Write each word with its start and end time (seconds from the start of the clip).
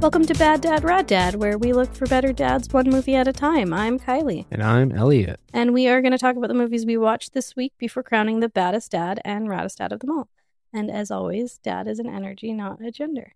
Welcome 0.00 0.24
to 0.26 0.34
Bad 0.34 0.62
Dad 0.62 0.82
Rad 0.82 1.06
Dad, 1.06 1.34
where 1.34 1.58
we 1.58 1.74
look 1.74 1.94
for 1.94 2.06
better 2.06 2.32
dads 2.32 2.72
one 2.72 2.88
movie 2.88 3.14
at 3.14 3.28
a 3.28 3.34
time. 3.34 3.74
I'm 3.74 3.98
Kylie. 3.98 4.46
And 4.50 4.62
I'm 4.62 4.92
Elliott. 4.92 5.38
And 5.52 5.74
we 5.74 5.88
are 5.88 6.00
going 6.00 6.12
to 6.12 6.18
talk 6.18 6.36
about 6.36 6.48
the 6.48 6.54
movies 6.54 6.86
we 6.86 6.96
watched 6.96 7.34
this 7.34 7.54
week 7.54 7.74
before 7.76 8.02
crowning 8.02 8.40
the 8.40 8.48
baddest 8.48 8.92
dad 8.92 9.20
and 9.26 9.46
raddest 9.46 9.76
dad 9.76 9.92
of 9.92 10.00
them 10.00 10.10
all. 10.10 10.28
And 10.72 10.90
as 10.90 11.10
always, 11.10 11.58
dad 11.58 11.86
is 11.86 11.98
an 11.98 12.08
energy, 12.08 12.52
not 12.54 12.80
a 12.82 12.90
gender. 12.90 13.34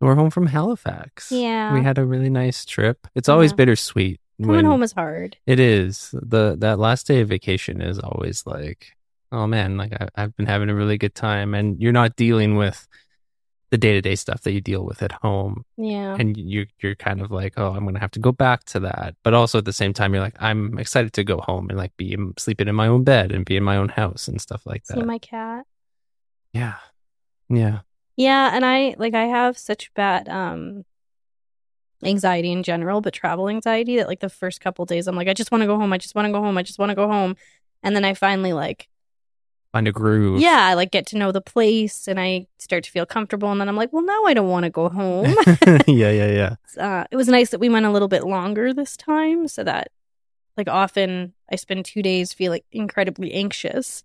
We're 0.00 0.14
home 0.14 0.30
from 0.30 0.46
Halifax. 0.46 1.32
Yeah. 1.32 1.74
We 1.74 1.82
had 1.82 1.98
a 1.98 2.04
really 2.04 2.30
nice 2.30 2.64
trip. 2.64 3.08
It's 3.16 3.28
always 3.28 3.50
Yeah. 3.50 3.56
bittersweet. 3.56 4.20
Coming 4.40 4.64
home 4.64 4.82
is 4.84 4.92
hard. 4.92 5.36
It 5.44 5.58
is. 5.58 6.10
The 6.12 6.54
that 6.58 6.78
last 6.78 7.06
day 7.08 7.20
of 7.20 7.28
vacation 7.28 7.80
is 7.82 7.98
always 7.98 8.44
like, 8.46 8.92
oh 9.32 9.46
man, 9.48 9.76
like 9.76 9.92
I, 9.92 10.08
I've 10.16 10.36
been 10.36 10.46
having 10.46 10.70
a 10.70 10.74
really 10.74 10.98
good 10.98 11.14
time, 11.14 11.52
and 11.54 11.80
you're 11.80 11.92
not 11.92 12.14
dealing 12.16 12.56
with 12.56 12.86
the 13.74 13.78
day 13.86 13.92
to 13.94 14.00
day 14.00 14.14
stuff 14.14 14.42
that 14.42 14.52
you 14.52 14.60
deal 14.60 14.84
with 14.84 15.02
at 15.02 15.10
home, 15.10 15.64
Yeah. 15.76 16.14
and 16.20 16.36
you 16.36 16.66
you're 16.80 16.94
kind 16.94 17.20
of 17.20 17.32
like, 17.32 17.54
oh, 17.56 17.72
I'm 17.74 17.84
gonna 17.84 17.98
have 17.98 18.12
to 18.12 18.20
go 18.20 18.30
back 18.30 18.62
to 18.72 18.78
that, 18.86 19.16
but 19.24 19.34
also 19.34 19.58
at 19.58 19.64
the 19.64 19.72
same 19.72 19.92
time, 19.92 20.14
you're 20.14 20.22
like, 20.22 20.36
I'm 20.40 20.78
excited 20.78 21.12
to 21.14 21.24
go 21.24 21.38
home 21.40 21.68
and 21.70 21.76
like 21.82 21.96
be 21.96 22.16
sleeping 22.38 22.68
in 22.68 22.76
my 22.76 22.86
own 22.86 23.02
bed 23.02 23.32
and 23.32 23.44
be 23.44 23.56
in 23.56 23.64
my 23.64 23.76
own 23.76 23.88
house 23.88 24.28
and 24.28 24.40
stuff 24.40 24.62
like 24.64 24.84
that. 24.84 24.94
See 24.98 25.02
my 25.02 25.18
cat. 25.18 25.64
yeah, 26.52 26.76
yeah, 27.48 27.80
Yeah, 28.16 28.54
and 28.54 28.64
I 28.64 28.94
like 28.96 29.14
I 29.14 29.24
have 29.24 29.58
such 29.58 29.92
bad 29.94 30.28
um 30.28 30.84
anxiety 32.04 32.52
in 32.52 32.62
general, 32.62 33.00
but 33.00 33.12
travel 33.14 33.48
anxiety 33.48 33.96
that 33.96 34.06
like 34.08 34.20
the 34.20 34.28
first 34.28 34.60
couple 34.60 34.84
days 34.84 35.06
I'm 35.08 35.16
like, 35.16 35.28
I 35.28 35.34
just 35.34 35.50
want 35.50 35.62
to 35.62 35.66
go 35.66 35.78
home, 35.78 35.92
I 35.92 35.98
just 35.98 36.14
want 36.14 36.26
to 36.26 36.32
go 36.32 36.40
home, 36.42 36.56
I 36.58 36.62
just 36.62 36.78
want 36.78 36.90
to 36.90 36.94
go 36.94 37.08
home. 37.08 37.34
And 37.82 37.94
then 37.96 38.04
I 38.04 38.14
finally 38.14 38.52
like 38.52 38.88
find 39.74 39.88
a 39.88 39.92
groove. 39.92 40.40
yeah, 40.40 40.66
I 40.70 40.74
like 40.74 40.92
get 40.92 41.04
to 41.06 41.18
know 41.18 41.32
the 41.32 41.40
place 41.40 42.06
and 42.06 42.20
I 42.20 42.46
start 42.58 42.84
to 42.84 42.90
feel 42.92 43.04
comfortable 43.04 43.50
and 43.50 43.60
then 43.60 43.68
I'm 43.68 43.76
like, 43.76 43.92
well 43.92 44.04
now 44.04 44.22
I 44.24 44.32
don't 44.32 44.48
want 44.48 44.62
to 44.64 44.70
go 44.70 44.88
home. 44.88 45.26
yeah, 45.88 46.10
yeah, 46.10 46.30
yeah. 46.30 46.54
uh, 46.80 47.04
it 47.10 47.16
was 47.16 47.26
nice 47.28 47.50
that 47.50 47.58
we 47.58 47.68
went 47.68 47.84
a 47.84 47.90
little 47.90 48.06
bit 48.08 48.24
longer 48.24 48.72
this 48.72 48.96
time 48.96 49.48
so 49.48 49.64
that 49.64 49.88
like 50.56 50.68
often 50.68 51.32
I 51.50 51.56
spend 51.56 51.84
2 51.84 52.02
days 52.02 52.32
feeling 52.32 52.60
incredibly 52.70 53.32
anxious. 53.32 54.04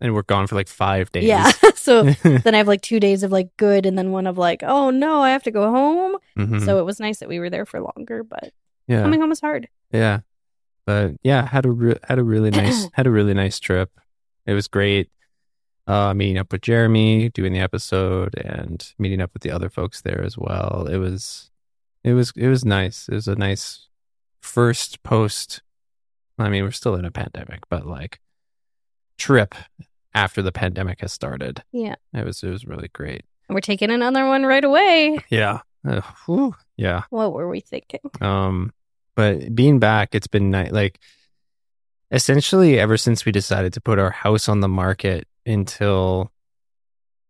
And 0.00 0.14
we're 0.14 0.22
gone 0.22 0.46
for 0.46 0.54
like 0.54 0.68
five 0.68 1.12
days. 1.12 1.24
Yeah. 1.24 1.50
so 1.74 2.04
then 2.24 2.54
I 2.54 2.58
have 2.58 2.68
like 2.68 2.80
2 2.80 2.98
days 2.98 3.22
of 3.22 3.30
like 3.30 3.54
good 3.58 3.84
and 3.84 3.98
then 3.98 4.10
one 4.12 4.26
of 4.26 4.38
like, 4.38 4.62
oh 4.62 4.88
no, 4.88 5.20
I 5.20 5.30
have 5.30 5.42
to 5.42 5.50
go 5.50 5.70
home. 5.70 6.16
Mhm. 6.38 6.64
So 6.64 6.78
it 6.78 6.84
was 6.86 6.98
nice 6.98 7.18
that 7.18 7.28
we 7.28 7.38
were 7.38 7.50
there 7.50 7.66
for 7.66 7.80
longer, 7.80 8.24
but 8.24 8.52
yeah, 8.88 9.02
coming 9.02 9.20
home 9.20 9.32
is 9.32 9.40
hard. 9.40 9.68
yeah, 9.92 10.20
but 10.86 11.12
yeah, 11.22 11.46
had 11.46 11.66
a 11.66 11.70
re- 11.70 11.98
had 12.08 12.18
a 12.18 12.24
really 12.24 12.50
nice 12.50 12.88
had 12.94 13.06
a 13.06 13.10
really 13.10 13.34
nice 13.34 13.60
trip. 13.60 13.90
It 14.46 14.54
was 14.54 14.68
great. 14.68 15.10
Uh, 15.86 16.14
meeting 16.14 16.38
up 16.38 16.52
with 16.52 16.60
Jeremy, 16.60 17.30
doing 17.30 17.52
the 17.52 17.58
episode, 17.58 18.34
and 18.36 18.92
meeting 18.98 19.20
up 19.20 19.30
with 19.32 19.42
the 19.42 19.50
other 19.50 19.68
folks 19.68 20.02
there 20.02 20.22
as 20.22 20.38
well. 20.38 20.86
It 20.88 20.98
was, 20.98 21.50
it 22.04 22.12
was, 22.12 22.32
it 22.36 22.46
was 22.46 22.64
nice. 22.64 23.08
It 23.08 23.14
was 23.14 23.26
a 23.26 23.34
nice 23.34 23.88
first 24.40 25.02
post. 25.02 25.62
I 26.38 26.48
mean, 26.48 26.62
we're 26.62 26.70
still 26.70 26.94
in 26.94 27.04
a 27.04 27.10
pandemic, 27.10 27.60
but 27.68 27.86
like 27.86 28.20
trip 29.18 29.54
after 30.14 30.42
the 30.42 30.52
pandemic 30.52 31.00
has 31.00 31.12
started. 31.12 31.62
Yeah. 31.72 31.96
It 32.14 32.24
was, 32.24 32.42
it 32.42 32.50
was 32.50 32.64
really 32.64 32.88
great. 32.88 33.24
And 33.48 33.54
we're 33.54 33.60
taking 33.60 33.90
another 33.90 34.28
one 34.28 34.46
right 34.46 34.64
away. 34.64 35.18
Yeah. 35.28 35.60
Uh, 35.86 36.02
yeah. 36.76 37.02
What 37.10 37.32
were 37.32 37.48
we 37.48 37.60
thinking? 37.60 38.00
Um, 38.20 38.72
but 39.16 39.54
being 39.54 39.80
back, 39.80 40.14
it's 40.14 40.28
been 40.28 40.50
nice. 40.50 40.70
Like, 40.70 41.00
essentially, 42.10 42.78
ever 42.78 42.96
since 42.96 43.24
we 43.24 43.32
decided 43.32 43.72
to 43.74 43.80
put 43.80 43.98
our 43.98 44.10
house 44.10 44.48
on 44.48 44.60
the 44.60 44.68
market 44.68 45.26
until 45.46 46.30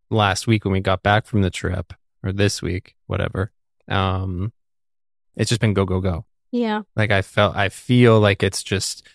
last 0.09 0.47
week 0.47 0.65
when 0.65 0.73
we 0.73 0.79
got 0.79 1.03
back 1.03 1.25
from 1.25 1.41
the 1.41 1.49
trip, 1.49 1.93
or 2.23 2.31
this 2.31 2.61
week, 2.61 2.95
whatever. 3.07 3.51
Um, 3.87 4.53
it's 5.35 5.49
just 5.49 5.61
been 5.61 5.73
go 5.73 5.85
go 5.85 5.99
go. 6.01 6.25
Yeah. 6.51 6.81
Like 6.95 7.11
I 7.11 7.21
felt, 7.21 7.55
I 7.55 7.69
feel 7.69 8.19
like 8.19 8.43
it's 8.43 8.63
just 8.63 9.07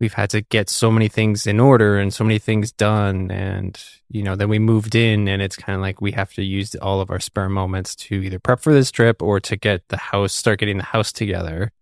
we've 0.00 0.14
had 0.14 0.30
to 0.30 0.42
get 0.42 0.68
so 0.68 0.90
many 0.90 1.08
things 1.08 1.46
in 1.46 1.58
order 1.58 1.98
and 1.98 2.12
so 2.12 2.24
many 2.24 2.38
things 2.38 2.72
done, 2.72 3.30
and 3.30 3.80
you 4.08 4.22
know, 4.22 4.36
then 4.36 4.48
we 4.48 4.58
moved 4.58 4.94
in, 4.94 5.28
and 5.28 5.42
it's 5.42 5.56
kind 5.56 5.76
of 5.76 5.82
like 5.82 6.00
we 6.00 6.12
have 6.12 6.32
to 6.34 6.42
use 6.42 6.74
all 6.76 7.00
of 7.00 7.10
our 7.10 7.20
spare 7.20 7.48
moments 7.48 7.94
to 7.94 8.16
either 8.16 8.38
prep 8.38 8.60
for 8.60 8.72
this 8.72 8.90
trip 8.90 9.22
or 9.22 9.40
to 9.40 9.56
get 9.56 9.88
the 9.88 9.96
house, 9.96 10.32
start 10.32 10.60
getting 10.60 10.78
the 10.78 10.84
house 10.84 11.12
together, 11.12 11.72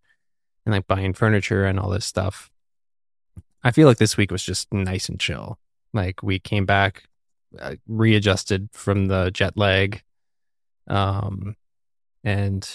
and 0.65 0.75
like 0.75 0.87
buying 0.87 1.13
furniture 1.13 1.65
and 1.65 1.79
all 1.79 1.91
this 1.91 2.07
stuff. 2.07 2.51
I 3.63 3.71
feel 3.73 3.89
like 3.89 3.99
this 3.99 4.17
week 4.17 4.31
was 4.31 4.45
just 4.45 4.73
nice 4.73 5.09
and 5.09 5.19
chill. 5.19 5.59
Like 5.93 6.23
we 6.23 6.39
came 6.39 6.67
back, 6.67 7.05
uh, 7.59 7.77
readjusted 7.87 8.69
from 8.73 9.07
the 9.07 9.31
jet 9.31 9.57
lag, 9.57 10.03
um, 10.89 11.57
and 12.25 12.69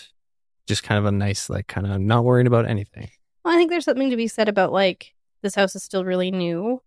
just 0.67 0.83
kind 0.83 0.99
of 0.99 1.05
a 1.05 1.11
nice, 1.11 1.49
like, 1.49 1.67
kind 1.67 1.87
of 1.87 1.99
not 1.99 2.23
worrying 2.23 2.47
about 2.47 2.65
anything. 2.65 3.09
Well, 3.43 3.53
I 3.53 3.57
think 3.57 3.69
there's 3.69 3.85
something 3.85 4.09
to 4.09 4.15
be 4.17 4.27
said 4.27 4.47
about 4.49 4.71
like 4.71 5.13
this 5.41 5.55
house 5.55 5.75
is 5.75 5.83
still 5.83 6.05
really 6.05 6.31
new. 6.31 6.81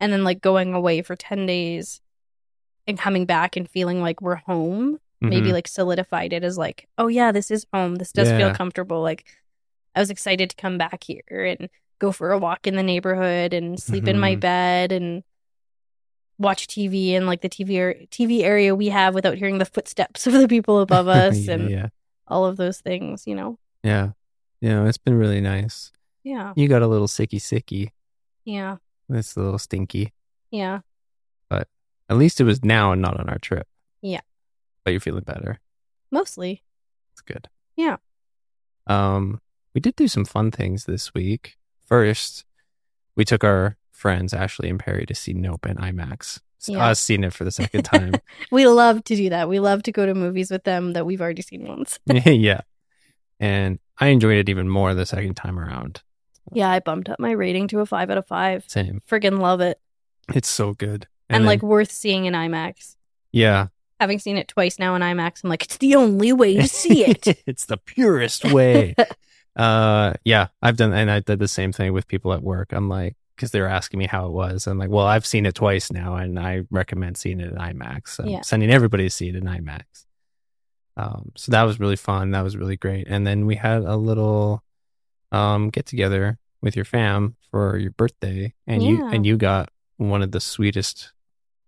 And 0.00 0.12
then 0.12 0.24
like 0.24 0.40
going 0.40 0.74
away 0.74 1.02
for 1.02 1.16
10 1.16 1.46
days 1.46 2.00
and 2.86 2.98
coming 2.98 3.24
back 3.26 3.56
and 3.56 3.68
feeling 3.68 4.00
like 4.02 4.20
we're 4.20 4.34
home, 4.36 4.98
maybe 5.20 5.48
Mhm. 5.48 5.52
like 5.52 5.68
solidified 5.68 6.32
it 6.32 6.44
as 6.44 6.58
like, 6.58 6.86
oh 6.98 7.06
yeah, 7.08 7.32
this 7.32 7.50
is 7.50 7.66
home. 7.72 7.96
This 7.96 8.12
does 8.12 8.28
feel 8.28 8.54
comfortable. 8.54 9.00
Like 9.02 9.24
I 9.94 10.00
was 10.00 10.10
excited 10.10 10.50
to 10.50 10.56
come 10.56 10.76
back 10.78 11.04
here 11.04 11.44
and 11.58 11.68
go 11.98 12.12
for 12.12 12.30
a 12.32 12.38
walk 12.38 12.66
in 12.66 12.76
the 12.76 12.82
neighborhood 12.82 13.52
and 13.54 13.80
sleep 13.80 14.06
in 14.08 14.18
my 14.18 14.36
Mhm. 14.36 14.40
bed 14.40 14.92
and 14.92 15.22
watch 16.38 16.66
TV 16.66 17.12
in 17.14 17.26
like 17.26 17.40
the 17.40 17.48
TV 17.48 17.78
ar- 17.80 17.94
TV 18.10 18.42
area 18.42 18.74
we 18.74 18.88
have 18.88 19.14
without 19.14 19.38
hearing 19.38 19.58
the 19.58 19.64
footsteps 19.64 20.26
of 20.26 20.32
the 20.34 20.48
people 20.48 20.80
above 20.80 21.08
us 21.22 21.38
yeah, 21.46 21.54
and 21.54 21.70
yeah, 21.70 21.88
all 22.28 22.44
of 22.44 22.56
those 22.56 22.80
things, 22.80 23.26
you 23.26 23.34
know. 23.34 23.58
yeah, 23.82 24.10
yeah. 24.60 24.86
It's 24.86 24.98
been 24.98 25.14
really 25.16 25.40
nice. 25.40 25.92
Yeah. 26.22 26.52
You 26.56 26.66
got 26.68 26.82
a 26.82 26.88
little 26.88 27.06
sicky, 27.06 27.38
sicky. 27.40 27.90
Yeah. 28.44 28.76
It's 29.08 29.36
a 29.36 29.40
little 29.40 29.58
stinky. 29.60 30.12
Yeah. 30.50 30.80
But 31.48 31.68
at 32.10 32.16
least 32.16 32.40
it 32.40 32.44
was 32.44 32.64
now 32.64 32.90
and 32.92 33.00
not 33.00 33.18
on 33.20 33.28
our 33.28 33.38
trip. 33.38 33.66
Yeah. 34.02 34.20
But 34.84 34.90
you're 34.90 35.00
feeling 35.00 35.22
better. 35.22 35.60
Mostly. 36.10 36.64
It's 37.12 37.20
good. 37.20 37.48
Yeah. 37.76 37.96
Um, 38.88 39.40
we 39.74 39.80
did 39.80 39.94
do 39.96 40.08
some 40.08 40.24
fun 40.24 40.50
things 40.50 40.84
this 40.86 41.14
week. 41.14 41.56
First, 41.86 42.44
we 43.14 43.24
took 43.24 43.44
our 43.44 43.76
friends 43.90 44.34
Ashley 44.34 44.68
and 44.68 44.78
Perry 44.78 45.06
to 45.06 45.14
see 45.14 45.32
Nope 45.32 45.66
in 45.66 45.76
IMAX. 45.76 46.40
Yeah. 46.68 46.88
Us 46.88 46.98
seeing 46.98 47.22
it 47.22 47.32
for 47.32 47.44
the 47.44 47.52
second 47.52 47.82
time. 47.84 48.14
We 48.50 48.66
love 48.66 49.04
to 49.04 49.14
do 49.16 49.30
that. 49.30 49.48
We 49.48 49.60
love 49.60 49.84
to 49.84 49.92
go 49.92 50.04
to 50.04 50.14
movies 50.14 50.50
with 50.50 50.64
them 50.64 50.94
that 50.94 51.06
we've 51.06 51.20
already 51.20 51.42
seen 51.42 51.64
once. 51.66 52.00
yeah, 52.06 52.62
and 53.38 53.78
I 53.98 54.08
enjoyed 54.08 54.38
it 54.38 54.48
even 54.48 54.68
more 54.68 54.92
the 54.92 55.06
second 55.06 55.34
time 55.34 55.60
around. 55.60 56.02
Yeah, 56.52 56.68
I 56.68 56.80
bumped 56.80 57.08
up 57.08 57.20
my 57.20 57.30
rating 57.32 57.68
to 57.68 57.80
a 57.80 57.86
five 57.86 58.10
out 58.10 58.18
of 58.18 58.26
five. 58.26 58.64
Same. 58.66 59.00
Friggin' 59.08 59.38
love 59.40 59.60
it. 59.60 59.78
It's 60.34 60.48
so 60.48 60.72
good. 60.74 61.06
And, 61.28 61.42
then- 61.42 61.46
like 61.46 61.62
worth 61.62 61.90
seeing 61.92 62.24
in 62.24 62.34
IMAX. 62.34 62.96
yeah, 63.32 63.68
Having 64.00 64.18
seen 64.18 64.36
it 64.36 64.46
twice 64.48 64.78
now 64.78 64.94
in 64.94 65.02
IMAX, 65.02 65.42
I'm 65.42 65.48
like, 65.50 65.62
it's 65.64 65.78
the 65.78 65.94
only 65.94 66.32
way 66.32 66.56
to 66.56 66.68
see 66.68 67.04
it. 67.04 67.26
it's 67.46 67.64
the 67.64 67.78
purest 67.78 68.44
way. 68.44 68.94
Uh, 69.56 70.12
yeah, 70.24 70.48
I've 70.62 70.76
done, 70.76 70.92
and 70.92 71.10
I 71.10 71.20
did 71.20 71.38
the 71.38 71.48
same 71.48 71.72
thing 71.72 71.92
with 71.92 72.06
people 72.06 72.32
at 72.32 72.42
work. 72.42 72.72
I'm 72.72 72.88
like, 72.88 73.16
because 73.34 73.50
they 73.50 73.60
were 73.60 73.66
asking 73.68 73.98
me 73.98 74.06
how 74.06 74.26
it 74.26 74.32
was. 74.32 74.66
I'm 74.66 74.78
like, 74.78 74.90
well, 74.90 75.06
I've 75.06 75.26
seen 75.26 75.44
it 75.46 75.54
twice 75.54 75.90
now, 75.92 76.16
and 76.16 76.38
I 76.38 76.62
recommend 76.70 77.16
seeing 77.16 77.40
it 77.40 77.50
in 77.52 77.56
IMAX. 77.58 78.18
I'm 78.20 78.28
Yeah. 78.28 78.40
sending 78.42 78.70
everybody 78.70 79.04
to 79.04 79.10
see 79.10 79.28
it 79.28 79.36
in 79.36 79.44
IMAX. 79.44 79.82
Um, 80.96 81.32
so 81.36 81.52
that 81.52 81.64
was 81.64 81.78
really 81.78 81.96
fun. 81.96 82.30
That 82.30 82.42
was 82.44 82.56
really 82.56 82.76
great. 82.76 83.06
And 83.08 83.26
then 83.26 83.44
we 83.46 83.56
had 83.56 83.82
a 83.82 83.96
little 83.96 84.62
um 85.32 85.68
get 85.70 85.84
together 85.86 86.38
with 86.62 86.76
your 86.76 86.84
fam 86.86 87.36
for 87.50 87.76
your 87.76 87.90
birthday, 87.90 88.54
and 88.66 88.82
you 88.82 89.06
and 89.06 89.26
you 89.26 89.36
got 89.36 89.70
one 89.98 90.22
of 90.22 90.30
the 90.32 90.40
sweetest. 90.40 91.12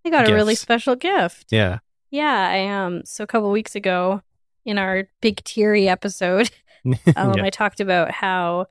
I 0.07 0.11
got 0.11 0.29
a 0.29 0.35
really 0.35 0.55
special 0.55 0.97
gift. 0.97 1.49
Yeah. 1.51 1.81
Yeah, 2.11 2.49
I 2.51 2.67
um 2.69 3.03
so 3.05 3.25
a 3.25 3.27
couple 3.27 3.51
weeks 3.51 3.75
ago 3.75 4.23
in 4.65 4.79
our 4.79 5.09
big 5.21 5.45
teary 5.45 5.89
episode, 5.89 6.51
um, 7.17 7.35
yeah. 7.35 7.45
I 7.45 7.51
talked 7.51 7.81
about 7.81 8.11
how 8.11 8.67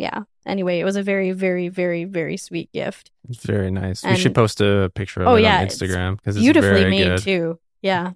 yeah. 0.00 0.20
Anyway, 0.46 0.78
it 0.80 0.84
was 0.84 0.96
a 0.96 1.02
very, 1.02 1.32
very, 1.32 1.68
very, 1.68 2.04
very 2.04 2.36
sweet 2.36 2.72
gift. 2.72 3.10
It's 3.28 3.44
very 3.44 3.70
nice. 3.70 4.02
we 4.04 4.16
should 4.16 4.34
post 4.34 4.60
a 4.60 4.90
picture 4.94 5.20
of 5.22 5.28
Oh, 5.28 5.34
it 5.36 5.42
yeah, 5.42 5.60
on 5.60 5.66
Instagram 5.66 6.16
because 6.16 6.36
it's 6.36 6.42
Beautifully 6.42 6.80
very 6.80 6.90
made 6.90 7.04
good. 7.04 7.18
too. 7.22 7.58
Yeah. 7.82 8.12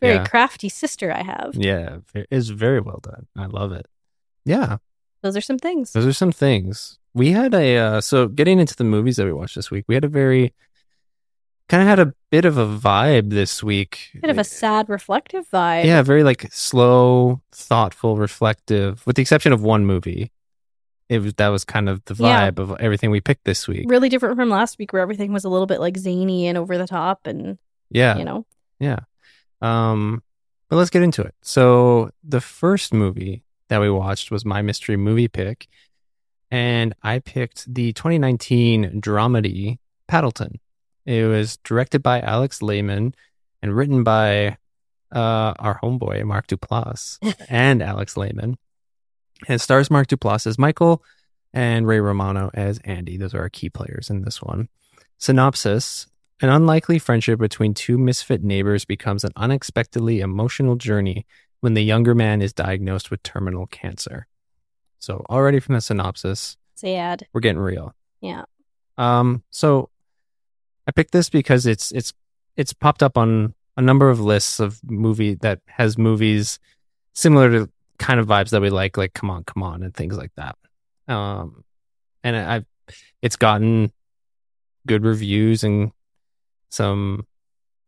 Very 0.00 0.14
Yeah. 0.16 0.24
crafty 0.26 0.68
sister 0.68 1.12
I 1.12 1.22
have. 1.22 1.54
Yeah, 1.54 1.98
it's 2.14 2.48
very 2.48 2.80
well 2.80 3.00
done. 3.02 3.26
I 3.36 3.46
love 3.46 3.72
it. 3.72 3.86
Yeah, 4.44 4.78
Those 5.22 5.36
are 5.36 5.40
some 5.42 5.58
things. 5.58 5.92
those 5.92 6.06
are 6.06 6.12
some 6.12 6.32
things. 6.32 6.98
We 7.14 7.32
had 7.32 7.54
a 7.54 7.76
uh, 7.76 8.00
so 8.00 8.26
getting 8.28 8.58
into 8.60 8.74
the 8.74 8.84
movies 8.84 9.16
that 9.16 9.26
we 9.26 9.32
watched 9.32 9.54
this 9.56 9.70
week. 9.70 9.84
We 9.88 9.94
had 9.94 10.04
a 10.04 10.08
very 10.08 10.52
kind 11.68 11.82
of 11.82 11.88
had 11.88 11.98
a 12.00 12.14
bit 12.30 12.44
of 12.44 12.56
a 12.58 12.66
vibe 12.66 13.30
this 13.30 13.62
week. 13.62 14.10
Bit 14.20 14.30
of 14.30 14.38
a 14.38 14.44
sad, 14.44 14.88
reflective 14.88 15.48
vibe. 15.50 15.84
yeah, 15.84 16.02
very 16.02 16.24
like 16.24 16.48
slow, 16.52 17.40
thoughtful, 17.52 18.16
reflective. 18.16 19.06
With 19.06 19.16
the 19.16 19.22
exception 19.22 19.52
of 19.52 19.62
one 19.62 19.84
movie, 19.86 20.32
it 21.10 21.18
was 21.20 21.34
that 21.34 21.48
was 21.48 21.64
kind 21.64 21.88
of 21.90 22.02
the 22.06 22.14
Yeah. 22.14 22.50
vibe 22.50 22.58
of 22.60 22.76
everything 22.80 23.10
we 23.10 23.20
picked 23.20 23.44
this 23.44 23.66
week. 23.68 23.84
Really 23.90 24.08
different 24.08 24.36
from 24.36 24.48
last 24.48 24.78
week 24.78 24.92
where 24.94 25.02
everything 25.02 25.32
was 25.32 25.44
a 25.44 25.48
little 25.50 25.66
bit 25.66 25.80
like 25.80 25.98
zany 25.98 26.46
and 26.46 26.56
over 26.56 26.78
the 26.78 26.86
top 26.86 27.26
and 27.26 27.58
Yeah, 27.90 28.16
you 28.16 28.24
know. 28.24 28.46
Yeah. 28.78 29.00
Um, 29.60 30.22
but 30.68 30.76
let's 30.76 30.90
get 30.90 31.02
into 31.02 31.22
it. 31.22 31.34
So 31.42 32.10
the 32.24 32.40
first 32.40 32.94
movie 32.94 33.42
that 33.68 33.80
we 33.80 33.90
watched 33.90 34.30
was 34.30 34.44
my 34.44 34.62
mystery 34.62 34.96
movie 34.96 35.28
pick, 35.28 35.66
and 36.50 36.94
I 37.02 37.18
picked 37.18 37.72
the 37.72 37.92
2019 37.92 39.00
dramedy 39.00 39.78
Paddleton. 40.08 40.60
It 41.06 41.24
was 41.26 41.56
directed 41.58 42.02
by 42.02 42.20
Alex 42.20 42.62
Lehman 42.62 43.14
and 43.62 43.74
written 43.76 44.04
by 44.04 44.56
uh, 45.14 45.54
our 45.58 45.80
homeboy 45.82 46.24
Mark 46.24 46.46
Duplass 46.46 47.18
and 47.48 47.82
Alex 47.82 48.16
Lehman. 48.16 48.56
And 49.48 49.56
it 49.56 49.60
stars 49.60 49.90
Mark 49.90 50.08
Duplass 50.08 50.46
as 50.46 50.58
Michael 50.58 51.02
and 51.52 51.86
Ray 51.86 52.00
Romano 52.00 52.50
as 52.54 52.78
Andy. 52.84 53.16
Those 53.16 53.34
are 53.34 53.40
our 53.40 53.48
key 53.48 53.70
players 53.70 54.10
in 54.10 54.22
this 54.22 54.42
one. 54.42 54.68
Synopsis 55.18 56.06
An 56.40 56.48
unlikely 56.48 56.98
friendship 56.98 57.38
between 57.38 57.74
two 57.74 57.98
misfit 57.98 58.42
neighbors 58.42 58.84
becomes 58.84 59.24
an 59.24 59.32
unexpectedly 59.36 60.20
emotional 60.20 60.76
journey 60.76 61.26
when 61.60 61.74
the 61.74 61.82
younger 61.82 62.14
man 62.14 62.40
is 62.40 62.52
diagnosed 62.52 63.10
with 63.10 63.22
terminal 63.22 63.66
cancer. 63.66 64.26
So, 64.98 65.24
already 65.28 65.60
from 65.60 65.74
the 65.74 65.80
synopsis, 65.80 66.56
Sad. 66.74 67.26
we're 67.32 67.40
getting 67.40 67.60
real. 67.60 67.94
Yeah. 68.20 68.44
Um, 68.96 69.42
so 69.50 69.90
I 70.86 70.92
picked 70.92 71.12
this 71.12 71.30
because 71.30 71.66
it's 71.66 71.90
it's 71.92 72.12
it's 72.56 72.72
popped 72.72 73.02
up 73.02 73.16
on 73.16 73.54
a 73.76 73.82
number 73.82 74.10
of 74.10 74.20
lists 74.20 74.60
of 74.60 74.80
movie 74.84 75.34
that 75.36 75.60
has 75.66 75.96
movies 75.96 76.58
similar 77.14 77.50
to 77.50 77.70
kind 78.00 78.18
of 78.18 78.26
vibes 78.26 78.50
that 78.50 78.62
we 78.62 78.70
like, 78.70 78.96
like 78.96 79.12
Come 79.12 79.30
On, 79.30 79.44
Come 79.44 79.62
On, 79.62 79.82
and 79.84 79.94
things 79.94 80.16
like 80.16 80.32
that. 80.36 80.56
Um, 81.06 81.62
and 82.24 82.36
I've 82.36 82.66
it's 83.22 83.36
gotten 83.36 83.92
good 84.86 85.04
reviews 85.04 85.62
and 85.62 85.92
some 86.70 87.26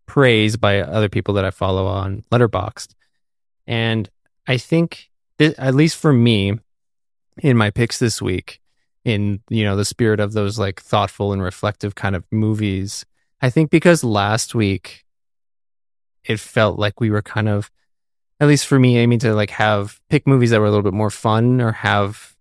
praise 0.06 0.56
by 0.56 0.80
other 0.80 1.08
people 1.08 1.34
that 1.34 1.44
I 1.44 1.50
follow 1.50 1.86
on 1.86 2.22
Letterboxd, 2.30 2.94
and 3.66 4.08
I 4.46 4.58
think 4.58 5.10
th- 5.38 5.54
at 5.58 5.74
least 5.74 5.96
for 5.96 6.12
me, 6.12 6.58
in 7.38 7.56
my 7.56 7.70
picks 7.70 7.98
this 7.98 8.20
week, 8.20 8.60
in 9.04 9.40
you 9.48 9.64
know 9.64 9.76
the 9.76 9.84
spirit 9.84 10.20
of 10.20 10.32
those 10.32 10.58
like 10.58 10.80
thoughtful 10.80 11.32
and 11.32 11.42
reflective 11.42 11.94
kind 11.94 12.14
of 12.14 12.26
movies, 12.30 13.04
I 13.40 13.50
think 13.50 13.70
because 13.70 14.04
last 14.04 14.54
week 14.54 15.04
it 16.24 16.38
felt 16.38 16.78
like 16.78 17.00
we 17.00 17.10
were 17.10 17.22
kind 17.22 17.48
of 17.48 17.70
at 18.42 18.48
least 18.48 18.66
for 18.66 18.78
me 18.78 18.98
aiming 18.98 19.20
to 19.20 19.34
like 19.34 19.50
have 19.50 20.00
pick 20.10 20.26
movies 20.26 20.50
that 20.50 20.58
were 20.60 20.66
a 20.66 20.70
little 20.70 20.82
bit 20.90 20.92
more 21.02 21.10
fun 21.10 21.60
or 21.60 21.70
have 21.72 22.34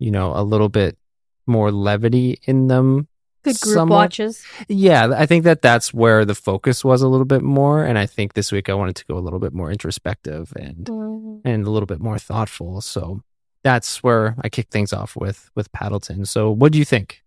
you 0.00 0.10
know 0.10 0.32
a 0.34 0.42
little 0.42 0.68
bit 0.68 0.98
more 1.46 1.70
levity 1.70 2.38
in 2.44 2.66
them 2.68 3.06
Good 3.44 3.60
group 3.60 3.74
somewhat- 3.74 3.96
watches. 3.96 4.42
Yeah, 4.68 5.10
I 5.14 5.26
think 5.26 5.44
that 5.44 5.60
that's 5.62 5.92
where 5.94 6.24
the 6.24 6.34
focus 6.34 6.82
was 6.82 7.02
a 7.02 7.08
little 7.08 7.26
bit 7.26 7.42
more, 7.42 7.84
and 7.84 7.98
I 7.98 8.06
think 8.06 8.32
this 8.32 8.50
week 8.50 8.68
I 8.70 8.74
wanted 8.74 8.96
to 8.96 9.04
go 9.04 9.18
a 9.18 9.20
little 9.26 9.38
bit 9.38 9.52
more 9.52 9.70
introspective 9.70 10.52
and 10.56 10.86
Mm. 10.86 11.40
and 11.44 11.66
a 11.66 11.70
little 11.70 11.86
bit 11.86 12.00
more 12.00 12.18
thoughtful. 12.18 12.80
So 12.80 13.20
that's 13.62 14.02
where 14.02 14.34
I 14.42 14.48
kicked 14.48 14.72
things 14.72 14.92
off 14.92 15.14
with 15.14 15.50
with 15.54 15.70
Paddleton. 15.72 16.26
So 16.26 16.50
what 16.50 16.72
do 16.72 16.78
you 16.78 16.84
think? 16.86 17.22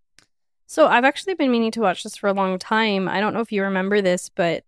So 0.66 0.88
I've 0.88 1.06
actually 1.06 1.36
been 1.36 1.52
meaning 1.52 1.72
to 1.72 1.82
watch 1.82 2.04
this 2.04 2.18
for 2.18 2.28
a 2.28 2.34
long 2.34 2.60
time. 2.60 3.08
I 3.08 3.20
don't 3.22 3.34
know 3.34 3.40
if 3.42 3.52
you 3.54 3.62
remember 3.64 4.02
this, 4.02 4.28
but 4.30 4.64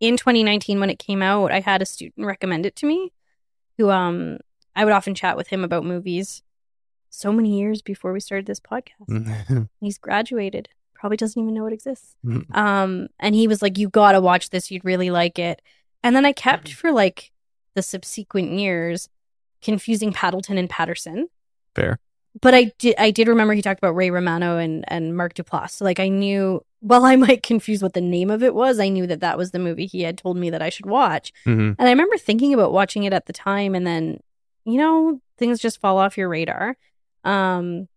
in 0.00 0.16
2019 0.16 0.80
when 0.80 0.90
it 0.90 0.98
came 0.98 1.22
out, 1.22 1.50
I 1.52 1.60
had 1.60 1.82
a 1.82 1.86
student 1.86 2.26
recommend 2.26 2.66
it 2.66 2.76
to 2.76 2.86
me 2.86 3.12
who 3.78 3.90
um 3.90 4.38
I 4.74 4.84
would 4.84 4.92
often 4.92 5.14
chat 5.14 5.36
with 5.36 5.48
him 5.48 5.64
about 5.64 5.84
movies 5.84 6.42
so 7.10 7.32
many 7.32 7.58
years 7.58 7.80
before 7.82 8.12
we 8.12 8.20
started 8.20 8.46
this 8.46 8.60
podcast. 8.60 9.08
Mhm. 9.08 9.68
He's 9.80 9.98
graduated. 9.98 10.68
Probably 10.94 11.16
doesn't 11.16 11.40
even 11.40 11.54
know 11.54 11.66
it 11.66 11.72
exists. 11.72 12.14
Mhm. 12.24 12.54
Um 12.56 13.08
and 13.18 13.34
he 13.34 13.48
was 13.48 13.62
like 13.62 13.78
you 13.78 13.88
got 13.88 14.12
to 14.12 14.20
watch 14.20 14.50
this, 14.50 14.70
you'd 14.70 14.84
really 14.84 15.10
like 15.10 15.38
it. 15.38 15.62
And 16.02 16.14
then 16.14 16.24
I 16.26 16.32
kept 16.32 16.72
for 16.72 16.92
like 16.92 17.32
the 17.74 17.82
subsequent 17.82 18.52
years 18.58 19.08
confusing 19.62 20.12
Paddleton 20.12 20.58
and 20.58 20.68
Paterson 20.70 21.28
Fair. 21.74 21.98
but 22.40 22.54
I 22.54 22.72
did 22.78 22.94
I 22.98 23.10
did 23.10 23.28
remember 23.28 23.54
he 23.54 23.62
talked 23.62 23.80
about 23.80 23.94
Ray 23.96 24.10
Romano 24.10 24.58
and 24.58 24.84
and 24.88 25.16
Mark 25.16 25.34
Duplass. 25.34 25.70
So 25.72 25.84
like 25.84 25.98
I 26.00 26.08
knew 26.08 26.62
while 26.80 27.04
I 27.04 27.16
might 27.16 27.42
confuse 27.42 27.82
what 27.82 27.94
the 27.94 28.00
name 28.00 28.30
of 28.30 28.42
it 28.42 28.54
was, 28.54 28.78
I 28.78 28.88
knew 28.88 29.06
that 29.06 29.20
that 29.20 29.38
was 29.38 29.50
the 29.50 29.58
movie 29.58 29.86
he 29.86 30.02
had 30.02 30.18
told 30.18 30.36
me 30.36 30.50
that 30.50 30.62
I 30.62 30.68
should 30.68 30.86
watch. 30.86 31.32
hmm 31.44 31.72
And 31.78 31.88
I 31.88 31.90
remember 31.90 32.16
thinking 32.18 32.54
about 32.54 32.72
watching 32.72 33.04
it 33.04 33.12
at 33.12 33.26
the 33.26 33.32
time 33.32 33.74
and 33.74 33.86
then 33.86 34.20
you 34.64 34.78
know, 34.78 35.20
things 35.38 35.60
just 35.60 35.80
fall 35.80 35.96
off 35.98 36.18
your 36.18 36.28
radar. 36.28 36.76
Um 37.24 37.88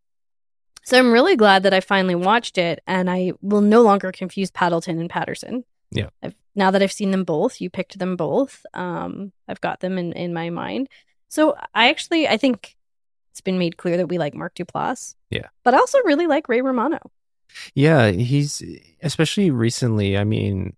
so 0.84 0.98
I'm 0.98 1.12
really 1.12 1.36
glad 1.36 1.64
that 1.64 1.74
I 1.74 1.82
finally 1.82 2.16
watched 2.16 2.58
it 2.58 2.82
and 2.88 3.10
I 3.10 3.34
will 3.42 3.62
no 3.62 3.82
longer 3.82 4.12
confuse 4.12 4.50
Paddleton 4.50 5.00
and 5.00 5.10
Paterson. 5.10 5.66
Yeah. 5.92 6.10
I've, 6.24 6.36
now 6.56 6.72
that 6.72 6.82
I've 6.82 6.92
seen 6.92 7.12
them 7.12 7.24
both, 7.24 7.62
you 7.62 7.70
picked 7.70 8.00
them 8.00 8.16
both. 8.16 8.66
Um 8.74 9.32
I've 9.48 9.62
got 9.62 9.82
them 9.82 9.98
in 9.98 10.14
in 10.14 10.34
my 10.34 10.50
mind. 10.50 10.90
So 11.28 11.56
I 11.76 11.90
actually 11.90 12.28
I 12.28 12.38
think 12.38 12.76
it's 13.32 13.42
been 13.42 13.60
made 13.60 13.78
clear 13.78 13.98
that 13.98 14.10
we 14.10 14.18
like 14.18 14.34
Mark 14.34 14.56
Duplass. 14.56 15.16
Yeah. 15.30 15.48
But 15.64 15.74
I 15.74 15.78
also 15.78 16.00
really 16.06 16.28
like 16.28 16.50
Ray 16.50 16.62
Romano. 16.62 17.00
Yeah, 17.74 18.12
he's 18.12 18.62
especially 19.02 19.52
recently. 19.52 20.18
I 20.18 20.24
mean, 20.24 20.76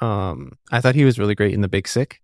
um, 0.00 0.58
I 0.72 0.80
thought 0.80 0.94
he 0.94 1.04
was 1.04 1.18
really 1.18 1.34
great 1.34 1.54
in 1.54 1.60
The 1.60 1.68
Big 1.68 1.86
Sick. 1.88 2.20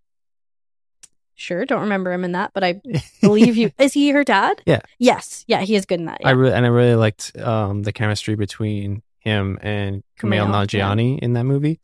Sure, 1.35 1.65
don't 1.65 1.81
remember 1.81 2.12
him 2.12 2.23
in 2.25 2.33
that, 2.33 2.50
but 2.53 2.62
I 2.62 2.83
believe 3.23 3.57
you. 3.57 3.71
Is 3.79 3.95
he 3.95 4.11
her 4.11 4.25
dad? 4.25 4.61
Yeah. 4.67 4.81
Yes. 4.99 5.45
Yeah, 5.49 5.62
he 5.62 5.75
is 5.75 5.87
good 5.87 6.00
in 6.00 6.07
that. 6.07 6.21
I 6.23 6.33
really 6.33 6.53
and 6.53 6.67
I 6.67 6.69
really 6.69 6.97
liked 6.97 7.37
um 7.39 7.83
the 7.83 7.93
chemistry 7.93 8.35
between 8.35 9.03
him 9.21 9.59
and 9.62 10.03
Kumail 10.19 10.49
Kumail, 10.49 10.73
yeah. 10.73 11.25
In 11.25 11.33
that 11.35 11.45
movie. 11.45 11.81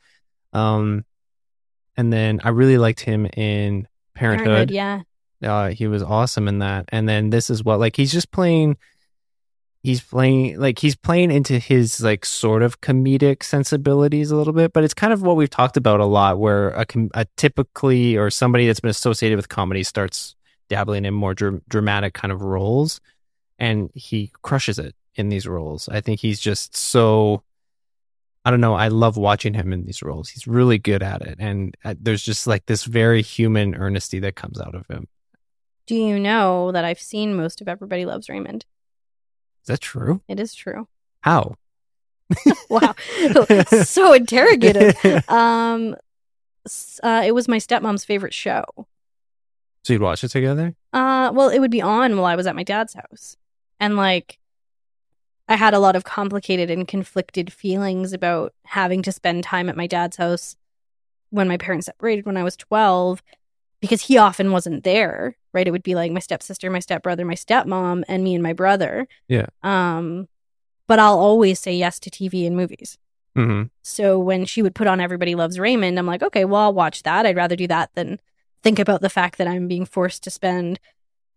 Um, 0.53 1.05
and 1.97 2.13
then 2.13 2.41
I 2.45 2.51
really 2.51 2.79
liked 2.79 3.01
him 3.01 3.27
in 3.27 3.89
Parenthood. 4.15 4.71
yeah. 4.71 5.03
Uh, 5.43 5.69
he 5.69 5.87
was 5.87 6.03
awesome 6.03 6.49
in 6.49 6.61
that. 6.61 6.87
And 6.89 7.09
then 7.09 7.31
this 7.31 7.51
is 7.51 7.63
what 7.63 7.79
like 7.79 7.97
he's 7.97 8.13
just 8.13 8.31
playing. 8.31 8.77
He's 9.87 10.01
playing 10.01 10.59
like 10.59 10.81
he's 10.81 10.97
playing 10.97 11.31
into 11.31 11.61
his 11.61 12.03
like 12.03 12.25
sort 12.25 12.65
of 12.65 12.81
comedic 12.81 13.45
sensibilities 13.45 14.33
a 14.33 14.37
little 14.37 14.53
bit, 14.53 14.73
but 14.73 14.83
it's 14.83 14.93
kind 14.93 15.13
of 15.13 15.23
what 15.23 15.37
we've 15.37 15.49
talked 15.49 15.77
about 15.77 16.01
a 16.01 16.05
lot, 16.05 16.41
where 16.41 16.71
a, 16.71 16.85
a 17.15 17.25
typically 17.37 18.17
or 18.17 18.29
somebody 18.29 18.67
that's 18.67 18.81
been 18.81 18.91
associated 18.91 19.37
with 19.37 19.49
comedy 19.49 19.85
starts 19.85 20.35
dabbling 20.69 21.05
in 21.05 21.15
more 21.15 21.35
dr- 21.35 21.63
dramatic 21.69 22.15
kind 22.15 22.33
of 22.33 22.43
roles, 22.43 23.01
and 23.61 23.89
he 23.95 24.33
crushes 24.43 24.81
it 24.81 24.97
in 25.15 25.29
these 25.29 25.47
roles. 25.47 25.89
I 25.89 26.01
think 26.01 26.19
he's 26.19 26.41
just 26.41 26.77
so. 26.77 27.45
I 28.45 28.51
don't 28.51 28.61
know. 28.61 28.75
I 28.75 28.89
love 28.89 29.17
watching 29.17 29.55
him 29.55 29.73
in 29.73 29.85
these 29.85 30.03
roles. 30.03 30.31
He's 30.31 30.49
really 30.49 30.79
good 30.79 31.05
at 31.05 31.23
it, 31.23 31.37
and 31.39 31.77
uh, 31.85 31.95
there's 32.01 32.25
just 32.25 32.49
like 32.49 32.67
this 32.67 32.83
very 32.83 33.23
human 33.23 33.77
earnesty 33.77 34.19
that 34.19 34.35
comes 34.35 34.61
out 34.61 34.75
of 34.75 34.85
him. 34.89 35.07
Do 35.87 35.95
you 35.95 36.19
know 36.19 36.73
that 36.73 36.85
I've 36.85 36.99
seen 36.99 37.37
most 37.37 37.61
of 37.61 37.69
Everybody 37.69 38.05
Loves 38.05 38.29
Raymond? 38.29 38.67
Is 39.67 39.69
that 39.69 39.81
true? 39.81 40.23
It 40.29 40.39
is 40.39 40.55
true. 40.55 40.87
How? 41.23 41.57
Wow. 42.71 42.95
so 43.85 44.13
interrogative. 44.13 44.97
Um, 45.29 45.97
uh, 47.03 47.23
it 47.25 47.35
was 47.35 47.49
my 47.49 47.59
stepmom's 47.59 48.05
favorite 48.05 48.35
show. 48.35 48.65
So 49.85 49.93
you'd 49.93 50.03
watch 50.03 50.23
it 50.23 50.29
together? 50.29 50.75
Uh, 50.93 51.33
well, 51.35 51.49
it 51.49 51.59
would 51.59 51.71
be 51.71 51.83
on 51.83 52.17
while 52.17 52.27
I 52.27 52.37
was 52.37 52.47
at 52.47 52.57
my 52.57 52.63
dad's 52.63 52.95
house. 52.95 53.37
And 53.81 53.97
like, 53.97 54.39
I 55.49 55.57
had 55.57 55.75
a 55.75 55.79
lot 55.81 55.97
of 55.97 56.05
complicated 56.05 56.71
and 56.71 56.87
conflicted 56.87 57.53
feelings 57.53 58.13
about 58.13 58.53
having 58.65 59.03
to 59.03 59.13
spend 59.13 59.43
time 59.43 59.69
at 59.69 59.77
my 59.77 59.87
dad's 59.87 60.17
house 60.17 60.57
when 61.31 61.49
my 61.49 61.57
parents 61.57 61.87
separated 61.87 62.27
when 62.27 62.37
I 62.37 62.45
was 62.45 62.57
12 62.57 63.23
because 63.81 64.03
he 64.03 64.17
often 64.17 64.51
wasn't 64.53 64.85
there, 64.85 65.37
right? 65.57 65.67
It 65.67 65.71
would 65.71 65.83
be 65.83 65.95
like 65.95 66.13
my 66.13 66.21
stepsister, 66.21 66.71
my 66.71 66.79
stepbrother, 66.81 67.25
my 67.25 67.35
stepmom, 67.35 68.05
and 68.07 68.23
me 68.23 68.35
and 68.35 68.43
my 68.43 68.53
brother. 68.53 69.09
Yeah. 69.27 69.47
Um, 69.63 70.29
but 70.87 70.99
I'll 70.99 71.19
always 71.19 71.59
say 71.59 71.75
yes 71.75 71.99
to 72.01 72.11
TV 72.11 72.47
and 72.47 72.55
movies. 72.55 72.99
Mm-hmm. 73.37 73.65
So 73.83 74.19
when 74.19 74.45
she 74.45 74.63
would 74.63 74.75
put 74.75 74.87
on 74.87 75.01
Everybody 75.01 75.35
Loves 75.35 75.59
Raymond, 75.59 75.99
I'm 75.99 76.07
like, 76.07 76.23
okay, 76.23 76.45
well, 76.45 76.61
I'll 76.61 76.75
watch 76.75 77.03
that. 77.03 77.27
I'd 77.27 77.37
rather 77.37 77.57
do 77.57 77.67
that 77.69 77.91
than 77.95 78.21
think 78.63 78.79
about 78.79 79.01
the 79.01 79.09
fact 79.09 79.39
that 79.39 79.49
I'm 79.49 79.67
being 79.67 79.87
forced 79.87 80.23
to 80.25 80.31
spend 80.31 80.79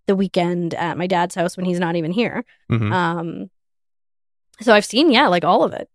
the 0.05 0.15
weekend 0.15 0.73
at 0.73 0.97
my 0.97 1.07
dad's 1.07 1.35
house 1.35 1.55
when 1.55 1.65
he's 1.65 1.79
not 1.79 1.95
even 1.95 2.11
here. 2.11 2.43
Mm-hmm. 2.69 2.91
Um, 2.91 3.49
so 4.59 4.73
I've 4.73 4.85
seen, 4.85 5.11
yeah, 5.11 5.27
like 5.27 5.45
all 5.45 5.63
of 5.63 5.71
it. 5.73 5.89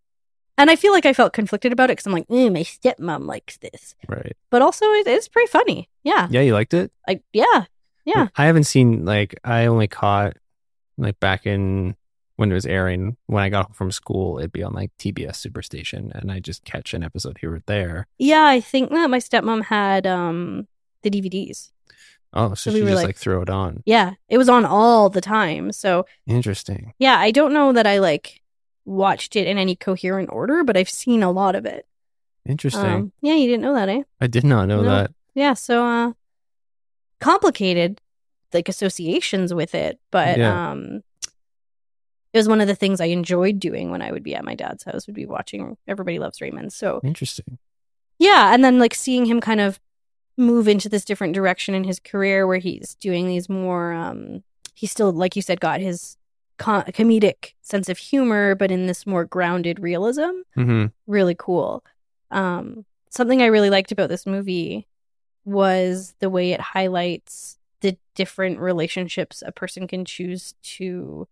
And 0.57 0.71
I 0.71 0.76
feel 0.76 0.93
like 0.93 1.04
I 1.04 1.12
felt 1.12 1.33
conflicted 1.33 1.73
about 1.73 1.90
it 1.90 1.95
because 1.95 2.07
I'm 2.07 2.12
like, 2.12 2.28
mm, 2.28 2.52
my 2.52 2.62
stepmom 2.62 3.26
likes 3.26 3.59
this. 3.59 3.95
right. 4.09 4.37
But 4.50 4.62
also, 4.62 4.87
it 4.93 5.07
is 5.07 5.28
pretty 5.28 5.50
funny. 5.50 5.90
Yeah. 6.04 6.28
Yeah, 6.31 6.43
you 6.43 6.54
liked 6.54 6.73
it? 6.75 6.93
Like, 7.07 7.23
yeah. 7.33 7.64
Yeah. 8.05 8.29
I 8.37 8.47
haven't 8.47 8.65
seen 8.65 9.05
like 9.05 9.39
I 9.45 9.67
only 9.67 9.89
caught 9.89 10.37
like 10.99 11.19
back 11.21 11.47
in 11.47 11.97
when 12.37 12.51
it 12.51 12.55
was 12.55 12.67
airing 12.67 13.17
when 13.27 13.43
I 13.43 13.49
got 13.49 13.67
home 13.67 13.75
from 13.75 13.93
school. 13.93 14.39
It'd 14.39 14.53
be 14.53 14.63
on 14.63 14.73
like 14.73 14.91
TBS 14.99 15.37
Superstation, 15.47 16.11
and 16.15 16.31
I 16.33 16.41
just 16.41 16.65
catch 16.65 16.93
an 16.95 17.03
episode 17.05 17.39
here 17.41 17.55
or 17.55 17.63
there. 17.67 18.07
Yeah. 18.19 18.45
I 18.45 18.61
think 18.61 18.91
that 18.91 19.09
my 19.11 19.19
stepmom 19.19 19.65
had 19.65 20.07
um 20.07 20.67
the 21.03 21.11
DVDs. 21.11 21.71
Oh, 22.37 22.49
so, 22.55 22.71
So 22.71 22.71
she 22.73 22.83
we 22.83 22.89
just 22.89 22.97
like- 22.97 23.07
like, 23.07 23.17
throw 23.17 23.43
it 23.43 23.51
on. 23.51 23.83
Yeah. 23.87 24.15
It 24.29 24.39
was 24.39 24.49
on 24.49 24.65
all 24.65 25.09
the 25.09 25.21
time. 25.21 25.71
So, 25.71 26.05
Interesting. 26.27 26.93
yeah, 26.99 27.17
I 27.19 27.31
don't 27.31 27.53
know 27.53 27.73
that 27.73 27.87
I 27.87 27.99
like 28.01 28.43
watched 28.85 29.37
it 29.37 29.47
in 29.47 29.57
any 29.57 29.77
coherent 29.77 30.31
order, 30.33 30.65
but 30.65 30.77
I've 30.77 30.91
seen 30.91 31.23
a 31.23 31.31
lot 31.31 31.55
of 31.55 31.65
it. 31.65 31.87
Interesting. 32.45 32.85
Um, 32.85 33.13
yeah, 33.23 33.35
you 33.35 33.47
didn't 33.47 33.63
know 33.63 33.75
that, 33.75 33.89
eh? 33.89 34.03
I 34.21 34.27
did 34.27 34.43
not 34.45 34.67
know 34.67 34.83
no. 34.83 34.91
that. 34.91 35.13
Yeah, 35.35 35.55
so 35.55 35.85
uh 35.87 36.13
complicated 37.21 38.00
like 38.52 38.68
associations 38.68 39.52
with 39.52 39.75
it, 39.75 39.99
but 40.11 40.38
Yeah. 40.38 40.71
um 40.71 41.02
it 42.33 42.38
was 42.38 42.49
one 42.49 42.61
of 42.61 42.66
the 42.66 42.75
things 42.75 43.00
I 43.00 43.06
enjoyed 43.06 43.61
doing 43.61 43.90
when 43.92 44.02
I 44.02 44.11
would 44.11 44.25
be 44.25 44.35
at 44.35 44.44
my 44.44 44.54
dad's 44.56 44.83
house, 44.85 45.06
would 45.06 45.14
be 45.14 45.26
watching 45.26 45.76
Everybody 45.87 46.18
Loves 46.18 46.40
Raymond. 46.40 46.73
So 46.73 47.00
Interesting. 47.04 47.59
yeah, 48.18 48.52
and 48.52 48.64
then 48.64 48.78
like 48.80 48.94
seeing 48.94 49.25
him 49.26 49.40
kind 49.40 49.61
of 49.61 49.78
move 50.37 50.66
into 50.66 50.88
this 50.88 51.04
different 51.04 51.33
direction 51.33 51.76
in 51.76 51.85
his 51.85 52.00
career 52.00 52.44
where 52.47 52.59
he's 52.59 52.97
doing 52.97 53.28
these 53.28 53.49
more 53.49 53.92
um 53.92 54.42
he 54.75 54.85
still 54.85 55.12
like 55.12 55.37
you 55.37 55.42
said 55.42 55.61
got 55.61 55.78
his 55.80 56.16
co- 56.59 56.83
comedic 56.88 57.52
sense 57.62 57.88
of 57.88 57.99
humor 57.99 58.56
but 58.56 58.73
in 58.73 58.87
this 58.88 59.06
more 59.06 59.25
grounded 59.25 59.78
realism 59.78 60.30
Mm-hmm. 60.56 60.87
really 61.06 61.37
cool 61.38 61.85
um 62.33 62.85
something 63.11 63.42
i 63.42 63.47
really 63.47 63.71
liked 63.71 63.92
about 63.92 64.09
this 64.09 64.26
movie 64.26 64.88
was 65.45 66.15
the 66.21 66.31
way 66.31 66.53
it 66.53 66.61
highlights 66.61 67.59
the 67.81 67.97
different 68.15 68.59
relationships 68.59 69.43
a 69.47 69.53
person 69.53 69.87
can 69.87 70.05
choose 70.05 70.55
to 70.63 71.29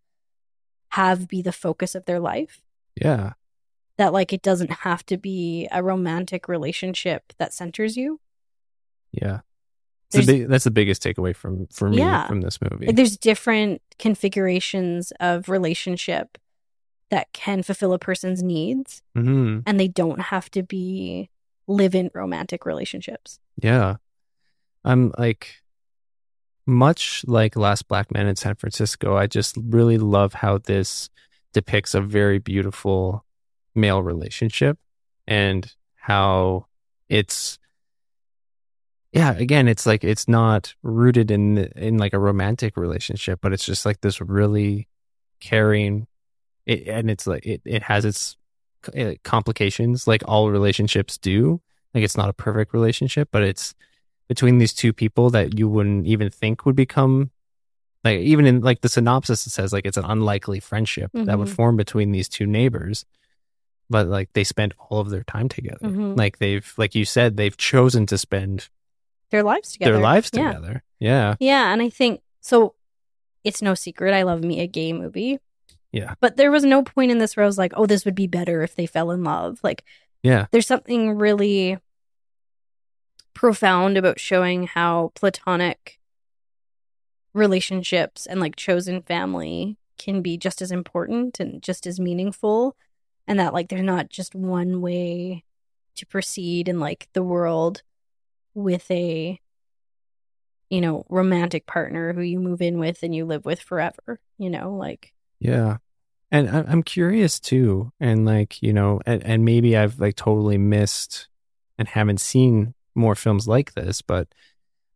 have 0.90 1.26
be 1.28 1.40
the 1.40 1.52
focus 1.52 1.94
of 1.94 2.04
their 2.04 2.20
life 2.20 2.60
Yeah. 2.96 3.32
that 3.96 4.12
like 4.12 4.32
it 4.32 4.42
doesn't 4.42 4.70
have 4.70 5.04
to 5.06 5.16
be 5.16 5.66
a 5.72 5.82
romantic 5.82 6.48
relationship 6.48 7.32
that 7.38 7.54
centers 7.54 7.96
you 7.96 8.20
Yeah. 9.12 9.40
The 10.10 10.26
big, 10.26 10.48
that's 10.48 10.64
the 10.64 10.70
biggest 10.70 11.02
takeaway 11.02 11.34
from 11.34 11.66
for 11.72 11.88
me 11.88 11.98
Yeah. 11.98 12.26
from 12.26 12.42
this 12.42 12.58
movie. 12.60 12.86
Like 12.86 12.96
there's 12.96 13.16
different 13.16 13.80
configurations 13.98 15.10
of 15.20 15.48
relationship 15.48 16.36
that 17.08 17.32
can 17.32 17.62
fulfill 17.62 17.94
a 17.94 17.98
person's 17.98 18.42
needs 18.42 19.02
hmm 19.14 19.60
and 19.66 19.80
they 19.80 19.88
don't 19.88 20.20
have 20.20 20.50
to 20.50 20.62
be 20.62 21.30
live 21.66 21.94
in 21.94 22.10
romantic 22.12 22.66
relationships. 22.66 23.38
Yeah. 23.62 23.96
I'm 24.84 25.12
like 25.18 25.62
much 26.66 27.24
like 27.26 27.56
Last 27.56 27.88
Black 27.88 28.12
Man 28.12 28.26
in 28.26 28.36
San 28.36 28.54
Francisco, 28.54 29.16
I 29.16 29.26
just 29.26 29.56
really 29.56 29.98
love 29.98 30.34
how 30.34 30.58
this 30.58 31.08
depicts 31.52 31.94
a 31.94 32.00
very 32.00 32.38
beautiful 32.38 33.24
male 33.74 34.02
relationship 34.02 34.78
and 35.26 35.72
how 35.96 36.66
it's 37.08 37.58
yeah, 39.12 39.34
again, 39.36 39.68
it's 39.68 39.84
like 39.84 40.04
it's 40.04 40.26
not 40.26 40.74
rooted 40.82 41.30
in 41.30 41.58
in 41.76 41.98
like 41.98 42.14
a 42.14 42.18
romantic 42.18 42.78
relationship, 42.78 43.40
but 43.42 43.52
it's 43.52 43.66
just 43.66 43.84
like 43.84 44.00
this 44.00 44.20
really 44.22 44.88
caring 45.38 46.06
it, 46.64 46.88
and 46.88 47.10
it's 47.10 47.26
like 47.26 47.44
it, 47.44 47.60
it 47.66 47.82
has 47.82 48.06
its 48.06 48.36
uh, 48.96 49.12
complications 49.22 50.06
like 50.06 50.22
all 50.26 50.50
relationships 50.50 51.18
do. 51.18 51.60
Like 51.92 52.04
it's 52.04 52.16
not 52.16 52.30
a 52.30 52.32
perfect 52.32 52.72
relationship, 52.72 53.28
but 53.30 53.42
it's 53.42 53.74
between 54.32 54.56
these 54.58 54.72
two 54.72 54.92
people 55.02 55.30
that 55.30 55.58
you 55.58 55.68
wouldn't 55.68 56.06
even 56.06 56.28
think 56.30 56.64
would 56.64 56.76
become 56.76 57.30
like 58.04 58.18
even 58.20 58.46
in 58.46 58.60
like 58.68 58.80
the 58.80 58.88
synopsis 58.88 59.46
it 59.46 59.50
says 59.50 59.72
like 59.72 59.86
it's 59.86 59.96
an 60.02 60.04
unlikely 60.14 60.58
friendship 60.60 61.10
that 61.14 61.38
would 61.38 61.48
Mhm. 61.48 61.54
form 61.58 61.76
between 61.76 62.12
these 62.12 62.28
two 62.28 62.46
neighbors. 62.46 63.04
But 63.90 64.06
like 64.08 64.32
they 64.32 64.44
spent 64.44 64.72
all 64.78 65.00
of 65.00 65.10
their 65.10 65.22
time 65.24 65.48
together. 65.48 65.86
Mhm. 65.88 66.16
Like 66.16 66.38
they've 66.38 66.66
like 66.82 66.94
you 66.94 67.04
said, 67.04 67.36
they've 67.36 67.56
chosen 67.72 68.06
to 68.06 68.16
spend 68.16 68.68
Their 69.30 69.42
lives 69.42 69.72
together. 69.72 69.92
their 69.92 70.02
lives 70.02 70.30
Yeah. 70.32 70.46
together. 70.52 70.82
Yeah. 70.98 71.34
Yeah, 71.40 71.72
and 71.72 71.82
I 71.82 71.90
think 71.90 72.22
so. 72.40 72.74
It's 73.44 73.60
no 73.60 73.74
secret 73.74 74.14
I 74.14 74.22
love 74.22 74.42
me 74.42 74.60
a 74.60 74.66
gay 74.66 74.92
movie. 74.92 75.38
Yeah. 75.92 76.14
But 76.20 76.36
there 76.38 76.50
was 76.50 76.64
no 76.64 76.82
point 76.82 77.10
in 77.10 77.18
this 77.18 77.36
where 77.36 77.44
I 77.44 77.46
was 77.52 77.58
like, 77.58 77.72
oh, 77.76 77.86
this 77.86 78.04
would 78.06 78.14
be 78.14 78.26
better 78.26 78.62
if 78.62 78.74
they 78.76 78.86
fell 78.86 79.10
in 79.10 79.22
love. 79.24 79.58
Like, 79.62 79.84
Yeah. 80.22 80.46
there's 80.52 80.66
something 80.66 81.18
really 81.18 81.78
profound 83.34 83.96
about 83.96 84.20
showing 84.20 84.66
how 84.66 85.12
platonic 85.14 85.98
relationships 87.34 88.26
and 88.26 88.40
like 88.40 88.56
chosen 88.56 89.00
family 89.02 89.78
can 89.98 90.22
be 90.22 90.36
just 90.36 90.60
as 90.60 90.70
important 90.70 91.40
and 91.40 91.62
just 91.62 91.86
as 91.86 92.00
meaningful. 92.00 92.76
And 93.26 93.38
that, 93.38 93.54
like, 93.54 93.68
there's 93.68 93.82
not 93.82 94.08
just 94.10 94.34
one 94.34 94.80
way 94.80 95.44
to 95.94 96.06
proceed 96.06 96.68
in 96.68 96.80
like 96.80 97.08
the 97.12 97.22
world 97.22 97.82
with 98.54 98.90
a 98.90 99.38
you 100.72 100.80
know, 100.80 101.04
romantic 101.10 101.66
partner 101.66 102.14
who 102.14 102.22
you 102.22 102.40
move 102.40 102.62
in 102.62 102.78
with 102.78 103.02
and 103.02 103.14
you 103.14 103.26
live 103.26 103.44
with 103.44 103.60
forever, 103.60 104.18
you 104.38 104.48
know, 104.48 104.74
like 104.74 105.12
Yeah. 105.38 105.76
And 106.30 106.48
I'm 106.48 106.82
curious 106.82 107.38
too. 107.38 107.92
And 108.00 108.24
like, 108.24 108.62
you 108.62 108.72
know, 108.72 108.98
and, 109.04 109.22
and 109.22 109.44
maybe 109.44 109.76
I've 109.76 110.00
like 110.00 110.16
totally 110.16 110.56
missed 110.56 111.28
and 111.76 111.86
haven't 111.86 112.22
seen 112.22 112.72
more 112.94 113.14
films 113.14 113.46
like 113.48 113.74
this, 113.74 114.02
but 114.02 114.28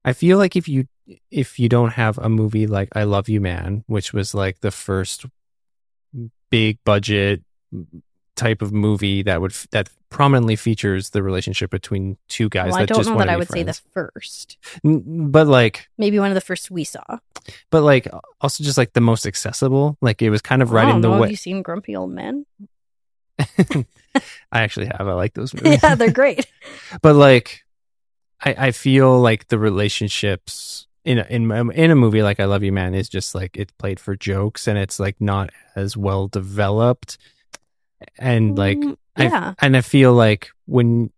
I 0.04 0.12
feel 0.12 0.38
like 0.38 0.56
if 0.56 0.68
you, 0.68 0.86
if 1.30 1.58
you 1.58 1.68
don't 1.68 1.92
have 1.92 2.18
a 2.18 2.28
movie 2.28 2.66
like 2.66 2.88
I 2.94 3.04
Love 3.04 3.28
You 3.28 3.40
Man, 3.40 3.84
which 3.86 4.12
was 4.12 4.34
like 4.34 4.60
the 4.60 4.70
first 4.70 5.26
big 6.50 6.78
budget 6.84 7.42
type 8.36 8.62
of 8.62 8.72
movie 8.72 9.22
that 9.22 9.40
would, 9.40 9.52
that 9.72 9.88
prominently 10.10 10.56
features 10.56 11.10
the 11.10 11.22
relationship 11.22 11.70
between 11.70 12.16
two 12.28 12.48
guys 12.48 12.72
well, 12.72 12.82
I 12.82 12.86
don't 12.86 13.06
know 13.06 13.18
that 13.18 13.28
I 13.28 13.36
would 13.36 13.48
say 13.48 13.62
the 13.62 13.78
first. 13.92 14.58
N- 14.84 15.30
But 15.30 15.46
like, 15.46 15.88
Maybe 15.98 16.18
one 16.18 16.30
of 16.30 16.34
the 16.34 16.40
first 16.40 16.70
we 16.70 16.84
saw. 16.84 17.02
but 17.70 17.82
like 17.82 18.06
also 18.40 18.62
just 18.62 18.78
like 18.78 18.92
the 18.92 19.00
most 19.00 19.26
accessible. 19.26 19.96
Like 20.00 20.22
it 20.22 20.30
was 20.30 20.42
kind 20.42 20.62
of 20.62 20.70
right 20.70 20.86
oh, 20.88 20.96
in 20.96 21.00
the 21.00 21.08
know. 21.08 21.14
way. 21.16 21.20
Have 21.22 21.30
you 21.30 21.36
seen 21.36 21.62
Grumpy 21.62 21.96
Old 21.96 22.10
Men? 22.10 22.46
I 23.38 23.84
actually 24.52 24.86
have. 24.86 25.06
I 25.08 25.12
like 25.12 25.34
those 25.34 25.52
movies. 25.54 25.80
yeah, 25.82 25.94
they're 25.94 26.10
great. 26.12 26.46
but 27.02 27.14
like, 27.16 27.64
I 28.44 28.54
I 28.68 28.70
feel 28.72 29.18
like 29.20 29.48
the 29.48 29.58
relationships 29.58 30.86
in 31.04 31.18
a, 31.18 31.24
in 31.30 31.50
in 31.72 31.90
a 31.90 31.94
movie 31.94 32.22
like 32.22 32.40
I 32.40 32.44
Love 32.46 32.62
You 32.62 32.72
Man 32.72 32.94
is 32.94 33.08
just 33.08 33.34
like 33.34 33.56
it's 33.56 33.72
played 33.72 34.00
for 34.00 34.16
jokes 34.16 34.66
and 34.66 34.76
it's 34.78 34.98
like 34.98 35.20
not 35.20 35.50
as 35.74 35.96
well 35.96 36.28
developed, 36.28 37.18
and 38.18 38.56
like 38.58 38.78
Mm, 38.78 38.96
I 39.16 39.22
yeah. 39.24 39.54
and 39.60 39.76
I 39.76 39.80
feel 39.80 40.12
like 40.12 40.50
when. 40.66 41.10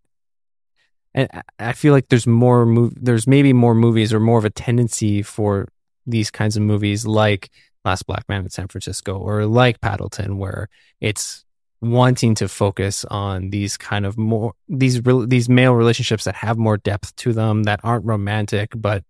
And 1.15 1.27
I- 1.33 1.41
I 1.69 1.73
feel 1.73 1.91
like 1.91 2.07
there's 2.09 2.27
more 2.27 2.65
mov- 2.65 2.93
there's 2.95 3.25
maybe 3.27 3.51
more 3.51 3.73
movies 3.75 4.13
or 4.13 4.19
more 4.19 4.37
of 4.37 4.45
a 4.45 4.49
tendency 4.51 5.21
for 5.23 5.67
these 6.05 6.29
kinds 6.31 6.55
of 6.55 6.61
movies 6.63 7.05
like 7.07 7.49
Last 7.83 8.05
Black 8.05 8.29
Man 8.29 8.43
in 8.43 8.49
San 8.51 8.67
Francisco 8.67 9.17
or 9.17 9.45
like 9.45 9.81
Paddleton 9.81 10.37
where 10.37 10.69
it's 11.01 11.45
wanting 11.81 12.35
to 12.35 12.47
focus 12.47 13.05
on 13.05 13.51
these 13.51 13.77
kind 13.77 14.05
of 14.05 14.17
more 14.17 14.53
these 14.67 14.99
rel 15.01 15.25
these 15.25 15.47
male 15.47 15.73
relationships 15.73 16.25
that 16.25 16.35
have 16.35 16.57
more 16.57 16.77
depth 16.77 17.15
to 17.15 17.31
them 17.31 17.63
that 17.63 17.79
aren't 17.83 18.05
romantic 18.05 18.73
but 18.75 19.03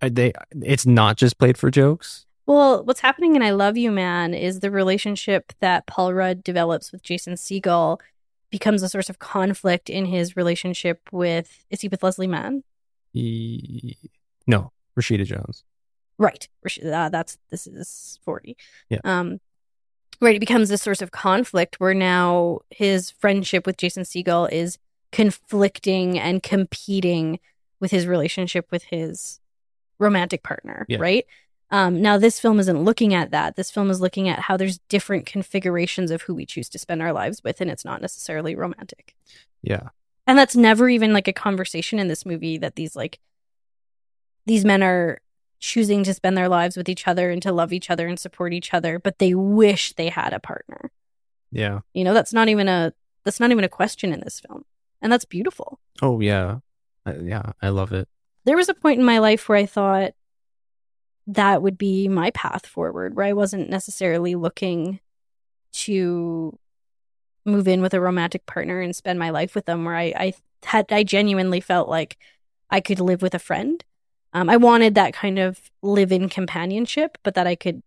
are 0.00 0.08
they 0.08 0.32
it's 0.62 0.86
not 0.86 1.16
just 1.16 1.38
played 1.38 1.58
for 1.58 1.70
jokes 1.70 2.24
Well, 2.46 2.84
what's 2.84 3.00
happening 3.00 3.36
in 3.36 3.42
I 3.42 3.52
Love 3.52 3.76
You 3.76 3.90
Man 3.90 4.34
is 4.34 4.60
the 4.60 4.70
relationship 4.70 5.52
that 5.60 5.86
Paul 5.86 6.12
Rudd 6.12 6.42
develops 6.44 6.92
with 6.92 7.02
Jason 7.02 7.34
Segel 7.34 7.98
becomes 8.50 8.82
a 8.82 8.88
source 8.88 9.08
of 9.10 9.18
conflict 9.18 9.88
in 9.90 10.04
his 10.06 10.36
relationship 10.36 11.00
with 11.10 11.64
is 11.70 11.80
he 11.80 11.88
with 11.88 12.02
Leslie 12.02 12.26
Mann? 12.26 12.62
E- 13.14 13.96
no 14.46 14.72
Rashida 14.98 15.24
Jones 15.24 15.64
Right. 16.16 16.48
Uh, 16.84 17.08
that's 17.08 17.38
this 17.50 17.66
is 17.66 18.18
40. 18.24 18.56
Yeah. 18.88 19.00
Um 19.04 19.40
right, 20.20 20.36
it 20.36 20.40
becomes 20.40 20.70
a 20.70 20.78
source 20.78 21.02
of 21.02 21.10
conflict 21.10 21.80
where 21.80 21.94
now 21.94 22.60
his 22.70 23.10
friendship 23.10 23.66
with 23.66 23.76
Jason 23.76 24.02
Segel 24.04 24.50
is 24.50 24.78
conflicting 25.12 26.18
and 26.18 26.42
competing 26.42 27.38
with 27.80 27.90
his 27.90 28.06
relationship 28.06 28.66
with 28.70 28.84
his 28.84 29.40
romantic 29.98 30.42
partner, 30.42 30.86
Yeah. 30.88 30.98
right? 30.98 31.26
Um, 31.70 32.00
now, 32.02 32.18
this 32.18 32.38
film 32.40 32.60
isn't 32.60 32.84
looking 32.84 33.14
at 33.14 33.30
that. 33.32 33.56
This 33.56 33.70
film 33.70 33.90
is 33.90 34.00
looking 34.00 34.28
at 34.28 34.38
how 34.40 34.56
there's 34.56 34.78
different 34.88 35.26
configurations 35.26 36.10
of 36.10 36.22
who 36.22 36.34
we 36.34 36.46
choose 36.46 36.68
to 36.70 36.78
spend 36.78 37.02
our 37.02 37.12
lives 37.12 37.42
with, 37.42 37.60
and 37.60 37.70
it's 37.70 37.84
not 37.84 38.00
necessarily 38.02 38.54
romantic. 38.54 39.14
yeah 39.62 39.88
And 40.26 40.38
that's 40.38 40.54
never 40.56 40.88
even 40.88 41.12
like 41.12 41.26
a 41.28 41.32
conversation 41.32 41.98
in 41.98 42.08
this 42.08 42.24
movie 42.26 42.58
that 42.58 42.76
these 42.76 42.94
like 42.94 43.18
these 44.46 44.64
men 44.64 44.82
are 44.82 45.20
choosing 45.64 46.04
to 46.04 46.12
spend 46.12 46.36
their 46.36 46.48
lives 46.48 46.76
with 46.76 46.90
each 46.90 47.08
other 47.08 47.30
and 47.30 47.40
to 47.40 47.50
love 47.50 47.72
each 47.72 47.88
other 47.88 48.06
and 48.06 48.18
support 48.20 48.52
each 48.52 48.74
other, 48.74 48.98
but 48.98 49.18
they 49.18 49.32
wish 49.34 49.94
they 49.94 50.10
had 50.10 50.34
a 50.34 50.38
partner. 50.38 50.90
yeah 51.50 51.80
You 51.94 52.04
know, 52.04 52.12
that's 52.12 52.34
not 52.34 52.48
even 52.50 52.68
a 52.68 52.92
that's 53.24 53.40
not 53.40 53.50
even 53.50 53.64
a 53.64 53.68
question 53.80 54.12
in 54.12 54.20
this 54.20 54.40
film. 54.40 54.66
And 55.00 55.10
that's 55.10 55.24
beautiful. 55.24 55.80
oh 56.02 56.20
yeah 56.20 56.58
I, 57.06 57.14
yeah 57.16 57.52
I 57.62 57.70
love 57.70 57.92
it 57.92 58.06
There 58.44 58.58
was 58.58 58.68
a 58.68 58.74
point 58.74 58.98
in 58.98 59.06
my 59.06 59.18
life 59.20 59.48
where 59.48 59.56
I 59.56 59.64
thought 59.66 60.12
that 61.26 61.62
would 61.62 61.78
be 61.78 62.08
my 62.08 62.30
path 62.32 62.66
forward, 62.66 63.16
where 63.16 63.24
I 63.24 63.32
wasn't 63.32 63.70
necessarily 63.70 64.34
looking 64.34 65.00
to 65.86 66.58
move 67.46 67.66
in 67.66 67.80
with 67.80 67.94
a 67.94 68.00
romantic 68.00 68.44
partner 68.44 68.80
and 68.82 68.94
spend 68.94 69.18
my 69.18 69.30
life 69.30 69.54
with 69.54 69.64
them, 69.64 69.84
where 69.86 69.96
I, 69.96 70.12
I 70.26 70.32
had 70.64 70.92
I 70.92 71.02
genuinely 71.04 71.60
felt 71.60 71.88
like 71.88 72.18
I 72.68 72.80
could 72.80 73.00
live 73.00 73.22
with 73.22 73.34
a 73.34 73.38
friend. 73.38 73.82
Um, 74.34 74.50
I 74.50 74.56
wanted 74.56 74.94
that 74.96 75.14
kind 75.14 75.38
of 75.38 75.70
live 75.80 76.10
in 76.10 76.28
companionship, 76.28 77.18
but 77.22 77.34
that 77.34 77.46
I 77.46 77.54
could 77.54 77.82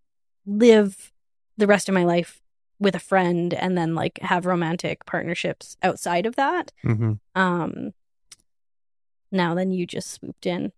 live 0.45 1.11
the 1.57 1.67
rest 1.67 1.89
of 1.89 1.93
my 1.93 2.05
life 2.05 2.41
with 2.79 2.95
a 2.95 2.99
friend 2.99 3.53
and 3.53 3.77
then 3.77 3.95
like 3.95 4.19
have 4.21 4.45
romantic 4.45 5.05
partnerships 5.05 5.75
outside 5.83 6.25
of 6.25 6.35
that. 6.35 6.71
hmm 6.83 7.13
Um, 7.35 7.93
now 9.31 9.53
then 9.55 9.71
you 9.71 9.85
just 9.85 10.09
swooped 10.09 10.45
in. 10.45 10.71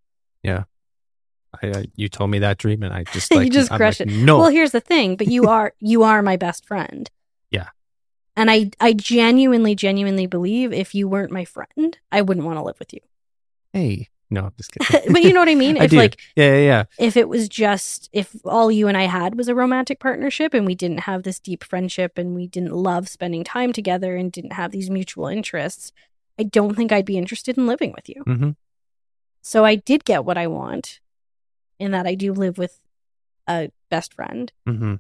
I, 1.63 1.67
I 1.67 1.85
you 1.95 2.09
told 2.09 2.29
me 2.29 2.39
that 2.39 2.57
dream 2.57 2.83
and 2.83 2.93
I 2.93 3.03
just 3.13 3.33
You 3.33 3.49
just 3.49 3.71
I'm 3.71 3.77
crushed 3.77 3.99
like, 4.01 4.09
it. 4.09 4.13
no 4.13 4.37
Well, 4.37 4.49
here's 4.49 4.71
the 4.71 4.79
thing, 4.79 5.15
but 5.15 5.27
you 5.27 5.47
are 5.47 5.73
you 5.79 6.03
are 6.03 6.21
my 6.21 6.37
best 6.37 6.65
friend. 6.65 7.09
Yeah. 7.51 7.69
And 8.35 8.49
I 8.51 8.71
I 8.79 8.93
genuinely 8.93 9.75
genuinely 9.75 10.27
believe 10.27 10.71
if 10.73 10.93
you 10.95 11.07
weren't 11.07 11.31
my 11.31 11.45
friend, 11.45 11.97
I 12.11 12.21
wouldn't 12.21 12.45
want 12.45 12.57
to 12.57 12.63
live 12.63 12.79
with 12.79 12.93
you. 12.93 13.01
hey 13.73 14.09
no 14.29 14.45
I'm 14.45 14.53
just 14.57 14.71
kidding 14.79 15.11
but 15.13 15.23
you 15.23 15.33
know 15.33 15.39
what 15.39 15.49
I 15.49 15.55
mean? 15.55 15.77
I 15.81 15.85
if 15.85 15.91
do 15.91 15.97
like 15.97 16.19
yeah 16.35 16.55
yeah 16.55 16.57
yeah 16.59 16.83
if 16.97 17.17
it 17.17 17.27
was 17.29 17.49
just 17.49 18.09
if 18.13 18.35
all 18.45 18.71
you 18.71 18.87
and 18.87 18.97
I 18.97 19.03
had 19.03 19.35
was 19.35 19.47
a 19.47 19.55
romantic 19.55 19.99
partnership 19.99 20.53
and 20.53 20.65
we 20.65 20.75
didn't 20.75 21.01
have 21.01 21.23
this 21.23 21.39
deep 21.39 21.63
friendship 21.63 22.17
and 22.17 22.35
we 22.35 22.47
didn't 22.47 22.73
love 22.73 23.09
spending 23.09 23.43
time 23.43 23.73
together 23.73 24.15
and 24.15 24.31
didn't 24.31 24.53
have 24.53 24.71
these 24.71 24.89
mutual 24.89 25.27
interests, 25.27 25.91
I 26.39 26.43
don't 26.43 26.75
think 26.75 26.91
I'd 26.91 27.05
be 27.05 27.17
interested 27.17 27.57
in 27.57 27.67
living 27.67 27.91
with 27.93 28.07
you. 28.09 28.23
hmm 28.25 28.51
So 29.41 29.65
I 29.65 29.75
did 29.75 30.05
get 30.05 30.25
what 30.25 30.37
I 30.37 30.47
want 30.47 30.99
in 31.79 31.91
that 31.91 32.05
I 32.05 32.15
do 32.15 32.33
live 32.33 32.57
with 32.57 32.79
a 33.47 33.71
best 33.89 34.13
friend, 34.13 34.51
hmm 34.65 34.95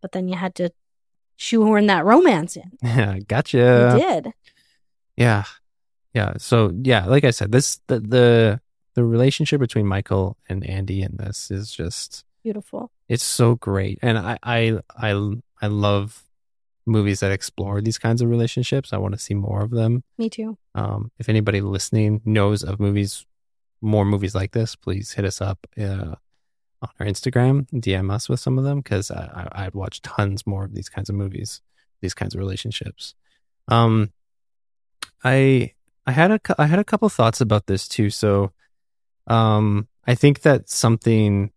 but 0.00 0.12
then 0.12 0.26
you 0.28 0.36
had 0.36 0.54
to 0.56 0.70
shoehorn 1.36 1.86
that 1.86 2.04
romance 2.04 2.56
in. 2.56 2.72
yeah 2.82 3.18
gotcha 3.20 3.58
you 3.94 4.00
did. 4.00 4.32
Yeah. 5.16 5.44
Yeah. 6.14 6.34
So 6.38 6.72
yeah, 6.82 7.06
like 7.06 7.24
I 7.24 7.30
said, 7.30 7.52
this 7.52 7.80
the 7.86 8.00
the 8.00 8.60
the 8.94 9.04
relationship 9.04 9.60
between 9.60 9.86
Michael 9.86 10.36
and 10.48 10.66
Andy 10.66 11.02
in 11.02 11.16
this 11.16 11.50
is 11.50 11.72
just 11.72 12.24
Beautiful. 12.42 12.90
it's 13.08 13.24
so 13.24 13.54
great. 13.54 13.98
And 14.02 14.18
I 14.18 14.38
I 14.42 14.78
I 14.96 15.32
I 15.60 15.66
love 15.68 16.22
movies 16.84 17.20
that 17.20 17.30
explore 17.32 17.80
these 17.80 17.98
kinds 17.98 18.20
of 18.20 18.28
relationships. 18.28 18.92
I 18.92 18.98
want 18.98 19.14
to 19.14 19.20
see 19.20 19.34
more 19.34 19.62
of 19.62 19.70
them. 19.70 20.02
Me 20.18 20.28
too. 20.28 20.58
Um 20.74 21.10
if 21.18 21.28
anybody 21.28 21.60
listening 21.60 22.20
knows 22.24 22.62
of 22.62 22.80
movies 22.80 23.24
more 23.80 24.04
movies 24.04 24.34
like 24.34 24.52
this, 24.52 24.76
please 24.76 25.12
hit 25.12 25.24
us 25.24 25.40
up 25.40 25.66
uh, 25.76 26.14
on 26.82 26.88
our 27.00 27.06
Instagram, 27.06 27.66
DM 27.72 28.12
us 28.12 28.28
with 28.28 28.38
some 28.38 28.56
of 28.58 28.64
them 28.64 28.78
because 28.80 29.10
I, 29.10 29.48
I 29.52 29.64
I'd 29.66 29.74
watch 29.74 30.02
tons 30.02 30.46
more 30.46 30.64
of 30.64 30.74
these 30.74 30.88
kinds 30.88 31.08
of 31.08 31.16
movies, 31.16 31.60
these 32.00 32.14
kinds 32.14 32.34
of 32.34 32.38
relationships. 32.38 33.14
Um, 33.68 34.12
I 35.24 35.72
I 36.06 36.12
had 36.12 36.30
a 36.30 36.40
I 36.58 36.66
had 36.66 36.78
a 36.78 36.84
couple 36.84 37.08
thoughts 37.08 37.40
about 37.40 37.66
this 37.66 37.86
too. 37.86 38.10
So, 38.10 38.52
um, 39.26 39.88
I 40.06 40.14
think 40.14 40.42
that 40.42 40.68
something 40.68 41.50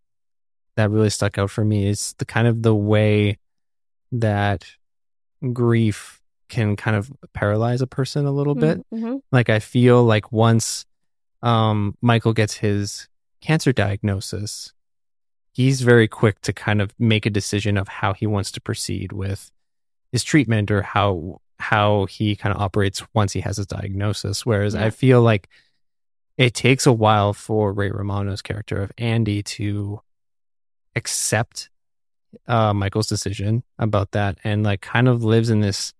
that 0.75 0.91
really 0.91 1.09
stuck 1.09 1.37
out 1.37 1.49
for 1.49 1.63
me 1.65 1.87
is 1.87 2.13
the 2.17 2.25
kind 2.25 2.47
of 2.47 2.61
the 2.61 2.75
way 2.75 3.37
that 4.11 4.65
grief 5.53 6.21
can 6.47 6.75
kind 6.75 6.95
of 6.95 7.11
paralyze 7.33 7.81
a 7.81 7.87
person 7.87 8.25
a 8.25 8.31
little 8.31 8.55
bit. 8.55 8.85
Mhm. 8.93 9.21
Like 9.31 9.49
I 9.49 9.59
feel 9.59 10.03
like 10.03 10.31
once 10.31 10.85
um 11.41 11.97
Michael 12.01 12.33
gets 12.33 12.55
his 12.55 13.07
cancer 13.41 13.73
diagnosis, 13.73 14.73
he's 15.53 15.81
very 15.81 16.07
quick 16.07 16.41
to 16.41 16.53
kind 16.53 16.81
of 16.81 16.93
make 16.99 17.25
a 17.25 17.29
decision 17.31 17.77
of 17.77 17.87
how 17.87 18.13
he 18.13 18.27
wants 18.27 18.51
to 18.51 18.61
proceed 18.61 19.11
with 19.11 19.51
his 20.11 20.23
treatment 20.23 20.69
or 20.69 20.81
how 20.83 21.41
how 21.59 22.05
he 22.05 22.35
kind 22.35 22.53
of 22.53 22.61
operates 22.61 23.03
once 23.13 23.33
he 23.33 23.41
has 23.41 23.57
his 23.57 23.67
diagnosis. 23.67 24.45
Whereas 24.45 24.73
Yeah. 24.73 24.85
I 24.85 24.89
feel 24.89 25.21
like 25.21 25.47
it 26.37 26.53
takes 26.53 26.85
a 26.85 26.91
while 26.91 27.33
for 27.33 27.71
Ray 27.71 27.91
Romano's 27.91 28.41
character 28.41 28.81
of 28.81 28.91
Andy 28.97 29.41
to 29.43 30.01
accept 30.95 31.69
uh, 32.47 32.73
Michael's 32.73 33.07
decision 33.07 33.63
about 33.79 34.11
that 34.11 34.37
and 34.43 34.63
like 34.63 34.81
kind 34.81 35.07
of 35.07 35.23
lives 35.23 35.49
in 35.49 35.61
this 35.61 35.93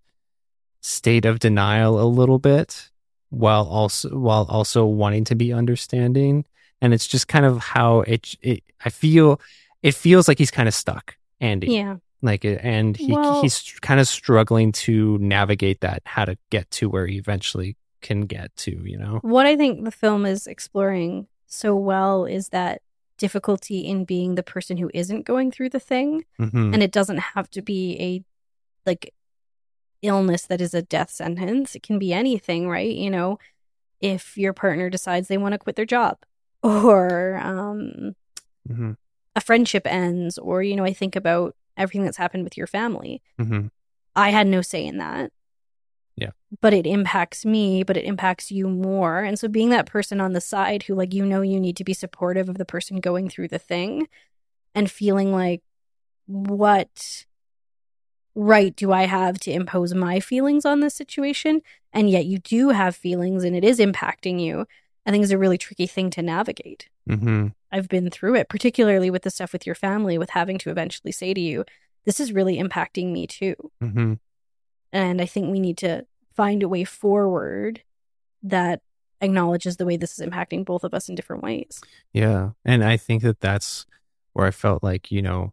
state 0.80 1.24
of 1.24 1.38
denial 1.38 2.00
a 2.00 2.04
little 2.04 2.38
bit 2.38 2.90
while 3.30 3.66
also 3.66 4.08
while 4.10 4.46
also 4.48 4.84
wanting 4.84 5.24
to 5.24 5.34
be 5.34 5.52
understanding 5.52 6.44
and 6.80 6.94
it's 6.94 7.08
just 7.08 7.26
kind 7.26 7.44
of 7.44 7.58
how 7.58 8.00
it, 8.02 8.34
it 8.40 8.62
I 8.84 8.90
feel 8.90 9.40
it 9.82 9.94
feels 9.94 10.28
like 10.28 10.38
he's 10.38 10.50
kind 10.50 10.68
of 10.68 10.74
stuck 10.74 11.16
Andy 11.40 11.68
Yeah. 11.68 11.96
Like 12.26 12.44
it- 12.44 12.60
and 12.62 12.96
he 12.96 13.12
Well- 13.12 13.40
he's 13.42 13.62
kind 13.80 13.98
of 14.00 14.06
struggling 14.08 14.72
to 14.72 15.16
navigate 15.18 15.80
that 15.80 16.02
how 16.04 16.24
to 16.26 16.36
get 16.50 16.70
to 16.72 16.88
where 16.90 17.06
he 17.06 17.16
eventually 17.16 17.76
can 18.02 18.22
get 18.22 18.54
to 18.56 18.70
you 18.84 18.98
know 18.98 19.18
What 19.22 19.46
I 19.46 19.56
think 19.56 19.84
the 19.84 19.90
film 19.90 20.26
is 20.26 20.46
exploring 20.46 21.26
so 21.46 21.74
well 21.74 22.24
is 22.26 22.50
that 22.50 22.82
difficulty 23.18 23.80
in 23.86 24.04
being 24.04 24.34
the 24.34 24.42
person 24.42 24.76
who 24.76 24.90
isn't 24.92 25.24
going 25.24 25.50
through 25.50 25.70
the 25.70 25.80
thing. 25.80 26.24
Mhm. 26.38 26.74
And 26.74 26.82
it 26.82 26.92
doesn't 26.92 27.16
have 27.18 27.48
to 27.52 27.62
be 27.62 27.96
a 27.98 28.22
like 28.84 29.14
illness 30.02 30.42
that 30.46 30.60
is 30.60 30.74
a 30.74 30.82
death 30.82 31.10
sentence. 31.10 31.74
It 31.74 31.82
can 31.82 31.98
be 31.98 32.12
anything, 32.12 32.68
right? 32.68 32.94
You 32.94 33.10
know, 33.10 33.38
if 34.00 34.36
your 34.36 34.52
partner 34.52 34.90
decides 34.90 35.28
they 35.28 35.38
want 35.38 35.52
to 35.54 35.58
quit 35.58 35.76
their 35.76 35.86
job 35.86 36.18
or 36.62 37.38
um 37.42 38.14
Mhm. 38.68 38.96
a 39.34 39.40
friendship 39.40 39.86
ends 39.86 40.36
or 40.38 40.62
you 40.62 40.76
know, 40.76 40.84
I 40.84 40.92
think 40.92 41.16
about 41.16 41.56
everything 41.76 42.04
that's 42.04 42.16
happened 42.16 42.44
with 42.44 42.56
your 42.56 42.66
family. 42.66 43.22
Mhm. 43.38 43.70
I 44.14 44.30
had 44.30 44.46
no 44.46 44.62
say 44.62 44.84
in 44.86 44.98
that. 44.98 45.32
Yeah. 46.16 46.30
But 46.62 46.72
it 46.72 46.86
impacts 46.86 47.44
me, 47.44 47.82
but 47.82 47.96
it 47.96 48.04
impacts 48.04 48.50
you 48.50 48.68
more. 48.68 49.20
And 49.20 49.38
so 49.38 49.48
being 49.48 49.68
that 49.70 49.86
person 49.86 50.20
on 50.20 50.32
the 50.32 50.40
side 50.40 50.84
who 50.84 50.94
like 50.94 51.12
you 51.12 51.24
know 51.26 51.42
you 51.42 51.60
need 51.60 51.76
to 51.76 51.84
be 51.84 51.92
supportive 51.92 52.48
of 52.48 52.56
the 52.56 52.64
person 52.64 53.00
going 53.00 53.28
through 53.28 53.48
the 53.48 53.58
thing 53.58 54.08
and 54.74 54.90
feeling 54.90 55.32
like 55.32 55.62
what 56.26 57.26
right 58.34 58.74
do 58.76 58.92
I 58.92 59.04
have 59.04 59.38
to 59.40 59.52
impose 59.52 59.94
my 59.94 60.20
feelings 60.20 60.64
on 60.64 60.80
this 60.80 60.94
situation? 60.94 61.62
And 61.92 62.10
yet 62.10 62.26
you 62.26 62.38
do 62.38 62.70
have 62.70 62.96
feelings 62.96 63.44
and 63.44 63.54
it 63.54 63.64
is 63.64 63.78
impacting 63.78 64.40
you. 64.40 64.66
I 65.06 65.10
think 65.12 65.22
is 65.22 65.30
a 65.30 65.38
really 65.38 65.56
tricky 65.56 65.86
thing 65.86 66.10
to 66.10 66.22
navigate. 66.22 66.88
Mhm. 67.08 67.54
I've 67.70 67.88
been 67.88 68.10
through 68.10 68.34
it, 68.34 68.48
particularly 68.48 69.08
with 69.08 69.22
the 69.22 69.30
stuff 69.30 69.52
with 69.52 69.64
your 69.64 69.76
family, 69.76 70.18
with 70.18 70.30
having 70.30 70.58
to 70.58 70.70
eventually 70.70 71.12
say 71.12 71.32
to 71.32 71.40
you, 71.40 71.64
this 72.04 72.18
is 72.20 72.32
really 72.32 72.58
impacting 72.58 73.12
me 73.12 73.26
too. 73.26 73.54
Mhm. 73.82 74.18
And 74.92 75.20
I 75.20 75.26
think 75.26 75.50
we 75.50 75.60
need 75.60 75.78
to 75.78 76.06
find 76.34 76.62
a 76.62 76.68
way 76.68 76.84
forward 76.84 77.82
that 78.42 78.82
acknowledges 79.20 79.76
the 79.76 79.86
way 79.86 79.96
this 79.96 80.18
is 80.18 80.26
impacting 80.26 80.64
both 80.64 80.84
of 80.84 80.92
us 80.92 81.08
in 81.08 81.14
different 81.14 81.42
ways. 81.42 81.80
Yeah. 82.12 82.50
And 82.64 82.84
I 82.84 82.96
think 82.96 83.22
that 83.22 83.40
that's 83.40 83.86
where 84.32 84.46
I 84.46 84.50
felt 84.50 84.82
like, 84.82 85.10
you 85.10 85.22
know, 85.22 85.52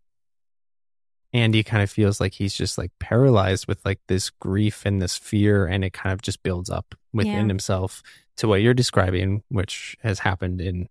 Andy 1.31 1.63
kind 1.63 1.81
of 1.81 1.89
feels 1.89 2.19
like 2.19 2.33
he's 2.33 2.53
just 2.53 2.77
like 2.77 2.91
paralyzed 2.99 3.67
with 3.67 3.83
like 3.85 3.99
this 4.07 4.29
grief 4.29 4.85
and 4.85 5.01
this 5.01 5.17
fear, 5.17 5.65
and 5.65 5.83
it 5.83 5.93
kind 5.93 6.13
of 6.13 6.21
just 6.21 6.43
builds 6.43 6.69
up 6.69 6.93
within 7.13 7.31
Yeah. 7.33 7.47
himself 7.47 8.01
to 8.37 8.47
what 8.47 8.61
you're 8.61 8.73
describing, 8.73 9.43
which 9.49 9.95
has 10.01 10.19
happened 10.19 10.59
in, 10.61 10.89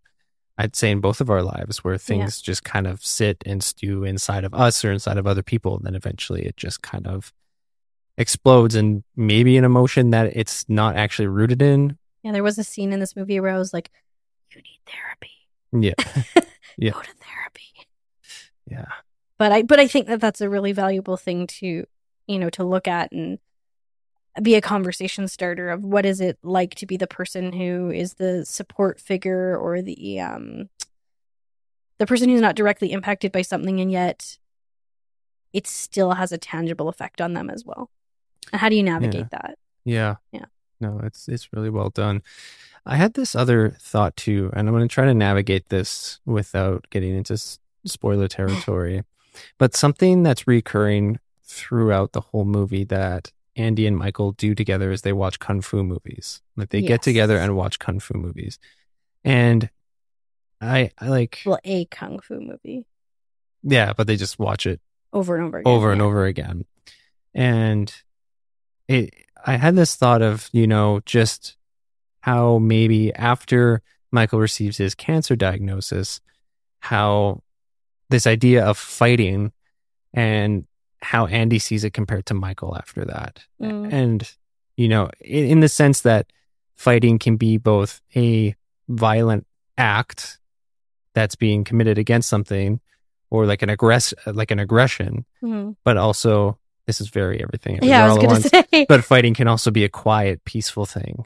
I'd 0.59 0.77
say, 0.77 0.91
in 0.91 1.01
both 1.01 1.21
of 1.21 1.29
our 1.31 1.43
lives, 1.43 1.83
where 1.83 1.99
things 1.99 2.41
just 2.41 2.63
kind 2.65 2.87
of 2.87 3.05
sit 3.05 3.43
and 3.45 3.63
stew 3.63 4.05
inside 4.05 4.45
of 4.45 4.55
us 4.55 4.85
or 4.85 4.93
inside 4.93 5.19
of 5.19 5.27
other 5.27 5.43
people. 5.43 5.77
And 5.77 5.85
then 5.87 5.95
eventually 5.95 6.45
it 6.45 6.57
just 6.57 6.83
kind 6.83 7.07
of 7.07 7.33
explodes 8.19 8.75
and 8.75 9.03
maybe 9.17 9.57
an 9.57 9.65
emotion 9.65 10.11
that 10.11 10.37
it's 10.37 10.69
not 10.69 10.97
actually 10.97 11.27
rooted 11.29 11.63
in. 11.63 11.99
Yeah, 12.23 12.33
there 12.33 12.43
was 12.43 12.59
a 12.59 12.65
scene 12.65 12.93
in 12.93 13.01
this 13.01 13.17
movie 13.17 13.41
where 13.41 13.53
I 13.55 13.59
was 13.59 13.73
like, 13.73 13.91
you 14.55 14.61
need 14.63 14.81
therapy. 14.87 15.31
Yeah. 15.73 16.43
Yeah. 16.79 16.93
Go 16.93 17.01
to 17.03 17.07
therapy. 17.07 17.87
Yeah. 18.67 18.87
But 19.37 19.53
I 19.53 19.63
but 19.63 19.79
I 19.79 19.87
think 19.87 20.07
that 20.07 20.21
that's 20.23 20.41
a 20.41 20.49
really 20.49 20.73
valuable 20.73 21.19
thing 21.19 21.47
to, 21.49 21.85
you 22.27 22.39
know, 22.39 22.49
to 22.51 22.65
look 22.65 22.89
at 22.89 23.13
and 23.13 23.39
be 24.41 24.55
a 24.55 24.61
conversation 24.63 25.29
starter 25.29 25.69
of 25.71 25.85
what 25.85 26.07
is 26.07 26.21
it 26.21 26.39
like 26.43 26.75
to 26.77 26.87
be 26.87 26.97
the 26.97 27.07
person 27.07 27.53
who 27.53 27.91
is 27.91 28.15
the 28.15 28.47
support 28.47 28.99
figure 29.01 29.57
or 29.57 29.83
the 29.83 30.21
um 30.21 30.69
the 31.99 32.07
person 32.07 32.29
who's 32.31 32.41
not 32.41 32.57
directly 32.57 32.93
impacted 32.93 33.31
by 33.33 33.43
something 33.43 33.81
and 33.81 33.93
yet 33.93 34.39
it 35.53 35.67
still 35.67 36.13
has 36.13 36.33
a 36.33 36.39
tangible 36.39 36.89
effect 36.89 37.21
on 37.21 37.35
them 37.35 37.51
as 37.51 37.65
well. 37.65 37.91
And 38.53 38.61
how 38.61 38.69
do 38.71 38.77
you 38.77 38.83
navigate 38.83 39.31
that? 39.31 39.59
Yeah. 39.85 40.17
Yeah. 40.33 40.47
No, 40.81 41.01
it's 41.05 41.29
it's 41.29 41.53
really 41.53 41.71
well 41.71 41.91
done. 41.91 42.23
I 42.87 42.97
had 42.97 43.15
this 43.15 43.37
other 43.37 43.77
thought 43.79 44.17
too, 44.17 44.51
and 44.55 44.67
I'm 44.67 44.75
going 44.75 44.89
to 44.89 44.93
try 44.93 45.05
to 45.05 45.15
navigate 45.15 45.69
this 45.69 46.21
without 46.25 46.87
getting 46.91 47.15
into 47.15 47.35
s- 47.35 47.59
spoiler 47.85 48.29
territory. 48.39 49.03
but 49.59 49.77
something 49.77 50.23
that's 50.23 50.49
recurring 50.49 51.19
throughout 51.45 52.13
the 52.13 52.21
whole 52.23 52.45
movie 52.47 52.85
that 52.85 53.31
Andy 53.57 53.87
and 53.87 53.97
Michael 53.97 54.33
do 54.33 54.55
together 54.55 54.91
is 54.91 55.03
they 55.03 55.13
watch 55.13 55.39
kung 55.39 55.61
fu 55.61 55.83
movies. 55.83 56.41
Like 56.57 56.71
they 56.71 56.83
get 56.83 57.03
together 57.03 57.37
and 57.37 57.57
watch 57.57 57.79
kung 57.79 58.01
fu 58.01 58.15
movies. 58.19 58.59
And 59.25 59.71
I 60.61 60.91
I 60.99 61.09
like 61.09 61.43
Well, 61.45 61.59
a 61.65 61.85
kung 61.87 62.21
fu 62.21 62.41
movie 62.41 62.87
yeah, 63.63 63.93
but 63.93 64.07
they 64.07 64.17
just 64.17 64.39
watch 64.39 64.67
it 64.67 64.81
over 65.13 65.37
and 65.37 65.47
over 65.47 65.59
again. 65.59 65.73
over 65.73 65.93
and 65.93 66.01
yeah. 66.01 66.07
over 66.07 66.25
again. 66.27 66.65
And 67.35 67.95
it 68.89 69.15
I 69.45 69.57
had 69.57 69.77
this 69.77 69.97
thought 69.97 70.23
of, 70.23 70.49
you 70.53 70.67
know, 70.67 71.01
just 71.05 71.57
how 72.21 72.59
maybe 72.59 73.13
after 73.15 73.83
Michael 74.11 74.41
receives 74.41 74.77
his 74.77 74.95
cancer 74.95 75.37
diagnosis, 75.37 76.21
how 76.81 77.43
this 78.09 78.27
idea 78.27 78.65
of 78.65 78.77
fighting 78.79 79.53
and 80.13 80.67
how 81.03 81.27
Andy 81.27 81.59
sees 81.59 81.85
it 81.85 81.93
compared 81.93 82.27
to 82.27 82.35
Michael 82.35 82.77
after 82.77 83.05
that. 83.05 83.45
Mm. 83.61 83.93
And, 83.93 84.33
you 84.77 84.89
know, 84.89 85.11
in, 85.21 85.45
in 85.47 85.61
the 85.61 85.69
sense 85.69 86.01
that 86.03 86.33
fighting 86.77 87.19
can 87.19 87.37
be 87.37 87.57
both 87.59 88.01
a 88.17 88.55
violent 88.89 89.47
act 89.77 90.39
that's 91.15 91.35
being 91.35 91.65
committed 91.65 91.99
against 91.99 92.29
something 92.29 92.81
or 93.31 93.47
like 93.47 93.63
an 93.63 93.69
aggress 93.69 94.13
like 94.27 94.51
an 94.51 94.59
aggression 94.59 95.25
Mhm. 95.43 95.77
but 95.85 95.97
also 95.97 96.59
this 96.87 97.01
is 97.01 97.09
very 97.09 97.43
everything 97.43 97.79
Yeah, 97.83 98.05
I 98.05 98.09
was 98.09 98.19
going 98.19 98.43
to 98.43 98.49
say. 98.73 98.87
but 98.89 99.05
fighting 99.05 99.35
can 99.35 99.49
also 99.49 99.71
be 99.71 99.85
a 99.85 99.89
quiet 99.89 100.45
peaceful 100.45 100.85
thing 100.87 101.25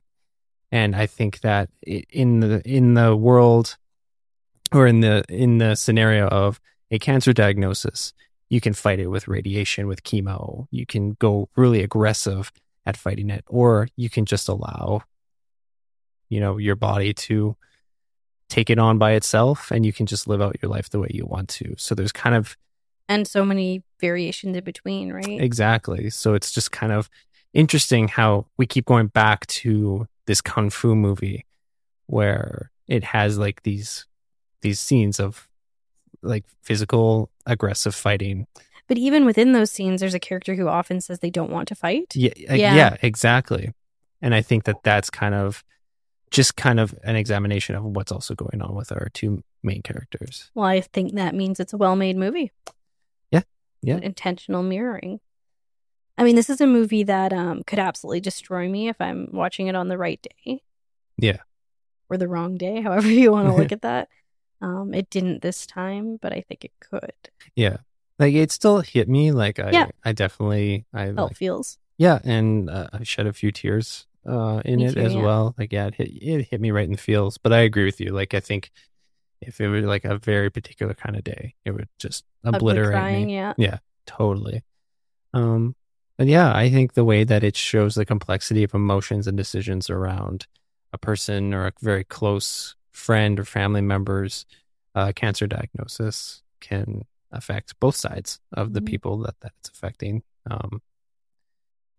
and 0.71 0.95
i 0.95 1.07
think 1.07 1.41
that 1.41 1.69
in 1.83 2.41
the 2.41 2.62
in 2.69 2.95
the 2.95 3.17
world 3.17 3.77
or 4.73 4.87
in 4.87 5.01
the 5.01 5.25
in 5.29 5.59
the 5.59 5.75
scenario 5.75 6.29
of 6.29 6.61
a 6.91 6.99
cancer 6.99 7.33
diagnosis 7.33 8.12
you 8.49 8.61
can 8.61 8.73
fight 8.73 8.99
it 9.01 9.09
with 9.09 9.29
radiation 9.29 9.87
with 9.87 10.03
chemo 10.03 10.67
you 10.71 10.87
can 10.87 11.13
go 11.13 11.49
really 11.57 11.83
aggressive 11.83 12.53
at 12.85 12.97
fighting 12.97 13.31
it 13.31 13.45
or 13.49 13.89
you 13.97 14.09
can 14.09 14.25
just 14.25 14.49
allow 14.49 15.03
you 16.29 16.41
know 16.41 16.57
your 16.57 16.77
body 16.77 17.13
to 17.13 17.57
take 18.49 18.71
it 18.71 18.79
on 18.79 18.97
by 18.97 19.13
itself 19.13 19.71
and 19.73 19.85
you 19.85 19.93
can 19.93 20.07
just 20.07 20.29
live 20.29 20.41
out 20.41 20.57
your 20.63 20.71
life 20.71 20.89
the 20.91 21.01
way 21.01 21.09
you 21.11 21.27
want 21.27 21.49
to 21.49 21.75
so 21.77 21.95
there's 21.95 22.13
kind 22.13 22.37
of 22.37 22.57
and 23.09 23.27
so 23.27 23.45
many 23.45 23.83
variations 24.01 24.57
in 24.57 24.65
between, 24.65 25.13
right? 25.13 25.41
Exactly. 25.41 26.11
So 26.11 26.35
it's 26.35 26.51
just 26.51 26.73
kind 26.73 26.93
of 26.93 27.09
interesting 27.55 28.09
how 28.09 28.47
we 28.57 28.67
keep 28.67 28.87
going 28.87 29.07
back 29.07 29.47
to 29.47 30.07
this 30.27 30.41
kung 30.41 30.71
fu 30.71 30.95
movie 30.95 31.47
where 32.07 32.71
it 32.89 33.05
has 33.05 33.39
like 33.39 33.63
these 33.63 34.07
these 34.63 34.81
scenes 34.81 35.21
of 35.21 35.49
like 36.23 36.45
physical 36.63 37.31
aggressive 37.47 37.95
fighting. 37.95 38.47
But 38.89 38.99
even 38.99 39.25
within 39.25 39.53
those 39.53 39.71
scenes, 39.71 40.01
there's 40.01 40.15
a 40.15 40.21
character 40.21 40.55
who 40.55 40.69
often 40.69 41.01
says 41.01 41.19
they 41.19 41.31
don't 41.31 41.51
want 41.51 41.69
to 41.69 41.75
fight. 41.75 42.15
Yeah, 42.15 42.31
uh, 42.51 42.55
Yeah. 42.55 42.75
yeah, 42.77 42.97
exactly. 43.03 43.73
And 44.23 44.35
I 44.35 44.43
think 44.43 44.65
that 44.65 44.83
that's 44.83 45.11
kind 45.11 45.35
of 45.35 45.65
just 46.31 46.57
kind 46.57 46.79
of 46.81 46.95
an 47.05 47.17
examination 47.17 47.75
of 47.75 47.85
what's 47.85 48.13
also 48.13 48.35
going 48.35 48.61
on 48.63 48.75
with 48.75 48.93
our 48.93 49.09
two 49.13 49.43
main 49.63 49.83
characters. 49.83 50.51
Well, 50.55 50.67
I 50.67 50.81
think 50.81 51.15
that 51.15 51.35
means 51.35 51.59
it's 51.61 51.73
a 51.73 51.77
well-made 51.77 52.17
movie. 52.17 52.53
Yeah. 53.31 53.43
Yeah. 53.83 53.99
Intentional 54.03 54.63
mirroring. 54.63 55.21
I 56.19 56.25
mean, 56.25 56.35
this 56.37 56.49
is 56.49 56.61
a 56.61 56.67
movie 56.67 57.03
that 57.03 57.33
um, 57.33 57.63
could 57.67 57.79
absolutely 57.79 58.21
destroy 58.21 58.69
me 58.69 58.89
if 58.89 59.01
I'm 59.01 59.29
watching 59.33 59.67
it 59.67 59.75
on 59.77 59.89
the 59.89 59.99
right 59.99 60.25
day. 60.45 60.63
Yeah. 61.19 61.39
Or 62.09 62.17
the 62.17 62.29
wrong 62.29 62.57
day, 62.57 62.81
however 62.83 63.09
you 63.09 63.33
want 63.33 63.49
to 63.49 63.55
look 63.61 63.73
at 63.73 63.83
that. 63.83 64.09
Um, 64.61 64.95
it 64.95 65.11
didn't 65.11 65.42
this 65.42 65.66
time, 65.66 66.19
but 66.21 66.33
I 66.33 66.42
think 66.49 66.64
it 66.64 66.73
could. 66.81 67.12
Yeah. 67.55 67.79
Like 68.19 68.35
it 68.35 68.51
still 68.51 68.81
hit 68.81 69.09
me 69.09 69.33
like 69.33 69.59
I 69.59 69.71
Yeah. 69.71 69.88
I 70.05 70.12
definitely 70.12 70.87
I 70.95 71.07
Felt 71.12 71.31
like, 71.31 71.37
feels. 71.37 71.79
yeah, 71.99 72.19
and 72.25 72.71
uh, 72.71 72.88
I 72.92 73.03
shed 73.03 73.27
a 73.27 73.33
few 73.33 73.53
tears 73.53 74.07
uh, 74.27 74.62
in 74.64 74.79
Me 74.81 74.87
it 74.87 74.95
too, 74.95 75.01
as 75.01 75.14
yeah. 75.14 75.23
well. 75.23 75.55
Like, 75.59 75.73
yeah, 75.73 75.87
it 75.88 75.95
hit, 75.97 76.09
it 76.11 76.49
hit 76.51 76.61
me 76.61 76.71
right 76.71 76.87
in 76.87 76.92
the 76.92 76.99
feels. 76.99 77.37
But 77.38 77.53
I 77.53 77.59
agree 77.59 77.85
with 77.85 78.01
you. 78.01 78.12
Like, 78.12 78.33
I 78.33 78.40
think 78.40 78.71
if 79.42 79.61
it 79.61 79.69
was 79.69 79.85
like 79.85 80.05
a 80.07 80.16
very 80.19 80.51
particular 80.51 80.95
kind 80.95 81.14
of 81.16 81.25
day, 81.25 81.55
it 81.66 81.73
would 81.73 81.88
just 81.99 82.25
obliterate 82.42 82.92
crying, 82.92 83.27
me. 83.27 83.35
yeah. 83.35 83.53
Yeah, 83.59 83.79
totally. 84.07 84.64
Um, 85.35 85.77
but 86.16 86.27
yeah, 86.27 86.55
I 86.57 86.71
think 86.71 86.95
the 86.95 87.05
way 87.05 87.23
that 87.25 87.45
it 87.45 87.55
shows 87.55 87.95
the 87.95 88.07
complexity 88.07 88.64
of 88.64 88.73
emotions 88.73 89.27
and 89.27 89.37
decisions 89.37 89.90
around 89.90 90.47
a 90.95 90.99
person 90.99 91.53
or 91.53 91.66
a 91.66 91.73
very 91.83 92.05
close 92.05 92.75
friend 92.97 93.39
or 93.39 93.45
family 93.45 93.81
member's 93.83 94.47
uh, 94.95 95.13
cancer 95.15 95.47
diagnosis 95.47 96.43
can 96.61 97.05
affect 97.31 97.79
both 97.81 97.95
sides 97.97 98.41
of 98.53 98.73
the 98.73 98.81
Mhm. 98.81 98.87
people 98.87 99.19
that 99.19 99.35
that's 99.41 99.69
affecting. 99.69 100.23
Um, 100.51 100.81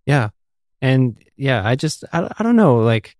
yeah, 0.06 0.30
and 0.82 1.18
yeah, 1.36 1.62
I 1.68 1.76
just 1.76 2.04
I, 2.14 2.30
I 2.38 2.44
don't 2.44 2.56
know 2.56 2.78
like. 2.80 3.16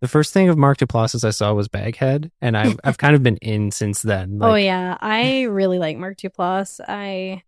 The 0.00 0.08
first 0.08 0.32
thing 0.32 0.48
of 0.48 0.58
Mark 0.58 0.78
Duplass 0.78 1.24
I 1.24 1.30
saw 1.30 1.54
was 1.54 1.68
Baghead, 1.68 2.32
and 2.40 2.56
I've 2.56 2.76
I've 2.82 2.98
kind 2.98 3.14
of 3.14 3.22
been 3.22 3.36
in 3.36 3.70
since 3.70 4.02
then. 4.02 4.38
oh 4.42 4.56
yeah, 4.56 4.98
I 5.00 5.42
really 5.58 5.78
like 5.78 5.96
Mark 5.96 6.16
Duplass. 6.18 6.80
I 6.88 7.44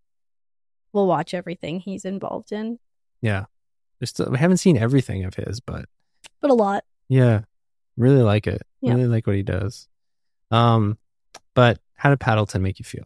will 0.93 1.09
watch 1.09 1.35
everything 1.35 1.81
he's 1.81 2.05
involved 2.05 2.53
in, 2.53 2.79
yeah. 3.21 3.47
Just 4.01 4.21
I 4.21 4.37
haven't 4.37 4.59
seen 4.59 4.77
everything 4.79 5.25
of 5.25 5.35
his, 5.35 5.59
but 5.59 5.87
but 6.41 6.51
a 6.51 6.55
lot. 6.55 6.85
Yeah, 7.09 7.41
really 7.97 8.23
like 8.23 8.47
it. 8.47 8.63
Yeah. 8.85 8.93
Really 8.93 9.09
like 9.09 9.27
what 9.27 9.37
he 9.37 9.43
does. 9.43 9.89
Um, 10.51 10.99
but 11.55 11.79
how 11.97 12.11
did 12.11 12.21
Paddleton 12.21 12.61
make 12.61 12.79
you 12.79 12.85
feel? 12.85 13.05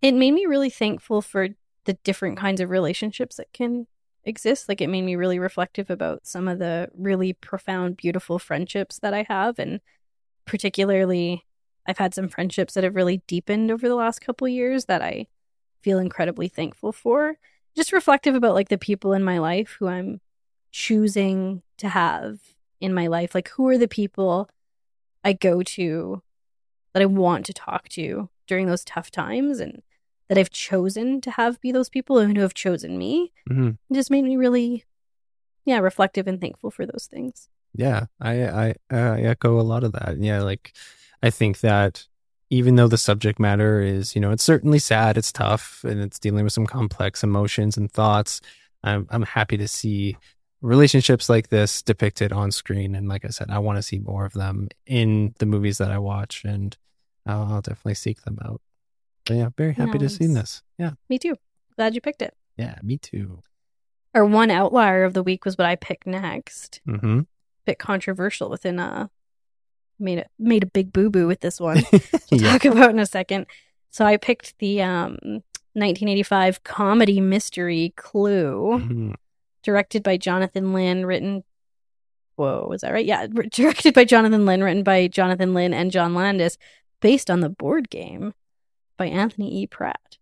It 0.00 0.14
made 0.14 0.30
me 0.30 0.46
really 0.46 0.70
thankful 0.70 1.20
for 1.20 1.48
the 1.84 1.94
different 2.04 2.38
kinds 2.38 2.60
of 2.60 2.70
relationships 2.70 3.36
that 3.36 3.52
can 3.52 3.88
exist. 4.22 4.68
Like 4.68 4.80
it 4.80 4.86
made 4.86 5.02
me 5.02 5.16
really 5.16 5.40
reflective 5.40 5.90
about 5.90 6.28
some 6.28 6.46
of 6.46 6.60
the 6.60 6.88
really 6.96 7.32
profound, 7.32 7.96
beautiful 7.96 8.38
friendships 8.38 9.00
that 9.00 9.12
I 9.12 9.26
have, 9.28 9.58
and 9.58 9.80
particularly, 10.44 11.44
I've 11.84 11.98
had 11.98 12.14
some 12.14 12.28
friendships 12.28 12.74
that 12.74 12.84
have 12.84 12.94
really 12.94 13.22
deepened 13.26 13.72
over 13.72 13.88
the 13.88 13.96
last 13.96 14.20
couple 14.20 14.46
years 14.46 14.84
that 14.84 15.02
I 15.02 15.26
feel 15.80 15.98
incredibly 15.98 16.46
thankful 16.46 16.92
for. 16.92 17.36
Just 17.74 17.92
reflective 17.92 18.36
about 18.36 18.54
like 18.54 18.68
the 18.68 18.78
people 18.78 19.12
in 19.12 19.24
my 19.24 19.38
life 19.38 19.76
who 19.80 19.88
I'm 19.88 20.20
choosing 20.70 21.62
to 21.78 21.88
have 21.88 22.38
in 22.82 22.92
my 22.92 23.06
life. 23.06 23.34
Like 23.34 23.48
who 23.50 23.68
are 23.68 23.78
the 23.78 23.88
people 23.88 24.50
I 25.24 25.32
go 25.32 25.62
to 25.62 26.22
that 26.92 27.02
I 27.02 27.06
want 27.06 27.46
to 27.46 27.54
talk 27.54 27.88
to 27.90 28.28
during 28.46 28.66
those 28.66 28.84
tough 28.84 29.10
times 29.10 29.60
and 29.60 29.82
that 30.28 30.36
I've 30.36 30.50
chosen 30.50 31.20
to 31.22 31.30
have 31.30 31.60
be 31.60 31.72
those 31.72 31.88
people 31.88 32.18
and 32.18 32.36
who 32.36 32.42
have 32.42 32.54
chosen 32.54 32.98
me. 32.98 33.32
hmm 33.48 33.70
It 33.90 33.94
just 33.94 34.10
made 34.10 34.24
me 34.24 34.36
really, 34.36 34.84
yeah, 35.64 35.78
reflective 35.78 36.26
and 36.26 36.40
thankful 36.40 36.70
for 36.70 36.84
those 36.84 37.08
things. 37.10 37.48
Yeah, 37.74 38.06
I 38.20 38.44
I 38.44 38.74
uh, 38.92 39.14
echo 39.14 39.58
a 39.58 39.62
lot 39.62 39.84
of 39.84 39.92
that. 39.92 40.18
Yeah, 40.18 40.42
like 40.42 40.72
I 41.22 41.30
think 41.30 41.60
that 41.60 42.06
even 42.50 42.76
though 42.76 42.88
the 42.88 42.98
subject 42.98 43.40
matter 43.40 43.80
is, 43.80 44.14
you 44.14 44.20
know, 44.20 44.30
it's 44.30 44.44
certainly 44.44 44.78
sad, 44.78 45.16
it's 45.16 45.32
tough, 45.32 45.82
and 45.84 46.00
it's 46.00 46.18
dealing 46.18 46.44
with 46.44 46.52
some 46.52 46.66
complex 46.66 47.22
emotions 47.22 47.78
and 47.78 47.90
thoughts. 47.90 48.40
I'm 48.84 49.06
I'm 49.10 49.22
happy 49.22 49.56
to 49.56 49.68
see 49.68 50.16
relationships 50.62 51.28
like 51.28 51.48
this 51.48 51.82
depicted 51.82 52.32
on 52.32 52.50
screen, 52.52 52.94
and 52.94 53.08
like 53.08 53.24
I 53.24 53.28
said, 53.28 53.50
I 53.50 53.58
want 53.58 53.76
to 53.78 53.82
see 53.82 53.98
more 53.98 54.24
of 54.24 54.32
them 54.32 54.68
in 54.86 55.34
the 55.38 55.46
movies 55.46 55.78
that 55.78 55.90
I 55.90 55.98
watch, 55.98 56.44
and 56.44 56.76
I'll, 57.26 57.42
I'll 57.54 57.60
definitely 57.60 57.94
seek 57.94 58.22
them 58.22 58.38
out. 58.44 58.60
But 59.26 59.34
yeah, 59.34 59.48
very 59.56 59.74
happy 59.74 59.98
to 59.98 60.08
see 60.08 60.26
this. 60.26 60.62
Yeah, 60.78 60.92
Me 61.08 61.18
too. 61.18 61.36
Glad 61.76 61.94
you 61.94 62.00
picked 62.00 62.22
it. 62.22 62.34
yeah, 62.56 62.76
me 62.82 62.96
too. 62.98 63.40
Our 64.14 64.24
one 64.26 64.50
outlier 64.50 65.04
of 65.04 65.14
the 65.14 65.22
week 65.22 65.44
was 65.44 65.56
what 65.56 65.66
I 65.66 65.76
picked 65.76 66.06
next. 66.06 66.80
Mm-hmm. 66.86 67.20
Bit 67.64 67.78
controversial 67.78 68.50
within 68.50 68.78
uh 68.78 69.06
made 69.98 70.18
a 70.18 70.26
made 70.38 70.64
a 70.64 70.66
big 70.66 70.92
boo 70.92 71.08
boo 71.08 71.26
with 71.26 71.40
this 71.40 71.60
one. 71.60 71.82
We'll 72.30 72.40
yeah. 72.42 72.52
talk 72.52 72.64
about 72.66 72.90
in 72.90 72.98
a 72.98 73.06
second. 73.06 73.46
So 73.90 74.04
I 74.04 74.16
picked 74.18 74.58
the 74.58 74.82
um 74.82 75.16
1985 75.74 76.62
comedy 76.64 77.20
mystery 77.20 77.94
Clue. 77.96 78.80
Mhm. 78.82 79.14
Directed 79.62 80.02
by 80.02 80.16
Jonathan 80.16 80.72
Lynn, 80.72 81.06
written. 81.06 81.44
Whoa, 82.36 82.66
was 82.68 82.80
that 82.80 82.92
right? 82.92 83.04
Yeah, 83.04 83.26
directed 83.26 83.94
by 83.94 84.04
Jonathan 84.04 84.46
Lynn, 84.46 84.62
written 84.62 84.82
by 84.82 85.06
Jonathan 85.08 85.54
Lynn 85.54 85.74
and 85.74 85.90
John 85.90 86.14
Landis, 86.14 86.58
based 87.00 87.30
on 87.30 87.40
the 87.40 87.48
board 87.48 87.90
game 87.90 88.34
by 88.96 89.06
Anthony 89.06 89.62
E. 89.62 89.66
Pratt. 89.66 90.18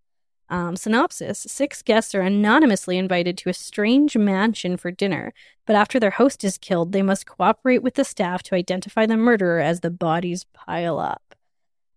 Um, 0.49 0.75
synopsis 0.75 1.47
Six 1.49 1.81
guests 1.81 2.13
are 2.13 2.23
anonymously 2.23 2.99
invited 2.99 3.39
to 3.39 3.49
a 3.49 3.55
strange 3.55 4.17
mansion 4.17 4.77
for 4.77 4.91
dinner, 4.91 5.33
but 5.65 5.77
after 5.77 6.01
their 6.01 6.11
host 6.11 6.43
is 6.43 6.59
killed, 6.59 6.91
they 6.91 7.03
must 7.03 7.27
cooperate 7.27 7.85
with 7.85 7.95
the 7.95 8.05
staff 8.05 8.43
to 8.45 8.57
identify 8.57 9.07
the 9.07 9.17
murderer 9.17 9.61
as 9.61 9.81
the 9.81 9.91
bodies 9.91 10.45
pile 10.53 10.99
up. 10.99 11.23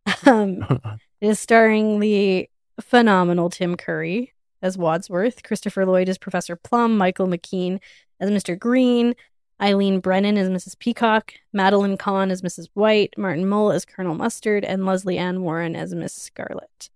Um, 0.25 0.65
it 1.21 1.27
is 1.27 1.39
starring 1.39 1.99
the 1.99 2.49
phenomenal 2.79 3.49
Tim 3.49 3.75
Curry 3.75 4.32
as 4.63 4.77
Wadsworth, 4.77 5.43
Christopher 5.43 5.85
Lloyd 5.85 6.09
as 6.09 6.17
Professor 6.17 6.55
Plum, 6.55 6.97
Michael 6.97 7.27
McKean 7.27 7.79
as 8.19 8.31
Mr. 8.31 8.57
Green, 8.57 9.13
Eileen 9.61 9.99
Brennan 9.99 10.37
as 10.37 10.49
Mrs. 10.49 10.79
Peacock, 10.79 11.33
Madeline 11.51 11.97
Kahn 11.97 12.31
as 12.31 12.41
Mrs. 12.41 12.69
White, 12.73 13.13
Martin 13.17 13.47
Mull 13.47 13.71
as 13.71 13.85
Colonel 13.85 14.15
Mustard, 14.15 14.63
and 14.63 14.85
Lesley 14.85 15.17
Ann 15.17 15.41
Warren 15.41 15.75
as 15.75 15.93
Miss 15.93 16.13
Scarlet. 16.13 16.89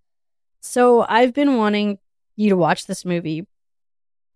So 0.60 1.06
I've 1.08 1.32
been 1.32 1.56
wanting 1.56 1.98
you 2.36 2.48
to 2.50 2.56
watch 2.56 2.86
this 2.86 3.04
movie, 3.04 3.46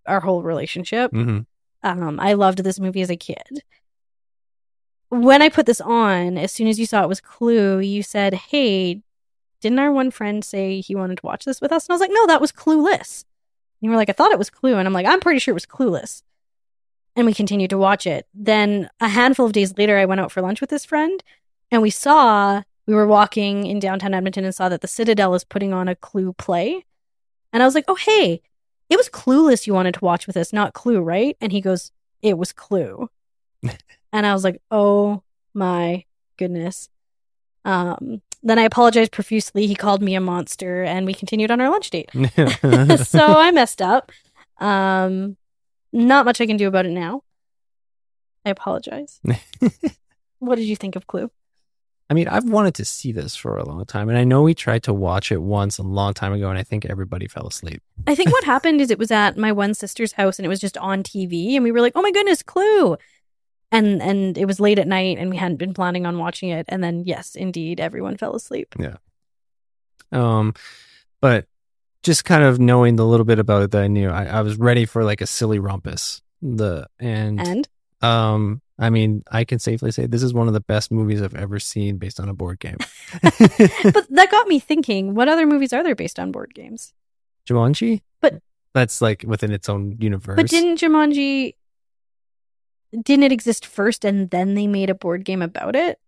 our 0.07 0.21
whole 0.21 0.43
relationship. 0.43 1.11
Mhm. 1.13 1.47
Um, 1.83 2.21
I 2.21 2.35
loved 2.35 2.59
this 2.59 2.79
movie 2.79 3.03
as 3.03 3.11
a 3.11 3.17
kid. 3.17 3.65
When 5.09 5.43
I 5.43 5.49
put 5.49 5.67
this 5.67 5.81
on, 5.81 6.39
as 6.39 6.53
soon 6.53 6.69
as 6.69 6.79
you 6.79 6.87
saw 6.87 7.03
it 7.03 7.09
was 7.09 7.21
Clue, 7.21 7.81
you 7.81 8.03
said, 8.03 8.35
Hey, 8.35 9.03
didn't 9.63 9.79
our 9.79 9.93
one 9.93 10.11
friend 10.11 10.45
say 10.45 10.81
he 10.81 10.95
wanted 10.95 11.19
to 11.19 11.27
watch 11.27 11.45
this 11.45 11.61
with 11.61 11.73
us? 11.73 11.87
And 11.87 11.93
I 11.93 11.95
was 11.95 12.01
like, 12.01 12.11
No, 12.13 12.27
that 12.27 12.41
was 12.41 12.53
Clueless. 12.53 13.25
And 13.81 13.87
you 13.87 13.91
were 13.91 13.97
like, 13.97 14.11
I 14.11 14.13
thought 14.13 14.33
it 14.33 14.39
was 14.39 14.51
Clue. 14.51 14.77
And 14.77 14.87
I'm 14.87 14.93
like, 14.93 15.07
I'm 15.07 15.21
pretty 15.21 15.39
sure 15.39 15.53
it 15.53 15.55
was 15.55 15.67
Clueless. 15.67 16.23
And 17.17 17.27
we 17.27 17.35
continued 17.35 17.71
to 17.71 17.79
watch 17.79 18.07
it. 18.07 18.27
Then 18.35 18.91
a 19.01 19.09
handful 19.09 19.47
of 19.47 19.53
days 19.53 19.77
later, 19.79 19.99
I 19.99 20.05
went 20.05 20.21
out 20.21 20.33
for 20.33 20.43
lunch 20.43 20.61
with 20.61 20.71
this 20.71 20.85
friend 20.85 21.23
and 21.71 21.81
we 21.81 21.91
saw, 21.91 22.63
we 22.87 22.95
were 22.95 23.07
walking 23.07 23.67
in 23.67 23.79
downtown 23.79 24.15
Edmonton 24.15 24.45
and 24.45 24.55
saw 24.55 24.69
that 24.69 24.81
the 24.81 24.89
Citadel 24.89 25.35
is 25.35 25.45
putting 25.45 25.73
on 25.73 25.89
a 25.89 25.97
Clue 25.97 26.33
play. 26.35 26.85
And 27.53 27.63
I 27.63 27.67
was 27.67 27.75
like, 27.75 27.85
Oh, 27.89 27.95
hey, 27.95 28.43
it 28.91 28.97
was 28.97 29.09
Clueless 29.09 29.67
you 29.67 29.75
wanted 29.75 29.95
to 29.95 30.05
watch 30.05 30.27
with 30.27 30.37
us, 30.37 30.53
not 30.53 30.75
Clue, 30.75 31.01
right? 31.01 31.37
And 31.41 31.53
he 31.53 31.61
goes, 31.61 31.93
It 32.21 32.37
was 32.37 32.53
Clue. 32.53 33.09
and 34.13 34.27
I 34.27 34.33
was 34.33 34.45
like, 34.45 34.61
Oh 34.71 35.23
my 35.55 36.05
goodness. 36.37 36.89
Um, 37.65 38.23
then 38.43 38.59
I 38.59 38.63
apologized 38.63 39.13
profusely. 39.13 39.67
He 39.67 39.75
called 39.75 40.03
me 40.03 40.15
a 40.15 40.21
monster 40.21 40.83
and 40.83 41.07
we 41.07 41.15
continued 41.15 41.51
on 41.51 41.61
our 41.61 41.71
lunch 41.71 41.91
date. 41.91 42.11
so 43.05 43.27
I 43.39 43.51
messed 43.53 43.81
up. 43.81 44.11
Um, 44.59 45.37
not 45.93 46.25
much 46.25 46.41
I 46.41 46.47
can 46.47 46.57
do 46.57 46.69
about 46.69 46.87
it 46.87 46.91
now. 46.91 47.23
I 48.45 48.51
apologize. 48.51 49.21
what 50.39 50.57
did 50.57 50.65
you 50.65 50.77
think 50.77 50.97
of 50.97 51.07
Clue? 51.07 51.31
I 52.11 52.15
mean, 52.15 52.29
I've 52.29 52.45
wanted 52.45 52.75
to 52.75 52.85
see 52.85 53.13
this 53.13 53.37
for 53.37 53.57
a 53.57 53.65
long 53.65 53.87
time, 53.87 54.11
and 54.11 54.19
I 54.19 54.25
know 54.25 54.43
we 54.43 54.53
tried 54.53 54.83
to 54.83 54.93
watch 54.93 55.33
it 55.33 55.41
once 55.41 55.79
a 55.79 55.83
long 55.83 56.13
time 56.13 56.35
ago, 56.35 56.51
and 56.51 56.59
I 56.59 56.63
think 56.63 56.85
everybody 56.85 57.27
fell 57.27 57.47
asleep. 57.47 57.83
I 58.07 58.15
think 58.15 58.31
what 58.33 58.45
happened 58.45 58.83
is 58.83 58.91
it 58.91 58.99
was 58.99 59.11
at 59.11 59.39
my 59.39 59.51
one 59.51 59.73
sister's 59.73 60.13
house 60.13 60.39
and 60.39 60.45
it 60.45 60.51
was 60.51 60.61
just 60.61 60.77
on 60.77 61.03
TV 61.03 61.55
and 61.55 61.65
we 61.65 61.73
were 61.73 61.81
like, 61.81 61.93
"Oh 61.95 62.03
my 62.03 62.11
goodness, 62.11 62.43
Clue." 62.43 62.99
And 63.73 64.01
and 64.01 64.39
it 64.39 64.45
was 64.45 64.61
late 64.61 64.79
at 64.79 64.87
night 64.87 65.19
and 65.19 65.31
we 65.31 65.37
hadn't 65.37 65.57
been 65.57 65.75
planning 65.75 66.07
on 66.07 66.19
watching 66.19 66.51
it 66.51 66.67
and 66.69 66.85
then 66.85 67.03
yes, 67.05 67.35
indeed, 67.35 67.81
everyone 67.81 68.17
fell 68.17 68.37
asleep. 68.37 68.75
Yeah 68.79 68.97
um, 70.13 70.55
but 71.21 71.47
just 72.03 72.25
kind 72.25 72.45
of 72.45 72.61
knowing 72.61 72.97
the 72.97 73.07
little 73.07 73.25
bit 73.25 73.39
about 73.39 73.63
it 73.63 73.71
that 73.73 73.83
I 73.83 73.89
knew, 73.89 74.11
I, 74.11 74.27
I 74.27 74.41
was 74.43 74.57
ready 74.59 74.85
for 74.85 75.05
like 75.05 75.21
a 75.21 75.27
silly 75.27 75.59
rumpus. 75.59 76.21
The 76.43 76.87
and, 76.99 77.41
And 77.41 77.69
um, 78.03 78.61
I 78.79 78.91
mean, 78.91 79.23
I 79.31 79.45
can 79.45 79.59
safely 79.59 79.93
say 79.93 80.07
this 80.07 80.23
is 80.23 80.35
one 80.35 80.49
of 80.49 80.55
the 80.55 80.61
best 80.61 80.91
movies 80.91 81.23
I've 81.23 81.37
ever 81.37 81.61
seen 81.61 81.99
based 81.99 82.19
on 82.19 82.29
a 82.29 82.35
board 82.35 82.59
game. 82.59 82.79
but 83.23 84.07
that 84.11 84.29
got 84.31 84.49
me 84.49 84.59
thinking, 84.59 85.15
what 85.15 85.29
other 85.29 85.47
movies 85.47 85.73
are 85.73 85.85
there 85.85 85.95
based 85.95 86.19
on 86.19 86.33
board 86.33 86.55
games? 86.55 86.93
Jumanji, 87.49 88.03
But- 88.21 88.43
that's 88.75 89.03
like 89.03 89.25
within 89.27 89.53
its 89.53 89.69
own 89.69 89.99
universe. 90.01 90.37
But 90.37 90.49
didn't 90.49 90.81
Jumanji 90.81 91.55
didn't 93.03 93.25
it 93.25 93.33
exist 93.33 93.65
first 93.67 94.05
and 94.05 94.31
then 94.31 94.55
they 94.55 94.67
made 94.67 94.91
a 94.91 94.95
board 94.95 95.25
game 95.25 95.43
about 95.43 95.75
it? 95.77 95.99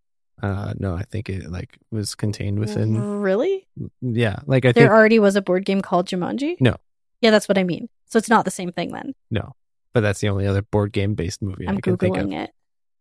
uh, 0.42 0.74
no, 0.78 0.94
I 0.96 1.02
think 1.04 1.30
it 1.30 1.50
like 1.50 1.78
was 1.90 2.14
contained 2.14 2.58
within. 2.58 3.20
Really? 3.20 3.66
Yeah, 4.02 4.40
like 4.46 4.64
I 4.64 4.72
There 4.72 4.84
think 4.84 4.90
already 4.92 5.18
was 5.18 5.36
a 5.36 5.42
board 5.42 5.64
game 5.64 5.80
called 5.80 6.06
Jumanji? 6.06 6.56
No. 6.60 6.76
Yeah, 7.20 7.30
that's 7.30 7.48
what 7.48 7.56
I 7.56 7.62
mean. 7.64 7.88
So 8.06 8.18
it's 8.18 8.28
not 8.28 8.44
the 8.44 8.50
same 8.50 8.70
thing 8.72 8.92
then. 8.92 9.14
no, 9.30 9.54
but 9.92 10.00
that's 10.00 10.20
the 10.20 10.28
only 10.28 10.46
other 10.46 10.60
board 10.62 10.92
game 10.92 11.14
based 11.14 11.40
movie 11.40 11.66
I'm 11.68 11.76
I 11.78 11.80
can 11.80 11.96
think 11.96 12.16
of. 12.16 12.24
googling 12.26 12.34
it. 12.42 12.50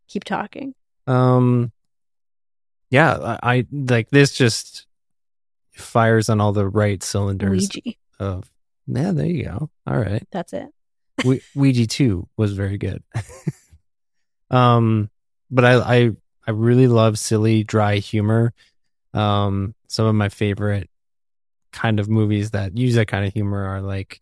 Keep 0.08 0.24
talking. 0.26 0.76
Um, 1.08 1.72
yeah, 2.90 3.38
I, 3.42 3.56
I 3.58 3.66
like 3.72 4.10
this. 4.12 4.32
Just 4.34 4.86
fires 5.72 6.30
on 6.30 6.40
all 6.40 6.54
the 6.54 6.68
right 6.68 7.02
cylinders 7.02 7.70
Ouija. 7.74 7.98
of. 8.20 8.52
Yeah, 8.88 9.12
there 9.12 9.26
you 9.26 9.46
go. 9.46 9.70
All 9.88 9.98
right. 9.98 10.24
That's 10.32 10.54
it. 10.54 10.68
we, 11.26 11.42
Ouija 11.56 11.88
2 11.88 12.28
was 12.38 12.54
very 12.54 12.78
good. 12.78 13.02
um, 14.50 15.10
but 15.50 15.66
I, 15.66 15.76
I, 15.76 16.12
I 16.48 16.52
really 16.52 16.88
love 16.88 17.20
silly, 17.20 17.64
dry 17.64 17.98
humor. 17.98 18.54
Um, 19.14 19.76
some 19.88 20.06
of 20.06 20.16
my 20.16 20.30
favorite 20.30 20.90
kind 21.72 22.00
of 22.00 22.10
movies 22.10 22.52
that 22.52 22.78
use 22.78 22.96
that 22.96 23.08
kind 23.08 23.26
of 23.26 23.34
humor 23.34 23.66
are 23.66 23.82
like, 23.82 24.20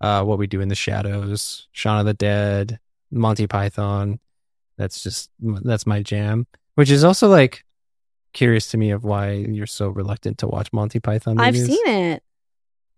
uh, 0.00 0.24
What 0.24 0.38
We 0.38 0.46
Do 0.46 0.60
in 0.60 0.68
the 0.68 0.74
Shadows, 0.74 1.68
Shaun 1.72 2.00
of 2.00 2.06
the 2.06 2.14
Dead, 2.14 2.78
Monty 3.10 3.46
Python. 3.46 4.18
That's 4.76 5.02
just, 5.02 5.30
that's 5.40 5.86
my 5.86 6.02
jam, 6.02 6.46
which 6.74 6.90
is 6.90 7.04
also 7.04 7.28
like 7.28 7.64
curious 8.32 8.70
to 8.70 8.78
me 8.78 8.90
of 8.90 9.04
why 9.04 9.32
you're 9.32 9.66
so 9.66 9.88
reluctant 9.88 10.38
to 10.38 10.48
watch 10.48 10.72
Monty 10.72 10.98
Python 10.98 11.38
I've 11.38 11.56
seen 11.56 11.86
it. 11.86 12.22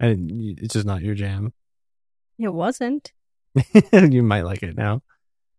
And 0.01 0.59
it's 0.59 0.75
just 0.75 0.87
not 0.87 1.03
your 1.03 1.15
jam. 1.15 1.53
It 2.39 2.53
wasn't. 2.53 3.13
you 3.93 4.23
might 4.23 4.43
like 4.43 4.63
it 4.63 4.77
now. 4.77 5.03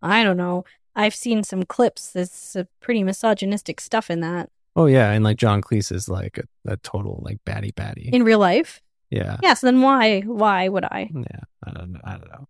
I 0.02 0.24
don't 0.24 0.38
know. 0.38 0.66
I've 0.96 1.16
seen 1.16 1.44
some 1.44 1.64
clips. 1.64 2.12
There's 2.12 2.56
pretty 2.80 3.04
misogynistic 3.04 3.82
stuff 3.82 4.10
in 4.10 4.22
that. 4.22 4.50
Oh 4.76 4.86
yeah, 4.88 5.12
and 5.12 5.24
like 5.24 5.38
John 5.38 5.62
Cleese 5.62 5.92
is 5.92 6.10
like 6.10 6.38
a, 6.38 6.72
a 6.74 6.78
total 6.78 7.22
like 7.26 7.40
batty 7.46 7.72
batty. 7.72 8.10
In 8.12 8.24
real 8.24 8.40
life? 8.40 8.82
yeah, 9.10 9.38
Yes, 9.42 9.62
then 9.62 9.82
why? 9.82 10.22
Why 10.22 10.68
would 10.68 10.84
I? 10.86 11.10
yeah. 11.14 11.40
I 11.66 11.72
don't 11.72 11.94
know. 11.94 12.02
I 12.04 12.12
don't 12.12 12.30
know. 12.30 12.48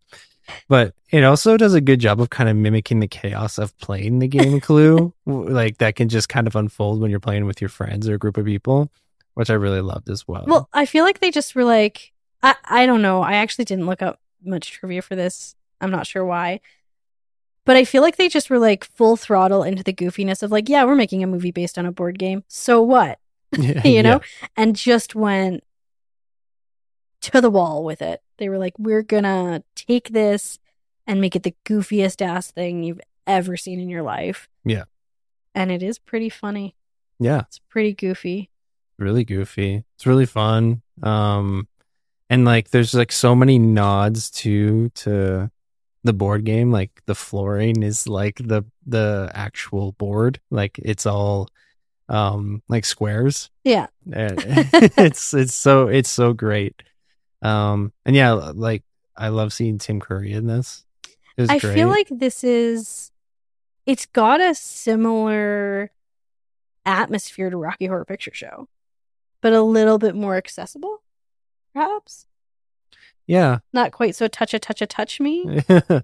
But 0.67 0.93
it 1.09 1.23
also 1.23 1.57
does 1.57 1.73
a 1.73 1.81
good 1.81 1.99
job 1.99 2.21
of 2.21 2.29
kind 2.29 2.49
of 2.49 2.55
mimicking 2.55 2.99
the 2.99 3.07
chaos 3.07 3.57
of 3.57 3.75
playing 3.79 4.19
the 4.19 4.27
game 4.27 4.59
Clue, 4.61 5.13
like 5.25 5.79
that 5.79 5.95
can 5.95 6.07
just 6.09 6.29
kind 6.29 6.45
of 6.47 6.55
unfold 6.55 7.01
when 7.01 7.09
you're 7.11 7.19
playing 7.19 7.45
with 7.45 7.61
your 7.61 7.69
friends 7.69 8.07
or 8.07 8.13
a 8.15 8.19
group 8.19 8.37
of 8.37 8.45
people, 8.45 8.91
which 9.33 9.49
I 9.49 9.53
really 9.53 9.81
loved 9.81 10.09
as 10.09 10.27
well. 10.27 10.45
Well, 10.47 10.69
I 10.71 10.85
feel 10.85 11.03
like 11.03 11.19
they 11.19 11.31
just 11.31 11.55
were 11.55 11.63
like, 11.63 12.13
I, 12.43 12.55
I 12.63 12.85
don't 12.85 13.01
know. 13.01 13.21
I 13.23 13.33
actually 13.33 13.65
didn't 13.65 13.87
look 13.87 14.01
up 14.03 14.19
much 14.43 14.71
trivia 14.71 15.01
for 15.01 15.15
this. 15.15 15.55
I'm 15.81 15.91
not 15.91 16.05
sure 16.07 16.23
why. 16.23 16.61
But 17.65 17.75
I 17.77 17.83
feel 17.85 18.01
like 18.03 18.17
they 18.17 18.29
just 18.29 18.49
were 18.49 18.59
like 18.59 18.83
full 18.85 19.17
throttle 19.17 19.63
into 19.63 19.83
the 19.83 19.93
goofiness 19.93 20.43
of 20.43 20.51
like, 20.51 20.69
yeah, 20.69 20.83
we're 20.85 20.95
making 20.95 21.23
a 21.23 21.27
movie 21.27 21.51
based 21.51 21.77
on 21.79 21.85
a 21.85 21.91
board 21.91 22.19
game. 22.19 22.43
So 22.47 22.81
what? 22.81 23.19
you 23.83 24.03
know? 24.03 24.21
And 24.55 24.75
just 24.75 25.15
went 25.15 25.63
to 27.21 27.41
the 27.41 27.49
wall 27.49 27.83
with 27.83 28.01
it. 28.01 28.21
They 28.37 28.49
were 28.49 28.57
like, 28.57 28.77
we're 28.77 29.01
gonna 29.01 29.63
take 29.75 30.09
this 30.09 30.59
and 31.07 31.21
make 31.21 31.35
it 31.35 31.43
the 31.43 31.55
goofiest 31.65 32.21
ass 32.21 32.51
thing 32.51 32.83
you've 32.83 33.01
ever 33.25 33.57
seen 33.57 33.79
in 33.79 33.89
your 33.89 34.03
life. 34.03 34.47
Yeah. 34.63 34.83
And 35.53 35.71
it 35.71 35.81
is 35.81 35.97
pretty 35.97 36.29
funny. 36.29 36.75
yeah, 37.19 37.41
It's 37.47 37.59
pretty 37.69 37.93
goofy. 37.93 38.49
really 38.99 39.23
goofy. 39.23 39.83
It's 39.95 40.05
really 40.05 40.25
fun. 40.25 40.81
Um, 41.01 41.67
and 42.29 42.43
like 42.45 42.69
there's 42.71 42.93
like 42.93 43.11
so 43.11 43.35
many 43.35 43.57
nods 43.57 44.29
to 44.31 44.89
to 44.89 45.49
the 46.05 46.13
board 46.13 46.45
game. 46.45 46.71
Like 46.71 47.01
the 47.05 47.15
flooring 47.15 47.83
is 47.83 48.07
like 48.07 48.37
the 48.37 48.63
the 48.85 49.29
actual 49.33 49.91
board. 49.93 50.39
Like 50.49 50.79
it's 50.79 51.05
all 51.05 51.49
um 52.07 52.61
like 52.69 52.85
squares. 52.85 53.49
Yeah. 53.63 53.87
It's 54.07 55.33
it's 55.33 55.53
so 55.53 55.87
it's 55.87 56.09
so 56.09 56.33
great. 56.33 56.81
Um, 57.41 57.91
and 58.05 58.15
yeah, 58.15 58.31
like 58.31 58.83
I 59.17 59.29
love 59.29 59.51
seeing 59.51 59.77
Tim 59.77 59.99
Curry 59.99 60.31
in 60.31 60.47
this. 60.47 60.85
I 61.37 61.59
great. 61.59 61.73
feel 61.73 61.89
like 61.89 62.07
this 62.09 62.43
is 62.43 63.11
it's 63.85 64.05
got 64.05 64.39
a 64.39 64.55
similar 64.55 65.91
atmosphere 66.85 67.49
to 67.49 67.57
Rocky 67.57 67.87
Horror 67.87 68.05
Picture 68.05 68.33
Show, 68.33 68.67
but 69.41 69.53
a 69.53 69.61
little 69.61 69.97
bit 69.97 70.15
more 70.15 70.37
accessible, 70.37 71.01
perhaps. 71.73 72.27
Yeah, 73.27 73.59
Not 73.73 73.91
quite 73.91 74.15
so 74.15 74.27
touch 74.27 74.53
a 74.53 74.59
touch 74.59 74.81
a 74.81 74.85
touch 74.85 75.19
me, 75.19 75.63
yeah, 75.69 76.01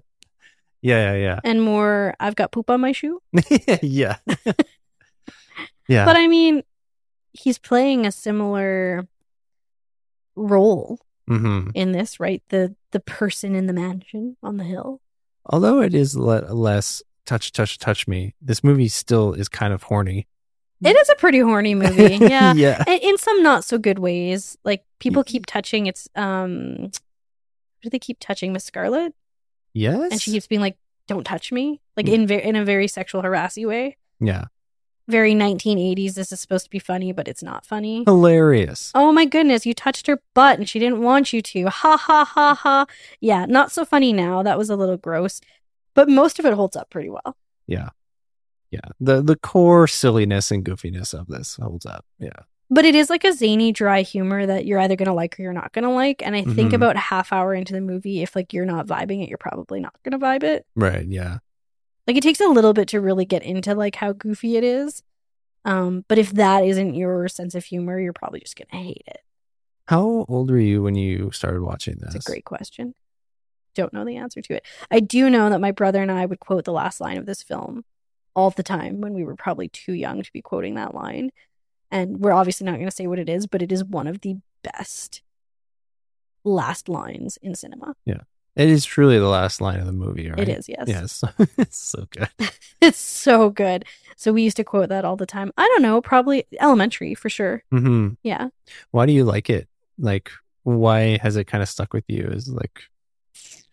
yeah, 0.82 1.14
yeah. 1.14 1.40
and 1.44 1.62
more 1.62 2.14
I've 2.18 2.36
got 2.36 2.52
poop 2.52 2.70
on 2.70 2.80
my 2.80 2.92
shoe. 2.92 3.20
yeah, 3.82 4.16
yeah. 5.88 6.04
But 6.04 6.16
I 6.16 6.26
mean, 6.26 6.62
he's 7.32 7.58
playing 7.58 8.06
a 8.06 8.12
similar 8.12 9.06
role 10.34 10.98
hmm 11.28 11.68
in 11.74 11.92
this, 11.92 12.18
right? 12.18 12.42
The 12.48 12.74
the 12.90 13.00
person 13.00 13.54
in 13.54 13.66
the 13.66 13.72
mansion 13.72 14.36
on 14.42 14.56
the 14.56 14.64
hill. 14.64 15.00
Although 15.46 15.80
it 15.80 15.94
is 15.94 16.16
le- 16.16 16.52
less 16.52 17.02
touch, 17.26 17.52
touch, 17.52 17.78
touch 17.78 18.06
me, 18.06 18.34
this 18.40 18.62
movie 18.62 18.88
still 18.88 19.32
is 19.32 19.48
kind 19.48 19.72
of 19.72 19.84
horny. 19.84 20.26
It 20.84 20.96
is 20.96 21.08
a 21.10 21.14
pretty 21.14 21.38
horny 21.38 21.74
movie. 21.74 22.16
Yeah. 22.20 22.54
yeah, 22.54 22.82
in, 22.88 22.98
in 23.00 23.18
some 23.18 23.42
not 23.42 23.64
so 23.64 23.78
good 23.78 23.98
ways. 24.00 24.58
Like 24.64 24.84
people 24.98 25.22
keep 25.22 25.46
touching 25.46 25.86
it's 25.86 26.08
um 26.16 26.90
do 27.82 27.90
they 27.90 27.98
keep 27.98 28.18
touching 28.20 28.52
Miss 28.52 28.64
Scarlet? 28.64 29.14
yes, 29.74 30.12
And 30.12 30.20
she 30.20 30.30
keeps 30.32 30.46
being 30.46 30.60
like, 30.60 30.76
Don't 31.08 31.24
touch 31.24 31.50
me. 31.52 31.80
Like 31.96 32.06
Mm. 32.06 32.12
in 32.14 32.26
ve- 32.28 32.42
in 32.42 32.56
a 32.56 32.64
very 32.64 32.86
sexual 32.88 33.22
harassy 33.22 33.66
way. 33.66 33.96
yeah, 34.20 34.44
Very 35.08 35.34
nineteen 35.34 35.78
eighties, 35.78 36.14
this 36.14 36.30
is 36.32 36.40
supposed 36.40 36.64
to 36.64 36.70
be 36.70 36.78
funny, 36.78 37.12
but 37.12 37.26
it's 37.26 37.42
not 37.42 37.66
funny. 37.66 38.04
hilarious. 38.06 38.92
Oh 38.94 39.10
my 39.12 39.24
goodness, 39.24 39.66
you 39.66 39.74
touched 39.74 40.06
her 40.06 40.22
butt 40.32 40.58
and 40.60 40.68
she 40.68 40.78
didn't 40.78 41.02
want 41.02 41.32
you 41.32 41.42
to. 41.42 41.64
Ha 41.70 41.96
ha 41.96 42.24
ha 42.24 42.54
ha. 42.54 42.86
Yeah, 43.20 43.46
not 43.46 43.72
so 43.72 43.84
funny 43.84 44.12
now. 44.12 44.42
That 44.44 44.56
was 44.58 44.70
a 44.70 44.76
little 44.76 44.96
gross. 44.96 45.40
But 45.94 46.08
most 46.08 46.38
of 46.38 46.46
it 46.46 46.54
holds 46.54 46.76
up 46.76 46.88
pretty 46.88 47.10
well. 47.10 47.36
Yeah, 47.66 47.88
yeah. 48.70 48.88
The 49.00 49.20
the 49.22 49.36
core 49.36 49.88
silliness 49.88 50.50
and 50.52 50.64
goofiness 50.64 51.12
of 51.18 51.26
this 51.26 51.56
holds 51.60 51.84
up. 51.84 52.04
Yeah, 52.20 52.40
But 52.74 52.86
it 52.86 52.94
is 52.94 53.10
like 53.10 53.24
a 53.24 53.32
zany, 53.34 53.70
dry 53.70 54.00
humor 54.00 54.46
that 54.46 54.64
you're 54.64 54.78
either 54.78 54.96
gonna 54.96 55.12
like 55.14 55.38
or 55.38 55.42
you're 55.42 55.52
not 55.52 55.72
gonna 55.72 55.92
like. 55.92 56.22
And 56.24 56.34
I 56.34 56.42
think 56.42 56.70
Mhm. 56.72 56.76
about 56.76 56.96
half 56.96 57.30
hour 57.32 57.52
into 57.54 57.72
the 57.74 57.80
movie, 57.82 58.22
if 58.22 58.34
like 58.34 58.52
you're 58.54 58.64
not 58.64 58.86
vibing 58.86 59.22
it, 59.22 59.28
you're 59.28 59.36
probably 59.38 59.78
not 59.80 59.94
gonna 60.02 60.18
vibe 60.18 60.42
it. 60.42 60.64
right. 60.74 61.06
Yeah, 61.06 61.38
Like 62.06 62.16
it 62.16 62.22
takes 62.22 62.40
a 62.40 62.46
little 62.48 62.72
bit 62.72 62.88
to 62.88 63.00
really 63.00 63.24
get 63.26 63.42
into 63.42 63.74
like 63.74 63.96
how 63.96 64.12
goofy 64.12 64.56
it 64.56 64.64
is. 64.64 65.02
Um, 65.66 66.04
but 66.08 66.16
if 66.18 66.30
that 66.32 66.64
isn't 66.64 66.94
your 66.94 67.28
sense 67.28 67.54
of 67.54 67.64
humor, 67.64 68.00
you're 68.00 68.12
probably 68.14 68.40
just 68.40 68.56
gonna 68.56 68.82
hate 68.82 69.04
it. 69.06 69.20
How 69.86 70.24
old 70.28 70.50
were 70.50 70.58
you 70.58 70.82
when 70.82 70.94
you 70.94 71.30
started 71.32 71.60
watching 71.60 71.96
this? 72.00 72.14
It's 72.14 72.26
a 72.26 72.30
great 72.30 72.44
question. 72.46 72.94
Don't 73.74 73.92
know 73.92 74.04
the 74.04 74.16
answer 74.16 74.40
to 74.40 74.54
it. 74.54 74.64
I 74.90 75.00
do 75.00 75.28
know 75.28 75.50
that 75.50 75.60
my 75.60 75.72
brother 75.72 76.00
and 76.00 76.10
I 76.10 76.24
would 76.26 76.40
quote 76.40 76.64
the 76.64 76.72
last 76.72 77.00
line 77.00 77.18
of 77.18 77.26
this 77.26 77.42
film 77.42 77.84
all 78.34 78.50
the 78.50 78.62
time 78.62 79.00
when 79.02 79.12
we 79.12 79.24
were 79.24 79.36
probably 79.36 79.68
too 79.68 79.92
young 79.92 80.22
to 80.22 80.32
be 80.32 80.40
quoting 80.40 80.74
that 80.76 80.94
line. 80.94 81.30
And 81.92 82.18
we're 82.20 82.32
obviously 82.32 82.64
not 82.64 82.76
going 82.76 82.86
to 82.88 82.90
say 82.90 83.06
what 83.06 83.20
it 83.20 83.28
is, 83.28 83.46
but 83.46 83.62
it 83.62 83.70
is 83.70 83.84
one 83.84 84.08
of 84.08 84.22
the 84.22 84.36
best 84.64 85.22
last 86.42 86.88
lines 86.88 87.38
in 87.42 87.54
cinema. 87.54 87.94
Yeah. 88.04 88.22
It 88.56 88.68
is 88.68 88.84
truly 88.84 89.18
the 89.18 89.28
last 89.28 89.60
line 89.60 89.78
of 89.78 89.86
the 89.86 89.92
movie, 89.92 90.28
right? 90.28 90.40
It 90.40 90.48
is, 90.48 90.68
yes. 90.68 90.84
Yes, 90.88 91.24
it's 91.58 91.76
so 91.78 92.06
good. 92.10 92.28
It's 92.82 92.98
so 92.98 93.48
good. 93.48 93.84
So 94.16 94.32
we 94.32 94.42
used 94.42 94.56
to 94.56 94.64
quote 94.64 94.88
that 94.88 95.04
all 95.04 95.14
the 95.14 95.24
time. 95.24 95.52
I 95.56 95.68
don't 95.68 95.82
know, 95.82 96.00
probably 96.00 96.46
elementary 96.58 97.14
for 97.14 97.28
sure. 97.28 97.62
hmm 97.70 98.08
Yeah. 98.24 98.48
Why 98.90 99.06
do 99.06 99.12
you 99.12 99.22
like 99.24 99.48
it? 99.48 99.68
Like, 99.98 100.32
why 100.64 101.18
has 101.18 101.36
it 101.36 101.44
kind 101.44 101.62
of 101.62 101.68
stuck 101.68 101.92
with 101.92 102.04
you? 102.08 102.24
Is 102.24 102.48
like 102.48 102.80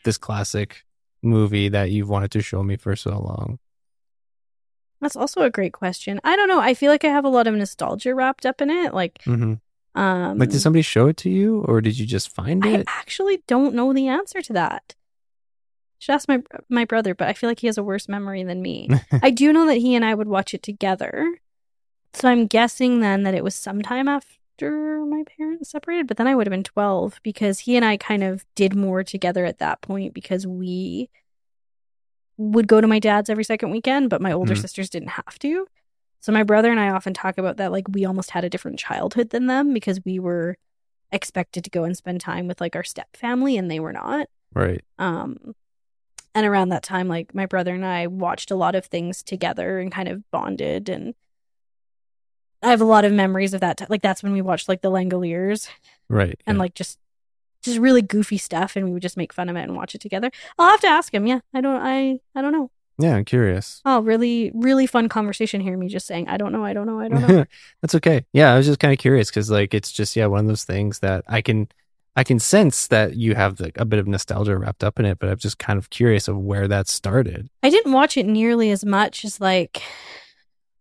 this 0.04 0.20
classic 0.20 0.84
movie 1.24 1.70
that 1.70 1.90
you've 1.90 2.08
wanted 2.10 2.30
to 2.32 2.42
show 2.42 2.62
me 2.62 2.78
for 2.78 2.96
so 2.96 3.12
long? 3.12 3.58
That's 5.02 5.16
also 5.16 5.42
a 5.42 5.50
great 5.50 5.74
question. 5.74 6.20
I 6.24 6.36
don't 6.36 6.50
know. 6.50 6.60
I 6.60 6.74
feel 6.74 6.92
like 6.92 7.06
I 7.06 7.10
have 7.10 7.26
a 7.26 7.30
lot 7.30 7.48
of 7.48 7.54
nostalgia 7.54 8.14
wrapped 8.14 8.46
up 8.46 8.62
in 8.62 8.70
it. 8.70 8.94
Like, 8.94 9.22
hmm 9.24 9.56
um, 9.96 10.38
Like, 10.38 10.50
did 10.50 10.60
somebody 10.60 10.82
show 10.82 11.08
it 11.08 11.18
to 11.18 11.30
you, 11.30 11.62
or 11.68 11.82
did 11.82 11.98
you 11.98 12.06
just 12.06 12.34
find 12.34 12.66
I 12.66 12.70
it? 12.70 12.88
I 12.88 13.00
actually 13.00 13.44
don't 13.48 13.74
know 13.76 13.94
the 13.94 14.08
answer 14.08 14.42
to 14.42 14.54
that. 14.54 14.96
Should 16.00 16.16
ask 16.16 16.30
my 16.30 16.42
my 16.70 16.86
brother, 16.86 17.14
but 17.14 17.28
I 17.28 17.34
feel 17.34 17.50
like 17.50 17.60
he 17.60 17.68
has 17.68 17.78
a 17.78 17.84
worse 17.84 18.08
memory 18.08 18.44
than 18.44 18.62
me. 18.62 18.90
I 19.22 19.32
do 19.32 19.52
know 19.52 19.66
that 19.66 19.78
he 19.78 19.96
and 19.96 20.06
I 20.06 20.16
would 20.16 20.30
watch 20.30 20.54
it 20.54 20.64
together, 20.64 21.40
so 22.14 22.30
I'm 22.30 22.48
guessing 22.48 23.02
then 23.02 23.24
that 23.24 23.34
it 23.34 23.44
was 23.44 23.56
sometime 23.56 24.08
after 24.08 25.06
my 25.06 25.24
parents 25.38 25.72
separated. 25.72 26.08
But 26.08 26.18
then 26.18 26.28
I 26.28 26.36
would 26.36 26.48
have 26.48 26.52
been 26.52 26.64
twelve 26.64 27.20
because 27.24 27.60
he 27.60 27.76
and 27.76 27.84
I 27.84 27.98
kind 27.98 28.24
of 28.24 28.46
did 28.56 28.76
more 28.76 29.04
together 29.04 29.44
at 29.44 29.60
that 29.60 29.82
point 29.82 30.14
because 30.14 30.48
we 30.48 31.10
would 32.40 32.68
go 32.68 32.80
to 32.82 32.88
my 32.88 32.98
dad's 33.00 33.30
every 33.30 33.44
second 33.44 33.70
weekend, 33.70 34.10
but 34.10 34.22
my 34.22 34.32
older 34.32 34.56
Mhm. 34.56 34.62
sisters 34.62 34.90
didn't 34.90 35.10
have 35.10 35.38
to. 35.40 35.68
So 36.22 36.32
my 36.32 36.44
brother 36.44 36.72
and 36.72 36.80
I 36.80 36.90
often 36.90 37.14
talk 37.14 37.38
about 37.38 37.58
that, 37.58 37.72
like 37.72 37.88
we 37.90 38.06
almost 38.06 38.32
had 38.32 38.44
a 38.46 38.50
different 38.50 38.80
childhood 38.80 39.30
than 39.30 39.46
them 39.48 39.74
because 39.74 40.00
we 40.06 40.20
were 40.20 40.58
expected 41.12 41.64
to 41.66 41.70
go 41.70 41.84
and 41.84 41.96
spend 41.98 42.22
time 42.22 42.48
with 42.48 42.62
like 42.62 42.76
our 42.76 42.84
step 42.84 43.16
family 43.16 43.58
and 43.58 43.70
they 43.70 43.80
were 43.80 43.94
not. 43.94 44.28
right. 44.54 44.82
Um, 44.98 45.54
and 46.36 46.46
around 46.46 46.70
that 46.70 46.84
time, 46.84 47.08
like 47.08 47.34
my 47.36 47.46
brother 47.46 47.74
and 47.76 47.86
I 47.86 48.08
watched 48.08 48.52
a 48.52 48.56
lot 48.56 48.74
of 48.76 48.86
things 48.86 49.22
together 49.24 49.80
and 49.80 49.92
kind 49.92 50.08
of 50.08 50.30
bonded. 50.32 50.88
And 50.88 51.16
I 52.62 52.70
have 52.70 52.82
a 52.82 52.86
lot 52.86 53.04
of 53.06 53.12
memories 53.12 53.54
of 53.54 53.62
that. 53.62 53.78
T- 53.78 53.86
like 53.90 54.02
that's 54.02 54.22
when 54.24 54.32
we 54.34 54.42
watched 54.42 54.70
like 54.70 54.82
the 54.82 54.92
Langoliers 54.92 55.70
Right. 56.08 56.40
and 56.48 56.56
yeah. 56.58 56.60
like 56.60 56.74
just 56.76 57.00
just 57.64 57.78
really 57.80 58.02
goofy 58.02 58.38
stuff, 58.38 58.76
and 58.76 58.86
we 58.86 58.92
would 58.94 59.02
just 59.02 59.18
make 59.18 59.34
fun 59.34 59.50
of 59.50 59.56
it 59.56 59.62
and 59.64 59.76
watch 59.76 59.96
it 59.96 60.02
together. 60.02 60.32
I'll 60.58 60.70
have 60.70 60.82
to 60.82 60.88
ask 60.88 61.14
him. 61.14 61.28
Yeah, 61.28 61.40
I 61.54 61.62
don't. 61.62 61.82
I 61.82 62.20
I 62.36 62.42
don't 62.42 62.52
know. 62.54 62.72
yeah, 62.98 63.16
I'm 63.16 63.26
curious. 63.26 63.82
Oh, 63.86 64.02
really, 64.02 64.52
really 64.54 64.88
fun 64.88 65.10
conversation 65.10 65.62
here. 65.62 65.78
Me 65.78 65.88
just 65.88 66.08
saying, 66.08 66.28
I 66.28 66.38
don't 66.38 66.52
know. 66.52 66.64
I 66.66 66.74
don't 66.74 66.88
know. 66.88 67.00
I 67.00 67.08
don't 67.08 67.22
know. 67.28 67.46
That's 67.82 67.96
okay. 67.96 68.26
Yeah, 68.34 68.54
I 68.54 68.58
was 68.58 68.66
just 68.66 68.80
kind 68.80 68.94
of 68.94 69.00
curious 69.00 69.30
because, 69.30 69.50
like, 69.50 69.74
it's 69.74 69.92
just 69.92 70.16
yeah, 70.16 70.26
one 70.28 70.42
of 70.42 70.48
those 70.48 70.64
things 70.66 71.00
that 71.00 71.24
I 71.28 71.42
can, 71.42 71.68
I 72.16 72.24
can 72.24 72.40
sense 72.40 72.88
that 72.88 73.16
you 73.16 73.36
have 73.36 73.60
like 73.60 73.78
a 73.78 73.86
bit 73.86 74.00
of 74.00 74.08
nostalgia 74.08 74.58
wrapped 74.58 74.84
up 74.84 75.00
in 75.00 75.06
it, 75.06 75.20
but 75.20 75.30
I'm 75.30 75.38
just 75.38 75.60
kind 75.60 75.78
of 75.80 75.90
curious 75.90 76.28
of 76.28 76.38
where 76.38 76.68
that 76.68 76.88
started. 76.88 77.50
I 77.64 77.70
didn't 77.70 77.94
watch 77.94 78.18
it 78.18 78.26
nearly 78.26 78.72
as 78.72 78.84
much 78.84 79.24
as 79.24 79.40
like 79.40 79.82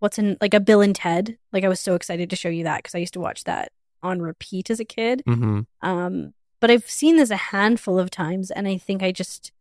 what's 0.00 0.18
in 0.18 0.36
like 0.40 0.54
a 0.54 0.60
Bill 0.60 0.80
and 0.80 0.94
Ted. 0.94 1.38
Like 1.52 1.64
I 1.64 1.68
was 1.68 1.80
so 1.80 1.94
excited 1.94 2.30
to 2.30 2.36
show 2.36 2.48
you 2.48 2.64
that 2.64 2.78
because 2.82 2.94
I 2.94 2.98
used 2.98 3.14
to 3.14 3.20
watch 3.20 3.44
that 3.44 3.72
on 4.02 4.20
repeat 4.22 4.70
as 4.70 4.80
a 4.80 4.84
kid. 4.84 5.22
hmm 5.26 5.60
Um, 5.82 6.34
but 6.60 6.70
I've 6.70 6.88
seen 6.88 7.16
this 7.16 7.30
a 7.30 7.36
handful 7.36 7.98
of 7.98 8.10
times, 8.10 8.50
and 8.50 8.66
I 8.68 8.78
think 8.78 9.02
I 9.02 9.12
just, 9.12 9.52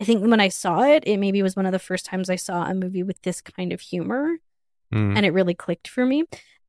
I 0.00 0.04
think 0.04 0.22
when 0.26 0.40
I 0.40 0.48
saw 0.48 0.82
it, 0.82 1.04
it 1.06 1.18
maybe 1.18 1.42
was 1.42 1.56
one 1.56 1.66
of 1.66 1.72
the 1.72 1.78
first 1.78 2.06
times 2.06 2.28
I 2.30 2.36
saw 2.36 2.64
a 2.64 2.74
movie 2.74 3.02
with 3.02 3.20
this 3.22 3.40
kind 3.40 3.72
of 3.72 3.80
humor, 3.80 4.38
Mm. 4.92 5.16
and 5.16 5.26
it 5.26 5.32
really 5.32 5.54
clicked 5.54 5.88
for 5.88 6.04
me. 6.04 6.24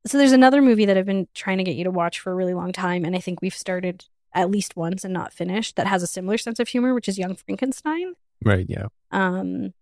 So 0.06 0.18
there's 0.18 0.32
another 0.32 0.62
movie 0.62 0.84
that 0.86 0.96
I've 0.96 1.04
been 1.06 1.28
trying 1.34 1.58
to 1.58 1.64
get 1.64 1.76
you 1.76 1.84
to 1.84 1.90
watch 1.90 2.18
for 2.18 2.32
a 2.32 2.34
really 2.34 2.54
long 2.54 2.72
time, 2.72 3.04
and 3.04 3.14
I 3.14 3.18
think 3.20 3.42
we've 3.42 3.54
started 3.54 4.06
at 4.32 4.50
least 4.50 4.76
once 4.76 5.04
and 5.04 5.12
not 5.14 5.32
finished 5.32 5.76
that 5.76 5.86
has 5.86 6.02
a 6.02 6.06
similar 6.06 6.38
sense 6.38 6.58
of 6.58 6.68
humor, 6.68 6.94
which 6.94 7.08
is 7.08 7.18
Young 7.18 7.34
Frankenstein. 7.36 8.14
Right. 8.44 8.66
Yeah. 8.68 8.86
Um, 9.10 9.72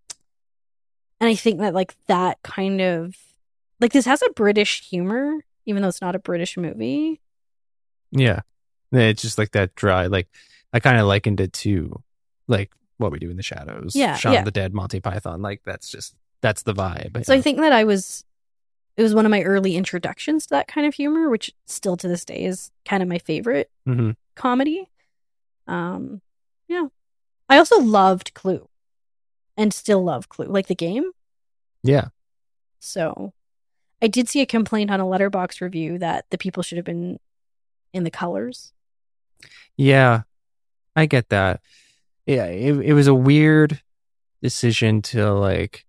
and 1.20 1.28
I 1.30 1.35
think 1.35 1.61
that 1.61 1.74
like 1.74 1.95
that 2.07 2.39
kind 2.43 2.80
of 2.80 3.16
like 3.80 3.93
this 3.93 4.05
has 4.07 4.22
a 4.22 4.30
British 4.30 4.82
humor, 4.89 5.45
even 5.66 5.82
though 5.82 5.89
it's 5.89 6.01
not 6.01 6.14
a 6.14 6.20
British 6.20 6.57
movie. 6.57 7.20
Yeah. 8.11 8.41
It's 8.95 9.22
just 9.22 9.38
like 9.38 9.53
that 9.53 9.74
dry, 9.74 10.07
like 10.07 10.28
I 10.72 10.80
kind 10.80 10.99
of 10.99 11.07
likened 11.07 11.40
it 11.40 11.53
to 11.55 12.03
like 12.49 12.72
what 12.99 13.12
we 13.12 13.18
do 13.18 13.30
in 13.30 13.36
the 13.36 13.42
shadows. 13.42 13.95
Yeah, 13.95 14.16
Shaun 14.16 14.34
yeah. 14.34 14.38
of 14.40 14.45
the 14.45 14.51
Dead, 14.51 14.74
Monty 14.74 15.01
Python. 15.01 15.42
Like 15.42 15.62
that's 15.64 15.88
just, 15.88 16.14
that's 16.40 16.62
the 16.62 16.74
vibe. 16.74 17.24
So 17.24 17.34
I 17.34 17.40
think 17.40 17.59
that 17.59 17.72
I 17.72 17.84
was 17.84 18.24
it 18.97 19.03
was 19.03 19.14
one 19.14 19.26
of 19.26 19.30
my 19.30 19.42
early 19.42 19.76
introductions 19.76 20.45
to 20.47 20.51
that 20.51 20.68
kind 20.68 20.86
of 20.86 20.95
humor, 20.95 21.28
which 21.28 21.53
still 21.66 21.97
to 21.97 22.07
this 22.07 22.24
day 22.24 22.45
is 22.45 22.70
kind 22.84 23.03
of 23.03 23.09
my 23.09 23.18
favorite 23.18 23.70
hmm 23.84 24.11
comedy. 24.34 24.90
Um 25.66 26.20
yeah. 26.68 26.86
I 27.49 27.59
also 27.59 27.80
loved 27.80 28.34
Clue 28.34 28.68
and 29.57 29.72
still 29.72 30.03
love 30.03 30.28
Clue, 30.28 30.47
like 30.47 30.66
the 30.66 30.74
game. 30.74 31.11
Yeah. 31.82 32.09
So 32.78 33.32
I 34.03 34.07
did 34.07 34.28
see 34.28 34.42
a 34.42 34.47
complaint 34.47 34.90
on 34.90 35.01
a 35.01 35.05
Letterboxd 35.05 35.61
review 35.62 35.99
that 35.99 36.26
the 36.30 36.38
people 36.38 36.62
should 36.62 36.76
have 36.76 36.84
been 36.84 37.18
in 37.95 38.05
the 38.05 38.11
colors. 38.11 38.74
Yeah. 39.76 40.22
I 40.97 41.07
get 41.07 41.28
that. 41.30 41.61
Yeah. 42.26 42.47
It, 42.47 42.76
it 42.76 42.92
was 42.92 43.07
a 43.07 43.14
weird 43.14 43.80
decision 44.42 45.03
to 45.03 45.32
like 45.32 45.84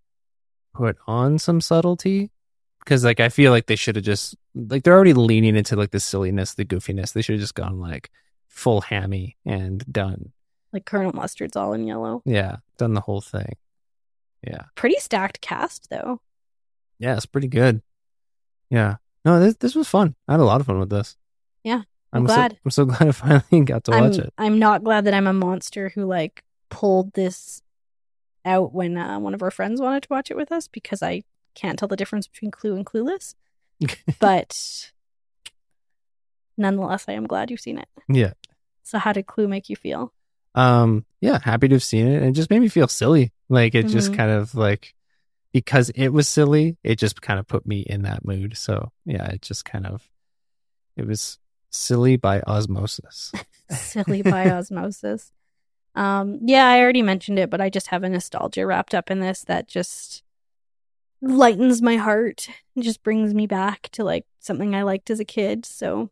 put 0.74 0.97
on 1.08 1.39
some 1.39 1.62
subtlety 1.62 2.32
because 2.80 3.03
like 3.03 3.20
I 3.20 3.30
feel 3.30 3.51
like 3.51 3.66
they 3.66 3.76
should 3.76 3.95
have 3.95 4.06
just 4.06 4.36
like 4.53 4.84
they're 4.84 4.95
already 4.95 5.14
leaning 5.14 5.56
into 5.56 5.76
like 5.76 5.91
the 5.91 5.99
silliness, 5.99 6.53
the 6.53 6.66
goofiness. 6.66 7.14
They 7.14 7.22
should 7.22 7.34
have 7.34 7.41
just 7.41 7.56
gone 7.56 7.80
like 7.80 8.10
full 8.47 8.82
hammy 8.82 9.38
and 9.45 9.86
done. 9.91 10.32
Like 10.74 10.86
Colonel 10.86 11.14
Mustard's 11.14 11.56
all 11.56 11.74
in 11.74 11.86
yellow. 11.86 12.22
Yeah. 12.26 12.58
Done 12.78 12.93
the 12.93 13.01
whole 13.01 13.22
thing. 13.22 13.56
Yeah. 14.45 14.64
Pretty 14.76 14.99
stacked 14.99 15.41
cast 15.41 15.89
though. 15.89 16.22
Yeah, 16.99 17.16
it's 17.16 17.26
pretty 17.26 17.47
good. 17.47 17.82
Yeah. 18.70 18.97
No, 19.24 19.39
this 19.39 19.56
this 19.56 19.76
was 19.76 19.88
fun. 19.88 20.16
I 20.28 20.34
had 20.34 20.39
a 20.39 20.45
lot 20.45 20.62
of 20.62 20.68
fun 20.68 20.80
with 20.80 20.89
this. 20.89 21.18
Yeah, 21.64 21.82
I'm 22.16 22.22
I'm 22.22 22.26
glad. 22.26 22.51
So, 22.53 22.57
I'm 22.66 22.72
so 22.72 22.86
glad 22.91 23.01
I 23.07 23.11
finally 23.11 23.66
got 23.66 23.84
to 23.86 23.93
I'm, 23.93 24.03
watch 24.05 24.20
it. 24.20 24.34
I'm 24.38 24.59
not 24.59 24.84
glad 24.84 25.05
that 25.05 25.13
I'm 25.13 25.28
a 25.28 25.34
monster 25.34 25.89
who 25.89 26.05
like 26.05 26.43
pulled 26.70 27.13
this 27.13 27.61
out 28.45 28.74
when 28.74 28.97
uh, 28.97 29.20
one 29.20 29.34
of 29.34 29.41
our 29.43 29.51
friends 29.51 29.82
wanted 29.82 30.03
to 30.03 30.07
watch 30.11 30.30
it 30.32 30.38
with 30.38 30.51
us 30.51 30.68
because 30.68 31.01
I 31.03 31.24
can't 31.55 31.78
tell 31.80 31.88
the 31.88 31.95
difference 31.95 32.28
between 32.28 32.51
Clue 32.51 32.76
and 32.76 32.86
Clueless. 32.86 33.36
But 34.20 34.91
nonetheless, 36.57 37.05
I 37.07 37.13
am 37.13 37.28
glad 37.28 37.51
you've 37.51 37.59
seen 37.59 37.78
it. 37.78 37.88
yeah. 38.07 38.34
So, 38.84 38.99
how 38.99 39.13
did 39.13 39.26
Clue 39.26 39.47
make 39.47 39.70
you 39.70 39.76
feel? 39.76 40.13
Um. 40.53 41.05
Yeah. 41.20 41.39
Happy 41.43 41.68
to 41.68 41.76
have 41.76 41.84
seen 41.84 42.07
it. 42.07 42.22
It 42.24 42.32
just 42.34 42.49
made 42.51 42.59
me 42.59 42.68
feel 42.70 42.88
silly. 42.88 43.34
Like 43.49 43.74
it 43.76 43.88
just 43.88 44.11
Mhm. 44.11 44.18
kind 44.18 44.32
of 44.32 44.53
like 44.55 44.93
because 45.51 45.89
it 45.89 46.09
was 46.09 46.28
silly. 46.28 46.78
It 46.84 46.97
just 46.99 47.22
kind 47.22 47.39
of 47.39 47.47
put 47.47 47.66
me 47.66 47.80
in 47.82 48.03
that 48.03 48.24
mood. 48.24 48.55
So 48.57 48.91
yeah, 49.05 49.26
it 49.32 49.41
just 49.41 49.66
kind 49.66 49.86
of 49.88 50.07
it 50.95 51.05
was 51.07 51.39
silly 51.76 52.16
by 52.18 52.42
osmosis. 52.42 53.32
Silly 53.72 54.22
by 54.22 54.50
osmosis. 54.52 55.32
Um, 55.96 56.40
yeah, 56.44 56.68
I 56.68 56.82
already 56.82 57.02
mentioned 57.02 57.40
it, 57.40 57.50
but 57.50 57.62
I 57.62 57.70
just 57.70 57.88
have 57.88 58.04
a 58.04 58.10
nostalgia 58.10 58.66
wrapped 58.66 58.94
up 58.94 59.10
in 59.10 59.22
this 59.22 59.44
that 59.46 59.68
just 59.68 60.24
lightens 61.22 61.82
my 61.82 61.96
heart 61.96 62.48
and 62.76 62.84
just 62.84 63.02
brings 63.02 63.34
me 63.34 63.48
back 63.48 63.90
to 63.94 64.04
like 64.04 64.26
something 64.40 64.76
I 64.76 64.84
liked 64.84 65.10
as 65.10 65.20
a 65.20 65.26
kid. 65.26 65.66
So, 65.66 66.12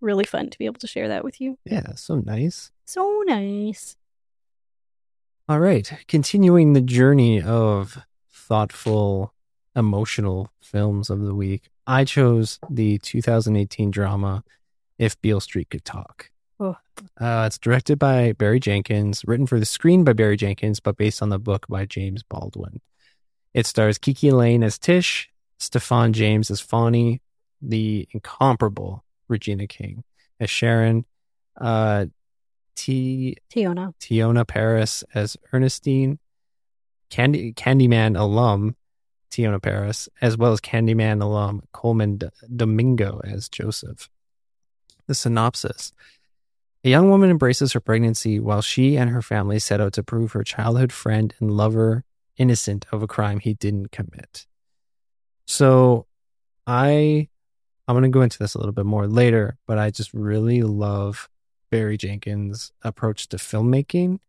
really 0.00 0.24
fun 0.24 0.50
to 0.50 0.58
be 0.58 0.66
able 0.66 0.80
to 0.80 0.86
share 0.86 1.08
that 1.08 1.22
with 1.22 1.40
you. 1.40 1.58
Yeah. 1.64 1.94
So 1.94 2.16
nice. 2.16 2.72
So 2.86 3.22
nice. 3.26 3.96
All 5.48 5.60
right. 5.60 5.92
Continuing 6.08 6.72
the 6.72 6.80
journey 6.80 7.42
of 7.42 7.98
thoughtful, 8.30 9.34
emotional 9.76 10.50
films 10.60 11.10
of 11.10 11.20
the 11.20 11.34
week, 11.34 11.70
I 11.86 12.04
chose 12.04 12.58
the 12.70 12.98
2018 12.98 13.90
drama 13.90 14.44
If 15.00 15.20
Beale 15.22 15.40
Street 15.40 15.70
Could 15.70 15.84
Talk. 15.86 16.30
Oh. 16.60 16.76
Uh, 17.18 17.44
it's 17.46 17.56
directed 17.56 17.98
by 17.98 18.32
Barry 18.32 18.60
Jenkins, 18.60 19.24
written 19.26 19.46
for 19.46 19.58
the 19.58 19.64
screen 19.64 20.04
by 20.04 20.12
Barry 20.12 20.36
Jenkins, 20.36 20.78
but 20.78 20.98
based 20.98 21.22
on 21.22 21.30
the 21.30 21.38
book 21.38 21.66
by 21.68 21.86
James 21.86 22.22
Baldwin. 22.22 22.82
It 23.54 23.64
stars 23.64 23.98
KiKi 23.98 24.30
Layne 24.30 24.62
as 24.62 24.78
Tish, 24.78 25.30
Stephan 25.58 26.12
James 26.12 26.50
as 26.50 26.60
Fonny, 26.60 27.22
the 27.62 28.06
incomparable 28.12 29.02
Regina 29.26 29.66
King 29.66 30.04
as 30.38 30.50
Sharon, 30.50 31.06
uh, 31.58 32.04
T. 32.76 33.36
Teyonah. 33.50 33.94
Teyonah 34.00 34.46
Parris 34.46 35.02
as 35.14 35.38
Ernestine, 35.52 36.18
Candy 37.08 37.54
Candyman 37.54 38.18
alum 38.18 38.76
Teyonah 39.30 39.62
Parris, 39.62 40.10
as 40.20 40.36
well 40.36 40.52
as 40.52 40.60
Candyman 40.60 41.22
alum 41.22 41.62
Colman 41.72 42.18
D- 42.18 42.28
Domingo 42.54 43.20
as 43.24 43.48
Joseph. 43.48 44.10
The 45.10 45.14
synopsis. 45.16 45.90
A 46.84 46.88
young 46.88 47.10
woman 47.10 47.30
embraces 47.30 47.72
her 47.72 47.80
pregnancy 47.80 48.38
while 48.38 48.62
she 48.62 48.96
and 48.96 49.10
her 49.10 49.22
family 49.22 49.58
set 49.58 49.80
out 49.80 49.92
to 49.94 50.04
prove 50.04 50.30
her 50.30 50.44
childhood 50.44 50.92
friend 50.92 51.34
and 51.40 51.50
lover 51.50 52.04
innocent 52.36 52.86
of 52.92 53.02
a 53.02 53.08
crime 53.08 53.40
he 53.40 53.54
didn't 53.54 53.90
commit. 53.90 54.46
So 55.46 56.06
I 56.64 57.28
I'm 57.88 57.94
going 57.94 58.04
to 58.04 58.08
go 58.08 58.22
into 58.22 58.38
this 58.38 58.54
a 58.54 58.58
little 58.58 58.72
bit 58.72 58.86
more 58.86 59.08
later, 59.08 59.58
but 59.66 59.78
I 59.78 59.90
just 59.90 60.14
really 60.14 60.62
love 60.62 61.28
Barry 61.72 61.96
Jenkins' 61.96 62.70
approach 62.82 63.28
to 63.30 63.36
filmmaking. 63.36 64.20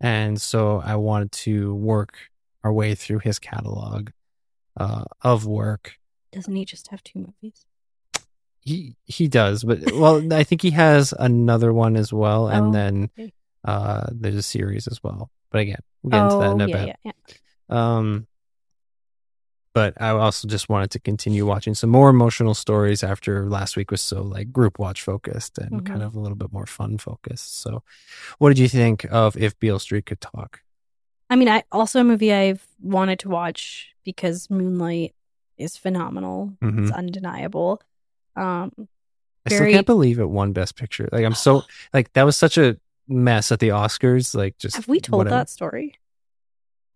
And 0.00 0.40
so 0.40 0.80
I 0.82 0.96
wanted 0.96 1.32
to 1.32 1.74
work 1.74 2.16
our 2.62 2.72
way 2.72 2.94
through 2.94 3.18
his 3.18 3.38
catalog 3.38 4.08
uh, 4.78 5.04
of 5.20 5.44
work. 5.44 5.98
Doesn't 6.32 6.56
he 6.56 6.64
just 6.64 6.88
have 6.88 7.02
two 7.04 7.18
movies? 7.18 7.66
He 8.64 8.96
he 9.04 9.28
does, 9.28 9.62
but 9.64 9.78
well, 9.92 10.32
I 10.32 10.42
think 10.44 10.62
he 10.62 10.70
has 10.70 11.12
another 11.18 11.72
one 11.72 11.96
as 11.96 12.12
well, 12.12 12.48
and 12.54 12.68
Oh, 12.68 12.72
then 12.72 13.10
okay. 13.18 13.32
uh, 13.64 14.06
there's 14.12 14.36
a 14.36 14.42
series 14.42 14.86
as 14.88 15.02
well. 15.02 15.30
But 15.50 15.60
again, 15.60 15.80
we'll 16.02 16.10
get 16.12 16.22
into 16.22 16.36
that 16.38 16.50
in 16.52 16.60
a 16.60 16.64
Oh, 16.64 16.68
yeah, 16.68 16.76
bit. 16.86 16.96
yeah, 17.04 17.12
yeah. 17.70 17.96
Um, 17.96 18.26
but 19.74 20.00
I 20.00 20.10
also 20.10 20.46
just 20.46 20.68
wanted 20.68 20.90
to 20.92 21.00
continue 21.00 21.44
watching 21.44 21.74
some 21.74 21.90
more 21.90 22.08
emotional 22.08 22.54
stories 22.54 23.02
after 23.02 23.48
last 23.48 23.76
week 23.76 23.90
was 23.90 24.00
so 24.00 24.22
like 24.22 24.52
group 24.52 24.78
watch 24.78 25.02
focused 25.02 25.58
and 25.58 25.82
Mhm. 25.82 25.86
kind 25.86 26.02
of 26.02 26.14
a 26.14 26.20
little 26.20 26.36
bit 26.36 26.52
more 26.52 26.66
fun 26.66 26.96
focused. 26.98 27.60
So, 27.60 27.82
what 28.38 28.50
did 28.50 28.58
you 28.60 28.68
think 28.68 29.04
of 29.10 29.36
If 29.36 29.58
Beale 29.58 29.78
Street 29.80 30.06
Could 30.06 30.20
Talk? 30.20 30.62
I 31.28 31.36
mean, 31.36 31.48
I 31.48 31.64
also 31.72 32.00
a 32.00 32.04
movie 32.04 32.32
I've 32.32 32.66
wanted 32.80 33.18
to 33.20 33.28
watch 33.28 33.94
because 34.04 34.48
Moonlight 34.48 35.14
is 35.58 35.76
phenomenal. 35.76 36.56
Mhm. 36.62 36.82
It's 36.84 36.92
undeniable. 36.92 37.80
Um, 38.36 38.72
I 39.46 39.50
still 39.50 39.70
can't 39.70 39.86
believe 39.86 40.18
it 40.18 40.28
won 40.28 40.52
Best 40.52 40.76
Picture. 40.76 41.08
Like 41.12 41.24
I'm 41.24 41.34
so 41.34 41.62
like 41.94 42.12
that 42.14 42.24
was 42.24 42.36
such 42.36 42.58
a 42.58 42.76
mess 43.08 43.52
at 43.52 43.60
the 43.60 43.68
Oscars. 43.68 44.34
Like 44.34 44.58
just 44.58 44.76
have 44.76 44.88
we 44.88 45.00
told 45.00 45.18
whatever. 45.20 45.36
that 45.36 45.50
story? 45.50 45.98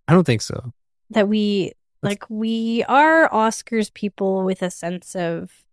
I 0.06 0.14
don't 0.14 0.24
think 0.24 0.42
so. 0.42 0.72
That 1.10 1.28
we 1.28 1.72
like 2.02 2.24
we 2.28 2.84
are 2.84 3.28
Oscars 3.30 3.92
people 3.92 4.44
with 4.44 4.62
a 4.62 4.70
sense 4.70 5.14
of 5.14 5.64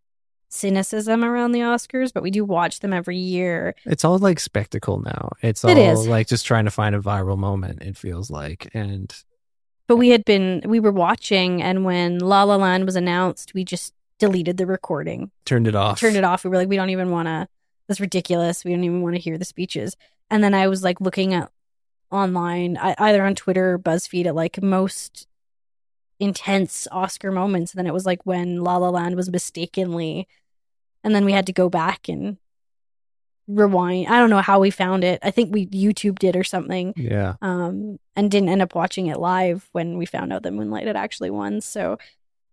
cynicism 0.49 1.23
around 1.23 1.51
the 1.51 1.59
Oscars, 1.59 2.13
but 2.13 2.23
we 2.23 2.31
do 2.31 2.45
watch 2.45 2.79
them 2.79 2.93
every 2.93 3.17
year. 3.17 3.75
It's 3.85 4.05
all 4.05 4.17
like 4.17 4.39
spectacle 4.39 5.01
now. 5.01 5.31
It's 5.41 5.63
all 5.63 5.71
It 5.71 5.77
is. 5.77 6.07
like 6.07 6.27
just 6.27 6.45
trying 6.45 6.65
to 6.65 6.71
find 6.71 6.95
a 6.95 6.99
viral 6.99 7.37
moment. 7.37 7.81
It 7.81 7.97
feels 7.97 8.29
like, 8.29 8.69
and 8.73 9.13
But 9.87 9.97
we 9.97 10.09
had 10.09 10.25
been 10.25 10.61
we 10.65 10.79
were 10.79 10.91
watching, 10.91 11.61
and 11.61 11.85
when 11.85 12.19
La 12.19 12.43
La 12.43 12.55
Land 12.55 12.85
was 12.85 12.95
announced, 12.95 13.53
we 13.53 13.63
just 13.63 13.93
deleted 14.19 14.57
the 14.57 14.65
recording. 14.65 15.31
turned 15.45 15.67
it 15.67 15.75
off. 15.75 15.99
turned 15.99 16.15
it 16.15 16.23
off. 16.23 16.43
We 16.43 16.49
were 16.49 16.57
like, 16.57 16.69
we 16.69 16.75
don't 16.75 16.89
even 16.89 17.11
want 17.11 17.27
to. 17.27 17.47
That's 17.87 17.99
ridiculous. 17.99 18.63
We 18.65 18.71
don't 18.71 18.83
even 18.83 19.01
want 19.01 19.15
to 19.15 19.21
hear 19.21 19.37
the 19.37 19.45
speeches. 19.45 19.95
And 20.29 20.43
then 20.43 20.53
I 20.53 20.67
was 20.67 20.83
like 20.83 20.99
looking 21.01 21.33
at 21.33 21.51
online, 22.11 22.77
I, 22.77 22.95
either 22.97 23.23
on 23.23 23.35
Twitter 23.35 23.73
or 23.73 23.79
BuzzFeed, 23.79 24.25
at 24.25 24.35
like 24.35 24.61
most 24.61 25.27
intense 26.19 26.87
Oscar 26.91 27.31
moments. 27.31 27.73
And 27.73 27.79
then 27.79 27.87
it 27.87 27.93
was 27.93 28.05
like 28.05 28.25
when 28.25 28.63
La 28.63 28.77
La 28.77 28.89
Land 28.89 29.15
was 29.15 29.29
mistakenly, 29.29 30.27
and 31.03 31.13
then 31.13 31.25
we 31.25 31.33
had 31.33 31.45
to 31.45 31.53
go 31.53 31.69
back 31.69 32.09
and 32.09 32.37
rewind. 33.47 34.07
I 34.07 34.17
don't 34.17 34.31
know 34.31 34.41
how 34.41 34.59
we 34.59 34.71
found 34.71 35.03
it. 35.03 35.19
I 35.21 35.29
think 35.29 35.53
we 35.53 35.67
YouTubed 35.67 36.23
it 36.23 36.35
or 36.35 36.43
something. 36.43 36.93
Yeah. 36.97 37.35
Um, 37.41 37.99
and 38.15 38.31
didn't 38.31 38.49
end 38.49 38.61
up 38.61 38.73
watching 38.73 39.07
it 39.07 39.19
live 39.19 39.69
when 39.71 39.97
we 39.97 40.05
found 40.07 40.33
out 40.33 40.43
that 40.43 40.53
Moonlight 40.53 40.87
had 40.87 40.95
actually 40.95 41.29
won. 41.29 41.61
So, 41.61 41.97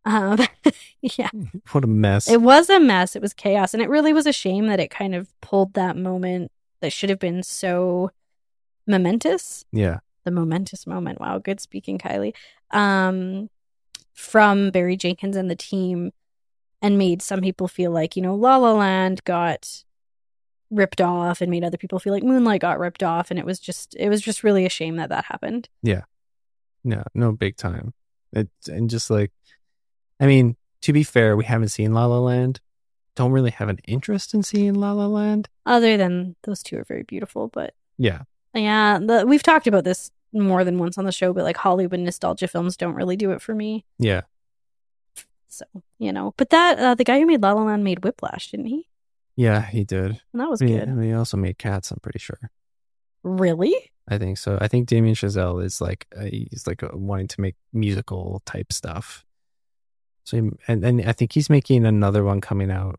um, 0.04 0.38
yeah, 1.02 1.30
What 1.72 1.84
a 1.84 1.88
mess. 1.88 2.28
it 2.28 2.42
was 2.42 2.68
a 2.70 2.80
mess. 2.80 3.14
It 3.16 3.22
was 3.22 3.32
chaos, 3.32 3.74
and 3.74 3.82
it 3.82 3.88
really 3.88 4.12
was 4.12 4.26
a 4.26 4.32
shame 4.32 4.66
that 4.66 4.80
it 4.80 4.90
kind 4.90 5.14
of 5.14 5.28
pulled 5.40 5.74
that 5.74 5.96
moment 5.96 6.50
that 6.80 6.92
should 6.92 7.10
have 7.10 7.18
been 7.18 7.42
so 7.42 8.10
momentous. 8.86 9.64
yeah. 9.72 9.98
The 10.24 10.30
momentous 10.30 10.86
moment. 10.86 11.20
Wow, 11.20 11.38
good 11.38 11.58
speaking, 11.60 11.98
Kylie. 11.98 12.32
Um, 12.70 13.50
from 14.14 14.70
Barry 14.70 14.96
Jenkins 14.96 15.36
and 15.36 15.50
the 15.50 15.56
team, 15.56 16.12
and 16.80 16.96
made 16.96 17.22
some 17.22 17.40
people 17.40 17.66
feel 17.66 17.90
like 17.90 18.14
you 18.14 18.22
know 18.22 18.34
La 18.36 18.56
La 18.56 18.72
Land 18.72 19.24
got 19.24 19.82
ripped 20.70 21.00
off, 21.00 21.40
and 21.40 21.50
made 21.50 21.64
other 21.64 21.76
people 21.76 21.98
feel 21.98 22.12
like 22.12 22.22
Moonlight 22.22 22.60
got 22.60 22.78
ripped 22.78 23.02
off, 23.02 23.30
and 23.32 23.38
it 23.40 23.44
was 23.44 23.58
just 23.58 23.96
it 23.98 24.08
was 24.08 24.20
just 24.20 24.44
really 24.44 24.64
a 24.64 24.68
shame 24.68 24.94
that 24.96 25.08
that 25.08 25.24
happened. 25.24 25.68
Yeah. 25.82 26.02
No, 26.84 27.02
no 27.14 27.32
big 27.32 27.56
time. 27.56 27.92
It 28.32 28.48
and 28.68 28.88
just 28.88 29.10
like, 29.10 29.32
I 30.22 30.26
mean, 30.26 30.56
to 30.82 30.92
be 30.92 31.02
fair, 31.02 31.36
we 31.36 31.44
haven't 31.44 31.68
seen 31.68 31.92
La 31.92 32.06
La 32.06 32.18
Land. 32.18 32.60
Don't 33.16 33.32
really 33.32 33.50
have 33.50 33.68
an 33.68 33.78
interest 33.86 34.32
in 34.32 34.42
seeing 34.42 34.72
La 34.74 34.92
La 34.92 35.06
Land. 35.06 35.48
Other 35.66 35.96
than 35.98 36.36
those 36.44 36.62
two 36.62 36.78
are 36.78 36.84
very 36.84 37.02
beautiful, 37.02 37.48
but 37.48 37.74
Yeah, 37.98 38.22
yeah, 38.54 38.98
the, 38.98 39.26
we've 39.26 39.42
talked 39.42 39.66
about 39.66 39.84
this 39.84 40.10
more 40.32 40.64
than 40.64 40.78
once 40.78 40.96
on 40.96 41.04
the 41.04 41.12
show, 41.12 41.32
but 41.34 41.44
like 41.44 41.58
Hollywood 41.58 42.00
nostalgia 42.00 42.48
films 42.48 42.76
don't 42.78 42.94
really 42.94 43.16
do 43.16 43.32
it 43.32 43.42
for 43.42 43.54
me. 43.54 43.84
yeah, 43.98 44.22
So 45.48 45.64
you 45.98 46.12
know, 46.12 46.32
but 46.38 46.48
that 46.50 46.78
uh, 46.78 46.94
the 46.94 47.04
guy 47.04 47.18
who 47.20 47.26
made 47.26 47.42
La 47.42 47.52
La 47.52 47.64
Land 47.64 47.84
made 47.84 48.02
Whiplash, 48.04 48.50
didn't 48.50 48.66
he? 48.66 48.88
yeah. 49.36 49.62
He 49.66 49.84
did. 49.84 50.20
And 50.32 50.40
that 50.40 50.48
was 50.50 50.60
He, 50.60 50.68
good. 50.68 50.88
And 50.88 51.02
he 51.02 51.12
also 51.12 51.36
made 51.36 51.58
Cats. 51.58 51.90
I'm 51.90 51.98
pretty 52.02 52.18
sure. 52.18 52.38
Really? 53.22 53.74
I 54.08 54.18
think 54.18 54.38
so. 54.38 54.58
I 54.60 54.68
think 54.68 54.88
Damien 54.88 55.14
Chazelle 55.14 55.62
is 55.64 55.80
like 55.80 56.06
uh, 56.16 56.24
he's 56.24 56.66
like 56.66 56.82
uh 56.82 56.88
wanting 56.92 57.28
to 57.28 57.40
make 57.40 57.56
musical 57.72 58.42
type 58.46 58.72
stuff. 58.72 59.24
So 60.24 60.40
he, 60.40 60.50
and 60.68 60.84
and 60.84 61.02
I 61.02 61.12
think 61.12 61.32
he's 61.32 61.50
making 61.50 61.84
another 61.84 62.24
one 62.24 62.40
coming 62.40 62.70
out. 62.70 62.98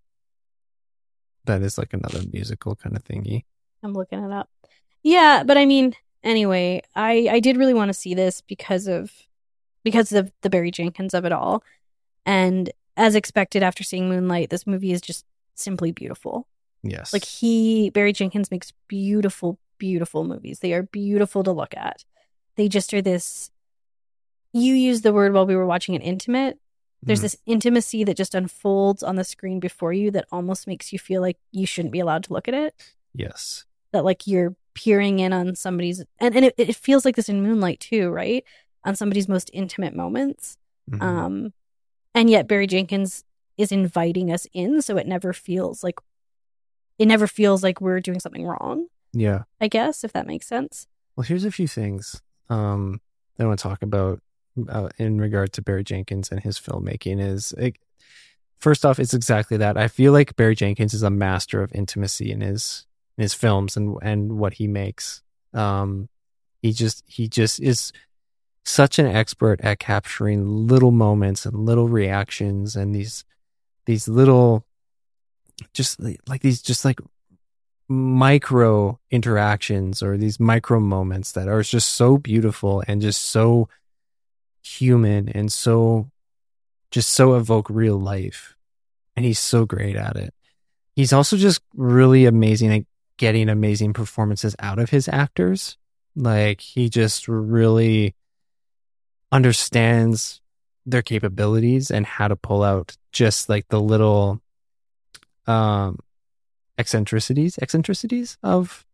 That 1.46 1.62
is 1.62 1.78
like 1.78 1.94
another 1.94 2.22
musical 2.32 2.76
kind 2.76 2.96
of 2.96 3.04
thingy. 3.04 3.44
I'm 3.84 3.94
looking 3.94 4.24
it 4.24 4.32
up. 4.32 4.50
Yeah, 5.04 5.44
but 5.44 5.58
I 5.58 5.66
mean, 5.66 5.94
anyway, 6.24 6.82
I 6.96 7.28
I 7.30 7.40
did 7.40 7.58
really 7.58 7.74
want 7.74 7.90
to 7.90 7.94
see 7.94 8.14
this 8.14 8.42
because 8.42 8.88
of 8.88 9.12
because 9.84 10.14
of 10.14 10.32
the 10.42 10.50
Barry 10.50 10.72
Jenkins 10.72 11.14
of 11.14 11.26
it 11.26 11.32
all, 11.32 11.64
and 12.26 12.72
as 12.96 13.16
expected 13.16 13.64
after 13.64 13.84
seeing 13.84 14.08
Moonlight, 14.08 14.50
this 14.50 14.68
movie 14.68 14.92
is 14.92 15.02
just 15.02 15.26
simply 15.56 15.92
beautiful. 15.92 16.48
Yes, 16.84 17.14
Like 17.14 17.24
he 17.26 17.90
Barry 17.90 18.12
Jenkins 18.14 18.52
makes 18.52 18.74
beautiful, 18.88 19.58
beautiful 19.78 20.26
movies. 20.26 20.60
They 20.60 20.74
are 20.74 20.84
beautiful 20.84 21.44
to 21.44 21.52
look 21.52 21.74
at. 21.76 22.04
They 22.56 22.68
just 22.68 22.94
are 22.94 23.02
this. 23.02 23.52
You 24.52 24.74
used 24.76 25.04
the 25.04 25.14
word 25.14 25.34
while 25.34 25.46
we 25.46 25.56
were 25.56 25.66
watching 25.66 25.96
it, 25.96 26.02
intimate. 26.02 26.60
There's 27.06 27.20
Mhm. 27.20 27.24
this 27.24 27.38
intimacy 27.46 28.04
that 28.06 28.16
just 28.18 28.34
unfolds 28.36 29.04
on 29.04 29.16
the 29.18 29.24
screen 29.24 29.60
before 29.60 29.92
you 29.94 30.10
that 30.12 30.26
almost 30.32 30.68
makes 30.68 30.94
you 30.94 31.00
feel 31.00 31.22
like 31.22 31.38
you 31.52 31.66
shouldn't 31.66 31.92
be 31.92 32.00
allowed 32.00 32.24
to 32.26 32.34
look 32.34 32.48
at 32.48 32.54
it. 32.54 32.74
yes, 33.14 33.66
that 33.92 34.04
like 34.06 34.26
you're 34.26 34.56
peering 34.74 35.20
in 35.20 35.32
on 35.34 35.54
somebody's 35.56 36.04
and, 36.20 36.36
and 36.36 36.46
it, 36.46 36.56
it 36.58 36.76
feels 36.76 37.06
like 37.06 37.16
this 37.16 37.30
in 37.30 37.44
moonlight 37.44 37.80
too 37.80 38.10
right 38.10 38.44
on 38.84 38.96
somebody's 38.96 39.28
most 39.28 39.52
intimate 39.54 39.94
moments 39.96 40.58
Mhm. 40.90 41.02
um 41.04 41.54
and 42.16 42.28
yet 42.28 42.48
barry 42.48 42.66
jenkins 42.66 43.24
is 43.56 43.72
inviting 43.72 44.32
us 44.32 44.48
in 44.52 44.82
so 44.82 44.98
it 44.98 45.06
never 45.06 45.32
feels 45.32 45.84
like 45.84 46.00
it 46.98 47.08
never 47.08 47.28
feels 47.28 47.62
like 47.62 47.82
we're 47.82 48.00
doing 48.00 48.20
something 48.20 48.46
wrong 48.48 48.88
yeah. 49.14 49.44
i 49.62 49.68
guess 49.68 50.04
if 50.04 50.12
that 50.14 50.26
makes 50.26 50.48
sense 50.48 50.88
Well, 51.16 51.24
here's 51.26 51.46
a 51.46 51.52
few 51.52 51.68
things 51.68 52.20
um, 52.50 53.00
that 53.38 53.44
I 53.44 53.48
want 53.48 53.60
to 53.60 53.64
talk 53.64 53.84
about 53.84 54.20
uh, 54.70 54.90
in 54.98 55.20
regard 55.20 55.54
to 55.54 55.62
Barry 55.62 55.84
Jenkins 55.84 56.32
and 56.32 56.42
his 56.42 56.60
filmmaking. 56.60 57.20
Is 57.20 57.54
like, 57.58 57.80
first 58.60 58.86
off, 58.86 59.00
it's 59.00 59.14
exactly 59.14 59.58
that. 59.58 59.78
I 59.78 59.88
feel 59.88 60.12
like 60.12 60.36
Barry 60.36 60.56
Jenkins 60.56 60.94
is 60.94 61.04
a 61.04 61.10
master 61.10 61.62
of 61.62 61.74
intimacy 61.74 62.32
in 62.32 62.42
his 62.42 62.86
in 63.18 63.22
his 63.22 63.34
films 63.34 63.78
and 63.78 63.98
and 64.02 64.38
what 64.38 64.54
he 64.54 64.68
makes. 64.68 65.22
Um, 65.54 66.10
he 66.62 66.72
just 66.72 67.04
he 67.08 67.28
just 67.28 67.60
is 67.60 67.92
such 68.66 68.98
an 68.98 69.06
expert 69.06 69.60
at 69.62 69.80
capturing 69.80 70.68
little 70.68 70.92
moments 70.92 71.46
and 71.46 71.66
little 71.66 71.90
reactions 71.90 72.76
and 72.76 72.96
these 72.96 73.26
these 73.86 74.08
little 74.08 74.66
just 75.74 76.00
like 76.28 76.42
these 76.42 76.62
just 76.62 76.86
like 76.86 77.00
micro 77.90 78.98
interactions 79.12 80.02
or 80.02 80.18
these 80.18 80.40
micro 80.40 80.80
moments 80.80 81.34
that 81.34 81.48
are 81.48 81.62
just 81.62 81.90
so 81.90 82.18
beautiful 82.18 82.82
and 82.88 83.02
just 83.02 83.22
so 83.22 83.68
human 84.64 85.30
and 85.30 85.52
so 85.52 86.10
just 86.92 87.10
so 87.10 87.36
evoke 87.36 87.70
real 87.70 87.98
life. 87.98 88.56
And 89.16 89.26
he's 89.26 89.40
so 89.40 89.66
great 89.66 89.96
at 89.96 90.16
it. 90.16 90.34
He's 90.96 91.14
also 91.14 91.38
just 91.38 91.62
really 91.76 92.26
amazing 92.26 92.74
at 92.74 92.86
getting 93.18 93.50
amazing 93.50 93.94
performances 93.94 94.56
out 94.60 94.80
of 94.80 94.90
his 94.90 95.08
actors. 95.08 95.78
Like 96.16 96.62
he 96.62 96.90
just 96.90 97.28
really 97.28 98.16
understands 99.32 100.42
their 100.86 101.02
capabilities 101.02 101.90
and 101.90 102.06
how 102.06 102.28
to 102.28 102.36
pull 102.36 102.64
out 102.64 102.96
just 103.12 103.50
like 103.50 103.68
the 103.70 103.82
little 103.82 104.42
um 105.48 105.98
eccentricities 106.78 107.58
eccentricities 107.62 108.38
of 108.44 108.86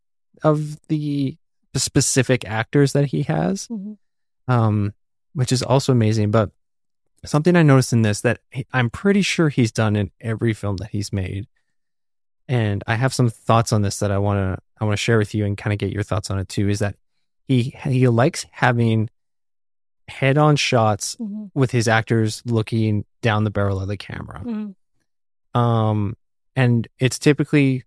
of 0.44 0.80
the 0.88 1.38
specific 1.76 2.46
actors 2.48 2.94
that 2.94 3.06
he 3.08 3.24
has. 3.24 3.68
Um 4.48 4.94
which 5.34 5.52
is 5.52 5.62
also 5.64 5.92
amazing 5.92 6.32
but 6.32 6.52
something 7.26 7.56
i 7.56 7.62
noticed 7.64 7.94
in 7.94 8.02
this 8.02 8.22
that 8.22 8.40
i'm 8.74 8.90
pretty 8.90 9.22
sure 9.22 9.50
he's 9.50 9.72
done 9.72 9.96
in 9.96 10.10
every 10.22 10.54
film 10.54 10.78
that 10.78 10.90
he's 10.92 11.12
made 11.14 11.48
and 12.48 12.84
i 12.88 12.96
have 12.96 13.14
some 13.14 13.30
thoughts 13.30 13.72
on 13.74 13.82
this 13.82 14.00
that 14.00 14.12
i 14.12 14.18
want 14.18 14.38
to 14.58 14.64
i 14.80 14.86
want 14.86 14.94
to 14.98 15.02
share 15.02 15.18
with 15.18 15.34
you 15.36 15.46
and 15.46 15.58
kind 15.58 15.74
of 15.74 15.80
get 15.80 15.92
your 15.92 16.04
thoughts 16.04 16.30
on 16.32 16.40
it 16.40 16.48
too 16.50 16.70
is 16.70 16.80
that 16.80 16.96
he 17.48 17.76
he 17.84 18.08
likes 18.08 18.46
having 18.52 19.10
head 20.08 20.38
on 20.38 20.56
shots 20.56 21.16
Mhm. 21.20 21.52
with 21.54 21.72
his 21.72 21.88
actors 21.88 22.42
looking 22.46 23.06
down 23.22 23.44
the 23.44 23.52
barrel 23.52 23.80
of 23.80 23.88
the 23.88 23.98
camera 23.98 24.42
Mhm. 24.44 24.76
um, 25.60 26.16
and 26.56 26.88
it's 27.00 27.20
typically 27.20 27.84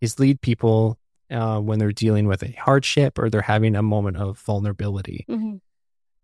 his 0.00 0.18
lead 0.18 0.40
people 0.40 0.98
uh, 1.30 1.58
when 1.58 1.78
they're 1.80 1.90
dealing 1.90 2.26
with 2.28 2.42
a 2.44 2.52
hardship 2.52 3.18
or 3.18 3.28
they're 3.28 3.42
having 3.42 3.74
a 3.74 3.82
moment 3.82 4.16
of 4.16 4.38
vulnerability. 4.38 5.24
Mhm. 5.28 5.60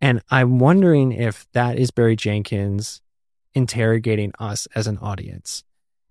And 0.02 0.20
I'm 0.30 0.58
wondering 0.58 1.12
if 1.12 1.46
that 1.52 1.78
is 1.78 1.92
Barry 1.92 2.16
Jenkins 2.16 3.00
interrogating 3.54 4.32
us 4.38 4.66
as 4.74 4.86
an 4.86 4.98
audience, 4.98 5.62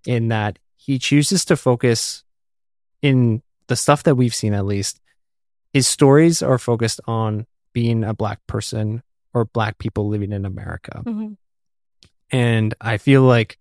in 0.08 0.30
that 0.30 0.58
he 0.78 0.98
chooses 0.98 1.44
to 1.46 1.58
focus 1.58 2.24
in 3.02 3.44
the 3.68 3.76
stuff 3.76 4.04
that 4.04 4.16
we've 4.16 4.34
seen, 4.34 4.54
at 4.54 4.66
least. 4.66 5.00
His 5.74 5.88
stories 5.88 6.42
are 6.42 6.58
focused 6.58 7.02
on 7.06 7.46
being 7.74 8.04
a 8.04 8.14
Black 8.14 8.40
person 8.48 9.04
or 9.34 9.46
Black 9.46 9.78
people 9.78 10.08
living 10.08 10.32
in 10.32 10.46
America. 10.46 11.04
Mhm. 11.06 11.38
And 12.32 12.74
I 12.80 12.98
feel 12.98 13.24
like 13.24 13.58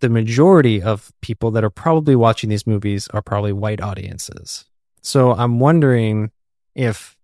the 0.00 0.08
majority 0.08 0.82
of 0.82 1.12
people 1.20 1.50
that 1.52 1.64
are 1.64 1.70
probably 1.70 2.14
watching 2.14 2.50
these 2.50 2.66
movies 2.66 3.08
are 3.08 3.22
probably 3.22 3.52
white 3.52 3.80
audiences. 3.80 4.66
So 5.00 5.32
I'm 5.32 5.58
wondering 5.58 6.30
if 6.74 7.16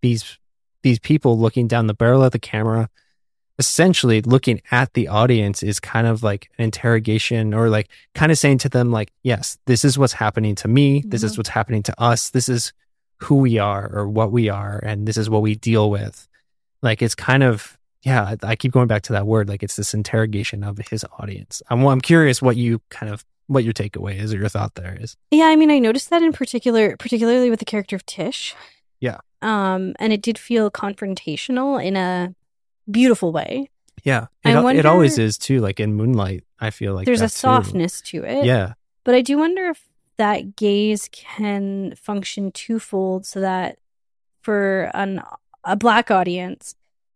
these 0.00 0.38
these 0.82 0.98
people 0.98 1.38
looking 1.38 1.66
down 1.68 1.86
the 1.86 1.94
barrel 1.94 2.22
of 2.24 2.32
the 2.32 2.38
camera 2.38 2.88
essentially 3.58 4.22
looking 4.22 4.60
at 4.70 4.92
the 4.94 5.08
audience 5.08 5.62
is 5.62 5.78
kind 5.78 6.06
of 6.06 6.22
like 6.22 6.48
an 6.58 6.64
interrogation 6.64 7.52
or 7.52 7.68
like 7.68 7.88
kind 8.14 8.32
of 8.32 8.38
saying 8.38 8.58
to 8.58 8.68
them 8.68 8.90
like 8.90 9.12
yes 9.22 9.58
this 9.66 9.84
is 9.84 9.98
what's 9.98 10.14
happening 10.14 10.54
to 10.54 10.66
me. 10.68 11.02
This 11.06 11.22
is 11.22 11.34
Mhm. 11.34 11.36
what's 11.38 11.48
happening 11.50 11.82
to 11.84 12.00
us. 12.00 12.30
This 12.30 12.48
is 12.48 12.72
who 13.18 13.36
we 13.36 13.58
are 13.58 13.88
or 13.92 14.08
what 14.08 14.32
we 14.32 14.48
are 14.48 14.80
and 14.84 15.06
this 15.06 15.16
is 15.16 15.28
what 15.30 15.42
we 15.42 15.54
deal 15.54 15.90
with. 15.90 16.26
Like 16.80 17.02
it's 17.02 17.14
kind 17.14 17.42
of 17.42 17.78
yeah 18.02 18.22
I, 18.24 18.36
I 18.52 18.56
keep 18.56 18.72
going 18.72 18.88
back 18.88 19.02
to 19.02 19.12
that 19.12 19.26
word 19.26 19.48
like 19.48 19.62
it's 19.62 19.76
this 19.76 19.94
interrogation 19.94 20.64
of 20.64 20.78
his 20.90 21.04
audience. 21.20 21.62
I'm, 21.70 21.84
I'm 21.86 22.00
curious 22.00 22.40
what 22.42 22.56
you 22.56 22.80
kind 22.88 23.12
of 23.12 23.24
what 23.48 23.64
your 23.64 23.74
takeaway 23.74 24.18
is 24.18 24.32
or 24.32 24.38
your 24.38 24.48
thought 24.48 24.74
there 24.76 24.96
is. 24.98 25.16
Yeah, 25.30 25.44
I 25.46 25.56
mean, 25.56 25.70
I 25.70 25.78
noticed 25.78 26.08
that 26.10 26.22
in 26.22 26.32
particular, 26.32 26.96
particularly 26.96 27.50
with 27.50 27.58
the 27.58 27.64
character 27.66 27.94
of 27.96 28.06
Tish. 28.06 28.54
Yeah. 29.02 29.18
Um, 29.42 29.94
and 29.98 30.12
it 30.12 30.22
did 30.22 30.38
feel 30.38 30.70
confrontational 30.70 31.84
in 31.84 31.96
a 31.96 32.34
beautiful 32.90 33.32
way. 33.32 33.68
yeah 34.04 34.26
I 34.44 34.50
it, 34.50 34.54
al- 34.54 34.68
it 34.68 34.86
always 34.86 35.18
is 35.18 35.36
too 35.38 35.60
like 35.60 35.78
in 35.78 35.94
moonlight 35.94 36.42
i 36.58 36.70
feel 36.70 36.94
like 36.94 37.06
There's 37.06 37.20
a 37.20 37.24
that 37.30 37.30
too. 37.30 37.46
softness 37.46 38.00
to 38.10 38.24
it. 38.24 38.44
yeah 38.46 38.74
But 39.04 39.14
I 39.14 39.20
do 39.20 39.38
wonder 39.38 39.66
if 39.74 39.80
that 40.16 40.56
gaze 40.56 41.08
can 41.12 41.94
function 41.96 42.50
twofold 42.52 43.26
so 43.26 43.40
that 43.40 43.78
for 44.42 44.90
an 44.94 45.20
a 45.64 45.76
black 45.76 46.10
audience, 46.10 46.74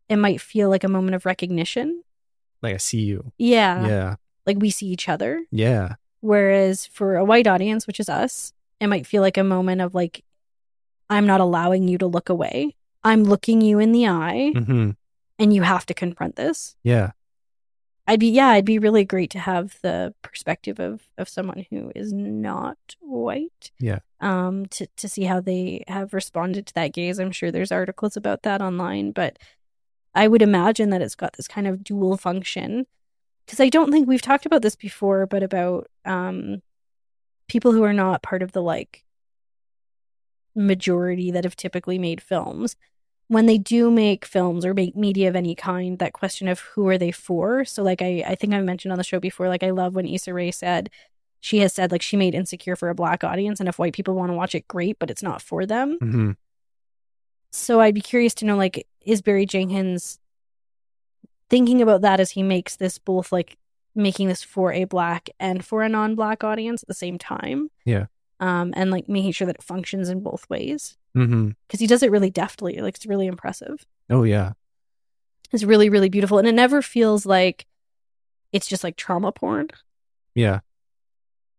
it 0.08 0.16
might 0.16 0.40
feel 0.40 0.68
like 0.70 0.84
a 0.84 0.88
moment 0.96 1.14
of 1.16 1.26
recognition. 1.26 2.02
like 2.62 2.74
i 2.74 2.78
see 2.78 3.00
you 3.10 3.32
Yeah. 3.38 3.86
yeah 3.86 4.10
Like 4.46 4.58
we 4.60 4.70
see 4.70 4.86
each 4.86 5.08
other. 5.08 5.32
yeah 5.50 5.94
Whereas 6.20 6.86
for 6.86 7.16
a 7.16 7.24
white 7.24 7.46
audience, 7.46 7.86
which 7.86 8.00
is 8.00 8.08
us, 8.08 8.52
it 8.80 8.88
might 8.88 9.06
feel 9.06 9.22
like 9.22 9.36
a 9.38 9.44
moment 9.44 9.80
of 9.80 9.94
like, 9.94 10.24
I'm 11.08 11.26
not 11.26 11.40
allowing 11.40 11.88
you 11.88 11.98
to 11.98 12.06
look 12.06 12.28
away. 12.28 12.76
I'm 13.04 13.24
looking 13.24 13.60
you 13.60 13.78
in 13.78 13.92
the 13.92 14.08
eye 14.08 14.52
hmm 14.54 14.90
and 15.38 15.54
you 15.54 15.62
have 15.62 15.84
to 15.86 15.94
confront 15.94 16.36
this. 16.36 16.76
Yeah. 16.82 17.10
I'd 18.06 18.20
be 18.20 18.28
yeah, 18.28 18.54
it'd 18.54 18.64
be 18.64 18.78
really 18.78 19.04
great 19.04 19.30
to 19.30 19.38
have 19.38 19.78
the 19.82 20.14
perspective 20.22 20.78
of 20.80 21.02
of 21.18 21.28
someone 21.28 21.66
who 21.70 21.92
is 21.94 22.12
not 22.12 22.78
white. 23.00 23.70
Yeah. 23.78 23.98
Um 24.20 24.66
to 24.66 24.86
to 24.96 25.08
see 25.08 25.24
how 25.24 25.40
they 25.40 25.84
have 25.88 26.14
responded 26.14 26.66
to 26.66 26.74
that 26.74 26.92
gaze. 26.92 27.18
I'm 27.18 27.32
sure 27.32 27.50
there's 27.50 27.72
articles 27.72 28.16
about 28.16 28.42
that 28.42 28.62
online, 28.62 29.10
but 29.12 29.38
I 30.14 30.28
would 30.28 30.42
imagine 30.42 30.90
that 30.90 31.02
it's 31.02 31.14
got 31.14 31.34
this 31.34 31.48
kind 31.48 31.66
of 31.66 31.84
dual 31.84 32.16
function 32.16 32.86
because 33.44 33.60
I 33.60 33.68
don't 33.68 33.92
think 33.92 34.08
we've 34.08 34.22
talked 34.22 34.46
about 34.46 34.62
this 34.62 34.76
before, 34.76 35.26
but 35.26 35.42
about 35.42 35.88
um 36.04 36.62
people 37.48 37.72
who 37.72 37.82
are 37.84 37.92
not 37.92 38.22
part 38.22 38.42
of 38.42 38.52
the 38.52 38.62
like 38.62 39.04
majority 40.56 41.30
that 41.30 41.44
have 41.44 41.56
typically 41.56 41.98
made 41.98 42.20
films 42.20 42.76
when 43.28 43.46
they 43.46 43.58
do 43.58 43.90
make 43.90 44.24
films 44.24 44.64
or 44.64 44.72
make 44.72 44.96
media 44.96 45.28
of 45.28 45.34
any 45.34 45.54
kind, 45.54 45.98
that 45.98 46.12
question 46.12 46.46
of 46.46 46.60
who 46.60 46.86
are 46.88 46.98
they 46.98 47.10
for? 47.10 47.64
So, 47.64 47.82
like 47.82 48.00
I, 48.00 48.22
I 48.26 48.34
think 48.36 48.54
I 48.54 48.60
mentioned 48.60 48.92
on 48.92 48.98
the 48.98 49.04
show 49.04 49.18
before, 49.18 49.48
like 49.48 49.64
I 49.64 49.70
love 49.70 49.94
when 49.94 50.06
Issa 50.06 50.32
Rae 50.32 50.50
said 50.50 50.90
she 51.40 51.58
has 51.58 51.72
said 51.72 51.92
like 51.92 52.02
she 52.02 52.16
made 52.16 52.34
Insecure 52.34 52.76
for 52.76 52.88
a 52.88 52.94
black 52.94 53.24
audience, 53.24 53.60
and 53.60 53.68
if 53.68 53.78
white 53.78 53.94
people 53.94 54.14
want 54.14 54.30
to 54.30 54.36
watch 54.36 54.54
it, 54.54 54.68
great, 54.68 54.98
but 54.98 55.10
it's 55.10 55.22
not 55.22 55.42
for 55.42 55.66
them. 55.66 55.98
hmm 56.00 56.30
So 57.50 57.80
I'd 57.80 57.94
be 57.94 58.00
curious 58.00 58.34
to 58.34 58.44
know 58.44 58.56
like 58.56 58.86
is 59.00 59.22
Barry 59.22 59.46
Jenkins 59.46 60.18
thinking 61.48 61.80
about 61.80 62.00
that 62.02 62.20
as 62.20 62.32
he 62.32 62.42
makes 62.42 62.76
this 62.76 62.98
both 62.98 63.30
like 63.32 63.56
making 63.94 64.28
this 64.28 64.42
for 64.42 64.72
a 64.72 64.84
black 64.84 65.30
and 65.40 65.64
for 65.64 65.82
a 65.82 65.88
non-black 65.88 66.44
audience 66.44 66.82
at 66.82 66.88
the 66.88 66.94
same 66.94 67.18
time. 67.18 67.70
Yeah. 67.84 68.06
Um, 68.38 68.74
and 68.76 68.90
like 68.90 69.08
making 69.08 69.32
sure 69.32 69.46
that 69.46 69.56
it 69.56 69.62
functions 69.62 70.08
in 70.10 70.20
both 70.22 70.48
ways 70.50 70.96
because 71.14 71.80
he 71.80 71.86
does 71.86 72.02
it 72.02 72.10
really 72.10 72.30
deftly. 72.30 72.78
Like 72.80 72.96
it's 72.96 73.06
really 73.06 73.26
impressive. 73.26 73.86
Oh 74.10 74.22
yeah. 74.24 74.52
It's 75.52 75.64
really, 75.64 75.88
really 75.88 76.10
beautiful. 76.10 76.38
And 76.38 76.46
it 76.46 76.54
never 76.54 76.82
feels 76.82 77.24
like 77.24 77.64
it's 78.52 78.66
just 78.68 78.84
like 78.84 78.96
trauma 78.96 79.32
porn, 79.32 79.68
Yeah. 80.34 80.60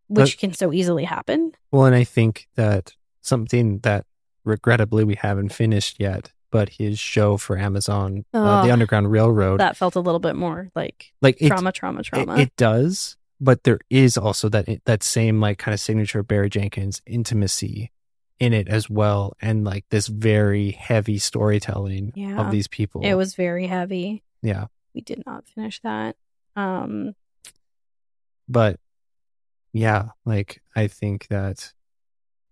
which 0.08 0.36
But- 0.36 0.40
can 0.40 0.54
so 0.54 0.72
easily 0.72 1.06
happen. 1.06 1.54
Well, 1.72 1.86
and 1.86 1.96
I 1.96 2.04
think 2.04 2.48
that 2.56 2.94
something 3.22 3.80
that 3.80 4.06
regrettably 4.44 5.04
we 5.04 5.16
haven't 5.16 5.50
finished 5.50 5.98
yet, 6.00 6.32
but 6.52 6.70
his 6.70 6.98
show 7.00 7.38
for 7.38 7.58
Amazon, 7.58 8.24
uh, 8.34 8.64
the 8.66 8.72
Underground 8.72 9.12
Railroad, 9.12 9.60
That 9.60 9.76
felt 9.76 9.96
a 9.96 10.00
little 10.00 10.20
bit 10.20 10.36
more 10.36 10.70
like 10.76 11.12
like 11.22 11.42
it, 11.42 11.48
trauma, 11.50 11.72
trauma, 11.72 12.00
it, 12.02 12.06
trauma. 12.06 12.38
it 12.38 12.56
does, 12.56 13.17
but 13.40 13.64
there 13.64 13.80
is 13.90 14.18
also 14.18 14.50
that 14.50 14.68
that 14.86 15.04
same 15.04 15.40
like 15.40 15.58
kind 15.60 15.74
of 15.74 15.80
signature 15.80 16.24
Barry 16.24 16.50
Jenkins 16.50 17.02
intimacy 17.06 17.92
in 18.40 18.54
it 18.54 18.68
as 18.68 18.90
well, 18.90 19.34
and 19.42 19.64
like 19.64 19.86
this 19.90 20.08
very 20.08 20.72
heavy 20.72 21.18
storytelling 21.18 22.14
Yeah. 22.16 22.40
of 22.40 22.52
these 22.52 22.68
people. 22.68 23.02
it 23.04 23.16
was 23.16 23.34
very 23.36 23.68
heavy. 23.68 24.24
yeah, 24.42 24.68
We 24.94 25.02
did 25.02 25.24
not 25.26 25.48
finish 25.48 25.80
that. 25.82 26.16
Um, 26.56 27.16
but 28.48 28.80
yeah, 29.74 30.10
like 30.26 30.62
I 30.76 30.88
think 30.88 31.28
that, 31.28 31.74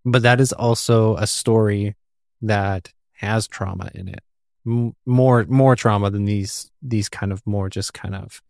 but 0.03 0.21
that 0.23 0.39
is 0.41 0.53
also 0.53 1.15
a 1.17 1.27
story 1.27 1.95
that 2.41 2.93
has 3.13 3.47
trauma 3.47 3.89
in 3.95 4.07
it, 4.09 4.21
M- 4.65 4.95
more 5.05 5.45
more 5.47 5.75
trauma 5.75 6.09
than 6.11 6.25
these 6.25 6.69
these 6.81 7.09
kind 7.09 7.31
of 7.31 7.45
more 7.45 7.69
just 7.69 7.93
kind 7.93 8.13
of 8.15 8.41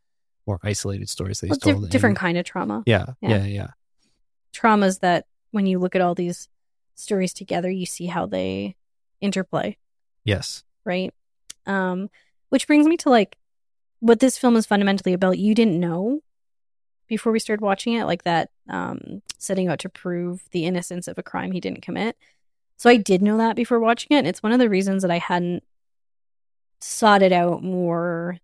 more 0.47 0.59
isolated 0.63 1.09
stories 1.09 1.39
that 1.41 1.47
he's 1.47 1.57
di- 1.57 1.71
told. 1.71 1.83
in- 1.85 1.89
different 1.89 2.17
kind 2.17 2.37
of 2.37 2.45
trauma. 2.45 2.83
Yeah, 2.85 3.13
Yeah. 3.21 3.29
yeah, 3.29 3.45
yeah, 3.45 3.67
Traumas 4.53 4.99
that 4.99 5.25
when 5.51 5.65
you 5.65 5.79
look 5.79 5.95
at 5.95 6.01
all 6.01 6.15
these 6.15 6.47
stories 6.95 7.33
together, 7.33 7.69
you 7.69 7.85
see 7.85 8.05
how 8.07 8.25
they 8.25 8.75
interplay. 9.21 9.77
yes, 10.23 10.63
right? 10.85 11.13
Um, 11.65 12.09
which 12.49 12.67
brings 12.67 12.85
me 12.87 12.95
to 12.97 13.09
like 13.09 13.37
what 13.99 14.19
this 14.19 14.37
film 14.37 14.55
is 14.55 14.65
fundamentally 14.65 15.13
about. 15.13 15.39
You 15.39 15.55
didn't 15.55 15.79
know 15.79 16.19
before 17.07 17.31
we 17.31 17.39
started 17.39 17.61
watching 17.63 17.93
it, 17.93 18.05
like 18.05 18.23
that 18.23 18.49
um, 18.69 19.21
setting 19.37 19.67
out 19.67 19.79
to 19.79 19.89
prove 19.89 20.43
the 20.51 20.65
innocence 20.65 21.07
of 21.07 21.17
a 21.17 21.23
crime 21.23 21.51
he 21.51 21.59
didn't 21.59 21.81
commit. 21.81 22.15
So 22.77 22.89
I 22.89 22.97
did 22.97 23.21
know 23.21 23.37
that 23.37 23.55
before 23.55 23.79
watching 23.79 24.15
it. 24.15 24.19
And 24.19 24.27
it's 24.27 24.43
one 24.43 24.51
of 24.51 24.59
the 24.59 24.69
reasons 24.69 25.01
that 25.01 25.11
I 25.11 25.17
hadn't 25.17 25.63
sought 26.81 27.21
it 27.23 27.31
out 27.31 27.63
more 27.63 28.37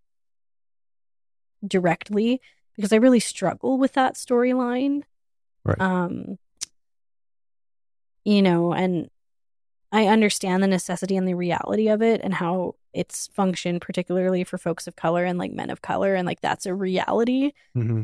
directly 1.66 2.42
because 2.76 2.94
I 2.94 2.98
really 2.98 3.20
struggle 3.20 3.78
with 3.78 3.94
that 3.94 4.16
storyline. 4.16 5.04
Right. 5.64 5.80
Um, 5.80 6.38
you 8.24 8.42
know, 8.42 8.74
and 8.74 9.10
I 9.92 10.08
understand 10.08 10.64
the 10.64 10.68
necessity 10.68 11.18
and 11.18 11.28
the 11.28 11.34
reality 11.34 11.90
of 11.90 12.02
it 12.02 12.22
and 12.24 12.34
how 12.34 12.76
it's 12.94 13.28
functioned, 13.28 13.82
particularly 13.82 14.44
for 14.44 14.58
folks 14.58 14.88
of 14.88 14.96
color 14.96 15.26
and 15.26 15.38
like 15.38 15.52
men 15.52 15.70
of 15.70 15.82
color, 15.82 16.16
and 16.16 16.26
like 16.26 16.42
that's 16.42 16.66
a 16.66 16.74
reality. 16.74 17.52
hmm 17.74 18.04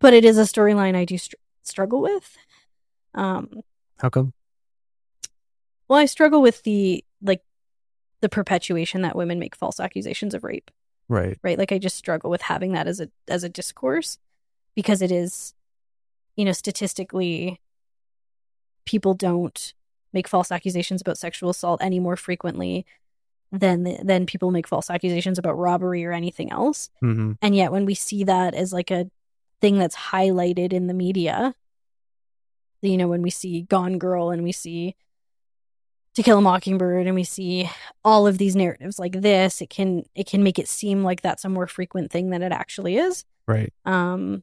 But 0.00 0.14
it 0.14 0.24
is 0.24 0.38
a 0.38 0.42
storyline 0.42 0.94
I 0.96 1.04
do 1.04 1.18
str- 1.18 1.36
struggle 1.62 2.00
with. 2.00 2.36
Um, 3.14 3.60
How 3.98 4.08
come? 4.10 4.32
well, 5.88 5.98
I 5.98 6.06
struggle 6.06 6.42
with 6.42 6.62
the 6.64 7.04
like 7.22 7.42
the 8.20 8.28
perpetuation 8.28 9.02
that 9.02 9.16
women 9.16 9.38
make 9.38 9.54
false 9.56 9.80
accusations 9.80 10.34
of 10.34 10.44
rape. 10.44 10.70
Right. 11.08 11.38
right? 11.42 11.58
Like 11.58 11.72
i 11.72 11.78
just 11.78 11.96
struggle 11.96 12.30
with 12.30 12.42
having 12.42 12.72
that 12.72 12.86
as 12.86 13.00
a 13.00 13.08
as 13.28 13.44
a 13.44 13.48
discourse 13.48 14.18
because 14.74 15.02
it 15.02 15.12
is 15.12 15.54
you 16.36 16.44
know 16.44 16.52
statistically 16.52 17.60
people 18.84 19.14
don't 19.14 19.74
make 20.12 20.28
false 20.28 20.50
accusations 20.50 21.00
about 21.00 21.18
sexual 21.18 21.50
assault 21.50 21.80
any 21.82 22.00
more 22.00 22.16
frequently 22.16 22.86
than 23.52 23.84
than 24.04 24.26
people 24.26 24.50
make 24.50 24.66
false 24.66 24.90
accusations 24.90 25.38
about 25.38 25.56
robbery 25.56 26.04
or 26.04 26.12
anything 26.12 26.50
else. 26.50 26.90
Hmm 27.00 27.32
and 27.40 27.54
yet 27.54 27.72
when 27.72 27.84
we 27.86 27.94
see 27.94 28.24
that 28.24 28.54
as 28.54 28.72
like 28.72 28.90
a 28.90 29.10
thing 29.60 29.78
that's 29.78 29.96
highlighted 29.96 30.72
in 30.72 30.86
the 30.86 30.94
media 30.94 31.54
you 32.82 32.96
know 32.96 33.08
when 33.08 33.22
we 33.22 33.30
see 33.30 33.62
gone 33.62 33.98
girl 33.98 34.30
and 34.30 34.42
we 34.42 34.52
see 34.52 34.94
to 36.16 36.22
kill 36.22 36.38
a 36.38 36.42
mockingbird 36.42 37.06
and 37.06 37.14
we 37.14 37.24
see 37.24 37.70
all 38.04 38.26
of 38.26 38.38
these 38.38 38.56
narratives 38.56 38.98
like 38.98 39.20
this 39.20 39.60
it 39.60 39.70
can 39.70 40.02
it 40.14 40.26
can 40.26 40.42
make 40.42 40.58
it 40.58 40.66
seem 40.68 41.04
like 41.04 41.20
that's 41.22 41.44
a 41.44 41.48
more 41.48 41.66
frequent 41.66 42.10
thing 42.10 42.30
than 42.30 42.42
it 42.42 42.52
actually 42.52 42.96
is 42.96 43.24
Right. 43.46 43.72
um 43.84 44.42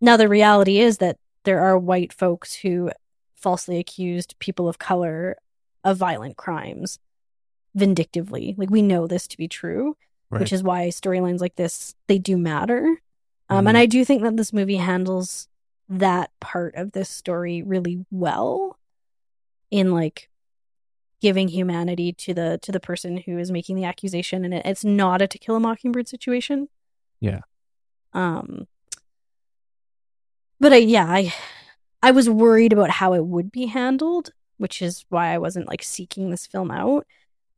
now 0.00 0.16
the 0.16 0.28
reality 0.28 0.78
is 0.78 0.98
that 0.98 1.16
there 1.44 1.60
are 1.60 1.78
white 1.78 2.12
folks 2.12 2.52
who 2.54 2.90
falsely 3.34 3.78
accused 3.78 4.34
people 4.38 4.68
of 4.68 4.78
color 4.78 5.36
of 5.84 5.96
violent 5.96 6.36
crimes 6.36 6.98
vindictively 7.74 8.54
like 8.58 8.70
we 8.70 8.82
know 8.82 9.06
this 9.06 9.26
to 9.28 9.36
be 9.36 9.48
true 9.48 9.96
Right. 10.30 10.40
which 10.40 10.52
is 10.52 10.62
why 10.62 10.88
storylines 10.88 11.40
like 11.40 11.56
this 11.56 11.94
they 12.06 12.18
do 12.18 12.36
matter 12.36 13.00
um, 13.48 13.64
Mhm. 13.64 13.68
and 13.70 13.78
i 13.78 13.86
do 13.86 14.04
think 14.04 14.22
that 14.22 14.36
this 14.36 14.52
movie 14.52 14.76
handles 14.76 15.48
that 15.88 16.30
part 16.40 16.74
of 16.74 16.92
this 16.92 17.08
story 17.08 17.62
really 17.62 18.04
well 18.10 18.76
in 19.70 19.92
like 19.92 20.28
giving 21.20 21.48
humanity 21.48 22.12
to 22.12 22.32
the 22.32 22.58
to 22.62 22.70
the 22.72 22.80
person 22.80 23.16
who 23.26 23.38
is 23.38 23.50
making 23.50 23.76
the 23.76 23.84
accusation 23.84 24.44
and 24.44 24.54
it, 24.54 24.62
it's 24.64 24.84
not 24.84 25.20
a 25.22 25.26
to 25.26 25.38
kill 25.38 25.56
a 25.56 25.60
mockingbird 25.60 26.06
situation 26.08 26.68
Yeah. 27.20 27.40
um 28.12 28.66
but 30.60 30.72
i 30.72 30.76
yeah 30.76 31.06
i 31.06 31.32
i 32.02 32.10
was 32.10 32.28
worried 32.30 32.72
about 32.72 32.90
how 32.90 33.12
it 33.14 33.24
would 33.26 33.50
be 33.50 33.66
handled 33.66 34.30
which 34.58 34.80
is 34.82 35.04
why 35.08 35.32
i 35.32 35.38
wasn't 35.38 35.68
like 35.68 35.82
seeking 35.82 36.30
this 36.30 36.46
film 36.46 36.70
out 36.70 37.06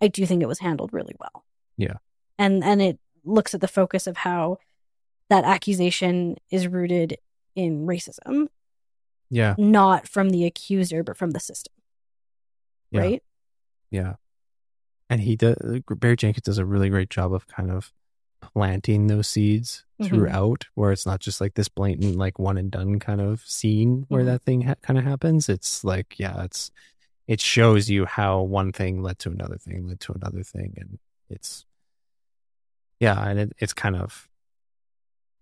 i 0.01 0.09
do 0.09 0.25
think 0.27 0.43
it 0.43 0.49
was 0.49 0.61
handled 0.61 0.93
really 0.93 1.15
well 1.21 1.45
Yeah. 1.77 1.95
and 2.39 2.65
and 2.65 2.81
it 2.81 2.99
looks 3.25 3.53
at 3.55 3.61
the 3.61 3.69
focus 3.69 4.07
of 4.07 4.19
how 4.19 4.59
that 5.29 5.45
accusation 5.45 6.37
is 6.51 6.67
rooted 6.67 7.19
in 7.55 7.87
racism 7.87 8.49
yeah. 9.29 9.55
not 9.59 10.09
from 10.09 10.31
the 10.31 10.45
accuser 10.47 11.03
but 11.03 11.17
from 11.17 11.33
the 11.33 11.41
system 11.41 11.75
Yeah. 12.91 13.01
right 13.01 13.23
Yeah. 13.91 14.15
And 15.09 15.21
he 15.21 15.37
does, 15.37 15.57
Barry 15.89 16.17
Jenkins 16.17 16.45
does 16.45 16.59
a 16.59 16.65
really 16.65 16.89
great 16.89 17.11
job 17.11 17.33
of 17.35 17.47
kind 17.49 17.71
of 17.71 17.93
planting 18.41 19.09
those 19.09 19.27
seeds 19.29 19.85
Mhm. 20.01 20.07
throughout, 20.07 20.67
where 20.75 20.93
it's 20.93 21.05
not 21.05 21.21
just 21.21 21.41
like 21.41 21.55
this 21.55 21.69
blatant, 21.69 22.17
like 22.17 22.39
one 22.39 22.57
and 22.57 22.71
done 22.71 22.99
kind 23.01 23.21
of 23.21 23.41
scene 23.47 24.07
where 24.09 24.23
Mhm. 24.23 24.27
that 24.27 24.43
thing 24.43 24.63
ha- 24.63 24.75
kind 24.83 24.99
of 24.99 25.05
happens. 25.05 25.49
It's 25.49 25.83
like, 25.85 26.19
yeah, 26.19 26.45
it's, 26.45 26.71
it 27.27 27.41
shows 27.41 27.91
you 27.91 28.07
how 28.07 28.41
one 28.43 28.73
thing 28.73 29.03
led 29.03 29.19
to 29.21 29.31
another 29.31 29.59
thing, 29.59 29.87
led 29.89 30.01
to 30.01 30.13
another 30.13 30.43
thing. 30.43 30.75
And 30.79 30.99
it's, 31.29 31.67
yeah, 32.99 33.21
and 33.29 33.39
it, 33.39 33.53
it's 33.59 33.73
kind 33.73 33.97
of 33.97 34.29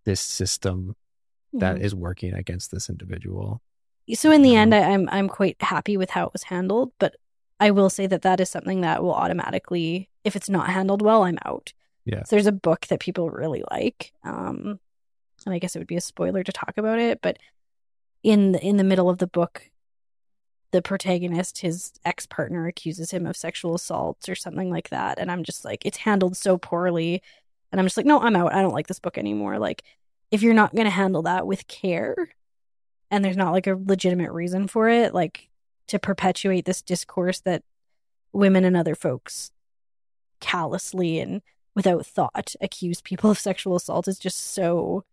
this 0.04 0.20
system 0.20 0.96
that 1.52 1.76
Mhm. 1.76 1.80
is 1.80 1.94
working 1.94 2.34
against 2.34 2.70
this 2.70 2.88
individual. 2.88 3.62
so 4.14 4.30
in 4.30 4.40
the 4.40 4.56
end 4.56 4.74
I, 4.74 4.90
i'm 4.94 5.06
i'm 5.10 5.28
quite 5.28 5.60
happy 5.60 5.98
with 5.98 6.08
how 6.08 6.24
it 6.26 6.32
was 6.32 6.44
handled 6.44 6.92
but 6.98 7.16
i 7.60 7.70
will 7.70 7.90
say 7.90 8.06
that 8.06 8.22
that 8.22 8.40
is 8.40 8.48
something 8.50 8.80
that 8.82 9.02
will 9.02 9.14
automatically 9.14 10.08
if 10.24 10.34
it's 10.36 10.48
not 10.48 10.68
handled 10.70 11.02
well 11.02 11.24
i'm 11.24 11.38
out 11.44 11.72
Yeah. 12.04 12.22
so 12.24 12.36
there's 12.36 12.46
a 12.46 12.52
book 12.52 12.86
that 12.88 13.00
people 13.00 13.30
really 13.30 13.62
like 13.70 14.12
um 14.24 14.78
and 15.46 15.54
i 15.54 15.58
guess 15.58 15.74
it 15.76 15.78
would 15.78 15.86
be 15.88 15.96
a 15.96 16.00
spoiler 16.00 16.42
to 16.42 16.52
talk 16.52 16.74
about 16.76 16.98
it 16.98 17.20
but 17.22 17.38
in 18.24 18.52
the, 18.52 18.60
in 18.64 18.76
the 18.78 18.84
middle 18.84 19.08
of 19.08 19.18
the 19.18 19.28
book, 19.28 19.70
the 20.72 20.82
protagonist, 20.82 21.58
his 21.58 21.92
ex 22.04 22.26
partner, 22.26 22.66
accuses 22.66 23.12
him 23.12 23.24
of 23.26 23.36
sexual 23.36 23.76
assault 23.76 24.28
or 24.28 24.34
something 24.34 24.70
like 24.70 24.88
that, 24.90 25.20
and 25.20 25.30
I'm 25.30 25.44
just 25.44 25.64
like, 25.64 25.86
it's 25.86 25.98
handled 25.98 26.36
so 26.36 26.58
poorly, 26.58 27.22
and 27.70 27.80
I'm 27.80 27.86
just 27.86 27.96
like, 27.96 28.06
no, 28.06 28.20
I'm 28.20 28.34
out. 28.34 28.52
I 28.52 28.60
don't 28.60 28.74
like 28.74 28.88
this 28.88 28.98
book 28.98 29.16
anymore. 29.16 29.60
Like, 29.60 29.84
if 30.32 30.42
you're 30.42 30.52
not 30.52 30.74
going 30.74 30.84
to 30.86 30.90
handle 30.90 31.22
that 31.22 31.46
with 31.46 31.68
care, 31.68 32.16
and 33.08 33.24
there's 33.24 33.36
not 33.36 33.52
like 33.52 33.68
a 33.68 33.78
legitimate 33.82 34.32
reason 34.32 34.66
for 34.66 34.88
it, 34.88 35.14
like 35.14 35.48
to 35.88 35.98
perpetuate 35.98 36.64
this 36.64 36.82
discourse 36.82 37.40
that 37.40 37.62
women 38.32 38.64
and 38.64 38.76
other 38.76 38.94
folks 38.94 39.50
callously 40.40 41.18
and 41.20 41.42
without 41.74 42.06
thought 42.06 42.54
accuse 42.60 43.00
people 43.00 43.30
of 43.30 43.38
sexual 43.38 43.76
assault 43.76 44.08
is 44.08 44.18
just 44.18 44.38
so 44.38 45.04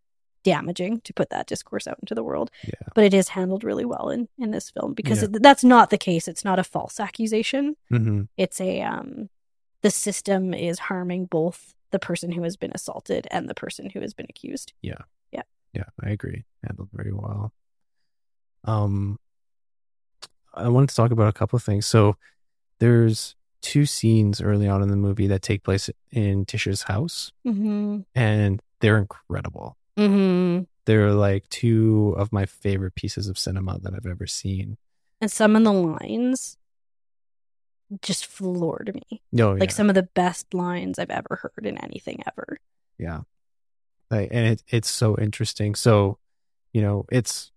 damaging 0.43 1.01
to 1.01 1.13
put 1.13 1.29
that 1.31 1.47
discourse 1.47 1.87
out 1.87 1.97
into 2.01 2.13
the 2.13 2.23
world. 2.23 2.51
Yeah. 2.63 2.73
But 2.93 3.03
it 3.03 3.13
is 3.13 3.29
handled 3.29 3.63
really 3.63 3.85
well 3.85 4.09
in 4.09 4.27
in 4.37 4.51
this 4.51 4.69
film 4.69 4.93
because 4.93 5.19
Yeah. 5.23 5.29
it, 5.33 5.41
that's 5.41 5.63
not 5.63 5.89
the 5.89 5.97
case. 5.97 6.27
It's 6.27 6.45
not 6.45 6.59
a 6.59 6.63
false 6.63 6.99
accusation. 6.99 7.75
hmm 7.89 8.23
It's 8.37 8.61
a 8.61 8.81
um 8.81 9.29
the 9.81 9.89
system 9.91 10.53
is 10.53 10.79
harming 10.79 11.25
both 11.25 11.73
the 11.91 11.99
person 11.99 12.31
who 12.31 12.43
has 12.43 12.57
been 12.57 12.71
assaulted 12.75 13.27
and 13.31 13.47
the 13.49 13.53
person 13.55 13.89
who 13.89 14.01
has 14.01 14.13
been 14.13 14.25
accused. 14.29 14.73
Yeah. 14.81 15.01
Yeah. 15.31 15.43
Yeah, 15.73 15.83
I 16.03 16.09
agree. 16.09 16.45
Handled 16.63 16.89
very 16.93 17.11
well. 17.13 17.53
Um, 18.63 19.19
I 20.55 20.67
wanted 20.69 20.89
to 20.89 20.95
talk 20.95 21.11
about 21.11 21.27
a 21.27 21.33
couple 21.33 21.57
of 21.57 21.63
things. 21.63 21.85
So, 21.85 22.15
there's 22.79 23.35
two 23.61 23.85
scenes 23.85 24.41
early 24.41 24.67
on 24.67 24.81
in 24.83 24.89
the 24.89 24.95
movie 24.95 25.27
that 25.27 25.41
take 25.41 25.63
place 25.63 25.89
in 26.11 26.45
Tisha's 26.45 26.83
house, 26.83 27.31
Mm-hmm. 27.47 28.01
and 28.13 28.61
they're 28.79 28.97
incredible. 28.97 29.75
Mm-hmm. 29.97 30.63
They're 30.85 31.11
like 31.13 31.47
two 31.49 32.13
of 32.17 32.31
my 32.31 32.45
favorite 32.45 32.93
pieces 32.95 33.27
of 33.27 33.39
cinema 33.39 33.79
that 33.79 33.93
I've 33.95 34.05
ever 34.05 34.27
seen. 34.27 34.77
And 35.21 35.31
some 35.31 35.55
of 35.55 35.63
the 35.63 35.71
lines 35.73 36.57
just 38.01 38.25
floored 38.25 38.91
me. 38.93 39.21
Oh, 39.41 39.51
Like 39.53 39.71
some 39.71 39.89
of 39.89 39.95
the 39.95 40.03
best 40.03 40.53
lines 40.53 40.99
I've 40.99 41.09
ever 41.09 41.39
heard 41.41 41.65
in 41.65 41.77
anything 41.77 42.21
ever. 42.27 42.59
Yeah. 42.99 43.21
Like, 44.11 44.29
and 44.31 44.47
it, 44.47 44.63
it's 44.67 44.89
so 44.89 45.17
interesting. 45.17 45.73
So, 45.75 46.17
you 46.73 46.81
know, 46.81 47.05
it's, 47.11 47.51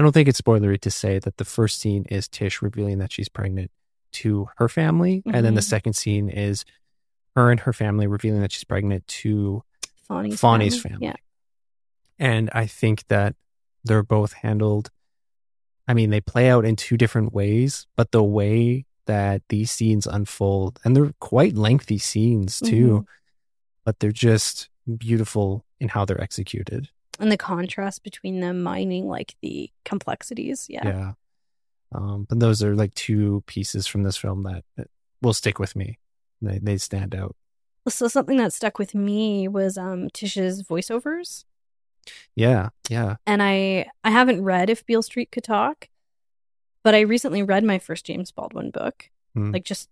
I 0.00 0.02
don't 0.02 0.12
think 0.12 0.30
it's 0.30 0.40
spoilery 0.40 0.80
to 0.80 0.90
say 0.90 1.18
that 1.18 1.36
the 1.36 1.44
first 1.44 1.78
scene 1.78 2.06
is 2.08 2.26
Tish 2.26 2.62
revealing 2.62 3.00
that 3.00 3.12
she's 3.12 3.28
pregnant 3.28 3.70
to 4.12 4.48
her 4.56 4.66
family. 4.66 5.22
And 5.26 5.44
then 5.44 5.52
the 5.52 5.60
Mhm. 5.60 5.64
second 5.64 5.92
scene 5.92 6.30
is 6.30 6.64
her 7.36 7.50
and 7.50 7.60
her 7.60 7.74
family 7.74 8.06
revealing 8.06 8.40
that 8.40 8.50
she's 8.50 8.64
pregnant 8.64 9.06
to 9.08 9.62
Fonny's, 10.08 10.40
Fonny's 10.40 10.80
family. 10.80 10.94
family. 10.94 11.06
Yeah. 11.08 11.16
And 12.18 12.48
I 12.54 12.64
think 12.64 13.08
that 13.08 13.36
they're 13.84 14.02
both 14.02 14.32
handled. 14.32 14.90
I 15.86 15.92
mean, 15.92 16.08
they 16.08 16.22
play 16.22 16.48
out 16.48 16.64
in 16.64 16.76
two 16.76 16.96
different 16.96 17.34
ways, 17.34 17.86
but 17.94 18.10
the 18.10 18.22
way 18.24 18.86
that 19.04 19.42
these 19.50 19.70
scenes 19.70 20.06
unfold, 20.06 20.80
and 20.82 20.96
they're 20.96 21.12
quite 21.20 21.56
lengthy 21.56 21.98
scenes 21.98 22.58
too, 22.58 23.04
but 23.84 23.98
they're 24.00 24.12
just 24.12 24.70
beautiful 24.96 25.66
in 25.78 25.88
how 25.88 26.06
they're 26.06 26.22
executed. 26.22 26.88
And 27.20 27.30
the 27.30 27.36
contrast 27.36 28.02
between 28.02 28.40
them 28.40 28.62
mining 28.62 29.06
like 29.06 29.34
the 29.42 29.70
complexities. 29.84 30.66
Yeah. 30.68 30.86
Yeah. 30.86 31.12
Um, 31.92 32.24
but 32.28 32.40
those 32.40 32.62
are 32.62 32.74
like 32.74 32.94
two 32.94 33.42
pieces 33.46 33.86
from 33.86 34.02
this 34.04 34.16
film 34.16 34.42
that, 34.44 34.64
that 34.76 34.88
will 35.22 35.34
stick 35.34 35.58
with 35.58 35.76
me. 35.76 35.98
They 36.40 36.58
they 36.58 36.78
stand 36.78 37.14
out. 37.14 37.36
So 37.88 38.08
something 38.08 38.36
that 38.38 38.52
stuck 38.52 38.78
with 38.78 38.94
me 38.94 39.48
was 39.48 39.76
um 39.76 40.08
Tish's 40.10 40.62
voiceovers. 40.62 41.44
Yeah, 42.34 42.70
yeah. 42.88 43.16
And 43.26 43.42
I 43.42 43.86
I 44.04 44.10
haven't 44.10 44.42
read 44.42 44.70
If 44.70 44.86
Beale 44.86 45.02
Street 45.02 45.30
Could 45.32 45.44
Talk, 45.44 45.88
but 46.84 46.94
I 46.94 47.00
recently 47.00 47.42
read 47.42 47.64
my 47.64 47.78
first 47.78 48.06
James 48.06 48.30
Baldwin 48.32 48.70
book, 48.70 49.10
Hmm. 49.34 49.50
like 49.50 49.64
just 49.64 49.88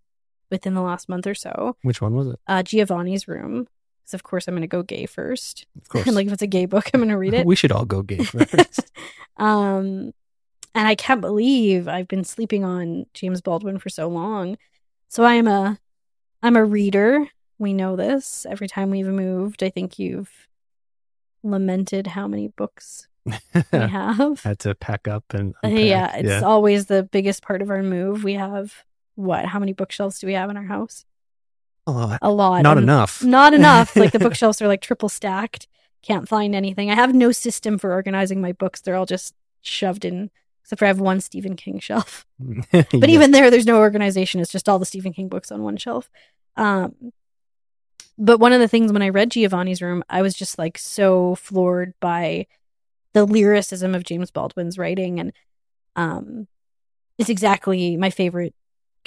within 0.51 0.75
the 0.75 0.81
last 0.83 1.09
month 1.09 1.27
or 1.27 1.35
so. 1.35 1.77
Which 1.83 2.01
one 2.01 2.15
was 2.15 2.29
it? 2.29 2.41
Uh 2.47 2.63
Giovanni's 2.63 3.29
Room. 3.29 3.67
Because 4.09 4.15
of 4.15 4.23
course 4.23 4.49
I'm 4.49 4.55
gonna 4.55 4.67
go 4.67 4.83
gay 4.83 5.05
first. 5.05 5.67
Of 5.81 5.89
course. 5.91 6.07
And 6.07 6.17
like 6.17 6.27
if 6.27 6.33
it's 6.33 6.43
a 6.43 6.47
gay 6.47 6.65
book, 6.65 6.91
I'm 6.95 7.01
gonna 7.01 7.19
read 7.19 7.35
it. 7.35 7.45
we 7.53 7.55
should 7.57 7.73
all 7.73 7.85
go 7.85 8.01
gay 8.03 8.25
first. 8.25 8.91
um, 9.37 10.13
and 10.75 10.89
I 10.89 10.95
can't 10.95 11.21
believe 11.21 11.89
I've 11.89 12.09
been 12.09 12.25
sleeping 12.25 12.65
on 12.65 13.05
James 13.13 13.43
Baldwin 13.43 13.79
for 13.79 13.91
so 13.91 14.09
long. 14.09 14.57
So 15.09 15.25
I'm 15.25 15.47
a, 15.47 15.79
I'm 16.43 16.57
a 16.57 16.65
reader. 16.65 17.27
We 17.59 17.75
know 17.75 17.97
this. 17.97 18.47
Every 18.49 18.69
time 18.69 18.91
we've 18.91 19.07
moved, 19.07 19.63
I 19.63 19.69
think 19.71 19.99
you've 19.99 20.31
lamented 21.43 22.09
how 22.09 22.27
many 22.29 22.49
books 22.49 23.09
we 23.27 23.35
have. 23.73 24.41
Had 24.43 24.59
to 24.61 24.75
pack 24.75 25.07
up 25.09 25.25
and 25.35 25.55
Uh, 25.57 25.69
unpack. 25.69 25.85
yeah, 25.85 26.17
it's 26.17 26.43
always 26.45 26.87
the 26.87 27.03
biggest 27.03 27.43
part 27.43 27.61
of 27.63 27.71
our 27.71 27.83
move. 27.83 28.25
We 28.25 28.35
have 28.35 28.85
what? 29.17 29.45
How 29.47 29.59
many 29.59 29.73
bookshelves 29.73 30.19
do 30.21 30.27
we 30.27 30.35
have 30.35 30.49
in 30.51 30.57
our 30.57 30.65
house? 30.65 31.05
A 31.89 31.91
lot. 31.91 32.19
A 32.23 32.31
lot. 32.31 32.63
Not 32.63 32.79
enough. 32.79 33.23
Not 33.39 33.55
enough. 33.55 33.97
like 33.97 34.13
the 34.13 34.19
bookshelves 34.27 34.61
are 34.63 34.69
like 34.69 34.81
triple 34.81 35.09
stacked. 35.09 35.67
Can't 36.03 36.29
find 36.29 36.55
anything. 36.55 36.91
I 36.91 36.95
have 36.95 37.15
no 37.15 37.33
system 37.33 37.77
for 37.79 37.93
organizing 37.93 38.41
my 38.41 38.53
books. 38.53 38.81
They're 38.81 38.95
all 38.95 39.07
just 39.07 39.35
shoved 39.63 40.05
in. 40.05 40.31
Except 40.63 40.79
for 40.79 40.85
I 40.85 40.89
have 40.89 41.01
one 41.01 41.21
Stephen 41.21 41.57
King 41.57 41.79
shelf. 41.81 42.25
But 42.71 42.93
Yeah. 42.93 43.07
even 43.07 43.31
there, 43.33 43.51
there's 43.51 43.67
no 43.67 43.79
organization. 43.79 44.41
It's 44.41 44.53
just 44.53 44.69
all 44.69 44.79
the 44.79 44.85
Stephen 44.87 45.13
King 45.13 45.29
books 45.29 45.51
on 45.51 45.63
one 45.63 45.77
shelf. 45.79 46.09
Um, 46.57 46.95
but 48.19 48.39
one 48.39 48.53
of 48.53 48.61
the 48.61 48.69
things 48.69 48.93
when 48.93 49.03
I 49.03 49.09
read 49.09 49.31
Giovanni's 49.31 49.81
Room, 49.81 50.05
I 50.11 50.23
was 50.23 50.35
just 50.35 50.59
like 50.59 50.77
so 50.79 51.35
floored 51.37 51.95
by 52.01 52.47
the 53.15 53.25
lyricism 53.25 53.95
of 53.95 54.05
James 54.05 54.31
Baldwin's 54.31 54.77
writing, 54.77 55.19
and 55.21 55.33
um, 55.97 56.47
it's 57.17 57.31
exactly 57.31 57.97
my 57.97 58.11
favorite 58.11 58.55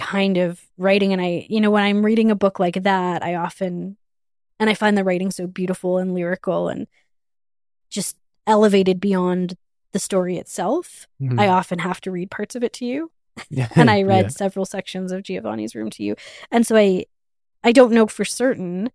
kind 0.02 0.38
of 0.38 0.62
writing. 0.78 1.14
And 1.14 1.22
I, 1.22 1.46
you 1.50 1.62
know, 1.62 1.72
when 1.72 1.84
I'm 1.84 2.04
reading 2.06 2.32
a 2.32 2.36
book 2.36 2.60
like 2.60 2.84
that, 2.84 3.24
I 3.24 3.36
often 3.36 3.98
and 4.60 4.70
I 4.70 4.74
find 4.74 4.98
the 4.98 5.04
writing 5.04 5.32
so 5.32 5.48
beautiful 5.48 5.98
and 5.98 6.14
lyrical 6.14 6.68
and 6.70 6.88
just 7.90 8.18
elevated 8.48 9.00
beyond 9.00 9.56
the 9.92 10.00
story 10.00 10.38
itself. 10.38 11.08
Mhm. 11.22 11.40
I 11.40 11.48
often 11.48 11.80
have 11.80 12.00
to 12.02 12.12
read 12.12 12.32
parts 12.32 12.56
of 12.56 12.64
it 12.64 12.74
to 12.74 12.86
you 12.86 13.12
Yeah. 13.50 13.68
and 13.76 13.90
I 13.90 14.04
read 14.04 14.26
Yeah. 14.26 14.30
several 14.30 14.66
sections 14.66 15.12
of 15.12 15.24
Giovanni's 15.24 15.76
Room 15.76 15.90
to 15.92 16.04
you. 16.04 16.16
And 16.52 16.66
so 16.66 16.76
I 16.76 17.06
I 17.64 17.72
don't 17.72 17.92
know 17.94 18.08
for 18.08 18.26
certain, 18.26 18.90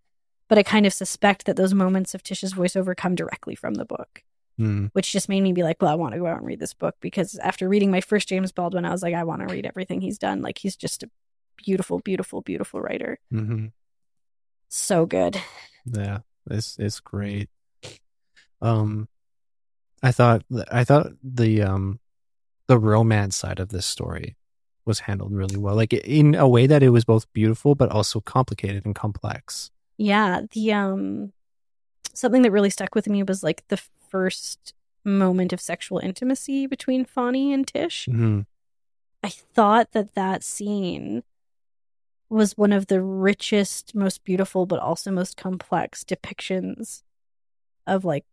but 0.48 0.58
I 0.58 0.62
kind 0.62 0.86
of 0.86 0.92
suspect 0.92 1.46
that 1.46 1.56
those 1.56 1.72
moments 1.74 2.14
of 2.14 2.22
Tish's 2.22 2.54
voiceover 2.54 2.96
come 2.96 3.14
directly 3.14 3.54
from 3.54 3.74
the 3.74 3.84
book, 3.84 4.22
Mm. 4.58 4.88
which 4.94 5.12
just 5.12 5.28
made 5.28 5.42
me 5.42 5.52
be 5.52 5.62
like, 5.62 5.82
well, 5.82 5.90
I 5.90 5.96
want 5.96 6.14
to 6.14 6.18
go 6.18 6.26
out 6.26 6.38
and 6.38 6.46
read 6.46 6.60
this 6.60 6.72
book 6.72 6.94
because 7.00 7.36
after 7.40 7.68
reading 7.68 7.90
my 7.90 8.00
first 8.00 8.26
James 8.26 8.52
Baldwin, 8.52 8.86
I 8.86 8.90
was 8.90 9.02
like, 9.02 9.14
I 9.14 9.24
want 9.24 9.46
to 9.46 9.54
read 9.54 9.66
everything 9.66 10.00
he's 10.00 10.18
done. 10.18 10.40
Like 10.40 10.56
he's 10.56 10.76
just 10.76 11.02
a 11.02 11.10
beautiful, 11.58 11.98
beautiful, 11.98 12.40
beautiful 12.40 12.80
writer. 12.80 13.18
hmm 13.30 13.66
So 14.70 15.04
good. 15.04 15.36
Yeah, 15.84 16.20
it's 16.50 16.78
it's 16.78 17.00
great. 17.00 17.50
Um, 18.62 19.08
I 20.02 20.12
thought 20.12 20.42
I 20.70 20.84
thought 20.84 21.08
the 21.22 21.62
um 21.62 22.00
the 22.66 22.78
romance 22.78 23.36
side 23.36 23.60
of 23.60 23.68
this 23.68 23.86
story 23.86 24.36
was 24.84 25.00
handled 25.00 25.32
really 25.32 25.56
well, 25.56 25.74
like 25.74 25.92
in 25.92 26.34
a 26.34 26.48
way 26.48 26.66
that 26.66 26.82
it 26.82 26.90
was 26.90 27.04
both 27.04 27.30
beautiful 27.32 27.74
but 27.74 27.90
also 27.90 28.20
complicated 28.20 28.86
and 28.86 28.94
complex. 28.94 29.70
Yeah, 29.98 30.42
the 30.52 30.72
um 30.72 31.32
something 32.14 32.42
that 32.42 32.50
really 32.50 32.70
stuck 32.70 32.94
with 32.94 33.08
me 33.08 33.22
was 33.22 33.42
like 33.42 33.62
the 33.68 33.80
first 34.10 34.74
moment 35.04 35.52
of 35.52 35.60
sexual 35.60 35.98
intimacy 35.98 36.66
between 36.66 37.04
Fonny 37.04 37.52
and 37.52 37.66
Tish. 37.66 38.06
hmm 38.06 38.40
I 39.22 39.28
thought 39.30 39.92
that 39.92 40.14
that 40.14 40.44
scene 40.44 41.22
was 42.28 42.56
one 42.56 42.72
of 42.72 42.86
the 42.88 43.00
richest, 43.02 43.94
most 43.94 44.24
beautiful, 44.24 44.66
but 44.66 44.80
also 44.80 45.10
most 45.10 45.36
complex 45.36 46.04
depictions 46.04 47.02
of 47.86 48.04
like 48.04 48.24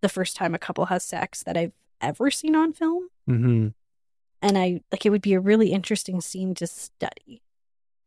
the 0.00 0.08
first 0.08 0.36
time 0.36 0.54
a 0.54 0.58
couple 0.58 0.86
has 0.86 1.02
sex 1.04 1.42
that 1.44 1.56
I've 1.56 1.72
ever 2.00 2.30
seen 2.30 2.54
on 2.56 2.72
film. 2.72 3.08
hmm 3.26 3.68
And 4.42 4.58
I 4.58 4.80
like 4.92 5.04
it 5.06 5.10
would 5.10 5.22
be 5.22 5.34
a 5.34 5.40
really 5.40 5.72
interesting 5.72 6.20
scene 6.20 6.54
to 6.56 6.66
study. 6.66 7.42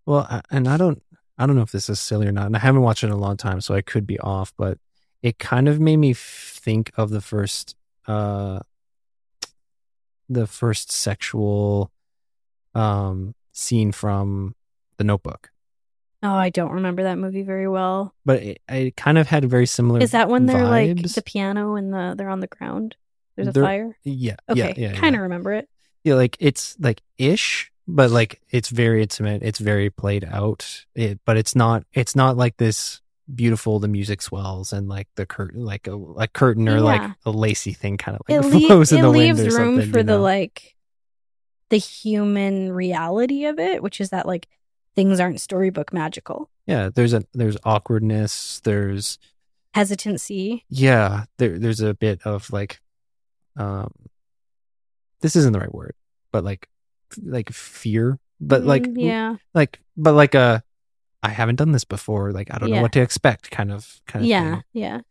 Well, 0.05 0.27
I- 0.29 0.41
and 0.51 0.67
I 0.67 0.77
don't 0.77 1.01
I 1.37 1.45
don't 1.47 1.55
know 1.55 1.63
if 1.63 1.71
this 1.71 1.89
is 1.89 1.99
silly 1.99 2.27
or 2.27 2.31
not, 2.31 2.45
and 2.47 2.55
I 2.55 2.59
haven't 2.59 2.81
watched 2.81 3.03
it 3.03 3.07
in 3.07 3.13
a 3.13 3.17
long 3.17 3.35
time, 3.37 3.61
so 3.61 3.73
I 3.73 3.81
could 3.81 4.05
be 4.05 4.19
off, 4.19 4.53
but 4.57 4.77
it 5.21 5.37
kind 5.39 5.67
of 5.67 5.79
made 5.79 5.97
me 5.97 6.13
think 6.13 6.91
of 6.97 7.09
the 7.09 7.21
first 7.21 7.75
uh 8.07 8.59
the 10.29 10.47
first 10.47 10.91
sexual 10.91 11.91
um 12.73 13.35
scene 13.51 13.91
from 13.91 14.55
the 14.97 15.03
notebook 15.03 15.49
Oh, 16.23 16.29
I 16.29 16.51
don't 16.51 16.73
remember 16.73 17.01
that 17.01 17.17
movie 17.17 17.41
very 17.41 17.67
well. 17.67 18.13
but 18.25 18.43
it, 18.43 18.61
it 18.69 18.95
kind 18.95 19.17
of 19.17 19.25
had 19.27 19.43
a 19.43 19.47
very 19.47 19.65
similar 19.65 19.99
Is 20.01 20.11
that 20.11 20.29
when 20.29 20.45
they're 20.45 20.65
like 20.67 20.95
the 21.01 21.23
piano 21.25 21.73
and 21.73 21.91
the 21.91 22.13
they're 22.15 22.29
on 22.29 22.41
the 22.41 22.45
ground? 22.47 22.95
There's 23.35 23.47
a 23.47 23.51
They're- 23.51 23.63
fire. 23.63 23.97
yeah 24.03 24.35
Okay, 24.47 24.59
yeah 24.59 24.73
yeah 24.77 24.93
kind 24.93 25.15
of 25.15 25.19
yeah. 25.19 25.23
remember 25.23 25.53
it. 25.53 25.67
yeah 26.03 26.13
like 26.13 26.37
it's 26.39 26.77
like 26.79 27.01
ish 27.17 27.71
but 27.87 28.11
like 28.11 28.39
it's 28.51 28.69
very 28.69 29.01
intimate 29.01 29.41
it's 29.41 29.57
very 29.57 29.89
played 29.89 30.23
out 30.23 30.85
it 30.93 31.19
but 31.25 31.37
it's 31.37 31.55
not 31.55 31.83
it's 31.91 32.15
not 32.15 32.37
like 32.37 32.55
this 32.57 33.01
beautiful 33.33 33.79
the 33.79 33.87
music 33.87 34.21
swells 34.21 34.73
and 34.73 34.87
like 34.89 35.07
the 35.15 35.25
curtain 35.25 35.63
like 35.63 35.87
a, 35.87 35.95
a 35.97 36.27
curtain 36.27 36.67
or 36.67 36.81
like 36.81 37.01
a 37.25 37.31
lacy 37.31 37.73
thing 37.73 37.97
kind 37.97 38.17
of 38.17 38.25
it, 38.27 38.41
like 38.41 38.53
lea- 38.53 38.67
flows 38.67 38.91
in 38.91 38.99
it 38.99 39.01
the 39.03 39.09
leaves 39.09 39.39
wind 39.41 39.53
or 39.53 39.57
room 39.57 39.75
for 39.91 39.99
you 39.99 40.03
the 40.03 40.13
know? 40.17 40.21
like 40.21 40.75
the 41.69 41.77
human 41.77 42.71
reality 42.73 43.45
of 43.45 43.57
it 43.59 43.81
which 43.81 44.01
is 44.01 44.09
that 44.09 44.25
like 44.25 44.47
things 44.95 45.19
aren't 45.21 45.39
storybook 45.39 45.93
magical. 45.93 46.49
Yeah 46.67 46.89
there's 46.93 47.13
a 47.13 47.23
there's 47.33 47.55
awkwardness 47.63 48.59
there's 48.65 49.17
hesitancy. 49.73 50.65
Yeah 50.67 51.25
there 51.37 51.57
there's 51.57 51.79
a 51.79 51.93
bit 51.93 52.21
of 52.25 52.51
like 52.51 52.81
um 53.55 53.91
this 55.21 55.35
isn't 55.35 55.53
the 55.53 55.59
right 55.59 55.73
word 55.73 55.93
but 56.31 56.43
like 56.43 56.67
like 57.23 57.51
fear 57.51 58.19
but 58.41 58.63
like 58.65 58.83
Mm, 58.83 59.01
yeah. 59.05 59.35
like 59.53 59.79
but 59.95 60.13
like 60.13 60.35
a 60.35 60.63
i 61.23 61.29
haven't 61.29 61.57
done 61.57 61.71
this 61.71 61.83
before 61.85 62.31
like 62.31 62.53
i 62.53 62.57
don't 62.57 62.71
know 62.71 62.81
what 62.81 62.91
to 62.91 63.01
expect 63.01 63.51
kind 63.51 63.71
of 63.71 64.01
kind 64.07 64.23
of 64.23 64.29
yeah 64.29 64.55
thing. 64.55 64.63
yeah. 64.73 65.01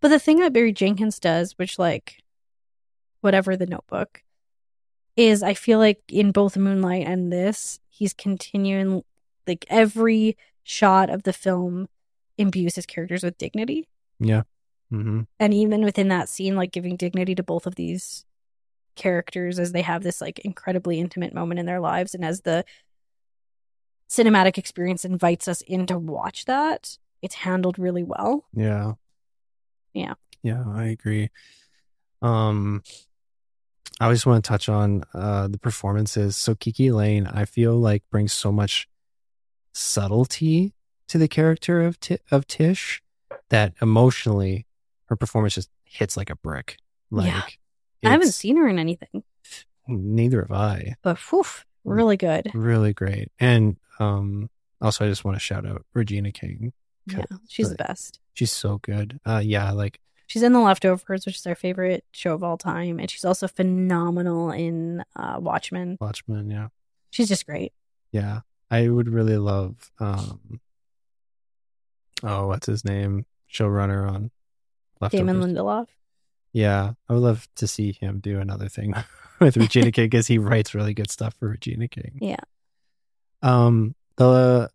But 0.00 0.08
the 0.08 0.18
thing 0.18 0.38
that 0.40 0.52
barry 0.52 0.72
jenkins 0.72 1.18
does 1.18 1.52
which 1.58 1.78
like 1.78 2.22
whatever 3.20 3.56
the 3.56 3.66
notebook 3.66 4.22
is 5.16 5.42
i 5.42 5.54
feel 5.54 5.78
like 5.78 6.00
in 6.08 6.30
both 6.30 6.56
moonlight 6.56 7.06
and 7.06 7.32
this 7.32 7.80
he's 7.88 8.14
continuing 8.14 9.02
like 9.46 9.64
every 9.68 10.36
shot 10.62 11.10
of 11.10 11.22
the 11.24 11.32
film 11.32 11.88
imbues 12.36 12.76
his 12.76 12.86
characters 12.86 13.24
with 13.24 13.38
dignity. 13.38 13.88
Yeah. 14.20 14.42
Hmm 14.90 15.22
and 15.40 15.52
even 15.52 15.82
within 15.82 16.08
that 16.08 16.28
scene 16.28 16.54
like 16.56 16.72
giving 16.72 16.96
dignity 16.96 17.34
to 17.34 17.42
both 17.42 17.66
of 17.66 17.74
these 17.74 18.24
characters 18.94 19.58
as 19.58 19.72
they 19.72 19.82
have 19.82 20.02
this 20.02 20.20
like 20.20 20.38
incredibly 20.40 20.98
intimate 20.98 21.34
moment 21.34 21.60
in 21.60 21.66
their 21.66 21.80
lives 21.80 22.14
and 22.14 22.24
as 22.24 22.40
the 22.42 22.64
cinematic 24.08 24.56
experience 24.58 25.04
invites 25.04 25.46
us 25.48 25.60
in 25.62 25.86
to 25.86 25.98
watch 25.98 26.44
that. 26.46 26.98
It's 27.22 27.34
handled 27.36 27.78
really 27.78 28.02
well. 28.02 28.44
Yeah. 28.52 28.92
Yeah. 29.92 30.14
yeah 30.42 30.64
i 30.68 30.84
agree. 30.86 31.30
Um 32.22 32.82
i 34.00 34.12
just 34.12 34.26
want 34.26 34.44
to 34.44 34.48
touch 34.48 34.68
on 34.68 35.02
uh 35.14 35.48
the 35.48 35.58
performances. 35.58 36.36
So 36.36 36.54
kiki 36.54 36.90
layne 36.92 37.26
i 37.26 37.44
feel 37.44 37.76
like 37.76 38.02
brings 38.10 38.32
so 38.32 38.52
much 38.52 38.88
subtlety 39.72 40.72
to 41.08 41.18
the 41.18 41.28
character 41.28 41.82
of 41.82 41.98
Ti 42.00 42.18
of 42.30 42.46
tish 42.46 43.02
that 43.50 43.72
emotionally 43.80 44.66
her 45.06 45.16
performance 45.16 45.54
just 45.54 45.70
hits 45.84 46.16
like 46.16 46.30
a 46.30 46.36
brick. 46.36 46.76
Like 47.10 47.26
Yeah. 47.28 47.42
i 48.08 48.10
haven't 48.12 48.32
seen 48.32 48.56
her 48.56 48.68
in 48.68 48.78
anything. 48.78 49.22
Neither 49.86 50.42
have 50.42 50.52
i. 50.52 50.94
But 51.02 51.18
whew, 51.30 51.44
really 51.84 52.16
good. 52.18 52.50
Really 52.54 52.92
great. 52.92 53.30
And 53.40 53.76
um 53.98 54.48
also 54.80 55.04
i 55.04 55.08
just 55.08 55.24
want 55.24 55.34
to 55.36 55.40
shout 55.40 55.66
out 55.66 55.84
regina 55.94 56.32
king. 56.32 56.72
Yeah 57.06 57.24
she's 57.48 57.70
the 57.70 57.74
best. 57.76 58.20
she's 58.34 58.52
so 58.52 58.78
good. 58.78 59.18
Uh 59.24 59.40
yeah 59.44 59.70
like 59.72 59.98
she's 60.26 60.42
in 60.42 60.52
the 60.52 60.60
leftovers 60.60 61.24
which 61.24 61.36
is 61.36 61.46
our 61.46 61.54
favorite 61.54 62.04
show 62.12 62.34
of 62.34 62.44
all 62.44 62.58
time 62.58 62.98
and 63.00 63.10
she's 63.10 63.24
also 63.24 63.48
phenomenal 63.48 64.50
in 64.50 65.02
uh 65.16 65.36
watchmen. 65.40 65.96
Watchmen 66.00 66.50
yeah. 66.50 66.68
She's 67.10 67.28
just 67.28 67.46
great. 67.46 67.72
Yeah 68.12 68.40
i 68.70 68.88
would 68.88 69.08
really 69.08 69.38
love 69.38 69.90
um 69.98 70.60
oh 72.22 72.46
what's 72.48 72.66
his 72.66 72.84
name? 72.84 73.24
Showrunner 73.50 74.06
on 74.06 74.30
damon 75.10 75.40
Leftovers. 75.40 75.56
lindelof. 75.56 75.86
Yeah 76.52 76.92
i 77.08 77.12
would 77.14 77.22
love 77.22 77.48
to 77.56 77.66
see 77.66 77.92
him 77.92 78.20
do 78.20 78.38
another 78.40 78.68
thing 78.68 78.92
with 79.40 79.56
regina 79.56 79.90
king 79.92 80.06
because 80.06 80.26
he 80.26 80.36
writes 80.36 80.74
really 80.74 80.92
good 80.92 81.10
stuff 81.10 81.34
for 81.38 81.48
regina 81.48 81.88
king. 81.88 82.18
Yeah 82.20 82.36
um 83.42 83.94
the 84.16 84.68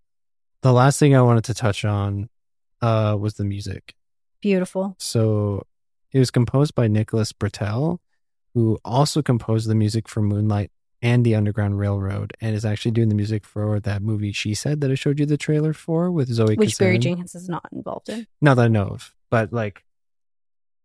the 0.62 0.72
last 0.74 1.00
thing 1.00 1.16
i 1.16 1.22
wanted 1.22 1.44
to 1.44 1.54
touch 1.54 1.84
on 1.84 2.30
uh 2.84 3.16
was 3.18 3.36
the 3.36 3.46
music. 3.46 3.96
Beautiful. 4.42 4.96
So 5.00 5.66
it 6.12 6.20
was 6.20 6.30
composed 6.30 6.76
by 6.76 6.88
Nicholas 6.88 7.32
Britell, 7.32 8.00
who 8.54 8.78
also 8.84 9.22
composed 9.22 9.70
the 9.70 9.76
music 9.76 10.10
for 10.10 10.22
Moonlight 10.22 10.70
and 11.02 11.26
the 11.26 11.34
Underground 11.34 11.80
Railroad, 11.80 12.34
and 12.42 12.54
is 12.54 12.66
actually 12.66 12.92
doing 12.92 13.08
the 13.10 13.16
music 13.16 13.46
for 13.46 13.80
that 13.80 14.02
movie 14.02 14.34
She 14.34 14.54
Said 14.54 14.82
that 14.82 14.92
I 14.92 14.96
showed 14.96 15.18
you 15.20 15.26
the 15.26 15.38
trailer 15.38 15.74
for 15.74 16.12
with 16.12 16.28
Zoe 16.30 16.56
which 16.56 16.78
barry 16.78 16.98
jenkins 16.98 17.36
is 17.36 17.48
not 17.48 17.66
involved 17.72 18.10
in. 18.10 18.28
Not 18.42 18.56
that 18.56 18.66
I 18.66 18.68
know 18.68 18.88
of, 18.88 19.16
but 19.30 19.54
like 19.54 19.84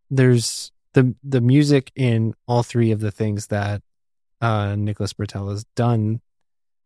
there's 0.09 0.71
the 0.95 1.15
the 1.25 1.41
music 1.41 1.91
in 1.97 2.35
all 2.47 2.63
three 2.63 2.93
of 2.93 3.01
the 3.01 3.11
things 3.11 3.49
that 3.49 3.83
uh 4.41 4.77
Nicholas 4.77 5.13
Britell 5.13 5.51
has 5.51 5.65
done 5.75 6.21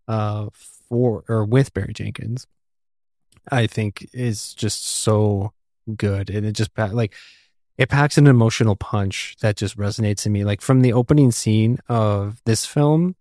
uh 0.08 0.48
for 0.92 1.24
or 1.26 1.46
with 1.46 1.72
Barry 1.72 1.94
Jenkins, 1.94 2.46
I 3.50 3.66
think 3.66 4.10
is 4.12 4.52
just 4.52 4.84
so 4.86 5.54
good. 5.96 6.28
And 6.28 6.44
it 6.44 6.52
just 6.52 6.70
like 6.76 7.14
it 7.78 7.88
packs 7.88 8.18
an 8.18 8.26
emotional 8.26 8.76
punch 8.76 9.36
that 9.40 9.56
just 9.56 9.78
resonates 9.78 10.26
in 10.26 10.32
me. 10.32 10.44
Like 10.44 10.60
from 10.60 10.82
the 10.82 10.92
opening 10.92 11.30
scene 11.32 11.78
of 11.88 12.42
this 12.44 12.66
film, 12.66 13.16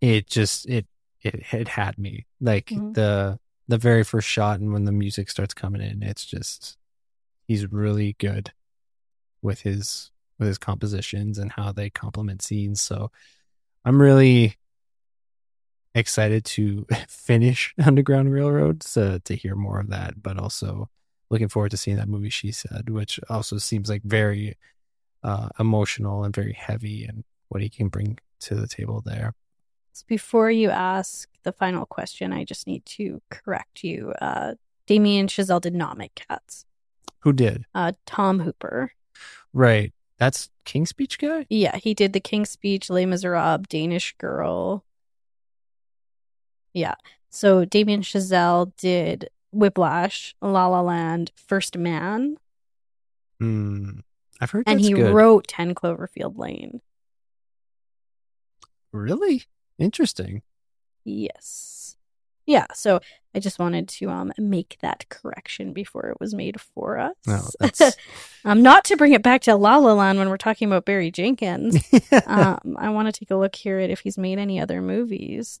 it 0.00 0.26
just 0.26 0.66
it 0.70 0.86
it 1.20 1.42
it 1.52 1.68
had 1.68 1.98
me. 1.98 2.24
Like 2.40 2.68
Mhm. 2.68 2.94
the 2.94 3.38
the 3.68 3.76
very 3.76 4.02
first 4.02 4.26
shot 4.26 4.58
and 4.58 4.72
when 4.72 4.86
the 4.86 4.90
music 4.92 5.28
starts 5.30 5.52
coming 5.52 5.82
in, 5.82 6.02
it's 6.02 6.24
just 6.24 6.78
he's 7.46 7.70
really 7.70 8.14
good 8.18 8.52
with 9.42 9.60
his 9.60 10.10
with 10.38 10.48
his 10.48 10.56
compositions 10.56 11.38
and 11.38 11.52
how 11.52 11.72
they 11.72 11.90
complement 11.90 12.40
scenes. 12.40 12.80
So 12.80 13.10
I'm 13.84 14.00
really 14.00 14.56
excited 15.94 16.44
to 16.44 16.86
finish 17.08 17.74
Underground 17.84 18.32
Railroad 18.32 18.82
so 18.82 19.18
to 19.18 19.36
hear 19.36 19.54
more 19.54 19.80
of 19.80 19.88
that, 19.88 20.22
but 20.22 20.38
also 20.38 20.88
looking 21.30 21.48
forward 21.48 21.70
to 21.70 21.76
seeing 21.76 21.96
that 21.96 22.08
movie 22.08 22.30
she 22.30 22.52
said, 22.52 22.90
which 22.90 23.20
also 23.28 23.58
seems 23.58 23.88
like 23.88 24.02
very 24.02 24.56
uh 25.22 25.48
emotional 25.58 26.24
and 26.24 26.34
very 26.34 26.54
heavy 26.54 27.04
and 27.04 27.24
what 27.48 27.62
he 27.62 27.68
can 27.68 27.88
bring 27.88 28.18
to 28.40 28.54
the 28.54 28.66
table 28.66 29.02
there. 29.04 29.34
Before 30.06 30.50
you 30.50 30.70
ask 30.70 31.28
the 31.42 31.52
final 31.52 31.84
question, 31.84 32.32
I 32.32 32.44
just 32.44 32.66
need 32.66 32.84
to 32.86 33.20
correct 33.30 33.84
you. 33.84 34.12
Uh, 34.20 34.54
Damien 34.86 35.26
Chazelle 35.26 35.60
did 35.60 35.74
not 35.74 35.98
make 35.98 36.14
cats. 36.28 36.64
Who 37.20 37.32
did? 37.32 37.66
Uh, 37.74 37.92
Tom 38.06 38.40
Hooper. 38.40 38.92
Right. 39.52 39.92
That's 40.18 40.50
King's 40.64 40.90
Speech 40.90 41.18
guy? 41.18 41.46
Yeah, 41.48 41.76
he 41.76 41.94
did 41.94 42.12
The 42.12 42.20
King's 42.20 42.50
Speech, 42.50 42.90
Les 42.90 43.06
Miserables, 43.06 43.66
Danish 43.68 44.14
Girl. 44.18 44.84
Yeah. 46.72 46.94
So 47.30 47.64
Damien 47.64 48.02
Chazelle 48.02 48.72
did 48.76 49.28
Whiplash, 49.52 50.34
La 50.42 50.66
La 50.66 50.80
Land, 50.80 51.32
First 51.34 51.76
Man, 51.78 52.36
Hmm. 53.38 54.00
I've 54.40 54.50
heard 54.50 54.64
and 54.66 54.80
he 54.80 54.92
good. 54.92 55.14
wrote 55.14 55.48
10 55.48 55.74
Cloverfield 55.74 56.36
Lane. 56.38 56.80
Really? 58.92 59.44
Interesting. 59.78 60.42
Yes. 61.04 61.96
Yeah, 62.46 62.66
so 62.74 63.00
I 63.34 63.38
just 63.38 63.58
wanted 63.60 63.88
to 63.88 64.10
um 64.10 64.32
make 64.36 64.76
that 64.82 65.08
correction 65.08 65.72
before 65.72 66.08
it 66.10 66.18
was 66.20 66.34
made 66.34 66.60
for 66.60 66.98
us. 66.98 67.14
No, 67.26 67.90
um 68.44 68.62
not 68.62 68.84
to 68.86 68.96
bring 68.96 69.12
it 69.12 69.22
back 69.22 69.42
to 69.42 69.54
La 69.54 69.76
La 69.76 69.92
Land 69.92 70.18
when 70.18 70.28
we're 70.28 70.36
talking 70.36 70.66
about 70.66 70.84
Barry 70.84 71.10
Jenkins. 71.12 71.76
um 72.26 72.76
I 72.78 72.90
want 72.90 73.06
to 73.06 73.12
take 73.18 73.30
a 73.30 73.36
look 73.36 73.54
here 73.54 73.78
at 73.78 73.90
if 73.90 74.00
he's 74.00 74.18
made 74.18 74.38
any 74.38 74.60
other 74.60 74.82
movies. 74.82 75.60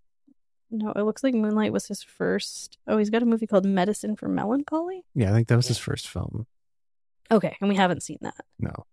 No, 0.70 0.92
it 0.92 1.02
looks 1.02 1.24
like 1.24 1.34
Moonlight 1.34 1.72
was 1.72 1.86
his 1.86 2.02
first. 2.02 2.78
Oh, 2.86 2.98
he's 2.98 3.10
got 3.10 3.22
a 3.22 3.26
movie 3.26 3.46
called 3.46 3.64
Medicine 3.64 4.16
for 4.16 4.28
Melancholy. 4.28 5.04
yeah, 5.14 5.30
I 5.30 5.34
think 5.34 5.48
that 5.48 5.56
was 5.56 5.68
his 5.68 5.78
first 5.78 6.08
film. 6.08 6.46
Okay, 7.30 7.56
and 7.60 7.68
we 7.68 7.76
haven't 7.76 8.02
seen 8.02 8.18
that. 8.22 8.44
No. 8.58 8.86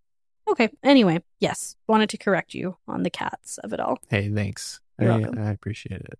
Okay. 0.47 0.69
Anyway, 0.83 1.21
yes, 1.39 1.75
wanted 1.87 2.09
to 2.09 2.17
correct 2.17 2.53
you 2.53 2.77
on 2.87 3.03
the 3.03 3.09
cats 3.09 3.57
of 3.59 3.73
it 3.73 3.79
all. 3.79 3.99
Hey, 4.09 4.31
thanks. 4.33 4.79
You're 4.99 5.11
I, 5.11 5.17
welcome. 5.17 5.39
I 5.39 5.51
appreciate 5.51 6.01
it. 6.01 6.19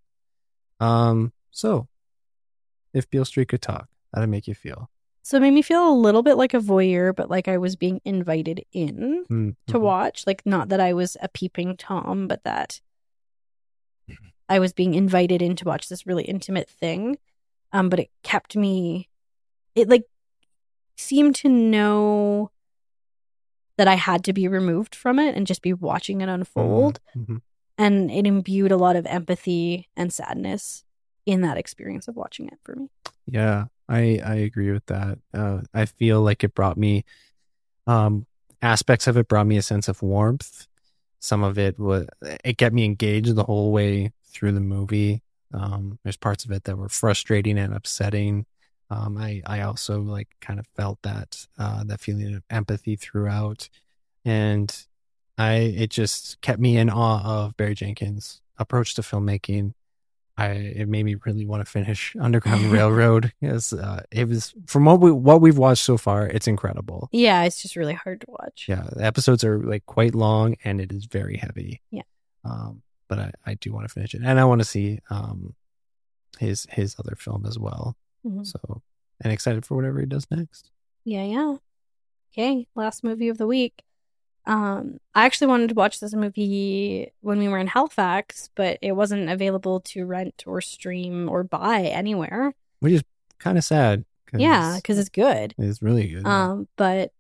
Um, 0.80 1.32
so 1.52 1.88
if 2.94 3.10
Beale 3.10 3.26
Street 3.26 3.48
could 3.48 3.62
talk, 3.62 3.88
how'd 4.14 4.24
it 4.24 4.28
make 4.28 4.48
you 4.48 4.56
feel? 4.56 4.90
So 5.24 5.38
it 5.38 5.42
made 5.42 5.52
me 5.52 5.62
feel 5.62 5.90
a 5.90 5.94
little 5.94 6.24
bit 6.24 6.36
like 6.36 6.54
a 6.54 6.60
voyeur, 6.60 7.16
but 7.16 7.30
like 7.30 7.48
I 7.48 7.58
was 7.58 7.76
being 7.76 8.00
invited 8.06 8.64
in. 8.72 9.26
Hmm, 9.28 9.50
to 9.68 9.74
mhm. 9.74 9.82
watch. 9.82 10.26
Like, 10.26 10.46
not 10.46 10.70
that 10.70 10.80
I 10.80 10.94
was 10.94 11.18
a 11.22 11.28
peeping 11.28 11.78
Tom, 11.78 12.28
but 12.28 12.44
that 12.44 12.82
I 14.50 14.60
was 14.60 14.74
being 14.74 14.94
invited 14.94 15.42
in 15.42 15.56
to 15.58 15.66
watch 15.66 15.90
this 15.90 16.06
really 16.08 16.24
intimate 16.24 16.70
thing. 16.70 17.18
Um, 17.74 17.90
but 17.90 18.00
it 18.00 18.10
kept 18.24 18.56
me, 18.56 19.10
it 19.76 19.90
like 19.90 20.06
seemed 20.96 21.36
to 21.36 21.50
know 21.50 22.52
that 23.78 23.88
I 23.88 23.96
had 23.96 24.24
to 24.24 24.34
be 24.34 24.48
removed 24.48 24.96
from 24.96 25.20
it 25.20 25.36
and 25.36 25.46
just 25.46 25.62
be 25.62 25.74
watching 25.74 26.22
it 26.22 26.30
unfold. 26.30 27.00
Mhm. 27.16 27.42
And 27.78 28.10
it 28.10 28.26
imbued 28.26 28.72
a 28.72 28.78
lot 28.78 28.96
of 28.96 29.06
empathy 29.06 29.88
and 29.96 30.12
sadness 30.12 30.84
in 31.26 31.42
that 31.42 31.58
experience 31.58 32.08
of 32.08 32.16
watching 32.16 32.48
it 32.48 32.58
for 32.64 32.76
me. 32.76 32.90
Yeah, 33.28 33.66
I 33.88 34.20
I 34.26 34.36
agree 34.36 34.72
with 34.72 34.86
that. 34.88 35.20
Uh, 35.34 35.62
I 35.74 35.86
feel 35.86 36.22
like 36.22 36.44
it 36.44 36.56
brought 36.56 36.78
me, 36.78 37.04
um, 37.86 38.26
aspects 38.62 39.06
of 39.06 39.18
it 39.18 39.28
brought 39.28 39.46
me 39.46 39.58
a 39.58 39.62
sense 39.62 39.88
of 39.88 40.02
warmth. 40.02 40.68
Some 41.20 41.44
of 41.44 41.58
it 41.60 41.78
was 41.78 42.08
it 42.44 42.58
kept 42.58 42.74
me 42.74 42.86
engaged 42.86 43.36
the 43.36 43.44
whole 43.44 43.72
way 43.72 44.14
through 44.38 44.52
the 44.54 44.60
movie. 44.62 45.22
Um, 45.54 45.98
there's 46.04 46.18
parts 46.18 46.46
of 46.46 46.52
it 46.52 46.66
that 46.66 46.78
were 46.78 46.90
frustrating 46.90 47.58
and 47.58 47.74
upsetting, 47.74 48.46
Um, 48.90 49.18
I 49.18 49.42
I 49.46 49.62
also 49.62 50.02
like 50.02 50.28
kind 50.42 50.60
of 50.60 50.68
felt 50.76 51.00
that 51.04 51.48
uh, 51.58 51.84
that 51.86 52.02
feeling 52.02 52.36
of 52.36 52.44
empathy 52.50 52.96
throughout, 52.96 53.70
and 54.26 54.70
I 55.38 55.56
it 55.84 55.90
just 55.90 56.40
kept 56.42 56.60
me 56.60 56.78
in 56.78 56.90
awe 56.90 57.22
of 57.24 57.58
Barry 57.58 57.76
Jenkins' 57.76 58.42
approach 58.58 58.96
to 58.96 59.02
filmmaking. 59.02 59.74
I 60.38 60.48
it 60.52 60.88
made 60.88 61.04
me 61.06 61.16
really 61.26 61.46
want 61.46 61.66
to 61.66 61.72
finish 61.72 62.16
Underground 62.22 62.72
Railroad 62.72 63.34
because 63.42 63.74
uh, 63.74 64.04
it 64.12 64.28
was 64.30 64.54
from 64.68 64.86
what 64.86 65.00
we 65.02 65.12
what 65.12 65.42
we've 65.42 65.58
watched 65.58 65.84
so 65.84 65.98
far, 65.98 66.28
it's 66.28 66.48
incredible. 66.48 67.10
Yeah, 67.12 67.44
it's 67.44 67.62
just 67.62 67.76
really 67.76 67.94
hard 67.96 68.22
to 68.22 68.28
watch. 68.30 68.66
Yeah, 68.70 68.88
the 68.94 69.04
episodes 69.04 69.44
are 69.44 69.60
like 69.60 69.86
quite 69.86 70.14
long 70.16 70.56
and 70.64 70.80
it 70.82 70.92
is 70.92 71.06
very 71.06 71.38
heavy. 71.38 71.82
Yeah. 71.92 72.04
Um, 72.46 72.84
but 73.08 73.20
I, 73.20 73.32
I 73.46 73.54
do 73.56 73.72
want 73.74 73.88
to 73.88 73.94
finish 73.94 74.14
it, 74.14 74.22
and 74.24 74.40
I 74.40 74.46
want 74.46 74.60
to 74.62 74.66
see 74.66 75.00
um 75.10 75.56
his 76.40 76.68
his 76.72 76.96
other 77.00 77.16
film 77.16 77.46
as 77.46 77.58
well. 77.58 77.96
Mhm. 78.26 78.46
So 78.46 78.82
and 79.22 79.34
excited 79.34 79.66
for 79.66 79.76
whatever 79.76 80.00
he 80.00 80.06
does 80.06 80.28
next. 80.30 80.70
Yeah, 81.04 81.24
yeah. 81.24 81.56
Okay, 82.34 82.68
last 82.76 83.04
movie 83.04 83.30
of 83.30 83.38
the 83.38 83.48
week. 83.48 83.84
Um, 84.46 85.00
I 85.16 85.26
actually 85.26 85.48
wanted 85.48 85.70
to 85.70 85.76
watch 85.76 86.00
this 86.00 86.14
movie 86.14 87.12
when 87.22 87.40
we 87.40 87.48
were 87.50 87.58
in 87.58 87.68
Halifax, 87.68 88.50
but 88.56 88.78
it 88.82 88.94
wasn't 88.94 89.30
available 89.30 89.82
to 89.82 90.06
rent 90.06 90.44
or 90.48 90.62
stream 90.62 91.28
or 91.28 91.44
buy 91.44 91.82
anywhere. 91.82 92.54
Which 92.80 92.94
is 92.94 93.04
kind 93.40 93.58
of 93.58 93.64
sad. 93.66 94.06
Cause 94.32 94.40
Yeah, 94.42 94.76
because 94.78 95.00
it's 95.00 95.10
good. 95.10 95.54
it's 95.58 95.82
really 95.82 96.08
good. 96.08 96.26
Um, 96.26 96.68
but 96.78 97.12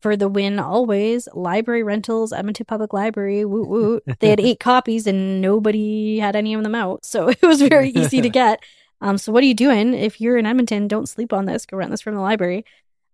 for 0.00 0.16
the 0.16 0.28
win 0.28 0.58
always, 0.58 1.28
library 1.34 1.82
rentals, 1.82 2.32
Edmonton 2.32 2.66
Public 2.66 2.92
Library, 2.92 3.44
woot 3.44 3.68
woot. 3.68 4.04
They 4.20 4.30
had 4.30 4.40
eight 4.40 4.60
copies 4.60 5.06
and 5.06 5.40
nobody 5.40 6.18
had 6.18 6.36
any 6.36 6.54
of 6.54 6.62
them 6.62 6.74
out. 6.74 7.04
So 7.04 7.28
it 7.28 7.42
was 7.42 7.62
very 7.62 7.90
easy 7.90 8.20
to 8.20 8.28
get. 8.28 8.62
Um, 9.00 9.18
so 9.18 9.32
what 9.32 9.42
are 9.42 9.46
you 9.46 9.54
doing? 9.54 9.94
If 9.94 10.20
you're 10.20 10.36
in 10.36 10.46
Edmonton, 10.46 10.88
don't 10.88 11.08
sleep 11.08 11.32
on 11.32 11.46
this. 11.46 11.66
Go 11.66 11.76
rent 11.76 11.90
this 11.90 12.00
from 12.00 12.14
the 12.14 12.20
library. 12.20 12.64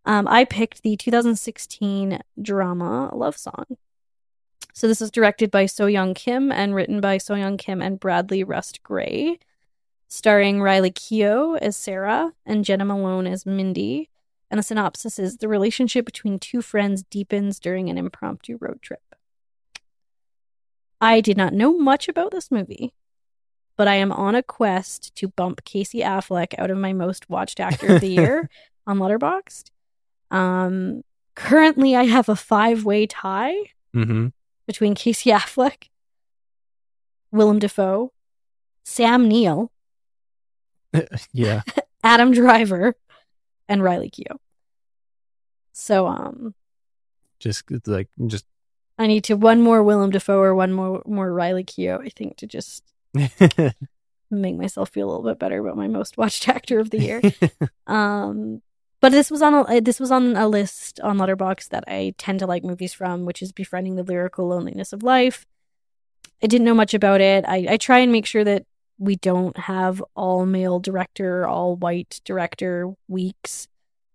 Um, 0.06 0.28
I 0.28 0.44
picked 0.44 0.82
the 0.82 0.96
2016 0.96 2.20
drama 2.40 3.10
Lovesong. 3.14 3.76
So 4.74 4.88
this 4.88 5.00
is 5.00 5.10
directed 5.10 5.50
by 5.50 5.66
So 5.66 5.86
Yong 5.86 6.14
Kim 6.14 6.50
and 6.50 6.74
written 6.74 7.00
by 7.00 7.18
So 7.18 7.34
Yong 7.34 7.56
Kim 7.56 7.80
and 7.80 8.00
Bradley 8.00 8.42
Rust 8.42 8.82
Gray, 8.82 9.38
starring 10.08 10.60
Riley 10.60 10.90
Keough 10.90 11.58
as 11.58 11.76
Sarah 11.76 12.32
and 12.44 12.64
Jena 12.64 12.84
Malone 12.84 13.26
as 13.26 13.46
Mindy. 13.46 14.10
And 14.54 14.60
the 14.60 14.62
synopsis 14.62 15.18
is 15.18 15.38
the 15.38 15.48
relationship 15.48 16.06
between 16.06 16.38
two 16.38 16.62
friends 16.62 17.02
deepens 17.02 17.58
during 17.58 17.90
an 17.90 17.98
impromptu 17.98 18.56
road 18.60 18.80
trip. 18.82 19.02
I 21.00 21.20
did 21.20 21.36
not 21.36 21.52
know 21.52 21.76
much 21.76 22.08
about 22.08 22.30
this 22.30 22.52
movie, 22.52 22.94
but 23.76 23.88
I 23.88 23.96
am 23.96 24.12
on 24.12 24.36
a 24.36 24.44
quest 24.44 25.12
to 25.16 25.26
bump 25.26 25.64
Casey 25.64 26.02
Affleck 26.02 26.54
out 26.56 26.70
of 26.70 26.78
my 26.78 26.92
most 26.92 27.28
watched 27.28 27.58
actor 27.58 27.96
of 27.96 28.00
the 28.00 28.06
year 28.10 28.48
on 28.86 28.98
Letterboxd. 28.98 29.72
Um, 30.30 31.02
currently, 31.34 31.96
I 31.96 32.04
have 32.04 32.28
a 32.28 32.36
five 32.36 32.84
way 32.84 33.08
tie 33.08 33.56
hmm 33.92 34.28
between 34.68 34.94
Casey 34.94 35.30
Affleck, 35.30 35.88
Willem 37.32 37.58
Dafoe, 37.58 38.12
Sam 38.84 39.26
Neill, 39.26 39.72
yeah. 41.32 41.62
Adam 42.04 42.30
Driver, 42.30 42.94
and 43.68 43.82
Riley 43.82 44.10
Keough. 44.10 44.38
So, 45.74 46.06
um, 46.06 46.54
Just 47.40 47.64
like 47.86 48.08
just 48.26 48.46
I 48.96 49.08
need 49.08 49.24
to 49.24 49.34
one 49.34 49.60
more 49.60 49.82
Willem 49.82 50.10
Dafoe 50.10 50.38
or 50.38 50.54
one 50.54 50.72
more 50.72 51.02
more 51.04 51.32
Riley 51.32 51.64
Keough, 51.64 52.00
I 52.00 52.08
think, 52.10 52.36
to 52.38 52.46
just 52.46 52.84
make 54.30 54.56
myself 54.56 54.90
feel 54.90 55.08
a 55.08 55.10
little 55.10 55.24
bit 55.24 55.40
better 55.40 55.58
about 55.58 55.76
my 55.76 55.88
most 55.88 56.16
watched 56.16 56.48
actor 56.56 56.78
of 56.78 56.90
the 56.90 57.00
year. 57.00 57.20
um, 57.88 58.62
but 59.00 59.10
this 59.10 59.32
was 59.32 59.42
on 59.42 59.66
a 59.68 59.80
this 59.80 59.98
was 59.98 60.12
on 60.12 60.36
a 60.36 60.46
list 60.46 61.00
on 61.00 61.18
Letterboxd 61.18 61.70
that 61.70 61.84
I 61.88 62.14
tend 62.18 62.38
to 62.38 62.46
like 62.46 62.62
movies 62.62 62.94
from, 62.94 63.24
which 63.24 63.42
is 63.42 63.52
Befriending 63.52 63.96
the 63.96 64.04
Lyrical 64.04 64.46
Loneliness 64.46 64.92
of 64.92 65.02
Life. 65.02 65.44
I 66.40 66.46
didn't 66.46 66.64
know 66.64 66.74
much 66.74 66.94
about 66.94 67.20
it. 67.20 67.44
I, 67.48 67.66
I 67.70 67.76
try 67.78 67.98
and 67.98 68.12
make 68.12 68.26
sure 68.26 68.44
that 68.44 68.64
we 68.96 69.16
don't 69.16 69.56
have 69.58 70.02
all 70.14 70.46
male 70.46 70.78
director, 70.78 71.48
all 71.48 71.74
white 71.74 72.20
director 72.24 72.94
weeks. 73.08 73.66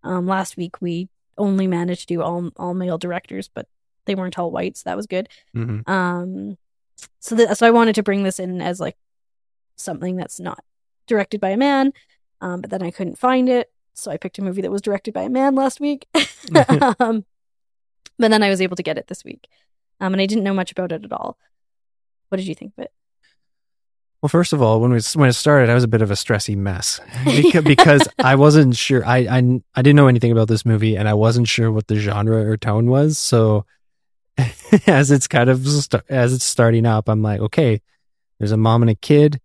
Um, 0.03 0.25
last 0.25 0.55
week 0.55 0.81
we 0.81 1.09
only 1.39 1.65
managed 1.65 2.01
to 2.01 2.13
do 2.15 2.21
all 2.21 2.51
all 2.57 2.73
male 2.73 2.97
directors, 2.97 3.49
but 3.51 3.67
they 4.05 4.15
weren't 4.15 4.37
all 4.37 4.51
white, 4.51 4.77
so 4.77 4.83
that 4.85 4.97
was 4.97 5.07
good. 5.07 5.29
Mhm. 5.55 5.87
Um, 5.89 6.57
so 7.19 7.35
that 7.35 7.57
so 7.57 7.65
I 7.65 7.71
wanted 7.71 7.95
to 7.95 8.03
bring 8.03 8.23
this 8.23 8.39
in 8.39 8.61
as 8.61 8.79
like 8.79 8.97
something 9.75 10.15
that's 10.15 10.39
not 10.39 10.63
directed 11.07 11.41
by 11.41 11.49
a 11.49 11.57
man, 11.57 11.93
um, 12.41 12.61
but 12.61 12.69
then 12.69 12.83
I 12.83 12.91
couldn't 12.91 13.17
find 13.17 13.49
it, 13.49 13.71
so 13.93 14.11
I 14.11 14.17
picked 14.17 14.37
a 14.37 14.43
movie 14.43 14.61
that 14.61 14.71
was 14.71 14.81
directed 14.81 15.13
by 15.13 15.23
a 15.23 15.29
man 15.29 15.55
last 15.55 15.79
week. 15.79 16.07
um, 16.99 17.25
but 18.17 18.29
then 18.31 18.43
I 18.43 18.49
was 18.49 18.61
able 18.61 18.75
to 18.75 18.83
get 18.83 18.97
it 18.97 19.07
this 19.07 19.23
week, 19.23 19.47
um, 19.99 20.13
and 20.13 20.21
I 20.21 20.25
didn't 20.25 20.43
know 20.43 20.53
much 20.53 20.71
about 20.71 20.91
it 20.91 21.05
at 21.05 21.11
all. 21.11 21.37
What 22.27 22.37
did 22.37 22.47
you 22.47 22.55
think 22.55 22.73
of 22.77 22.83
it? 22.83 22.91
Well, 24.21 24.29
first 24.29 24.51
of 24.51 24.61
all, 24.61 24.81
when 24.81 24.91
we 24.91 24.99
when 25.13 25.29
it 25.29 25.33
started, 25.33 25.69
I 25.69 25.73
was 25.73 25.85
a 25.85 25.87
bit 25.87 26.01
of 26.01 26.11
a 26.11 26.15
stressy 26.15 26.55
mess 26.55 26.99
because, 27.25 27.63
because 27.63 28.07
I 28.19 28.35
wasn't 28.35 28.75
sure. 28.75 29.05
I, 29.05 29.17
I 29.19 29.61
I 29.75 29.81
didn't 29.81 29.95
know 29.95 30.07
anything 30.07 30.31
about 30.31 30.49
this 30.49 30.65
movie, 30.65 30.97
and 30.97 31.07
I 31.07 31.13
wasn't 31.13 31.47
sure 31.47 31.71
what 31.71 31.87
the 31.87 31.95
genre 31.95 32.45
or 32.49 32.57
tone 32.57 32.87
was. 32.87 33.17
So, 33.17 33.65
as 34.87 35.11
it's 35.11 35.27
kind 35.27 35.49
of 35.49 35.65
st- 35.65 36.03
as 36.09 36.33
it's 36.33 36.43
starting 36.43 36.85
up, 36.85 37.07
I'm 37.07 37.21
like, 37.21 37.39
okay, 37.39 37.81
there's 38.39 38.51
a 38.51 38.57
mom 38.57 38.81
and 38.83 38.91
a 38.91 38.95
kid, 38.95 39.39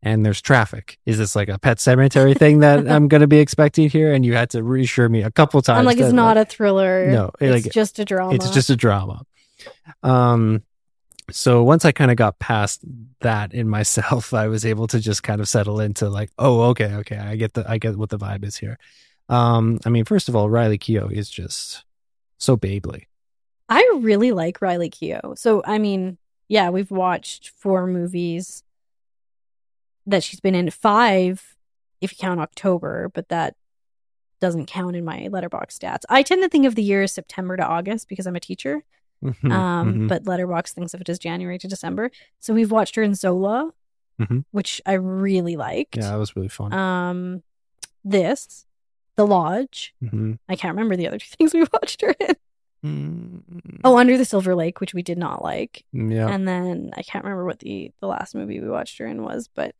and 0.00 0.24
there's 0.24 0.40
traffic. 0.40 0.98
Is 1.06 1.18
this 1.18 1.34
like 1.34 1.48
a 1.48 1.58
pet 1.58 1.80
cemetery 1.80 2.34
thing 2.34 2.60
that 2.60 2.78
I'm 2.90 3.08
going 3.08 3.22
to 3.22 3.26
be 3.26 3.38
expecting 3.40 3.90
here? 3.90 4.12
And 4.12 4.24
you 4.24 4.34
had 4.34 4.50
to 4.50 4.62
reassure 4.62 5.08
me 5.08 5.22
a 5.22 5.30
couple 5.32 5.60
times. 5.60 5.80
I'm 5.80 5.84
like, 5.84 5.98
it's 5.98 6.12
not 6.12 6.36
a 6.36 6.44
thriller. 6.44 7.10
No, 7.10 7.30
it's 7.40 7.64
like, 7.64 7.72
just 7.72 7.98
a 7.98 8.04
drama. 8.04 8.34
it's 8.34 8.50
just 8.50 8.70
a 8.70 8.76
drama. 8.76 9.24
Um, 10.04 10.62
so 11.30 11.62
once 11.62 11.84
I 11.84 11.92
kind 11.92 12.10
of 12.10 12.16
got 12.16 12.38
past 12.38 12.82
that 13.20 13.52
in 13.52 13.68
myself, 13.68 14.34
I 14.34 14.48
was 14.48 14.64
able 14.64 14.86
to 14.88 15.00
just 15.00 15.22
kind 15.22 15.40
of 15.40 15.48
settle 15.48 15.80
into 15.80 16.08
like, 16.08 16.30
oh, 16.38 16.62
okay, 16.70 16.94
okay, 16.96 17.18
I 17.18 17.36
get 17.36 17.54
the, 17.54 17.64
I 17.68 17.78
get 17.78 17.96
what 17.96 18.10
the 18.10 18.18
vibe 18.18 18.44
is 18.44 18.56
here. 18.56 18.78
Um, 19.28 19.78
I 19.86 19.90
mean, 19.90 20.04
first 20.04 20.28
of 20.28 20.36
all, 20.36 20.50
Riley 20.50 20.78
Keough 20.78 21.12
is 21.12 21.30
just 21.30 21.84
so 22.38 22.56
babely. 22.56 23.04
I 23.68 23.98
really 24.00 24.32
like 24.32 24.60
Riley 24.60 24.90
Keough. 24.90 25.38
So 25.38 25.62
I 25.64 25.78
mean, 25.78 26.18
yeah, 26.48 26.70
we've 26.70 26.90
watched 26.90 27.50
four 27.50 27.86
movies 27.86 28.64
that 30.06 30.24
she's 30.24 30.40
been 30.40 30.56
in. 30.56 30.68
Five, 30.70 31.56
if 32.00 32.12
you 32.12 32.18
count 32.18 32.40
October, 32.40 33.08
but 33.08 33.28
that 33.28 33.54
doesn't 34.40 34.66
count 34.66 34.96
in 34.96 35.04
my 35.04 35.28
Letterboxd 35.30 35.78
stats. 35.78 36.02
I 36.08 36.22
tend 36.22 36.42
to 36.42 36.48
think 36.48 36.66
of 36.66 36.74
the 36.74 36.82
year 36.82 37.02
as 37.02 37.12
September 37.12 37.56
to 37.56 37.64
August 37.64 38.08
because 38.08 38.26
I'm 38.26 38.36
a 38.36 38.40
teacher. 38.40 38.82
Mhm, 39.22 39.52
Um, 39.52 39.94
mhm. 39.94 40.08
but 40.08 40.24
Letterboxd 40.24 40.70
thinks 40.72 40.94
of 40.94 41.00
it 41.00 41.08
as 41.08 41.18
January 41.18 41.58
to 41.58 41.68
December. 41.68 42.10
So 42.38 42.54
we've 42.54 42.70
watched 42.70 42.94
her 42.96 43.02
in 43.02 43.14
Zola, 43.14 43.72
Mhm. 44.20 44.44
which 44.50 44.80
I 44.86 44.94
really 44.94 45.56
liked. 45.56 45.96
yeah, 45.96 46.10
that 46.10 46.16
was 46.18 46.34
really 46.36 46.48
fun. 46.48 46.72
Um, 46.72 47.42
this, 48.04 48.66
The 49.16 49.26
Lodge. 49.26 49.94
Mhm. 50.02 50.38
I 50.48 50.56
can't 50.56 50.74
remember 50.74 50.96
the 50.96 51.06
other 51.06 51.18
two 51.22 51.28
things 51.36 51.52
we 51.52 51.64
watched 51.72 52.00
her 52.00 52.14
in. 52.18 52.34
Mm, 52.82 53.80
Oh, 53.84 53.98
Under 53.98 54.16
the 54.16 54.24
Silver 54.24 54.54
Lake, 54.54 54.80
which 54.80 54.94
we 54.94 55.02
did 55.02 55.18
not 55.18 55.42
like. 55.42 55.84
yeah, 55.92 56.28
And 56.32 56.48
then 56.48 56.90
I 56.96 57.02
can't 57.02 57.24
remember 57.24 57.44
what 57.44 57.58
the 57.58 57.92
the 58.00 58.06
last 58.06 58.34
movie 58.34 58.58
we 58.60 58.68
watched 58.70 58.96
her 58.98 59.06
in 59.06 59.22
was, 59.22 59.48
but 59.48 59.74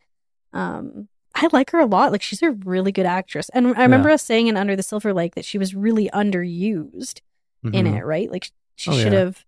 um 0.52 1.08
I 1.34 1.48
like 1.52 1.70
her 1.70 1.78
a 1.78 1.86
lot. 1.86 2.12
Like 2.12 2.20
she's 2.22 2.42
a 2.42 2.50
really 2.50 2.92
good 2.92 3.06
actress. 3.06 3.48
And 3.54 3.68
I 3.78 3.82
remember 3.82 4.10
us 4.10 4.22
saying 4.22 4.48
in 4.48 4.56
Under 4.58 4.76
the 4.76 4.82
Silver 4.82 5.14
Lake 5.14 5.34
that 5.36 5.44
she 5.46 5.56
was 5.56 5.74
really 5.74 6.10
underused 6.12 7.20
in 7.62 7.86
Mhm. 7.86 7.96
it, 7.98 8.04
right? 8.04 8.30
Like 8.30 8.50
she 8.76 8.90
Oh, 8.90 8.94
should 8.94 9.12
yeah. 9.12 9.18
have 9.20 9.44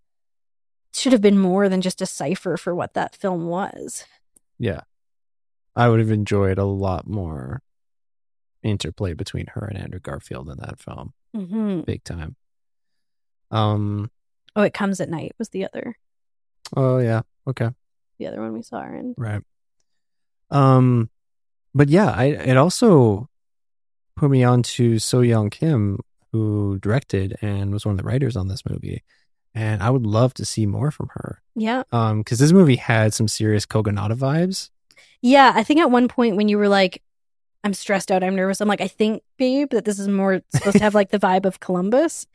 should 0.94 1.12
have 1.12 1.22
been 1.22 1.38
more 1.38 1.68
than 1.68 1.80
just 1.80 2.02
a 2.02 2.06
cipher 2.06 2.56
for 2.56 2.74
what 2.74 2.94
that 2.94 3.16
film 3.16 3.46
was. 3.46 4.04
Yeah, 4.58 4.82
I 5.74 5.88
would 5.88 6.00
have 6.00 6.10
enjoyed 6.10 6.58
a 6.58 6.64
lot 6.64 7.06
more 7.06 7.62
interplay 8.62 9.14
between 9.14 9.46
her 9.54 9.66
and 9.66 9.78
Andrew 9.78 10.00
Garfield 10.00 10.48
in 10.50 10.58
that 10.58 10.78
film, 10.78 11.14
hmm 11.34 11.80
big 11.80 12.04
time. 12.04 12.36
Um. 13.50 14.10
Oh, 14.54 14.62
it 14.62 14.74
comes 14.74 15.00
at 15.00 15.08
night 15.08 15.32
was 15.38 15.48
the 15.48 15.64
other 15.64 15.96
Oh 16.76 16.98
yeah. 16.98 17.22
Okay. 17.46 17.70
the 18.18 18.26
other 18.26 18.40
one 18.40 18.52
we 18.52 18.62
saw 18.62 18.80
her 18.82 18.94
in. 18.94 19.14
Right. 19.16 19.42
Um, 20.50 21.08
but 21.74 21.88
yeah, 21.88 22.10
I 22.10 22.24
it 22.26 22.56
also 22.56 23.28
put 24.16 24.30
me 24.30 24.44
on 24.44 24.62
to 24.62 24.98
So 24.98 25.20
Yong 25.20 25.50
Kim, 25.50 25.98
who 26.32 26.78
directed 26.78 27.36
and 27.42 27.72
was 27.72 27.84
one 27.84 27.92
of 27.92 27.98
the 27.98 28.04
writers 28.04 28.36
on 28.36 28.48
this 28.48 28.62
movie, 28.68 29.02
and 29.54 29.82
I 29.82 29.90
would 29.90 30.06
love 30.06 30.34
to 30.34 30.44
see 30.44 30.66
more 30.66 30.90
from 30.90 31.10
her. 31.12 31.42
Yeah. 31.54 31.82
Um, 31.92 32.20
because 32.20 32.38
this 32.38 32.52
movie 32.52 32.76
had 32.76 33.12
some 33.14 33.28
serious 33.28 33.66
Kogonada 33.66 34.16
vibes. 34.16 34.70
Yeah, 35.20 35.52
I 35.54 35.62
think 35.62 35.80
at 35.80 35.90
one 35.90 36.08
point 36.08 36.36
when 36.36 36.48
you 36.48 36.58
were 36.58 36.68
like, 36.68 37.02
I'm 37.64 37.74
stressed 37.74 38.10
out, 38.10 38.24
I'm 38.24 38.34
nervous, 38.34 38.60
I'm 38.60 38.68
like, 38.68 38.80
I 38.80 38.88
think, 38.88 39.22
babe, 39.38 39.70
that 39.70 39.84
this 39.84 39.98
is 39.98 40.08
more 40.08 40.40
supposed 40.54 40.78
to 40.78 40.82
have 40.82 40.94
like 40.94 41.10
the 41.10 41.18
vibe 41.18 41.44
of 41.44 41.60
Columbus 41.60 42.26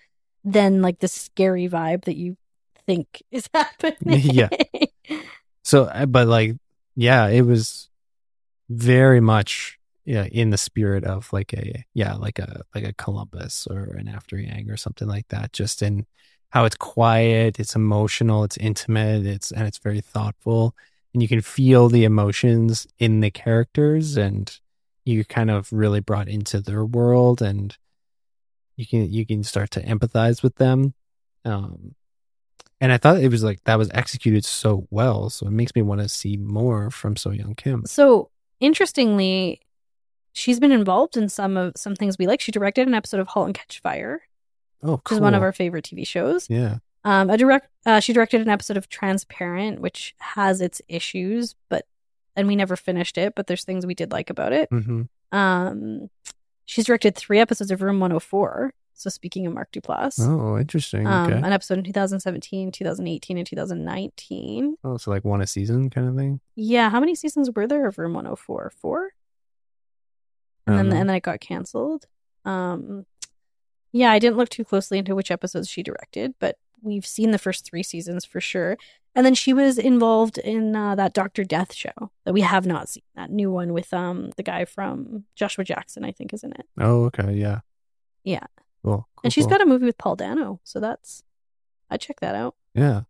than 0.43 0.81
like 0.81 0.99
the 0.99 1.07
scary 1.07 1.67
vibe 1.67 2.05
that 2.05 2.15
you 2.15 2.37
think 2.85 3.23
is 3.31 3.49
happening. 3.53 4.21
Yeah. 4.21 4.49
So, 5.63 5.85
uh, 5.85 6.05
but 6.05 6.27
like, 6.27 6.55
yeah, 6.95 7.27
it 7.27 7.41
was 7.41 7.89
very 8.69 9.19
much 9.19 9.76
yeah, 10.07 10.23
in 10.31 10.51
the 10.51 10.57
spirit 10.57 11.03
of 11.03 11.31
like 11.33 11.51
a 11.51 11.83
yeah, 11.93 12.13
like 12.13 12.39
a 12.39 12.61
like 12.73 12.85
a 12.85 12.93
Columbus 12.93 13.67
or 13.69 13.93
an 13.97 14.07
After 14.07 14.39
Yang 14.39 14.71
or 14.71 14.77
something 14.77 15.05
like 15.05 15.27
that. 15.27 15.51
Just 15.51 15.81
in 15.81 16.05
how 16.51 16.63
it's 16.63 16.77
quiet, 16.77 17.59
it's 17.59 17.75
emotional, 17.75 18.45
it's 18.45 18.55
intimate, 18.55 19.25
it's 19.25 19.51
and 19.51 19.67
it's 19.67 19.79
very 19.79 19.99
thoughtful, 19.99 20.73
and 21.13 21.21
you 21.21 21.27
can 21.27 21.41
feel 21.41 21.89
the 21.89 22.05
emotions 22.05 22.87
in 22.97 23.19
the 23.19 23.29
characters, 23.29 24.15
and 24.15 24.57
you 25.03 25.25
kind 25.25 25.51
of 25.51 25.73
really 25.73 25.99
brought 25.99 26.29
into 26.29 26.61
their 26.61 26.85
world, 26.85 27.41
and 27.41 27.77
you 28.77 28.87
can 28.87 29.11
you 29.11 29.25
can 29.25 29.43
start 29.43 29.71
to 29.71 29.83
empathize 29.83 30.41
with 30.41 30.55
them. 30.55 30.93
Um, 31.43 31.95
and 32.79 32.93
I 32.93 32.97
thought 32.97 33.17
it 33.17 33.29
was 33.29 33.43
like 33.43 33.61
that 33.65 33.77
was 33.77 33.91
executed 33.93 34.45
so 34.45 34.87
well, 34.89 35.29
so 35.29 35.47
it 35.47 35.51
makes 35.51 35.75
me 35.75 35.81
want 35.81 35.99
to 35.99 36.07
see 36.07 36.37
more 36.37 36.91
from 36.91 37.17
So 37.17 37.31
Yong 37.31 37.55
Kim. 37.55 37.85
So 37.85 38.29
interestingly, 38.61 39.59
she's 40.37 40.59
been 40.59 40.71
involved 40.71 41.17
in 41.17 41.27
some 41.29 41.57
of 41.57 41.73
some 41.75 41.95
things 41.95 42.17
we 42.17 42.27
like. 42.27 42.41
She 42.41 42.51
directed 42.51 42.87
an 42.87 42.93
episode 42.93 43.19
of 43.19 43.27
*Halt 43.29 43.47
and 43.47 43.55
Catch 43.55 43.79
Fire*, 43.81 44.21
Oh, 44.83 45.01
which 45.03 45.13
is 45.13 45.19
one 45.19 45.33
of 45.33 45.41
our 45.41 45.51
favorite 45.51 45.85
TV 45.85 46.05
shows. 46.05 46.47
yeah. 46.49 46.77
Um, 47.03 47.29
a 47.29 47.37
direct, 47.37 47.69
uh, 47.85 47.99
she 48.01 48.11
directed 48.13 48.41
an 48.41 48.49
episode 48.49 48.75
of 48.77 48.89
*Transparent*, 48.89 49.79
which 49.79 50.13
has 50.19 50.61
its 50.61 50.81
issues, 50.87 51.55
but 51.69 51.85
and 52.35 52.47
we 52.47 52.55
never 52.55 52.75
finished 52.75 53.17
it. 53.17 53.33
But 53.35 53.47
there's 53.47 53.63
things 53.63 53.85
we 53.85 53.95
did 53.95 54.11
like 54.11 54.29
about 54.29 54.53
it. 54.53 54.69
hmm 54.69 55.03
Um, 55.31 56.09
she's 56.65 56.85
directed 56.85 57.15
three 57.15 57.39
episodes 57.39 57.71
of 57.71 57.81
*Room 57.81 57.99
104*. 57.99 58.69
So 58.93 59.09
speaking 59.11 59.45
of 59.47 59.53
Mark 59.53 59.71
Duplass, 59.71 60.19
Oh, 60.19 60.57
interesting. 60.57 61.05
um, 61.07 61.27
okay. 61.31 61.37
an 61.37 61.53
episode 61.53 61.77
in 61.77 61.83
2017, 61.83 62.71
2018, 62.71 63.37
and 63.37 63.45
2019. 63.47 64.75
Oh, 64.83 64.97
so 64.97 65.11
like 65.11 65.23
one 65.23 65.41
a 65.41 65.47
season 65.47 65.89
kind 65.89 66.07
of 66.07 66.15
thing. 66.15 66.39
Yeah, 66.55 66.89
how 66.89 66.99
many 66.99 67.13
seasons 67.15 67.49
were 67.55 67.67
there 67.67 67.87
of 67.87 67.97
Room 67.99 68.13
104? 68.13 68.71
Four? 68.75 69.11
And 70.67 70.91
then 70.91 70.99
and 70.99 71.09
then 71.09 71.15
it 71.15 71.23
got 71.23 71.39
canceled. 71.39 72.05
Um, 72.45 73.05
yeah, 73.91 74.11
I 74.11 74.19
didn't 74.19 74.37
look 74.37 74.49
too 74.49 74.65
closely 74.65 74.97
into 74.97 75.15
which 75.15 75.31
episodes 75.31 75.69
she 75.69 75.81
directed, 75.83 76.35
but 76.39 76.57
we've 76.81 77.05
seen 77.05 77.31
the 77.31 77.39
first 77.39 77.65
three 77.65 77.83
seasons 77.83 78.25
for 78.25 78.39
sure. 78.41 78.77
And 79.15 79.25
then 79.25 79.33
she 79.33 79.51
was 79.51 79.79
involved 79.79 80.37
in 80.37 80.75
uh, 80.75 80.93
that 80.95 81.13
Doctor 81.13 81.43
Death 81.43 81.73
show 81.73 82.11
that 82.23 82.33
we 82.33 82.41
have 82.41 82.67
not 82.67 82.87
seen. 82.89 83.03
That 83.15 83.31
new 83.31 83.51
one 83.51 83.73
with 83.73 83.91
um 83.93 84.31
the 84.37 84.43
guy 84.43 84.65
from 84.65 85.23
Joshua 85.35 85.63
Jackson, 85.63 86.05
I 86.05 86.11
think, 86.11 86.33
is 86.33 86.43
in 86.43 86.51
it. 86.51 86.65
Oh, 86.77 87.05
okay. 87.05 87.33
Yeah. 87.33 87.61
Yeah. 88.23 88.45
Cool. 88.83 89.07
and 89.23 89.33
she's 89.33 89.47
got 89.47 89.59
a 89.61 89.65
movie 89.65 89.85
with 89.85 89.97
Paul 89.97 90.15
Dano, 90.15 90.59
so 90.63 90.79
that's 90.79 91.23
I 91.89 91.97
check 91.97 92.19
that 92.19 92.35
out. 92.35 92.55
Yeah. 92.73 93.01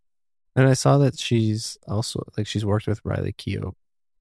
And 0.56 0.66
I 0.66 0.72
saw 0.72 0.98
that 0.98 1.18
she's 1.18 1.78
also 1.86 2.24
like 2.36 2.46
she's 2.46 2.64
worked 2.64 2.86
with 2.86 3.00
Riley 3.04 3.32
Keough 3.32 3.74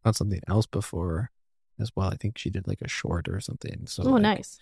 on 0.06 0.14
something 0.14 0.42
else 0.48 0.66
before 0.66 1.32
as 1.80 1.92
well. 1.96 2.10
I 2.10 2.16
think 2.16 2.38
she 2.38 2.50
did 2.50 2.68
like 2.68 2.82
a 2.82 2.88
short 2.88 3.28
or 3.30 3.40
something. 3.40 3.86
So 3.88 4.04
oh, 4.04 4.10
like, 4.12 4.22
nice. 4.22 4.58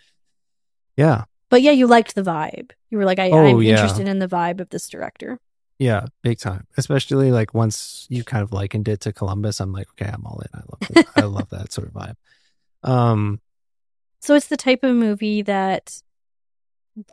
Yeah. 0.98 1.26
But 1.50 1.62
yeah, 1.62 1.72
you 1.72 1.88
liked 1.88 2.16
the 2.16 2.24
vibe. 2.24 2.72
You 2.90 2.98
were 2.98 3.06
like, 3.06 3.20
I, 3.20 3.30
Oh, 3.30 3.46
I'm 3.46 3.62
yeah. 3.62 3.72
interested 3.74 4.08
in 4.08 4.20
the 4.20 4.28
vibe 4.28 4.60
of 4.60 4.70
this 4.70 4.88
director. 4.90 5.40
Yeah, 5.78 6.06
big 6.22 6.40
time. 6.40 6.68
Especially 6.78 7.32
like 7.32 7.54
once 7.54 8.08
you 8.10 8.24
kind 8.24 8.44
of 8.44 8.54
likened 8.54 8.88
it 8.88 9.02
to 9.02 9.14
Columbus, 9.14 9.60
I'm 9.60 9.74
like, 9.74 9.88
okay, 9.92 10.10
I'm 10.12 10.26
all 10.26 10.40
in. 10.42 10.50
I 10.54 10.64
love 10.72 10.90
it. 10.98 11.08
I 11.16 11.22
love 11.26 11.50
that 11.50 11.72
sort 11.74 11.88
of 11.90 11.94
vibe. 11.94 12.16
Um, 12.90 13.42
So 14.22 14.36
it's 14.36 14.48
the 14.48 14.58
type 14.58 14.84
of 14.84 14.96
movie 14.96 15.42
that 15.42 16.02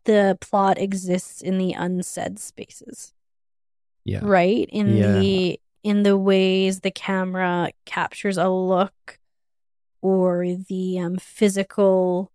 the 0.04 0.38
plot 0.40 0.78
exists 0.78 1.42
in 1.42 1.58
the 1.58 1.72
unsaid 1.72 2.38
spaces, 2.38 3.12
yeah. 4.04 4.20
right? 4.22 4.68
In 4.70 4.96
Yeah. 4.96 5.12
the 5.18 5.60
in 5.82 6.04
the 6.04 6.16
ways 6.16 6.80
the 6.80 6.92
camera 6.92 7.72
captures 7.84 8.36
a 8.38 8.48
look 8.48 9.18
or 10.02 10.46
the 10.68 10.98
um, 10.98 11.16
physical 11.16 12.30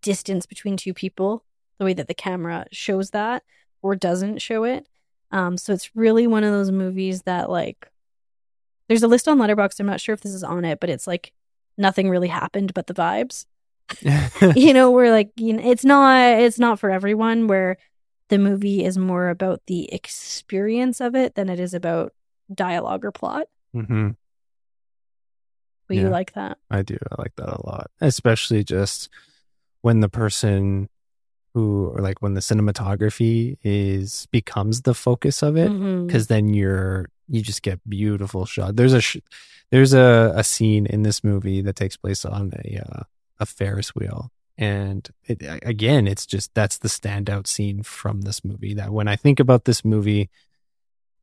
distance 0.00 0.46
between 0.46 0.76
two 0.76 0.94
people, 0.94 1.44
the 1.78 1.84
way 1.84 1.92
that 1.92 2.08
the 2.08 2.14
camera 2.14 2.66
shows 2.72 3.10
that 3.10 3.44
or 3.82 3.94
doesn't 3.94 4.38
show 4.38 4.64
it. 4.64 4.86
Um, 5.30 5.56
so 5.56 5.72
it's 5.72 5.94
really 5.94 6.26
one 6.26 6.44
of 6.44 6.52
those 6.52 6.70
movies 6.70 7.22
that 7.22 7.50
like 7.50 7.88
there's 8.88 9.02
a 9.02 9.08
list 9.08 9.28
on 9.28 9.38
Letterboxd. 9.38 9.80
I'm 9.80 9.86
not 9.86 10.00
sure 10.00 10.14
if 10.14 10.20
this 10.20 10.32
is 10.32 10.44
on 10.44 10.64
it, 10.64 10.80
but 10.80 10.90
it's 10.90 11.06
like 11.06 11.32
nothing 11.76 12.08
really 12.08 12.28
happened 12.28 12.74
but 12.74 12.86
the 12.86 12.94
vibes. 12.94 13.46
you 14.56 14.72
know, 14.72 14.90
where 14.90 15.10
like 15.10 15.30
you 15.36 15.52
know, 15.52 15.62
it's 15.64 15.84
not 15.84 16.40
it's 16.40 16.58
not 16.58 16.80
for 16.80 16.90
everyone. 16.90 17.46
Where 17.46 17.76
the 18.28 18.38
movie 18.38 18.84
is 18.84 18.98
more 18.98 19.28
about 19.28 19.62
the 19.66 19.92
experience 19.92 21.00
of 21.00 21.14
it 21.14 21.34
than 21.36 21.48
it 21.48 21.60
is 21.60 21.74
about 21.74 22.12
dialogue 22.52 23.04
or 23.04 23.12
plot. 23.12 23.46
hmm 23.72 24.10
But 25.88 25.96
Yeah. 25.96 26.04
you 26.04 26.08
like 26.10 26.32
that? 26.34 26.58
I 26.70 26.82
do. 26.82 26.96
I 27.10 27.14
like 27.20 27.34
that 27.36 27.48
a 27.48 27.66
lot, 27.66 27.90
especially 28.00 28.64
just 28.64 29.08
when 29.82 30.00
the 30.00 30.08
person 30.08 30.88
who, 31.54 31.86
or 31.94 32.00
like 32.02 32.20
when 32.20 32.34
the 32.34 32.40
cinematography 32.40 33.56
is 33.62 34.26
becomes 34.32 34.82
the 34.82 34.94
focus 34.94 35.42
of 35.42 35.56
it, 35.56 35.68
because 36.06 36.26
then 36.26 36.52
you're 36.54 37.06
you 37.28 37.40
just 37.40 37.62
get 37.62 37.80
beautiful 37.88 38.46
shot. 38.46 38.76
There's 38.76 38.92
a 38.92 39.00
sh- 39.00 39.16
there's 39.70 39.92
a, 39.94 40.32
a 40.36 40.44
scene 40.44 40.86
in 40.86 41.02
this 41.02 41.24
movie 41.24 41.60
that 41.62 41.74
takes 41.76 41.96
place 41.96 42.24
on 42.24 42.52
a 42.64 42.78
uh, 42.78 43.02
a 43.40 43.46
Ferris 43.46 43.94
wheel, 43.94 44.30
and 44.58 45.08
it, 45.24 45.42
again, 45.62 46.06
it's 46.06 46.26
just 46.26 46.52
that's 46.54 46.78
the 46.78 46.88
standout 46.88 47.46
scene 47.46 47.82
from 47.82 48.22
this 48.22 48.44
movie. 48.44 48.74
That 48.74 48.90
when 48.92 49.08
I 49.08 49.16
think 49.16 49.40
about 49.40 49.64
this 49.64 49.84
movie, 49.84 50.30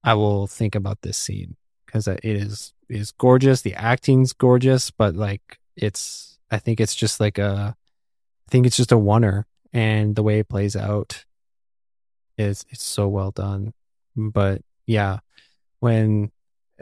I 0.03 0.13
will 0.15 0.47
think 0.47 0.73
about 0.75 1.01
this 1.03 1.17
scene 1.17 1.55
because 1.93 2.07
it 2.07 2.19
is 2.23 2.73
is 2.89 3.11
gorgeous. 3.11 3.61
The 3.61 3.75
acting's 3.75 4.33
gorgeous, 4.33 4.89
but 4.89 5.15
like 5.15 5.59
it's 5.75 6.39
I 6.49 6.57
think 6.57 6.79
it's 6.79 6.95
just 6.95 7.19
like 7.19 7.37
a 7.37 7.75
I 8.47 8.49
think 8.49 8.65
it's 8.65 8.77
just 8.77 8.91
a 8.91 8.95
oneer, 8.95 9.43
and 9.71 10.15
the 10.15 10.23
way 10.23 10.39
it 10.39 10.49
plays 10.49 10.75
out 10.75 11.23
is 12.37 12.65
it's 12.69 12.83
so 12.83 13.07
well 13.07 13.29
done. 13.29 13.73
But 14.15 14.63
yeah, 14.87 15.19
when 15.79 16.31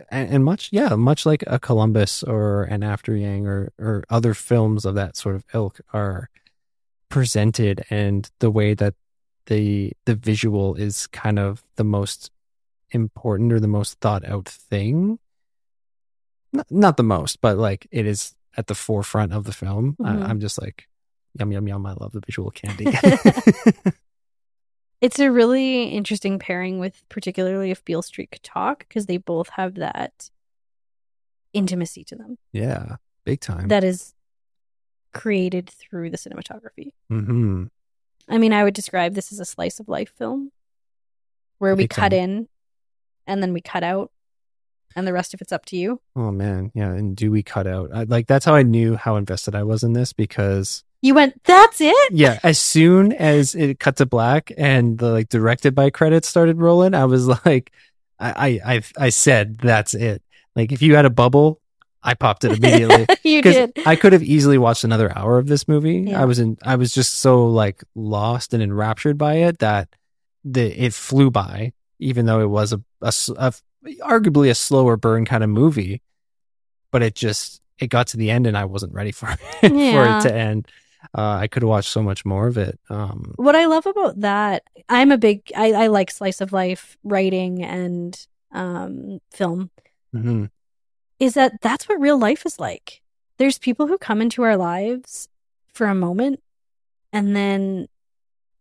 and, 0.10 0.30
and 0.30 0.46
much 0.46 0.70
yeah, 0.72 0.96
much 0.96 1.26
like 1.26 1.44
a 1.46 1.60
Columbus 1.60 2.24
or 2.24 2.64
an 2.64 2.82
After 2.82 3.16
Yang 3.16 3.48
or 3.48 3.74
or 3.78 4.04
other 4.10 4.34
films 4.34 4.86
of 4.86 4.96
that 4.96 5.18
sort 5.18 5.36
of 5.36 5.44
ilk 5.54 5.82
are 5.92 6.30
presented, 7.10 7.84
and 7.90 8.32
the 8.40 8.50
way 8.50 8.74
that 8.76 8.94
the 9.48 9.92
the 10.06 10.16
visual 10.16 10.76
is 10.76 11.08
kind 11.08 11.38
of 11.38 11.64
the 11.76 11.84
most 11.84 12.32
important 12.92 13.52
or 13.54 13.60
the 13.60 13.68
most 13.68 14.00
thought 14.00 14.26
out 14.28 14.48
thing. 14.48 15.20
Not, 16.54 16.68
not 16.70 16.98
the 16.98 17.04
most, 17.04 17.42
but 17.42 17.58
like 17.58 17.88
it 17.92 18.06
is 18.06 18.36
at 18.58 18.68
the 18.68 18.76
forefront 18.76 19.34
of 19.34 19.46
the 19.46 19.54
film. 19.54 19.96
Mhm. 20.00 20.24
I, 20.24 20.30
I'm 20.30 20.40
just 20.40 20.62
like 20.62 20.88
yum 21.40 21.52
yum 21.52 21.68
yum. 21.68 21.86
I 21.86 21.94
love 21.94 22.12
the 22.12 22.22
visual 22.26 22.52
candy. 22.52 22.86
It's 25.02 25.18
a 25.18 25.32
really 25.32 25.86
interesting 25.86 26.38
pairing 26.38 26.78
with 26.78 27.02
particularly 27.10 27.72
if 27.72 27.84
Beale 27.84 28.04
Street 28.04 28.30
could 28.30 28.44
talk 28.44 28.80
because 28.88 29.08
they 29.08 29.18
both 29.18 29.50
have 29.50 29.74
that 29.76 30.30
intimacy 31.54 32.04
to 32.06 32.16
them 32.16 32.38
yeah, 32.54 32.98
big 33.26 33.40
time. 33.42 33.68
that 33.70 33.84
is 33.84 34.14
created 35.12 35.70
through 35.70 36.12
the 36.12 36.18
cinematography. 36.18 36.94
hmm 37.10 37.66
I 38.30 38.38
mean, 38.38 38.54
I 38.54 38.64
would 38.64 38.76
describe 38.76 39.16
this 39.16 39.32
as 39.32 39.40
a 39.40 39.46
slice 39.46 39.80
of 39.80 39.90
life 39.90 40.14
film 40.16 40.52
where 41.58 41.76
we 41.76 41.84
Big 41.86 41.90
cut 41.90 42.12
time. 42.12 42.20
in 42.20 42.48
and 43.28 43.42
then 43.42 43.54
we 43.54 43.62
cut 43.62 43.84
out 43.84 44.12
and 44.96 45.08
the 45.08 45.14
rest 45.14 45.34
of 45.34 45.42
it's 45.42 45.52
up 45.52 45.66
to 45.68 45.78
you. 45.78 46.02
Oh 46.16 46.32
man, 46.32 46.72
yeah. 46.74 46.92
And 46.92 47.16
do 47.16 47.32
we 47.32 47.44
cut 47.44 47.68
out? 47.68 47.90
I, 47.94 48.04
like 48.04 48.28
that's 48.28 48.46
how 48.46 48.56
I 48.56 48.64
knew 48.64 48.96
how 48.96 49.16
invested 49.16 49.56
I 49.56 49.64
was 49.64 49.84
in 49.84 49.94
this 49.94 50.12
because 50.14 50.84
You 51.02 51.14
went, 51.16 51.42
that's 51.46 51.80
it? 51.82 52.12
yeah, 52.14 52.40
as 52.44 52.60
soon 52.60 53.14
as 53.14 53.56
it 53.56 53.80
cut 53.80 53.96
to 53.98 54.06
black 54.06 54.52
and 54.58 54.98
the 54.98 55.10
like 55.12 55.30
directed 55.30 55.74
by 55.76 55.90
credits 55.92 56.28
started 56.28 56.60
rolling, 56.60 56.94
I 56.94 57.06
was 57.06 57.28
like, 57.46 57.72
I 58.20 58.60
I 58.66 58.74
I, 58.76 58.82
I 58.98 59.10
said 59.10 59.58
that's 59.60 59.94
it. 59.94 60.22
Like 60.56 60.72
if 60.74 60.82
you 60.82 60.96
had 60.96 61.06
a 61.06 61.10
bubble, 61.10 61.62
I 62.04 62.14
popped 62.16 62.44
it 62.44 62.58
immediately. 62.58 63.06
you 63.24 63.40
because 63.42 63.56
did. 63.56 63.74
I 63.86 63.96
could 63.96 64.12
have 64.12 64.24
easily 64.24 64.58
watched 64.58 64.84
another 64.84 65.16
hour 65.18 65.38
of 65.38 65.48
this 65.48 65.68
movie. 65.68 66.08
Yeah. 66.10 66.22
I 66.22 66.26
was 66.26 66.40
in, 66.40 66.58
I 66.64 66.76
was 66.76 66.94
just 66.94 67.14
so 67.20 67.46
like 67.48 67.82
lost 67.96 68.54
and 68.54 68.62
enraptured 68.62 69.18
by 69.18 69.36
it 69.36 69.60
that 69.60 69.88
the 70.44 70.68
it 70.84 70.94
flew 70.94 71.32
by, 71.32 71.72
even 72.02 72.26
though 72.26 72.42
it 72.42 72.50
was 72.50 72.74
a, 72.74 72.82
a 73.02 73.14
a- 73.38 73.54
arguably 74.02 74.50
a 74.50 74.56
slower 74.56 74.98
burn 74.98 75.24
kind 75.26 75.44
of 75.44 75.50
movie. 75.50 76.02
But 76.92 77.02
it 77.04 77.16
just 77.16 77.62
it 77.80 77.88
got 77.88 78.08
to 78.08 78.18
the 78.18 78.30
end 78.30 78.46
and 78.48 78.58
I 78.58 78.66
wasn't 78.66 78.94
ready 78.94 79.12
for 79.12 79.30
it 79.32 79.40
for 79.62 79.68
it 79.70 80.22
to 80.24 80.34
end. 80.36 80.68
Uh, 81.18 81.38
I 81.42 81.48
could 81.48 81.64
have 81.64 81.70
watched 81.70 81.90
so 81.90 82.04
much 82.04 82.26
more 82.26 82.48
of 82.48 82.58
it. 82.58 82.80
Um, 82.90 83.34
What 83.38 83.56
I 83.56 83.66
love 83.66 83.88
about 83.88 84.20
that, 84.22 84.64
I'm 84.88 85.12
a 85.12 85.18
big, 85.18 85.42
I, 85.56 85.72
I 85.72 85.88
like 85.88 86.12
slice 86.12 86.42
of 86.42 86.52
life 86.54 86.96
writing 87.04 87.64
and 87.64 88.16
um, 88.52 89.20
film, 89.32 89.72
mhm. 90.14 90.52
is 91.20 91.34
that 91.34 91.54
that's 91.62 91.90
what 91.90 92.00
real 92.00 92.20
life 92.20 92.46
is 92.46 92.60
like. 92.60 93.02
There's 93.40 93.58
people 93.58 93.88
who 93.88 93.98
come 93.98 94.22
into 94.22 94.44
our 94.44 94.58
lives 94.58 95.28
for 95.74 95.88
a 95.88 95.96
moment 95.96 96.40
and 97.12 97.36
then 97.36 97.88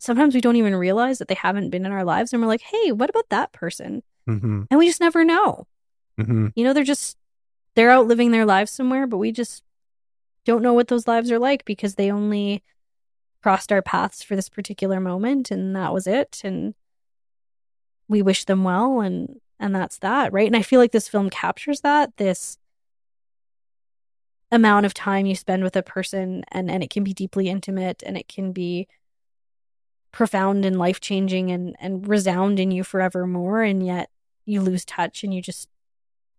sometimes 0.01 0.35
we 0.35 0.40
don't 0.40 0.56
even 0.56 0.74
realize 0.74 1.18
that 1.18 1.28
they 1.28 1.35
haven't 1.35 1.70
been 1.70 1.86
in 1.86 1.93
our 1.93 2.05
lives 2.05 2.32
and 2.32 2.43
we're 2.43 2.48
like, 2.48 2.62
hey, 2.62 2.90
what 2.90 3.10
about 3.10 3.28
that 3.28 3.52
person? 3.52 4.02
Mhm. 4.28 4.66
And 4.70 4.78
we 4.78 4.86
just 4.86 5.01
never 5.01 5.24
know. 5.24 5.66
Mhm. 6.18 6.52
You 6.56 6.64
know, 6.64 6.72
they're 6.72 6.82
just 6.82 7.16
they're 7.77 7.90
out 7.90 8.06
living 8.09 8.32
their 8.32 8.47
lives 8.47 8.72
somewhere, 8.72 9.06
but 9.06 9.18
we 9.18 9.31
just 9.31 9.62
don't 10.44 10.62
know 10.62 10.72
what 10.72 10.89
those 10.89 11.06
lives 11.06 11.31
are 11.31 11.39
like 11.39 11.64
because 11.64 11.94
they 11.94 12.10
only 12.10 12.62
crossed 13.43 13.70
our 13.70 13.82
paths 13.82 14.22
for 14.22 14.35
this 14.35 14.48
particular 14.48 15.01
moment 15.01 15.51
and 15.51 15.77
that 15.77 15.93
was 15.93 16.06
it 16.06 16.40
and 16.44 16.74
we 18.09 18.22
wish 18.22 18.44
them 18.47 18.64
well 18.64 19.01
and 19.01 19.40
and 19.59 19.74
that's 19.74 19.98
that, 19.98 20.32
right? 20.32 20.47
And 20.47 20.56
I 20.56 20.62
feel 20.62 20.81
like 20.81 20.93
this 20.93 21.09
film 21.09 21.28
captures 21.28 21.82
that 21.82 22.16
this 22.16 22.56
amount 24.51 24.86
of 24.86 24.94
time 24.94 25.27
you 25.27 25.35
spend 25.35 25.62
with 25.62 25.77
a 25.77 25.82
person 25.82 26.43
and 26.51 26.70
and 26.70 26.82
it 26.82 26.90
can 26.90 27.05
be 27.05 27.12
deeply 27.14 27.48
intimate 27.48 28.02
and 28.05 28.16
it 28.16 28.28
can 28.28 28.52
be 28.52 28.89
profound 30.12 30.64
and 30.64 30.78
life 30.78 31.00
changing 31.00 31.50
and 31.50 31.76
and 31.80 32.06
resound 32.08 32.58
in 32.58 32.70
you 32.70 32.82
forevermore 32.84 33.62
and 33.62 33.84
yet 33.84 34.10
you 34.44 34.60
lose 34.60 34.84
touch 34.84 35.22
and 35.22 35.32
you 35.32 35.40
just 35.40 35.68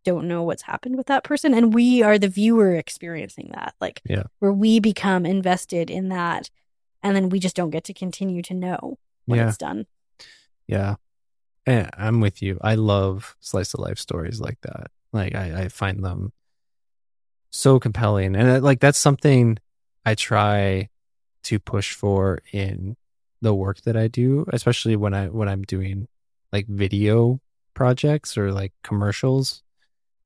don't 0.03 0.27
know 0.27 0.41
what's 0.43 0.63
happened 0.63 0.97
with 0.97 1.05
that 1.07 1.23
person 1.23 1.53
and 1.53 1.73
we 1.73 2.01
are 2.01 2.17
the 2.17 2.27
viewer 2.27 2.75
experiencing 2.75 3.51
that 3.53 3.73
like 3.79 4.01
Yeah. 4.03 4.23
where 4.39 4.51
we 4.51 4.79
become 4.79 5.25
invested 5.25 5.89
in 5.89 6.09
that 6.09 6.49
and 7.03 7.15
then 7.15 7.29
we 7.29 7.39
just 7.39 7.55
don't 7.55 7.69
get 7.69 7.83
to 7.85 7.93
continue 7.93 8.41
to 8.43 8.53
know 8.53 8.97
what 9.25 9.35
Yeah. 9.37 9.47
it's 9.47 9.57
done 9.57 9.85
Yeah. 10.67 10.95
Yeah, 11.67 11.89
I'm 11.95 12.21
with 12.21 12.41
you. 12.41 12.57
I 12.61 12.73
love 12.73 13.35
slice 13.39 13.75
of 13.75 13.81
life 13.81 13.99
stories 13.99 14.41
like 14.41 14.59
that. 14.61 14.87
Like 15.13 15.35
I, 15.35 15.63
I 15.63 15.67
find 15.67 16.03
them 16.03 16.33
so 17.51 17.79
compelling. 17.79 18.35
And 18.35 18.49
uh, 18.49 18.59
like 18.61 18.79
that's 18.79 18.97
something 18.97 19.59
I 20.03 20.15
try 20.15 20.89
to 21.43 21.59
push 21.59 21.93
for 21.93 22.39
in 22.51 22.95
the 23.41 23.53
work 23.53 23.81
that 23.81 23.97
I 23.97 24.07
do, 24.07 24.45
especially 24.53 24.95
when 24.95 25.13
I 25.13 25.27
when 25.27 25.49
I'm 25.49 25.63
doing 25.63 26.07
like 26.51 26.67
video 26.67 27.39
projects 27.73 28.37
or 28.37 28.51
like 28.51 28.73
commercials 28.83 29.63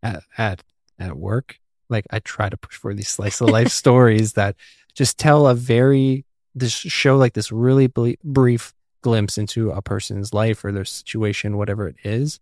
at 0.04 0.24
at 0.38 0.64
at 1.00 1.18
work. 1.18 1.60
Like 1.90 2.06
I 2.10 2.20
try 2.20 2.50
to 2.50 2.58
push 2.58 2.76
for 2.76 2.94
these 2.94 3.10
slice 3.10 3.42
of 3.42 3.50
life 3.50 3.68
stories 3.84 4.34
that 4.34 4.56
just 4.94 5.18
tell 5.18 5.48
a 5.48 5.56
very 5.56 6.26
this 6.54 6.74
show 6.74 7.18
like 7.18 7.34
this 7.34 7.52
really 7.52 7.88
ble- 7.88 8.16
brief 8.24 8.74
glimpse 9.02 9.38
into 9.38 9.72
a 9.72 9.82
person's 9.82 10.34
life 10.34 10.66
or 10.66 10.72
their 10.72 10.86
situation, 10.86 11.58
whatever 11.58 11.88
it 11.88 11.98
is. 12.04 12.40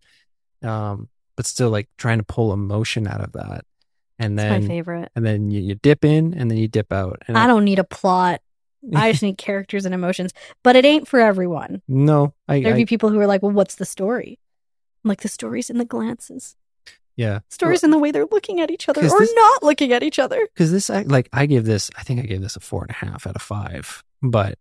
Um, 0.62 1.10
but 1.36 1.46
still 1.46 1.70
like 1.70 1.90
trying 1.98 2.20
to 2.20 2.24
pull 2.24 2.54
emotion 2.54 3.08
out 3.08 3.22
of 3.22 3.34
that. 3.34 3.66
And 4.20 4.40
it's 4.40 4.62
my 4.62 4.68
favorite 4.68 5.12
and 5.16 5.26
then 5.26 5.52
you, 5.52 5.60
you 5.60 5.76
dip 5.76 6.06
in 6.06 6.34
and 6.36 6.50
then 6.50 6.58
you 6.58 6.68
dip 6.68 6.94
out. 6.94 7.22
And 7.28 7.38
i 7.38 7.48
don't 7.48 7.66
need 7.66 7.80
a 7.80 7.84
plot 7.84 8.42
i 8.96 9.12
just 9.12 9.24
need 9.24 9.38
characters 9.38 9.86
and 9.86 9.94
emotions 9.94 10.34
but 10.64 10.76
it 10.76 10.86
ain't 10.86 11.08
for 11.08 11.20
everyone 11.20 11.82
no, 11.88 12.34
I, 12.48 12.62
there'd 12.62 12.76
I 12.76 12.78
be 12.78 12.86
people 12.86 13.10
who 13.10 13.20
are 13.20 13.28
like 13.28 13.42
well 13.42 13.52
what's 13.52 13.76
the 13.76 13.86
story 13.86 14.40
I'm 15.04 15.10
like 15.10 15.22
the 15.22 15.28
story's 15.28 15.70
in 15.70 15.78
the 15.78 15.86
glances 15.86 16.56
yeah. 17.16 17.40
stories 17.50 17.84
in 17.84 17.92
the 17.92 18.00
way 18.00 18.12
they're 18.12 18.26
looking 18.26 18.60
at 18.60 18.72
each 18.72 18.90
other 18.90 19.02
or 19.02 19.20
this- 19.20 19.34
not 19.36 19.64
looking 19.64 19.94
at 19.94 20.04
each 20.04 20.20
other 20.20 20.48
because 20.54 20.72
this 20.72 20.90
I, 20.90 21.04
like 21.04 21.30
I 21.32 21.46
give 21.46 21.66
this 21.66 21.92
I 21.98 22.04
think 22.04 22.20
I 22.20 22.24
gave 22.24 22.42
this 22.42 22.56
a 22.56 22.60
four 22.60 22.82
and 22.82 22.90
a 22.90 22.94
half 22.94 23.28
out 23.28 23.36
of 23.36 23.42
five, 23.42 24.04
but 24.22 24.58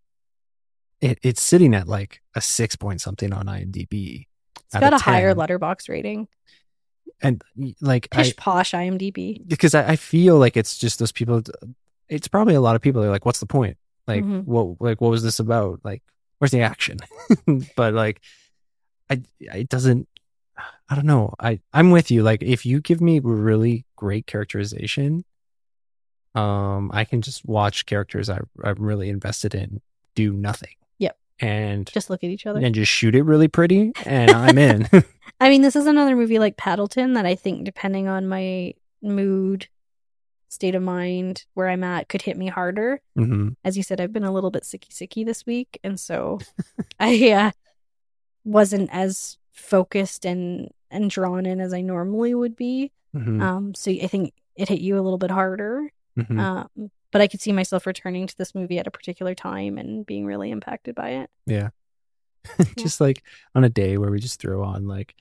it, 1.01 1.19
it's 1.23 1.43
sitting 1.43 1.75
at 1.75 1.89
like 1.89 2.21
a 2.35 2.41
six 2.41 2.77
point 2.77 3.01
something 3.01 3.33
on 3.33 3.47
IMDb. 3.47 4.27
it's 4.57 4.75
got 4.75 4.93
a 4.93 4.97
of 4.97 5.03
higher 5.03 5.35
Letterboxd 5.35 5.89
rating 5.89 6.29
and 7.23 7.43
like 7.81 8.09
I, 8.13 8.33
posh 8.37 8.73
imdb 8.73 9.47
because 9.47 9.75
I, 9.75 9.91
I 9.91 9.97
feel 9.97 10.39
like 10.39 10.57
it's 10.57 10.77
just 10.77 10.99
those 10.99 11.13
people. 11.13 11.43
It's 12.09 12.29
probably 12.29 12.55
a 12.55 12.61
lot 12.61 12.77
of 12.77 12.83
people. 12.83 13.01
They're 13.01 13.11
like, 13.11 13.25
"What's 13.25 13.41
the 13.41 13.47
point? 13.47 13.77
Like, 14.17 14.25
Mhm. 14.25 14.45
what? 14.45 14.81
Like, 14.81 15.01
what 15.01 15.11
was 15.11 15.23
this 15.23 15.39
about? 15.41 15.81
Like, 15.85 16.03
where's 16.39 16.51
the 16.53 16.61
action?" 16.63 16.99
but 17.77 17.95
like, 17.95 18.21
I 19.11 19.23
it 19.41 19.69
doesn't. 19.69 20.09
I 20.89 20.95
don't 20.95 21.07
know. 21.07 21.35
I 21.41 21.61
I'm 21.73 21.91
with 21.91 22.11
you. 22.11 22.23
Like, 22.23 22.43
if 22.43 22.67
you 22.67 22.81
give 22.81 23.01
me 23.01 23.19
really 23.21 23.85
great 23.97 24.27
characterization, 24.27 25.25
um, 26.35 26.91
I 26.93 27.05
can 27.05 27.23
just 27.23 27.45
watch 27.45 27.87
characters 27.87 28.29
I 28.31 28.39
I'm 28.65 28.77
really 28.83 29.09
invested 29.09 29.55
in 29.55 29.81
do 30.15 30.33
nothing. 30.33 30.75
Yep. 30.99 31.17
And 31.41 31.87
just 31.93 32.11
look 32.11 32.23
at 32.25 32.31
each 32.31 32.47
other 32.47 32.61
and 32.61 32.75
just 32.75 32.91
shoot 32.93 33.15
it 33.15 33.23
really 33.23 33.49
pretty, 33.49 33.93
and 34.05 34.31
I'm 34.31 34.59
in. 34.59 34.89
i 35.41 35.49
mean 35.49 35.63
this 35.63 35.75
is 35.75 35.87
another 35.87 36.15
movie 36.15 36.39
like 36.39 36.57
paddleton 36.57 37.15
that 37.15 37.27
i 37.27 37.35
think 37.35 37.65
depending 37.65 38.07
on 38.07 38.29
my 38.29 38.73
mood 39.03 39.67
state 40.53 40.75
of 40.75 40.83
mind 40.83 41.47
where 41.55 41.69
i'm 41.69 41.83
at 41.83 42.09
could 42.09 42.21
hit 42.23 42.37
me 42.37 42.47
harder. 42.49 43.01
Hmm 43.17 43.51
as 43.65 43.77
you 43.77 43.83
said 43.83 44.01
i've 44.01 44.13
been 44.13 44.25
a 44.25 44.33
little 44.33 44.51
bit 44.51 44.65
sicky 44.65 44.91
sicky 44.91 45.25
this 45.25 45.47
week. 45.47 45.81
And 45.83 45.99
so 45.99 46.39
i 47.01 47.31
uh, 47.31 47.51
wasn't 48.45 48.91
as 48.93 49.39
focused 49.53 50.27
and 50.27 50.71
and 50.91 51.09
drawn 51.11 51.47
in 51.47 51.61
as 51.61 51.73
i 51.73 51.81
normally 51.81 52.35
would 52.35 52.55
be. 52.55 52.93
Hmm 53.13 53.41
um 53.41 53.75
so 53.75 53.91
i 53.91 54.07
think 54.07 54.35
it 54.55 54.69
hit 54.69 54.81
you 54.81 54.99
a 54.99 55.03
little 55.03 55.19
bit 55.19 55.31
harder. 55.31 55.91
Hmm 56.21 56.39
um 56.39 56.69
but 57.11 57.23
i 57.23 57.27
could 57.27 57.41
see 57.41 57.53
myself 57.53 57.87
returning 57.87 58.27
to 58.27 58.37
this 58.37 58.55
movie 58.55 58.79
at 58.79 58.87
a 58.87 58.91
particular 58.91 59.35
time 59.35 59.79
and 59.79 60.05
being 60.05 60.27
really 60.27 60.51
impacted 60.51 60.95
by 60.95 61.11
it. 61.11 61.31
Yeah. 61.47 61.71
just 62.77 63.01
like 63.01 63.23
on 63.55 63.65
a 63.65 63.69
day 63.69 63.97
where 63.97 64.11
we 64.11 64.19
just 64.19 64.41
throw 64.41 64.65
on 64.65 64.87
like 64.87 65.15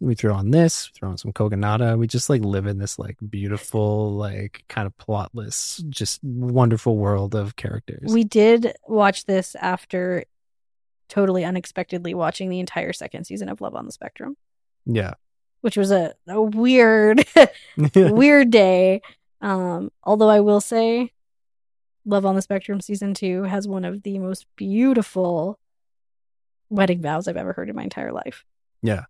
we 0.00 0.14
throw 0.14 0.34
on 0.34 0.50
this, 0.50 0.90
throw 0.94 1.10
on 1.10 1.18
some 1.18 1.32
Kogonada. 1.32 1.98
We 1.98 2.06
just 2.06 2.30
like 2.30 2.42
live 2.42 2.66
in 2.66 2.78
this 2.78 2.98
like 2.98 3.16
beautiful, 3.28 4.12
like 4.14 4.64
kind 4.68 4.86
of 4.86 4.96
plotless, 4.96 5.86
just 5.88 6.22
wonderful 6.22 6.96
world 6.96 7.34
of 7.34 7.56
characters. 7.56 8.12
We 8.12 8.24
did 8.24 8.74
watch 8.86 9.26
this 9.26 9.54
after 9.56 10.24
totally 11.08 11.44
unexpectedly 11.44 12.14
watching 12.14 12.48
the 12.48 12.60
entire 12.60 12.92
second 12.92 13.24
season 13.24 13.48
of 13.48 13.60
Love 13.60 13.74
on 13.74 13.84
the 13.84 13.92
Spectrum, 13.92 14.36
yeah. 14.86 15.14
which 15.60 15.76
was 15.76 15.90
a, 15.90 16.14
a 16.28 16.40
weird, 16.40 17.24
weird 17.94 18.50
day. 18.50 19.02
Um, 19.42 19.90
although 20.04 20.28
I 20.30 20.40
will 20.40 20.60
say, 20.60 21.12
Love 22.06 22.24
on 22.24 22.34
the 22.34 22.42
Spectrum 22.42 22.80
season 22.80 23.12
two 23.12 23.42
has 23.42 23.68
one 23.68 23.84
of 23.84 24.02
the 24.02 24.18
most 24.18 24.46
beautiful 24.56 25.58
wedding 26.70 27.02
vows 27.02 27.28
I've 27.28 27.36
ever 27.36 27.52
heard 27.52 27.68
in 27.68 27.76
my 27.76 27.82
entire 27.82 28.12
life. 28.12 28.44
yeah. 28.82 29.04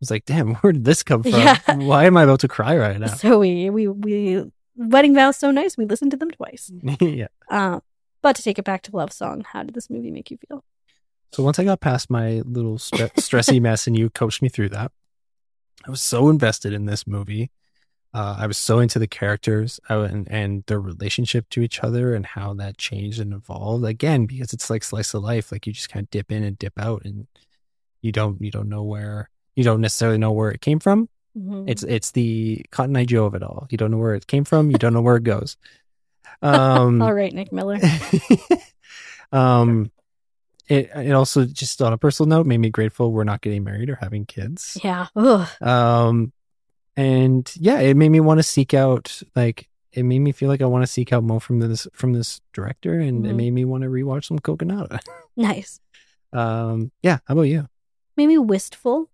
It's 0.00 0.10
like, 0.10 0.24
damn, 0.24 0.54
where 0.56 0.72
did 0.72 0.84
this 0.84 1.02
come 1.02 1.22
from? 1.22 1.32
Yeah. 1.32 1.58
Why 1.74 2.04
am 2.04 2.16
I 2.16 2.24
about 2.24 2.40
to 2.40 2.48
cry 2.48 2.76
right 2.76 2.98
now? 2.98 3.14
So 3.14 3.38
we 3.38 3.70
we 3.70 3.88
we 3.88 4.44
wedding 4.76 5.14
vows 5.14 5.36
so 5.36 5.50
nice 5.50 5.76
we 5.76 5.86
listened 5.86 6.10
to 6.12 6.16
them 6.16 6.30
twice. 6.30 6.70
yeah. 7.00 7.28
Um, 7.50 7.82
but 8.22 8.36
to 8.36 8.42
take 8.42 8.58
it 8.58 8.64
back 8.64 8.82
to 8.82 8.90
Lovesong, 8.92 9.44
how 9.44 9.62
did 9.62 9.74
this 9.74 9.90
movie 9.90 10.10
make 10.10 10.30
you 10.30 10.38
feel? 10.48 10.64
So 11.32 11.42
once 11.42 11.58
I 11.58 11.64
got 11.64 11.80
past 11.80 12.10
my 12.10 12.42
little 12.44 12.78
stre- 12.78 13.12
stressy 13.16 13.60
mess 13.60 13.86
and 13.86 13.98
you 13.98 14.08
coached 14.10 14.40
me 14.40 14.48
through 14.48 14.70
that, 14.70 14.92
I 15.86 15.90
was 15.90 16.00
so 16.00 16.28
invested 16.28 16.72
in 16.72 16.86
this 16.86 17.06
movie. 17.06 17.50
Uh, 18.14 18.36
I 18.38 18.46
was 18.46 18.56
so 18.56 18.78
into 18.78 19.00
the 19.00 19.08
characters 19.08 19.80
uh, 19.90 20.02
and, 20.02 20.30
and 20.30 20.62
their 20.68 20.80
relationship 20.80 21.48
to 21.50 21.62
each 21.62 21.82
other 21.82 22.14
and 22.14 22.24
how 22.24 22.54
that 22.54 22.78
changed 22.78 23.18
and 23.18 23.32
evolved. 23.32 23.84
Again, 23.84 24.26
because 24.26 24.52
it's 24.52 24.70
like 24.70 24.84
slice 24.84 25.12
of 25.14 25.24
life, 25.24 25.50
like 25.50 25.66
you 25.66 25.72
just 25.72 25.88
kind 25.88 26.04
of 26.04 26.10
dip 26.10 26.30
in 26.30 26.44
and 26.44 26.56
dip 26.56 26.78
out, 26.78 27.04
and 27.04 27.26
you 28.00 28.12
don't 28.12 28.40
you 28.40 28.52
don't 28.52 28.68
know 28.68 28.84
where 28.84 29.30
you 29.56 29.64
don't 29.64 29.80
necessarily 29.80 30.18
know 30.18 30.32
where 30.32 30.50
it 30.50 30.60
came 30.60 30.78
from. 30.80 31.08
Mhm. 31.36 31.64
It's 31.68 31.82
it's 31.82 32.10
the 32.12 32.64
Cotton 32.70 32.96
Eye 32.96 33.04
Joe 33.04 33.24
of 33.26 33.34
it 33.34 33.42
all. 33.42 33.66
You 33.70 33.76
don't 33.78 33.90
know 33.90 33.98
where 33.98 34.14
it 34.14 34.26
came 34.26 34.44
from. 34.44 34.70
You 34.70 34.78
don't 34.78 34.92
know 34.94 35.02
where 35.02 35.16
it 35.16 35.24
goes. 35.24 35.56
Um, 36.42 37.00
all 37.02 37.12
right, 37.12 37.32
Nick 37.32 37.52
Miller. 37.52 37.78
um, 39.32 39.90
it 40.68 40.90
it 40.94 41.12
also 41.12 41.44
just 41.44 41.82
on 41.82 41.92
a 41.92 41.98
personal 41.98 42.28
note 42.28 42.46
made 42.46 42.58
me 42.58 42.70
grateful 42.70 43.12
we're 43.12 43.24
not 43.24 43.40
getting 43.42 43.64
married 43.64 43.90
or 43.90 43.96
having 43.96 44.24
kids. 44.26 44.78
Yeah. 44.82 45.06
Ugh. 45.16 45.48
Um, 45.60 46.32
and 46.96 47.50
yeah, 47.56 47.80
it 47.80 47.96
made 47.96 48.10
me 48.10 48.20
want 48.20 48.38
to 48.38 48.42
seek 48.44 48.72
out 48.74 49.20
like 49.34 49.68
it 49.92 50.04
made 50.04 50.20
me 50.20 50.32
feel 50.32 50.48
like 50.48 50.62
I 50.62 50.66
want 50.66 50.82
to 50.82 50.90
seek 50.90 51.12
out 51.12 51.22
more 51.24 51.40
from 51.40 51.60
this 51.60 51.86
from 51.92 52.12
this 52.12 52.40
director, 52.52 52.98
and 52.98 53.26
it 53.26 53.32
Mhm. 53.32 53.36
made 53.36 53.50
me 53.52 53.64
want 53.64 53.82
to 53.82 53.88
rewatch 53.90 54.26
some 54.26 54.38
Kogonada. 54.38 55.00
Nice. 55.36 55.80
um, 56.32 56.92
yeah. 57.02 57.18
How 57.26 57.32
about 57.34 57.42
you? 57.42 57.66
Made 58.16 58.28
me 58.28 58.38
wistful. 58.38 59.10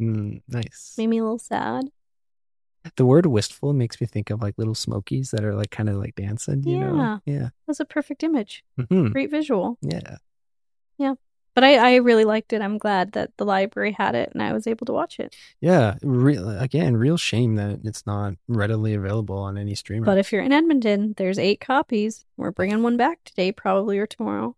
Mm, 0.00 0.42
nice. 0.48 0.94
Made 0.96 1.08
me 1.08 1.18
a 1.18 1.22
little 1.22 1.38
sad. 1.38 1.84
The 2.96 3.04
word 3.04 3.26
wistful 3.26 3.74
makes 3.74 4.00
me 4.00 4.06
think 4.06 4.30
of 4.30 4.40
like 4.40 4.54
little 4.56 4.74
smokies 4.74 5.32
that 5.32 5.44
are 5.44 5.54
like 5.54 5.70
kind 5.70 5.90
of 5.90 5.96
like 5.96 6.14
dancing. 6.14 6.62
You 6.66 6.80
know? 6.80 7.20
Yeah. 7.26 7.50
That's 7.66 7.80
a 7.80 7.84
perfect 7.84 8.22
image. 8.22 8.64
hmm 8.88 9.08
Great 9.08 9.30
visual. 9.30 9.76
Yeah. 9.82 10.16
Yeah. 10.96 11.14
But 11.54 11.64
I, 11.64 11.74
I 11.76 11.94
really 11.96 12.24
liked 12.24 12.52
it. 12.54 12.62
I'm 12.62 12.78
glad 12.78 13.12
that 13.12 13.36
the 13.36 13.44
library 13.44 13.92
had 13.92 14.14
it 14.14 14.30
and 14.32 14.42
I 14.42 14.54
was 14.54 14.66
able 14.66 14.86
to 14.86 14.92
watch 14.94 15.18
it. 15.20 15.36
Yeah. 15.60 15.96
Real 16.00 16.48
again, 16.58 16.96
real 16.96 17.18
shame 17.18 17.56
that 17.56 17.80
it's 17.84 18.06
not 18.06 18.34
readily 18.48 18.94
available 18.94 19.36
on 19.38 19.58
any 19.58 19.74
streamer. 19.74 20.06
But 20.06 20.16
if 20.16 20.32
you're 20.32 20.42
in 20.42 20.52
Edmonton, 20.52 21.12
there's 21.18 21.38
eight 21.38 21.60
copies. 21.60 22.24
We're 22.38 22.52
bringing 22.52 22.82
one 22.82 22.96
back 22.96 23.18
today, 23.24 23.52
probably 23.52 23.98
or 23.98 24.06
tomorrow. 24.06 24.56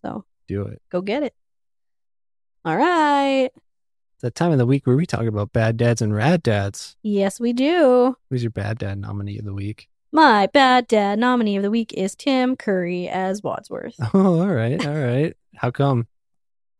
So 0.00 0.24
do 0.46 0.62
it. 0.62 0.80
go 0.90 1.02
get 1.02 1.22
it. 1.22 1.34
All 2.64 2.76
right. 2.76 3.50
That 4.20 4.34
time 4.34 4.50
of 4.50 4.58
the 4.58 4.66
week 4.66 4.84
where 4.84 4.96
we 4.96 5.06
talk 5.06 5.26
about 5.26 5.52
bad 5.52 5.76
dads 5.76 6.02
and 6.02 6.12
rad 6.12 6.42
dads. 6.42 6.96
Yes, 7.02 7.38
we 7.38 7.52
do. 7.52 8.16
Who's 8.30 8.42
your 8.42 8.50
bad 8.50 8.78
dad 8.78 8.98
nominee 8.98 9.38
of 9.38 9.44
the 9.44 9.54
week? 9.54 9.88
My 10.10 10.48
bad 10.48 10.88
dad 10.88 11.20
nominee 11.20 11.56
of 11.56 11.62
the 11.62 11.70
week 11.70 11.92
is 11.92 12.16
Tim 12.16 12.56
Curry 12.56 13.08
as 13.08 13.44
Wadsworth. 13.44 13.94
Oh, 14.14 14.40
all 14.40 14.48
right, 14.48 14.84
all 14.84 14.94
right. 14.94 15.36
How 15.54 15.70
come? 15.70 16.08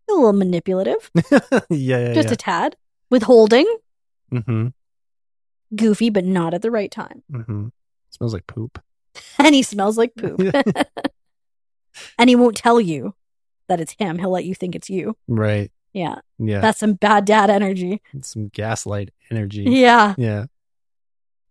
A 0.09 0.15
little 0.15 0.33
manipulative, 0.33 1.11
yeah, 1.69 1.69
yeah, 1.71 2.13
just 2.15 2.29
yeah. 2.29 2.33
a 2.33 2.37
tad. 2.37 2.77
Withholding, 3.11 3.67
mm-hmm. 4.33 4.69
goofy, 5.77 6.11
but 6.11 6.25
not 6.25 6.55
at 6.55 6.63
the 6.63 6.71
right 6.71 6.91
time. 6.91 7.23
Mm-hmm. 7.31 7.69
Smells 8.11 8.35
like 8.35 8.47
poop. 8.47 8.83
And 9.39 9.55
he 9.55 9.63
smells 9.63 9.99
like 9.99 10.15
poop. 10.17 10.41
and 12.19 12.29
he 12.29 12.37
won't 12.37 12.57
tell 12.57 12.81
you 12.81 13.15
that 13.69 13.81
it's 13.81 13.95
him. 13.99 14.19
He'll 14.19 14.31
let 14.31 14.45
you 14.45 14.55
think 14.55 14.75
it's 14.75 14.89
you. 14.91 15.17
Right. 15.27 15.73
Yeah. 15.99 16.21
Yeah. 16.39 16.61
That's 16.61 16.79
some 16.79 16.95
bad 16.95 17.25
dad 17.25 17.51
energy. 17.51 18.01
Some 18.23 18.49
gaslight 18.49 19.11
energy. 19.31 19.65
Yeah. 19.65 20.15
Yeah. 20.17 20.47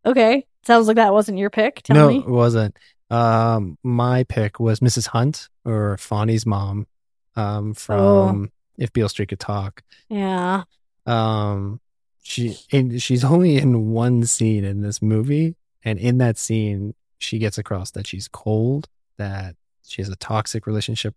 Okay. 0.06 0.46
Sounds 0.66 0.88
like 0.88 0.96
that 0.96 1.14
wasn't 1.14 1.38
your 1.38 1.50
pick. 1.50 1.82
Tell 1.84 1.96
no, 1.96 2.08
me. 2.10 2.18
it 2.20 2.28
wasn't. 2.28 2.78
Um, 3.10 3.78
my 3.84 4.24
pick 4.24 4.60
was 4.60 4.80
Mrs. 4.80 5.08
Hunt 5.08 5.48
or 5.64 5.98
Fonny's 5.98 6.46
mom, 6.46 6.88
um, 7.36 7.74
from 7.74 8.00
Oh. 8.00 8.48
If 8.78 8.94
Beale 8.94 9.10
Street 9.10 9.30
Could 9.30 9.40
Talk. 9.40 9.82
Yeah. 10.10 10.64
Um, 11.06 11.80
she 12.22 12.58
and 12.72 13.02
she's 13.02 13.24
only 13.24 13.56
in 13.58 13.92
one 13.92 14.24
scene 14.26 14.66
in 14.66 14.82
this 14.82 15.02
movie, 15.02 15.56
and 15.84 15.98
in 15.98 16.18
that 16.18 16.38
scene, 16.38 16.94
she 17.18 17.40
gets 17.40 17.58
across 17.58 17.92
that 17.92 18.06
she's 18.06 18.28
cold, 18.28 18.90
that 19.18 19.56
she 19.86 20.02
has 20.02 20.10
a 20.10 20.16
toxic 20.18 20.68
relationship 20.68 21.16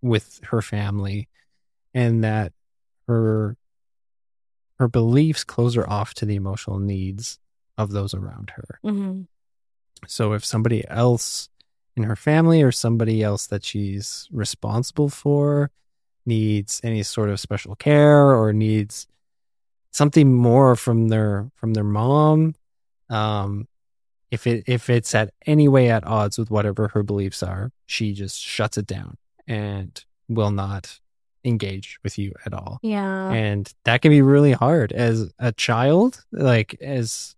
with 0.00 0.40
her 0.44 0.62
family, 0.62 1.28
and 1.92 2.22
that 2.22 2.52
her 3.06 3.56
her 4.78 4.88
beliefs 4.88 5.44
close 5.44 5.74
her 5.74 5.88
off 5.88 6.14
to 6.14 6.26
the 6.26 6.34
emotional 6.34 6.78
needs 6.78 7.38
of 7.78 7.92
those 7.92 8.12
around 8.14 8.50
her. 8.56 8.78
hmm 8.82 9.22
So 10.06 10.32
if 10.32 10.44
somebody 10.44 10.86
else 10.88 11.48
in 11.96 12.02
her 12.02 12.16
family 12.16 12.62
or 12.62 12.72
somebody 12.72 13.22
else 13.22 13.46
that 13.46 13.64
she's 13.64 14.28
responsible 14.32 15.08
for 15.08 15.70
needs 16.26 16.80
any 16.82 17.02
sort 17.02 17.30
of 17.30 17.38
special 17.38 17.76
care 17.76 18.34
or 18.34 18.52
needs 18.52 19.06
something 19.92 20.34
more 20.34 20.74
from 20.74 21.08
their 21.08 21.50
from 21.54 21.74
their 21.74 21.84
mom, 21.84 22.54
um, 23.10 23.68
if 24.30 24.46
it 24.46 24.64
if 24.66 24.90
it's 24.90 25.14
at 25.14 25.32
any 25.46 25.68
way 25.68 25.90
at 25.90 26.04
odds 26.04 26.36
with 26.36 26.50
whatever 26.50 26.88
her 26.88 27.02
beliefs 27.04 27.42
are, 27.42 27.70
she 27.86 28.12
just 28.12 28.40
shuts 28.40 28.76
it 28.76 28.86
down 28.86 29.16
and 29.46 30.04
will 30.28 30.50
not 30.50 30.98
engage 31.44 31.98
with 32.02 32.18
you 32.18 32.32
at 32.46 32.54
all 32.54 32.78
Yeah. 32.82 33.30
and 33.30 33.72
that 33.84 34.00
can 34.02 34.10
be 34.10 34.22
really 34.22 34.52
hard 34.52 34.92
as 34.92 35.30
a 35.38 35.52
child 35.52 36.24
like 36.32 36.74
as 36.80 37.36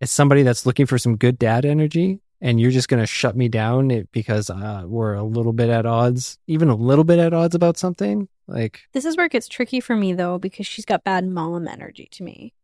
as 0.00 0.10
somebody 0.10 0.42
that's 0.42 0.64
looking 0.66 0.86
for 0.86 0.98
some 0.98 1.16
good 1.16 1.38
dad 1.38 1.64
energy 1.64 2.20
and 2.40 2.60
you're 2.60 2.70
just 2.70 2.88
going 2.88 3.00
to 3.02 3.06
shut 3.06 3.34
me 3.36 3.48
down 3.48 3.90
it- 3.90 4.12
because 4.12 4.50
uh, 4.50 4.82
we're 4.86 5.14
a 5.14 5.22
little 5.24 5.52
bit 5.52 5.70
at 5.70 5.86
odds 5.86 6.38
even 6.46 6.68
a 6.68 6.74
little 6.76 7.04
bit 7.04 7.18
at 7.18 7.32
odds 7.32 7.54
about 7.54 7.76
something 7.76 8.28
like 8.46 8.82
This 8.92 9.04
is 9.04 9.16
where 9.16 9.26
it 9.26 9.32
gets 9.32 9.48
tricky 9.48 9.80
for 9.80 9.96
me 9.96 10.12
though, 10.12 10.38
because 10.38 10.66
she's 10.66 10.84
got 10.84 11.02
bad 11.02 11.26
mom 11.26 11.66
energy 11.66 12.08
to 12.12 12.22
me, 12.22 12.54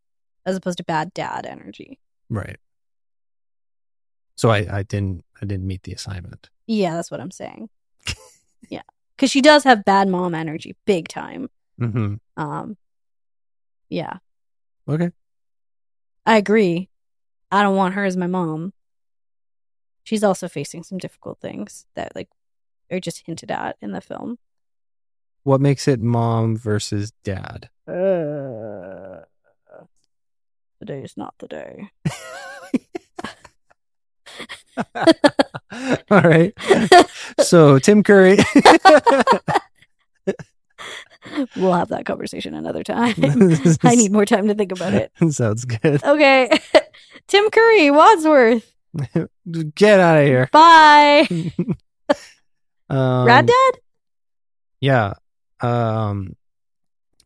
as 0.45 0.55
opposed 0.55 0.77
to 0.77 0.83
bad 0.85 1.13
dad 1.13 1.45
energy. 1.45 1.99
right 2.29 2.57
so 4.35 4.49
i 4.49 4.65
i 4.77 4.83
didn't 4.83 5.23
i 5.41 5.45
didn't 5.45 5.67
meet 5.67 5.83
the 5.83 5.91
assignment 5.93 6.49
Yeah, 6.67 6.95
that's 6.95 7.11
what 7.11 7.19
I'm 7.19 7.31
saying. 7.31 7.69
yeah, 8.69 8.83
because 9.23 9.31
she 9.31 9.41
does 9.41 9.63
have 9.63 9.85
bad 9.85 10.09
mom 10.09 10.35
energy, 10.35 10.75
big 10.85 11.07
time. 11.07 11.49
hmm 11.79 12.15
Um, 12.35 12.75
yeah, 13.87 14.17
okay 14.85 15.11
I 16.25 16.35
agree. 16.35 16.89
I 17.49 17.61
don't 17.63 17.77
want 17.77 17.93
her 17.93 18.03
as 18.03 18.17
my 18.17 18.27
mom. 18.27 18.73
She's 20.03 20.25
also 20.25 20.49
facing 20.49 20.83
some 20.83 20.97
difficult 20.97 21.39
things 21.39 21.85
that 21.95 22.13
like 22.17 22.27
are 22.91 22.99
just 22.99 23.23
hinted 23.25 23.49
at 23.49 23.77
in 23.81 23.93
the 23.93 24.01
film. 24.01 24.39
what 25.43 25.61
makes 25.61 25.87
it 25.87 26.01
mom 26.01 26.57
versus 26.57 27.13
dad 27.23 27.69
Uh, 27.87 29.21
today 30.79 31.01
is 31.01 31.15
not 31.15 31.33
the 31.39 31.47
day. 31.47 31.89
all 36.11 36.21
right 36.21 36.53
so 37.41 37.77
tim 37.79 38.03
curry 38.03 38.37
we'll 41.55 41.73
have 41.73 41.89
that 41.89 42.05
conversation 42.05 42.53
another 42.53 42.83
time. 42.83 43.13
I 43.83 43.95
need 43.95 44.11
more 44.11 44.25
time 44.25 44.47
to 44.47 44.55
think 44.55 44.71
about 44.71 44.93
it. 44.93 45.11
sounds 45.29 45.65
good 45.65 46.03
Okay. 46.03 46.49
Tim 47.27 47.49
Curry, 47.49 47.89
Wadsworth. 47.91 48.73
get 49.75 49.99
out 49.99 50.17
of 50.19 50.25
here 50.25 50.49
Bye. 50.51 51.27
Um, 52.89 53.25
Rad 53.25 53.45
Dad? 53.47 53.71
Yeah. 54.81 55.13
Um, 55.61 56.35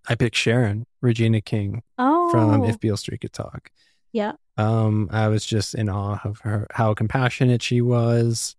I 0.07 0.15
picked 0.15 0.36
Sharon, 0.36 0.86
Regina 1.02 1.41
King 1.41 1.82
Oh. 1.98 2.30
from 2.30 2.64
If 2.64 2.80
Beale 2.80 2.95
Street 2.98 3.22
Could 3.22 3.34
Talk. 3.34 3.72
Yeah. 4.14 4.34
Um, 4.58 5.08
I 5.12 5.28
was 5.28 5.46
just 5.46 5.76
in 5.76 5.90
awe 5.90 6.20
of 6.24 6.40
her, 6.40 6.68
how 6.72 6.94
compassionate 6.94 7.62
she 7.62 7.82
was. 7.82 8.56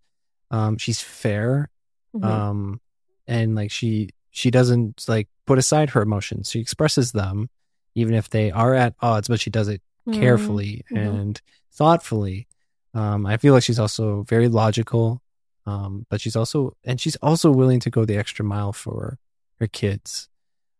Um, 0.50 0.78
she's 0.78 1.00
fair. 1.00 1.70
Mhm. 2.14 2.24
Um, 2.24 2.80
and 3.26 3.54
like 3.54 3.70
she, 3.70 4.10
she 4.30 4.50
doesn't 4.50 5.04
like 5.08 5.28
put 5.46 5.58
aside 5.58 5.90
her 5.90 6.02
emotions. 6.02 6.50
She 6.50 6.60
expresses 6.60 7.12
them, 7.12 7.50
even 7.94 8.14
if 8.14 8.30
they 8.30 8.50
are 8.50 8.74
at 8.74 8.94
odds, 9.00 9.28
but 9.28 9.40
she 9.40 9.50
does 9.50 9.68
it 9.68 9.82
Mm. 10.06 10.14
carefully 10.14 10.84
Mhm. 10.90 10.96
and 10.96 11.42
thoughtfully. 11.72 12.46
Um, 12.94 13.26
I 13.26 13.36
feel 13.36 13.52
like 13.52 13.62
she's 13.62 13.78
also 13.78 14.22
very 14.22 14.48
logical, 14.48 15.20
um, 15.66 16.06
but 16.08 16.20
she's 16.22 16.34
also 16.36 16.74
and 16.84 16.98
she's 16.98 17.16
also 17.16 17.50
willing 17.50 17.80
to 17.80 17.90
go 17.90 18.06
the 18.06 18.16
extra 18.16 18.42
mile 18.44 18.72
for 18.72 19.18
her 19.60 19.66
kids, 19.66 20.28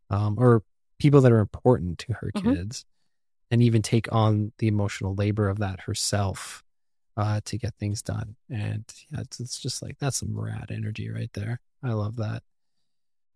um, 0.09 0.37
or 0.39 0.63
people 0.99 1.21
that 1.21 1.31
are 1.33 1.41
important 1.41 1.99
to 1.99 2.15
her 2.15 2.33
Mhm. 2.35 2.55
kids, 2.55 2.87
and 3.51 3.63
even 3.63 3.83
take 3.83 4.13
on 4.13 4.53
the 4.59 4.69
emotional 4.69 5.15
labor 5.15 5.49
of 5.49 5.59
that 5.59 5.81
herself 5.81 6.63
uh, 7.17 7.41
to 7.45 7.59
get 7.59 7.75
things 7.79 8.03
done. 8.03 8.37
And 8.51 8.85
yeah, 9.11 9.21
it's, 9.21 9.41
it's 9.41 9.59
just 9.59 9.83
like 9.83 9.99
that's 9.99 10.19
some 10.19 10.39
rad 10.39 10.71
energy 10.71 11.11
right 11.11 11.33
there. 11.35 11.61
I 11.83 11.93
love 11.93 12.17
that. 12.17 12.43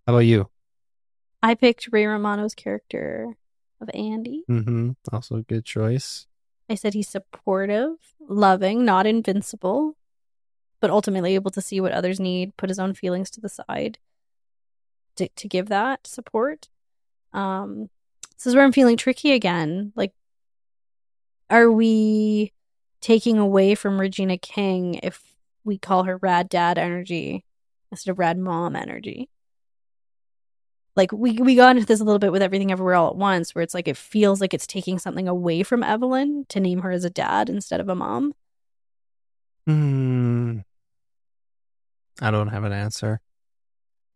How 0.07 0.15
about 0.15 0.21
you? 0.21 0.49
I 1.43 1.55
picked 1.55 1.89
Ray 1.91 2.07
Romano's 2.07 2.55
character 2.55 3.37
of 3.81 3.91
Andy. 3.95 4.45
Mm-hmm. 4.49 4.91
Also 5.13 5.37
a 5.37 5.43
good 5.43 5.65
choice. 5.65 6.27
I 6.71 6.77
said 6.77 6.95
he's 6.95 7.09
supportive, 7.09 7.97
loving, 8.21 8.85
not 8.85 9.07
invincible, 9.07 9.97
but 10.81 10.91
ultimately 10.91 11.35
able 11.35 11.51
to 11.51 11.61
see 11.61 11.81
what 11.81 11.93
others 11.93 12.21
need, 12.21 12.57
put 12.57 12.69
his 12.71 12.79
own 12.79 12.95
feelings 12.95 13.31
to 13.31 13.41
the 13.41 13.49
side 13.49 13.99
to, 15.17 15.29
to 15.29 15.49
give 15.49 15.69
that 15.69 16.07
support. 16.07 16.69
Um, 17.33 17.91
this 18.43 18.51
is 18.51 18.57
where 18.57 18.65
I'm 18.65 18.73
feeling 18.73 18.97
tricky 18.97 19.33
again. 19.33 19.93
Like, 19.95 20.13
are 21.49 21.71
we 21.71 22.53
taking 23.01 23.39
away 23.39 23.77
from 23.77 24.01
Regina 24.01 24.37
King 24.37 24.99
if 25.01 25.23
we 25.63 25.79
call 25.79 26.03
her 26.05 26.17
rad 26.17 26.49
dad 26.49 26.77
energy 26.77 27.45
instead 27.93 28.11
of 28.11 28.19
rad 28.19 28.39
mom 28.39 28.75
energy? 28.75 29.29
Like 30.97 31.13
we 31.13 31.35
we 31.35 31.55
got 31.55 31.77
into 31.77 31.87
this 31.87 32.01
a 32.01 32.05
little 32.05 32.19
bit 32.19 32.33
with 32.33 32.43
everything 32.43 32.73
everywhere 32.73 32.97
all 32.97 33.11
at 33.11 33.17
once, 33.17 33.55
where 33.55 33.63
it's 33.63 33.75
like 33.75 33.87
it 33.87 33.97
feels 33.97 34.41
like 34.41 34.53
it's 34.53 34.67
taking 34.67 34.99
something 34.99 35.29
away 35.29 35.63
from 35.63 35.85
Evelyn 35.85 36.45
to 36.49 36.59
name 36.59 36.81
her 36.81 36.91
as 36.91 37.05
a 37.05 37.11
dad 37.11 37.49
instead 37.49 37.79
of 37.81 37.89
a 37.89 37.95
mom. 37.95 38.35
Hmm. 39.69 40.59
I 42.21 42.33
don't 42.33 42.49
have 42.49 42.65
an 42.65 42.73
answer. 42.73 43.21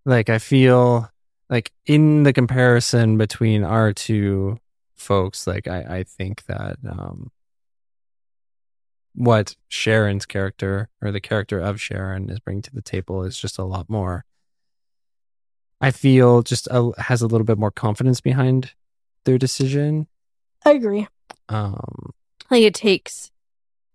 Like 0.04 0.28
I 0.28 0.38
feel 0.38 1.10
like 1.48 1.72
in 1.86 2.24
the 2.24 2.32
comparison 2.32 3.18
between 3.18 3.62
our 3.64 3.92
two 3.92 4.58
folks, 4.94 5.46
like 5.46 5.68
I, 5.68 5.98
I 5.98 6.02
think 6.04 6.44
that 6.46 6.76
um 6.88 7.30
what 9.14 9.56
Sharon's 9.68 10.26
character 10.26 10.90
or 11.00 11.10
the 11.10 11.20
character 11.20 11.58
of 11.58 11.80
Sharon 11.80 12.28
is 12.28 12.38
bringing 12.38 12.62
to 12.62 12.74
the 12.74 12.82
table 12.82 13.22
is 13.22 13.38
just 13.38 13.58
a 13.58 13.64
lot 13.64 13.88
more. 13.88 14.24
I 15.80 15.90
feel 15.90 16.42
just 16.42 16.68
a, 16.70 16.90
has 16.98 17.22
a 17.22 17.26
little 17.26 17.44
bit 17.44 17.58
more 17.58 17.70
confidence 17.70 18.20
behind 18.20 18.74
their 19.24 19.38
decision. 19.38 20.06
I 20.64 20.72
agree. 20.72 21.06
Um, 21.48 22.12
Like 22.50 22.62
it 22.62 22.74
takes 22.74 23.30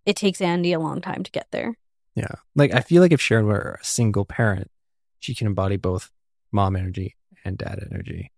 it 0.06 0.16
takes 0.16 0.42
Andy 0.42 0.74
a 0.74 0.80
long 0.80 1.02
time 1.02 1.24
to 1.24 1.32
get 1.32 1.48
there. 1.52 1.78
Yeah. 2.16 2.36
Like 2.56 2.74
I 2.74 2.82
feel 2.82 3.02
like 3.02 3.12
if 3.12 3.22
Sharon 3.22 3.46
were 3.46 3.78
a 3.80 3.86
single 3.86 4.26
parent, 4.26 4.72
she 5.20 5.36
can 5.36 5.48
embody 5.48 5.78
both 5.78 6.12
mom 6.52 6.76
energy 6.76 7.16
and 7.46 7.58
dad 7.58 7.86
energy. 7.92 8.32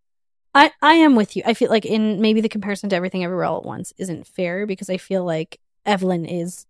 I 0.56 0.72
I 0.82 0.94
am 0.96 1.16
with 1.16 1.36
you. 1.36 1.44
I 1.46 1.54
feel 1.54 1.70
like 1.70 1.86
in 1.86 2.22
maybe 2.22 2.42
the 2.42 2.50
comparison 2.50 2.90
to 2.90 2.96
everything 2.96 3.24
everywhere 3.24 3.46
all 3.46 3.58
at 3.58 3.66
once 3.66 3.92
isn't 3.98 4.28
fair 4.28 4.66
because 4.68 4.90
I 4.90 4.98
feel 4.98 5.24
like 5.26 5.60
Evelyn 5.86 6.26
is 6.26 6.66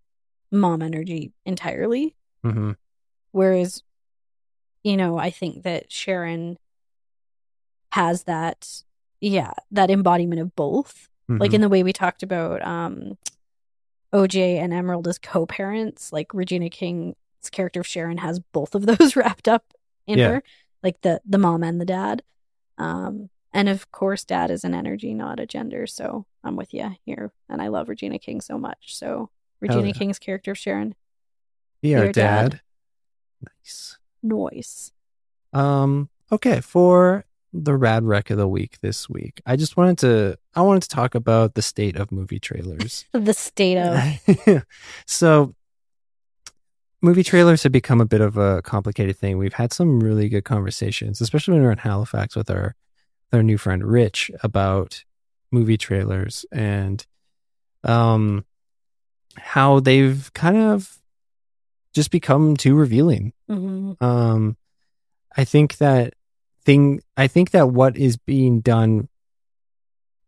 mom 0.52 0.82
energy 0.82 1.34
entirely, 1.46 2.16
hmm 2.44 2.72
whereas 3.32 3.84
you 4.84 4.96
know 4.98 5.18
I 5.18 5.30
think 5.32 5.64
that 5.64 5.92
Sharon 5.92 6.58
has 7.92 8.24
that 8.24 8.84
yeah 9.22 9.52
that 9.72 9.90
embodiment 9.92 10.42
of 10.42 10.56
both. 10.56 11.10
like 11.30 11.54
in 11.54 11.62
the 11.62 11.70
way 11.70 11.84
we 11.84 11.94
talked 11.94 12.22
about 12.24 12.62
um 12.66 13.18
oj 14.14 14.36
and 14.60 14.74
emerald 14.74 15.08
as 15.08 15.18
co-parents 15.18 16.12
like 16.14 16.34
regina 16.34 16.70
king's 16.70 17.16
character 17.52 17.80
of 17.80 17.88
sharon 17.88 18.18
has 18.18 18.40
both 18.40 18.76
of 18.76 18.86
those 18.86 19.16
wrapped 19.20 19.48
up 19.48 19.74
in 20.06 20.20
Yeah. 20.20 20.28
her 20.30 20.44
like 20.84 21.02
the 21.02 21.22
the 21.26 21.38
mom 21.38 21.64
and 21.64 21.80
the 21.80 21.86
dad 21.86 22.22
um 22.78 23.30
and 23.54 23.70
of 23.70 23.92
course 23.92 24.24
dad 24.24 24.52
is 24.52 24.64
an 24.64 24.74
energy 24.76 25.14
not 25.14 25.40
a 25.40 25.46
gender 25.46 25.88
so 25.88 26.26
I'm 26.44 26.56
with 26.56 26.74
you 26.74 26.96
here, 27.06 27.32
and 27.50 27.62
I 27.62 27.68
love 27.70 27.90
Regina 27.90 28.20
King 28.20 28.42
so 28.42 28.58
much. 28.58 28.96
So 28.96 29.30
Regina 29.62 29.88
yeah. 29.88 29.94
King's 29.94 30.20
character 30.20 30.52
of 30.52 30.58
Sharon, 30.58 30.96
Be 31.82 31.96
our 31.96 32.12
dad. 32.12 32.52
dad. 32.52 32.62
Nice. 33.42 33.98
noise. 34.22 34.92
Um, 35.52 36.10
okay, 36.32 36.62
for 36.62 37.26
the 37.52 37.76
rad 37.76 38.04
wreck 38.04 38.30
of 38.30 38.38
the 38.38 38.48
week 38.48 38.80
this 38.82 39.10
week, 39.10 39.42
I 39.46 39.56
just 39.56 39.78
wanted 39.78 39.98
to 40.00 40.38
I 40.54 40.62
wanted 40.62 40.84
to 40.84 40.90
talk 40.90 41.16
about 41.16 41.56
the 41.56 41.62
state 41.62 41.96
of 41.96 42.12
movie 42.12 42.40
trailers. 42.40 43.06
The 43.14 43.34
state 43.34 43.78
of 43.78 44.64
so 45.06 45.56
movie 47.04 47.24
trailers 47.24 47.62
have 47.64 47.72
become 47.72 48.00
a 48.02 48.06
bit 48.06 48.22
of 48.22 48.38
a 48.38 48.62
complicated 48.64 49.18
thing. 49.18 49.38
We've 49.38 49.54
had 49.54 49.74
some 49.74 50.00
really 50.00 50.30
good 50.30 50.46
conversations, 50.46 51.20
especially 51.22 51.54
when 51.54 51.62
we 51.62 51.68
are 51.68 51.74
in 51.74 51.78
Halifax 51.78 52.36
with 52.36 52.50
our 52.50 52.76
our 53.32 53.44
new 53.44 53.58
friend 53.58 53.84
Rich 53.84 54.32
about 54.42 55.04
movie 55.52 55.78
trailers 55.78 56.46
and 56.52 57.06
um 57.84 58.46
how 59.36 59.80
they've 59.80 60.32
kind 60.34 60.58
of 60.58 61.00
just 61.94 62.10
become 62.10 62.56
too 62.56 62.76
revealing. 62.76 63.34
Mhm. 63.50 64.02
Um, 64.02 64.58
I 65.36 65.44
think 65.44 65.78
that 65.78 66.14
thing. 66.64 67.02
I 67.18 67.28
think 67.28 67.52
that 67.52 67.70
what 67.70 67.98
is 67.98 68.18
being 68.18 68.62
done 68.62 69.10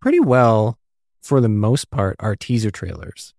pretty 0.01 0.19
well 0.19 0.77
for 1.21 1.39
the 1.41 1.49
most 1.49 1.89
part 1.89 2.15
are 2.19 2.35
teaser 2.35 2.69
trailers 2.69 3.33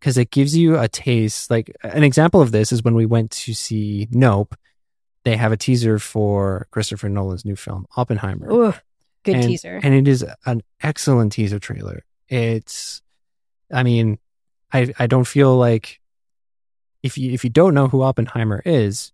because 0.00 0.18
it 0.18 0.30
gives 0.30 0.56
you 0.56 0.78
a 0.78 0.88
taste. 0.88 1.50
Like 1.50 1.74
an 1.82 2.02
example 2.02 2.40
of 2.40 2.52
this 2.52 2.72
is 2.72 2.82
when 2.82 2.94
we 2.94 3.06
went 3.06 3.30
to 3.32 3.54
see 3.54 4.08
Nope. 4.10 4.54
They 5.24 5.36
have 5.36 5.50
a 5.50 5.56
teaser 5.56 5.98
for 5.98 6.68
Christopher 6.70 7.08
Nolan's 7.08 7.44
new 7.44 7.56
film 7.56 7.86
Oppenheimer 7.96 8.48
Ooh, 8.50 8.74
good 9.24 9.36
and, 9.36 9.44
teaser. 9.44 9.80
and 9.82 9.92
it 9.92 10.06
is 10.06 10.24
an 10.44 10.62
excellent 10.80 11.32
teaser 11.32 11.58
trailer. 11.58 12.04
It's, 12.28 13.02
I 13.72 13.82
mean, 13.82 14.18
I 14.72 14.92
I 14.98 15.06
don't 15.06 15.26
feel 15.26 15.56
like 15.56 16.00
if 17.02 17.18
you 17.18 17.32
if 17.32 17.42
you 17.44 17.50
don't 17.50 17.74
know 17.74 17.88
who 17.88 18.02
Oppenheimer 18.02 18.62
is, 18.64 19.12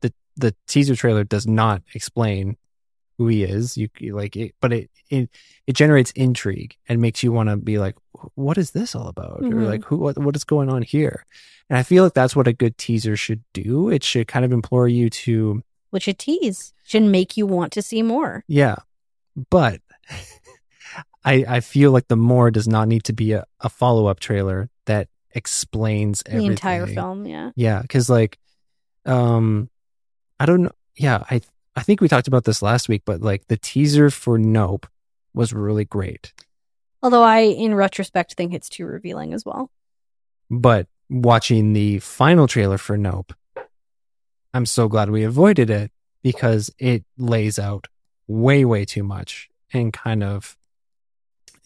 the 0.00 0.12
the 0.36 0.54
teaser 0.66 0.96
trailer 0.96 1.24
does 1.24 1.46
not 1.46 1.82
explain 1.94 2.56
who 3.18 3.28
he 3.28 3.44
is. 3.44 3.76
You, 3.76 3.88
you 3.98 4.14
like 4.14 4.36
it, 4.36 4.54
but 4.60 4.72
it 4.72 4.90
it 5.10 5.28
it 5.66 5.72
generates 5.76 6.10
intrigue 6.12 6.76
and 6.88 7.00
makes 7.00 7.22
you 7.22 7.32
want 7.32 7.48
to 7.48 7.56
be 7.56 7.78
like, 7.78 7.96
what 8.34 8.58
is 8.58 8.70
this 8.72 8.94
all 8.94 9.08
about, 9.08 9.40
or 9.40 9.48
Mhm. 9.50 9.66
like 9.66 9.84
who 9.84 9.96
what 9.96 10.18
what 10.18 10.36
is 10.36 10.44
going 10.44 10.68
on 10.68 10.82
here? 10.82 11.24
And 11.70 11.78
I 11.78 11.82
feel 11.82 12.04
like 12.04 12.14
that's 12.14 12.36
what 12.36 12.46
a 12.48 12.52
good 12.52 12.76
teaser 12.76 13.16
should 13.16 13.42
do. 13.54 13.88
It 13.88 14.04
should 14.04 14.28
kind 14.28 14.44
of 14.44 14.52
implore 14.52 14.88
you 14.88 15.08
to 15.10 15.62
Which 15.90 16.08
a 16.08 16.12
tease 16.14 16.74
should 16.84 17.02
make 17.04 17.36
you 17.36 17.46
want 17.46 17.72
to 17.72 17.82
see 17.82 18.02
more. 18.02 18.44
Yeah. 18.48 18.76
But 19.50 19.80
I 21.24 21.44
I 21.48 21.60
feel 21.60 21.90
like 21.92 22.08
the 22.08 22.16
more 22.16 22.50
does 22.50 22.68
not 22.68 22.88
need 22.88 23.04
to 23.04 23.12
be 23.12 23.32
a, 23.32 23.44
a 23.60 23.68
follow 23.68 24.06
up 24.06 24.20
trailer 24.20 24.68
that 24.86 25.08
explains 25.30 26.22
The 26.22 26.32
everything. 26.32 26.50
entire 26.52 26.86
film, 26.86 27.26
yeah. 27.26 27.50
Yeah, 27.56 27.82
because 27.82 28.08
like 28.10 28.38
um 29.06 29.70
I 30.38 30.46
don't 30.46 30.62
know 30.64 30.72
yeah, 30.96 31.24
I 31.30 31.40
I 31.76 31.82
think 31.82 32.00
we 32.00 32.08
talked 32.08 32.28
about 32.28 32.44
this 32.44 32.62
last 32.62 32.88
week, 32.88 33.02
but 33.04 33.20
like 33.20 33.46
the 33.48 33.56
teaser 33.56 34.10
for 34.10 34.38
Nope 34.38 34.86
was 35.34 35.52
really 35.52 35.84
great. 35.84 36.32
Although 37.02 37.22
I, 37.22 37.40
in 37.40 37.74
retrospect, 37.74 38.34
think 38.34 38.54
it's 38.54 38.68
too 38.68 38.86
revealing 38.86 39.34
as 39.34 39.44
well. 39.44 39.70
But 40.50 40.86
watching 41.10 41.72
the 41.72 41.98
final 41.98 42.46
trailer 42.46 42.78
for 42.78 42.96
Nope, 42.96 43.32
I'm 44.52 44.66
so 44.66 44.88
glad 44.88 45.10
we 45.10 45.24
avoided 45.24 45.68
it 45.68 45.90
because 46.22 46.70
it 46.78 47.04
lays 47.18 47.58
out 47.58 47.88
way, 48.26 48.64
way 48.64 48.84
too 48.84 49.02
much 49.02 49.50
and 49.72 49.92
kind 49.92 50.22
of 50.22 50.56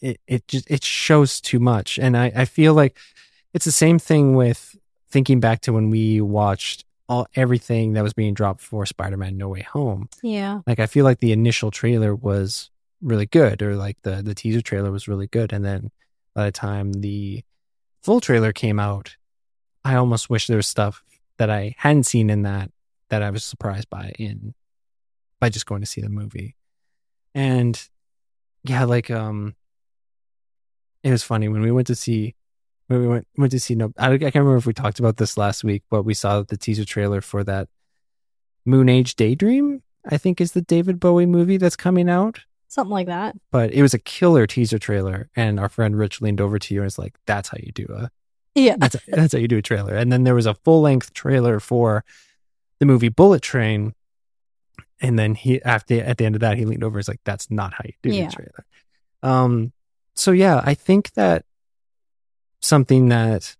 it, 0.01 0.21
it 0.27 0.49
just 0.49 0.71
it 0.71 0.83
shows 0.83 1.41
too 1.41 1.59
much. 1.59 1.99
And 1.99 2.17
I, 2.17 2.33
I 2.35 2.45
feel 2.45 2.75
like 2.75 2.97
it's 3.53 3.65
the 3.65 3.73
same 3.73 3.99
thing 3.99 4.35
with 4.35 4.77
thinking 5.11 5.41
back 5.41 5.61
to 5.63 5.73
when 5.73 5.91
we 5.91 6.21
watched 6.21 6.85
all 7.09 7.27
everything 7.35 7.95
that 7.95 8.03
was 8.03 8.13
being 8.13 8.35
dropped 8.35 8.61
for 8.61 8.85
Spider-Man 8.85 9.37
No 9.37 9.49
Way 9.49 9.63
Home. 9.63 10.09
Yeah. 10.23 10.61
Like 10.67 10.79
I 10.79 10.87
feel 10.87 11.05
like 11.05 11.21
the 11.21 11.33
initial 11.33 11.71
trailer 11.71 12.15
was 12.15 12.71
really 13.01 13.27
good, 13.27 13.63
or 13.63 13.77
like 13.77 13.97
the 14.03 14.23
the 14.23 14.35
teaser 14.35 14.61
trailer 14.61 14.91
was 14.91 15.09
really 15.09 15.27
good, 15.27 15.53
and 15.53 15.65
then 15.65 15.91
by 16.35 16.45
the 16.45 16.53
time 16.53 16.93
the 16.93 17.45
full 18.03 18.21
trailer 18.21 18.53
came 18.53 18.79
out, 18.79 19.17
I 19.85 19.95
almost 19.95 20.29
wish 20.29 20.47
there 20.47 20.57
was 20.57 20.67
stuff 20.67 21.03
that 21.39 21.51
I 21.51 21.75
hadn't 21.79 22.05
seen 22.05 22.31
in 22.31 22.43
that 22.43 22.71
that 23.09 23.23
I 23.23 23.31
was 23.31 23.45
surprised 23.45 23.89
by 23.89 24.13
in 24.19 24.55
by 25.41 25.49
just 25.49 25.67
going 25.67 25.81
to 25.81 25.87
see 25.87 26.01
the 26.01 26.09
movie, 26.09 26.57
and 27.35 27.81
yeah, 28.65 28.85
like 28.85 29.11
um, 29.11 29.55
it 31.03 31.11
was 31.11 31.23
funny 31.23 31.49
when 31.49 31.63
we 31.63 31.71
went 31.71 31.87
to 31.87 31.95
see 31.95 32.35
when 32.89 33.01
we 33.01 33.09
went 33.09 33.27
went 33.37 33.53
to 33.53 33.61
see 33.61 33.75
no 33.75 33.93
I, 33.97 34.13
I 34.13 34.19
can't 34.19 34.35
remember 34.35 34.57
if 34.57 34.67
we 34.67 34.73
talked 34.75 34.99
about 34.99 35.17
this 35.17 35.37
last 35.39 35.63
week, 35.65 35.83
but 35.91 36.03
we 36.03 36.13
saw 36.15 36.43
the 36.43 36.57
teaser 36.57 36.85
trailer 36.85 37.21
for 37.21 37.45
that 37.45 37.69
Moon 38.65 38.89
Age 38.89 39.15
Daydream. 39.17 39.83
I 40.11 40.17
think 40.19 40.41
is 40.41 40.53
the 40.53 40.63
David 40.63 40.99
Bowie 41.01 41.27
movie 41.27 41.57
that's 41.59 41.77
coming 41.77 42.09
out 42.11 42.41
Something 42.69 42.93
like 42.93 43.07
that. 43.07 43.35
but 43.51 43.73
it 43.73 43.83
was 43.83 43.95
a 43.95 43.99
killer 43.99 44.47
teaser 44.47 44.79
trailer 44.79 45.29
and 45.37 45.59
our 45.61 45.69
friend 45.69 45.97
rich 45.97 46.21
leaned 46.21 46.41
over 46.41 46.59
to 46.59 46.75
you 46.75 46.81
and 46.81 46.87
was 46.87 46.99
like 46.99 47.15
that's 47.27 47.49
how 47.49 47.57
you 47.63 47.73
do 47.73 47.87
a 47.91 48.11
Yeah. 48.55 48.77
that's, 48.79 48.97
that's 49.09 49.33
how 49.33 49.39
you 49.39 49.49
do 49.49 49.59
a 49.59 49.63
trailer 49.63 49.95
and 49.95 50.11
then 50.13 50.25
there 50.25 50.35
was 50.35 50.47
a 50.47 50.55
full-length 50.55 51.13
trailer 51.15 51.61
for 51.61 52.05
the 52.79 52.87
movie 52.87 53.09
bullet 53.09 53.43
train 53.43 53.95
and 55.01 55.19
then 55.19 55.35
he 55.35 55.63
after 55.63 56.01
at 56.01 56.17
the 56.19 56.25
end 56.25 56.37
of 56.37 56.41
that 56.41 56.57
he 56.59 56.65
leaned 56.65 56.85
over 56.85 56.93
and 56.95 57.01
was 57.01 57.09
like 57.09 57.21
that's 57.25 57.51
not 57.51 57.73
how 57.75 57.83
you 57.85 57.93
do 58.03 58.11
Yeah. 58.11 58.29
a 58.29 58.31
trailer 58.31 58.67
um 59.23 59.73
so 60.15 60.31
yeah 60.33 60.63
i 60.65 60.75
think 60.75 61.13
that 61.15 61.45
something 62.61 63.09
that 63.09 63.57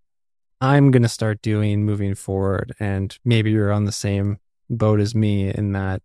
i'm 0.61 0.91
going 0.91 1.03
to 1.03 1.09
start 1.09 1.41
doing 1.43 1.85
moving 1.85 2.15
forward 2.15 2.75
and 2.81 3.19
maybe 3.25 3.51
you're 3.51 3.73
on 3.73 3.85
the 3.85 3.93
same 3.93 4.39
boat 4.71 5.01
as 5.01 5.15
me 5.15 5.49
in 5.51 5.73
that 5.73 6.03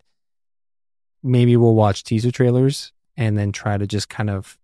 maybe 1.21 1.55
we'll 1.57 1.75
watch 1.75 2.03
teaser 2.03 2.31
trailers 2.31 2.91
and 3.17 3.37
then 3.37 3.51
try 3.51 3.77
to 3.77 3.87
just 3.87 4.09
kind 4.09 4.29
of 4.29 4.57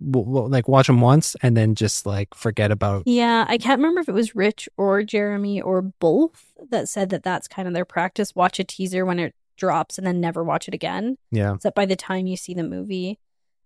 we'll, 0.00 0.24
we'll, 0.24 0.48
like 0.48 0.68
watch 0.68 0.86
them 0.86 1.00
once 1.00 1.36
and 1.42 1.56
then 1.56 1.74
just 1.74 2.06
like 2.06 2.34
forget 2.34 2.70
about 2.70 3.02
Yeah, 3.06 3.44
I 3.48 3.58
can't 3.58 3.78
remember 3.78 4.00
if 4.00 4.08
it 4.08 4.14
was 4.14 4.34
Rich 4.34 4.68
or 4.76 5.02
Jeremy 5.02 5.60
or 5.60 5.82
both 5.82 6.52
that 6.70 6.88
said 6.88 7.10
that 7.10 7.22
that's 7.22 7.48
kind 7.48 7.68
of 7.68 7.74
their 7.74 7.84
practice. 7.84 8.34
Watch 8.34 8.58
a 8.58 8.64
teaser 8.64 9.04
when 9.04 9.18
it 9.18 9.34
drops 9.56 9.98
and 9.98 10.06
then 10.06 10.20
never 10.20 10.42
watch 10.42 10.68
it 10.68 10.74
again. 10.74 11.16
yeah 11.30 11.54
So 11.54 11.60
that 11.64 11.74
by 11.74 11.86
the 11.86 11.96
time 11.96 12.26
you 12.26 12.36
see 12.36 12.54
the 12.54 12.64
movie, 12.64 13.18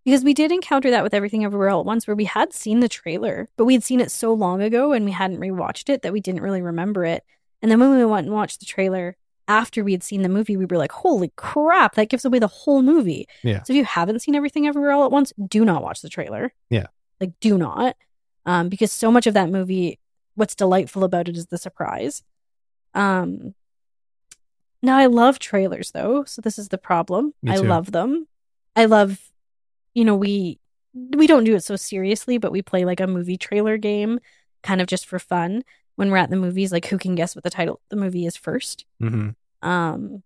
because 0.04 0.24
we 0.24 0.34
did 0.34 0.52
encounter 0.52 0.90
that 0.90 1.02
with 1.02 1.14
Everything 1.14 1.44
Everywhere 1.44 1.70
All 1.70 1.80
at 1.80 1.86
Once, 1.86 2.06
where 2.06 2.16
we 2.16 2.24
had 2.24 2.52
seen 2.52 2.80
the 2.80 2.88
trailer, 2.88 3.48
but 3.56 3.64
we 3.64 3.74
had 3.74 3.84
seen 3.84 4.00
it 4.00 4.10
so 4.10 4.32
long 4.32 4.62
ago 4.62 4.92
and 4.92 5.04
we 5.04 5.10
hadn't 5.12 5.40
rewatched 5.40 5.88
it 5.88 6.02
that 6.02 6.12
we 6.12 6.20
didn't 6.20 6.42
really 6.42 6.62
remember 6.62 7.04
it. 7.04 7.24
And 7.62 7.70
then 7.70 7.80
when 7.80 7.96
we 7.96 8.04
went 8.04 8.26
and 8.26 8.34
watched 8.34 8.60
the 8.60 8.66
trailer 8.66 9.16
after 9.48 9.82
we 9.84 9.92
had 9.92 10.02
seen 10.02 10.22
the 10.22 10.28
movie, 10.28 10.56
we 10.56 10.64
were 10.66 10.78
like, 10.78 10.92
"Holy 10.92 11.32
crap! 11.36 11.94
That 11.94 12.08
gives 12.08 12.24
away 12.24 12.38
the 12.38 12.46
whole 12.46 12.82
movie." 12.82 13.26
Yeah. 13.42 13.62
So 13.62 13.72
if 13.72 13.76
you 13.76 13.84
haven't 13.84 14.20
seen 14.20 14.34
Everything 14.34 14.66
Everywhere 14.66 14.92
All 14.92 15.04
at 15.04 15.10
Once, 15.10 15.32
do 15.48 15.64
not 15.64 15.82
watch 15.82 16.00
the 16.00 16.08
trailer. 16.08 16.52
Yeah. 16.70 16.86
Like, 17.20 17.32
do 17.40 17.56
not, 17.58 17.96
um, 18.46 18.68
because 18.68 18.90
so 18.90 19.10
much 19.10 19.26
of 19.26 19.34
that 19.34 19.50
movie, 19.50 19.98
what's 20.34 20.54
delightful 20.54 21.04
about 21.04 21.28
it 21.28 21.36
is 21.36 21.46
the 21.46 21.58
surprise. 21.58 22.22
Um. 22.94 23.54
Now 24.82 24.98
I 24.98 25.06
love 25.06 25.38
trailers 25.38 25.92
though, 25.92 26.24
so 26.24 26.42
this 26.42 26.58
is 26.58 26.68
the 26.68 26.76
problem. 26.76 27.32
Me 27.42 27.52
I 27.52 27.56
love 27.56 27.92
them. 27.92 28.28
I 28.76 28.84
love, 28.84 29.32
you 29.94 30.04
know, 30.04 30.14
we 30.14 30.58
we 30.94 31.26
don't 31.26 31.44
do 31.44 31.54
it 31.54 31.64
so 31.64 31.76
seriously, 31.76 32.38
but 32.38 32.52
we 32.52 32.62
play 32.62 32.84
like 32.84 33.00
a 33.00 33.06
movie 33.06 33.36
trailer 33.36 33.76
game, 33.76 34.20
kind 34.62 34.80
of 34.80 34.86
just 34.86 35.06
for 35.06 35.18
fun. 35.18 35.64
When 35.96 36.10
we're 36.10 36.18
at 36.18 36.30
the 36.30 36.36
movies, 36.36 36.72
like 36.72 36.86
who 36.86 36.98
can 36.98 37.14
guess 37.14 37.34
what 37.34 37.44
the 37.44 37.50
title 37.50 37.74
of 37.74 37.80
the 37.88 37.96
movie 37.96 38.26
is 38.26 38.36
first? 38.36 38.84
hmm 39.00 39.30
Um, 39.62 40.22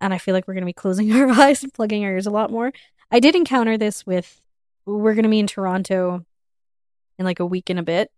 and 0.00 0.12
I 0.12 0.18
feel 0.18 0.34
like 0.34 0.46
we're 0.46 0.54
going 0.54 0.62
to 0.62 0.66
be 0.66 0.72
closing 0.72 1.12
our 1.16 1.28
eyes 1.30 1.62
and 1.62 1.72
plugging 1.72 2.04
our 2.04 2.12
ears 2.12 2.26
a 2.26 2.30
lot 2.30 2.50
more. 2.50 2.72
I 3.10 3.20
did 3.20 3.34
encounter 3.36 3.78
this 3.78 4.04
with, 4.04 4.40
we're 4.86 5.14
going 5.14 5.22
to 5.24 5.28
be 5.30 5.38
in 5.38 5.46
Toronto 5.46 6.24
in 7.18 7.24
like 7.24 7.40
a 7.40 7.46
week 7.46 7.70
and 7.70 7.78
a 7.78 7.82
bit 7.84 8.10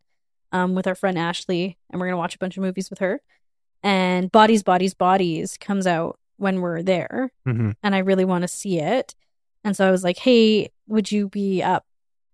um, 0.52 0.74
with 0.74 0.86
our 0.86 0.94
friend 0.94 1.18
Ashley, 1.18 1.76
and 1.90 2.00
we're 2.00 2.06
going 2.06 2.14
to 2.14 2.18
watch 2.18 2.34
a 2.34 2.38
bunch 2.38 2.56
of 2.56 2.62
movies 2.62 2.88
with 2.90 3.00
her. 3.00 3.20
And 3.82 4.32
Bodies, 4.32 4.62
Bodies, 4.62 4.94
Bodies 4.94 5.56
comes 5.58 5.86
out 5.86 6.18
when 6.38 6.60
we're 6.60 6.82
there, 6.82 7.30
hmm 7.44 7.72
and 7.82 7.94
I 7.94 7.98
really 7.98 8.24
want 8.24 8.42
to 8.42 8.48
see 8.48 8.78
it. 8.78 9.14
And 9.66 9.76
so 9.76 9.86
I 9.86 9.90
was 9.90 10.04
like, 10.04 10.18
hey, 10.18 10.70
would 10.86 11.10
you 11.10 11.28
be 11.28 11.60
up? 11.60 11.84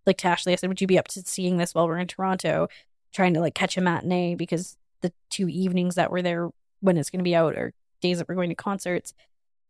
Like 0.05 0.19
to 0.19 0.27
Ashley, 0.29 0.53
I 0.53 0.57
said, 0.57 0.69
would 0.69 0.83
you 0.83 0.87
be 0.87 0.99
up 0.99 1.09
to 1.09 1.23
seeing 1.23 1.57
this 1.57 1.75
while 1.75 1.89
we're 1.89 1.97
in 1.97 2.07
Toronto, 2.07 2.69
trying 3.11 3.33
to 3.35 3.41
like 3.41 3.55
catch 3.55 3.79
a 3.79 3.81
matinee 3.81 4.35
because 4.35 4.77
the 5.01 5.13
two 5.31 5.49
evenings 5.49 5.95
that 5.95 6.11
we're 6.11 6.21
there 6.21 6.51
when 6.81 6.99
it's 6.99 7.09
going 7.09 7.21
to 7.21 7.25
be 7.25 7.35
out 7.35 7.57
are 7.57 7.73
days 8.03 8.19
that 8.19 8.29
we're 8.29 8.35
going 8.35 8.51
to 8.51 8.55
concerts. 8.55 9.15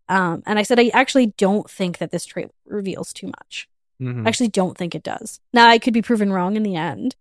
Um, 0.08 0.42
and 0.44 0.58
I 0.58 0.64
said, 0.64 0.80
I 0.80 0.88
actually 0.92 1.26
don't 1.38 1.70
think 1.70 1.98
that 1.98 2.10
this 2.10 2.26
trailer 2.26 2.50
reveals 2.66 3.12
too 3.12 3.28
much. 3.28 3.68
hmm 4.00 4.26
I 4.26 4.28
actually 4.28 4.48
don't 4.48 4.76
think 4.76 4.96
it 4.96 5.04
does. 5.04 5.38
Now, 5.52 5.68
I 5.68 5.78
could 5.78 5.94
be 5.94 6.02
proven 6.02 6.32
wrong 6.32 6.56
in 6.56 6.64
the 6.64 6.74
end, 6.74 7.14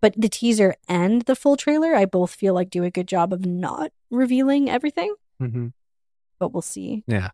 but 0.00 0.14
the 0.16 0.28
teaser 0.28 0.76
and 0.88 1.22
the 1.22 1.34
full 1.34 1.56
trailer, 1.56 1.96
I 1.96 2.04
both 2.04 2.32
feel 2.32 2.54
like 2.54 2.70
do 2.70 2.84
a 2.84 2.90
good 2.90 3.08
job 3.08 3.32
of 3.32 3.44
not 3.44 3.90
revealing 4.10 4.70
everything, 4.70 5.12
hmm 5.40 5.68
but 6.38 6.52
we'll 6.52 6.62
see. 6.62 7.02
yeah 7.08 7.30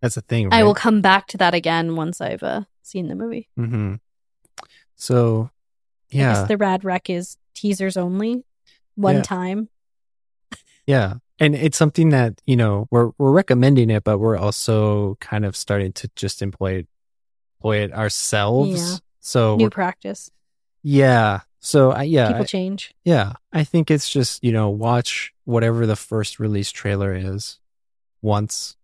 that's 0.00 0.14
the 0.14 0.20
thing 0.22 0.52
I 0.52 0.62
will 0.64 0.74
come 0.74 1.00
back 1.00 1.26
to 1.28 1.36
that 1.38 1.54
again 1.54 1.96
once 1.96 2.20
I've 2.20 2.42
uh, 2.42 2.62
seen 2.82 3.08
the 3.08 3.14
movie. 3.14 3.48
hmm 3.56 3.94
So, 4.96 5.50
I 6.12 6.16
yeah, 6.16 6.44
the 6.44 6.56
Rad 6.56 6.84
Rec 6.84 7.10
is 7.10 7.36
teasers 7.54 7.96
only, 7.96 8.44
one 8.94 9.16
Yeah. 9.16 9.22
time. 9.22 9.68
yeah, 10.86 11.14
and 11.38 11.54
it's 11.54 11.76
something 11.76 12.10
that 12.10 12.40
you 12.46 12.56
know 12.56 12.86
we're 12.90 13.10
we're 13.18 13.32
recommending 13.32 13.90
it, 13.90 14.04
but 14.04 14.18
we're 14.18 14.36
also 14.38 15.16
kind 15.20 15.44
of 15.44 15.54
starting 15.56 15.92
to 15.94 16.10
just 16.16 16.42
employ 16.42 16.72
it, 16.80 16.86
employ 17.58 17.78
it 17.78 17.92
ourselves. 17.92 18.92
Yeah. 18.92 18.96
So, 19.20 19.56
New 19.56 19.68
practice. 19.68 20.30
yeah, 20.82 21.40
so 21.60 21.90
I, 21.92 22.04
yeah, 22.04 22.28
People 22.28 22.42
I- 22.42 22.46
change. 22.46 22.94
Yeah, 23.04 23.34
I 23.52 23.62
think 23.64 23.90
it's 23.90 24.08
just, 24.08 24.42
you 24.42 24.52
know, 24.52 24.70
watch 24.70 25.34
whatever 25.44 25.84
the 25.86 25.96
first 25.96 26.38
release 26.40 26.70
trailer 26.72 27.12
is 27.14 27.58
once 28.22 28.76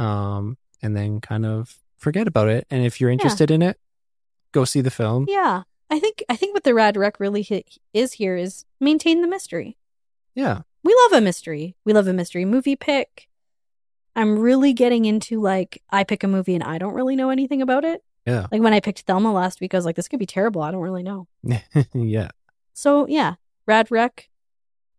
um 0.00 0.56
and 0.82 0.96
then 0.96 1.20
kind 1.20 1.44
of 1.44 1.78
forget 1.96 2.26
about 2.26 2.48
it 2.48 2.66
and 2.70 2.84
if 2.84 3.00
you're 3.00 3.10
interested 3.10 3.50
in 3.50 3.62
it, 3.62 3.78
go 4.52 4.64
see 4.64 4.80
the 4.80 4.90
film. 4.90 5.26
Yeah. 5.28 5.62
I 5.90 5.98
think 5.98 6.22
I 6.28 6.36
think 6.36 6.54
what 6.54 6.64
the 6.64 6.74
Rad 6.74 6.96
Rec 6.96 7.18
really 7.20 7.42
hit 7.42 7.78
is 7.92 8.14
here 8.14 8.36
is 8.36 8.64
maintain 8.80 9.22
the 9.22 9.28
mystery. 9.28 9.76
Yeah. 10.34 10.62
We 10.82 10.94
love 11.02 11.18
a 11.18 11.20
mystery. 11.20 11.76
We 11.84 11.92
love 11.92 12.06
a 12.06 12.12
mystery 12.12 12.44
movie 12.44 12.76
pick. 12.76 13.28
I'm 14.16 14.38
really 14.38 14.72
getting 14.72 15.04
into 15.04 15.40
like 15.40 15.82
I 15.90 16.04
pick 16.04 16.24
a 16.24 16.28
movie 16.28 16.54
and 16.54 16.64
I 16.64 16.78
don't 16.78 16.94
really 16.94 17.16
know 17.16 17.30
anything 17.30 17.60
about 17.60 17.84
it. 17.84 18.02
Yeah. 18.26 18.46
Like 18.52 18.62
when 18.62 18.72
I 18.72 18.80
picked 18.80 19.00
Thelma 19.00 19.32
last 19.32 19.60
week, 19.60 19.74
I 19.74 19.78
was 19.78 19.84
like, 19.84 19.96
this 19.96 20.08
could 20.08 20.18
be 20.18 20.26
terrible. 20.26 20.62
I 20.62 20.70
don't 20.70 20.80
really 20.80 21.02
know. 21.02 21.26
yeah. 21.94 22.28
So 22.72 23.06
yeah, 23.06 23.34
Rad 23.66 23.90
Rec, 23.90 24.28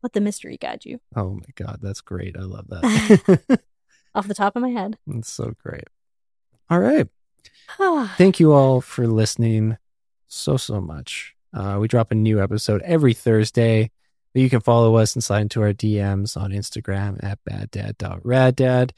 let 0.03 0.13
the 0.13 0.21
mystery 0.21 0.57
guide 0.57 0.85
you. 0.85 0.99
Oh 1.15 1.31
my 1.31 1.49
god, 1.55 1.79
that's 1.81 2.01
great. 2.01 2.35
I 2.37 2.41
love 2.41 2.67
that. 2.69 3.61
Off 4.13 4.27
the 4.27 4.33
top 4.33 4.55
of 4.55 4.61
my 4.61 4.69
head. 4.69 4.97
it's 5.07 5.31
so 5.31 5.53
great. 5.63 5.85
All 6.69 6.79
right. 6.79 7.07
Thank 8.17 8.39
you 8.39 8.53
all 8.53 8.81
for 8.81 9.07
listening 9.07 9.77
so, 10.27 10.57
so 10.57 10.81
much. 10.81 11.35
Uh, 11.53 11.77
we 11.79 11.87
drop 11.87 12.11
a 12.11 12.15
new 12.15 12.41
episode 12.41 12.81
every 12.83 13.13
Thursday. 13.13 13.91
But 14.33 14.41
you 14.41 14.49
can 14.49 14.61
follow 14.61 14.95
us 14.95 15.13
and 15.13 15.23
slide 15.23 15.41
into 15.41 15.61
our 15.61 15.73
DMs 15.73 16.37
on 16.37 16.51
Instagram 16.51 17.21
at 17.21 17.39
baddad.raddad, 17.43 18.91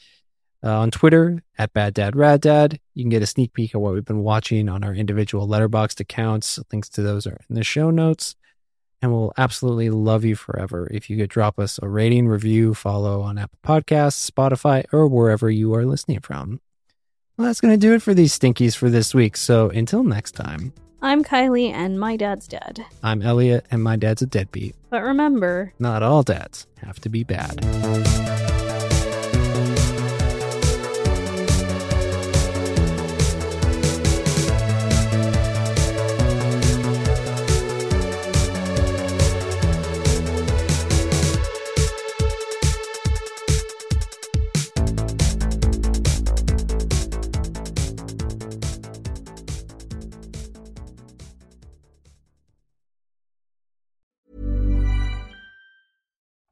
uh, 0.63 0.79
on 0.79 0.91
Twitter 0.91 1.43
at 1.57 1.73
baddadraddad. 1.73 2.77
You 2.93 3.03
can 3.03 3.09
get 3.09 3.23
a 3.23 3.27
sneak 3.27 3.53
peek 3.53 3.73
of 3.73 3.81
what 3.81 3.93
we've 3.93 4.05
been 4.05 4.23
watching 4.23 4.69
on 4.69 4.83
our 4.83 4.93
individual 4.93 5.47
Letterboxd 5.47 5.99
accounts. 5.99 6.59
Links 6.71 6.89
to 6.89 7.01
those 7.01 7.25
are 7.25 7.39
in 7.49 7.55
the 7.55 7.63
show 7.63 7.89
notes. 7.89 8.35
And 9.03 9.11
we'll 9.11 9.33
absolutely 9.37 9.89
love 9.89 10.23
you 10.23 10.37
forever 10.37 10.87
if 10.89 11.09
you 11.09 11.17
could 11.17 11.29
drop 11.29 11.59
us 11.59 11.77
a 11.83 11.89
rating, 11.89 12.25
review, 12.25 12.73
follow 12.73 13.21
on 13.21 13.37
Apple 13.37 13.59
Podcasts, 13.61 14.31
Spotify, 14.31 14.85
or 14.93 15.09
wherever 15.09 15.51
you 15.51 15.73
are 15.75 15.85
listening 15.85 16.21
from. 16.21 16.61
Well, 17.35 17.47
that's 17.47 17.59
going 17.59 17.73
to 17.73 17.77
do 17.77 17.93
it 17.93 18.01
for 18.01 18.13
these 18.13 18.37
stinkies 18.37 18.77
for 18.77 18.89
this 18.89 19.13
week. 19.13 19.35
So 19.35 19.69
until 19.71 20.05
next 20.05 20.31
time, 20.31 20.71
I'm 21.01 21.21
Kylie 21.21 21.69
and 21.69 21.99
my 21.99 22.15
dad's 22.15 22.47
dead. 22.47 22.85
I'm 23.03 23.21
Elliott 23.21 23.65
and 23.71 23.83
my 23.83 23.97
dad's 23.97 24.21
a 24.21 24.25
deadbeat. 24.25 24.73
But 24.89 25.03
remember, 25.03 25.73
Not 25.79 26.01
all 26.01 26.23
dads 26.23 26.65
have 26.81 27.01
to 27.01 27.09
be 27.09 27.25
bad. 27.25 27.59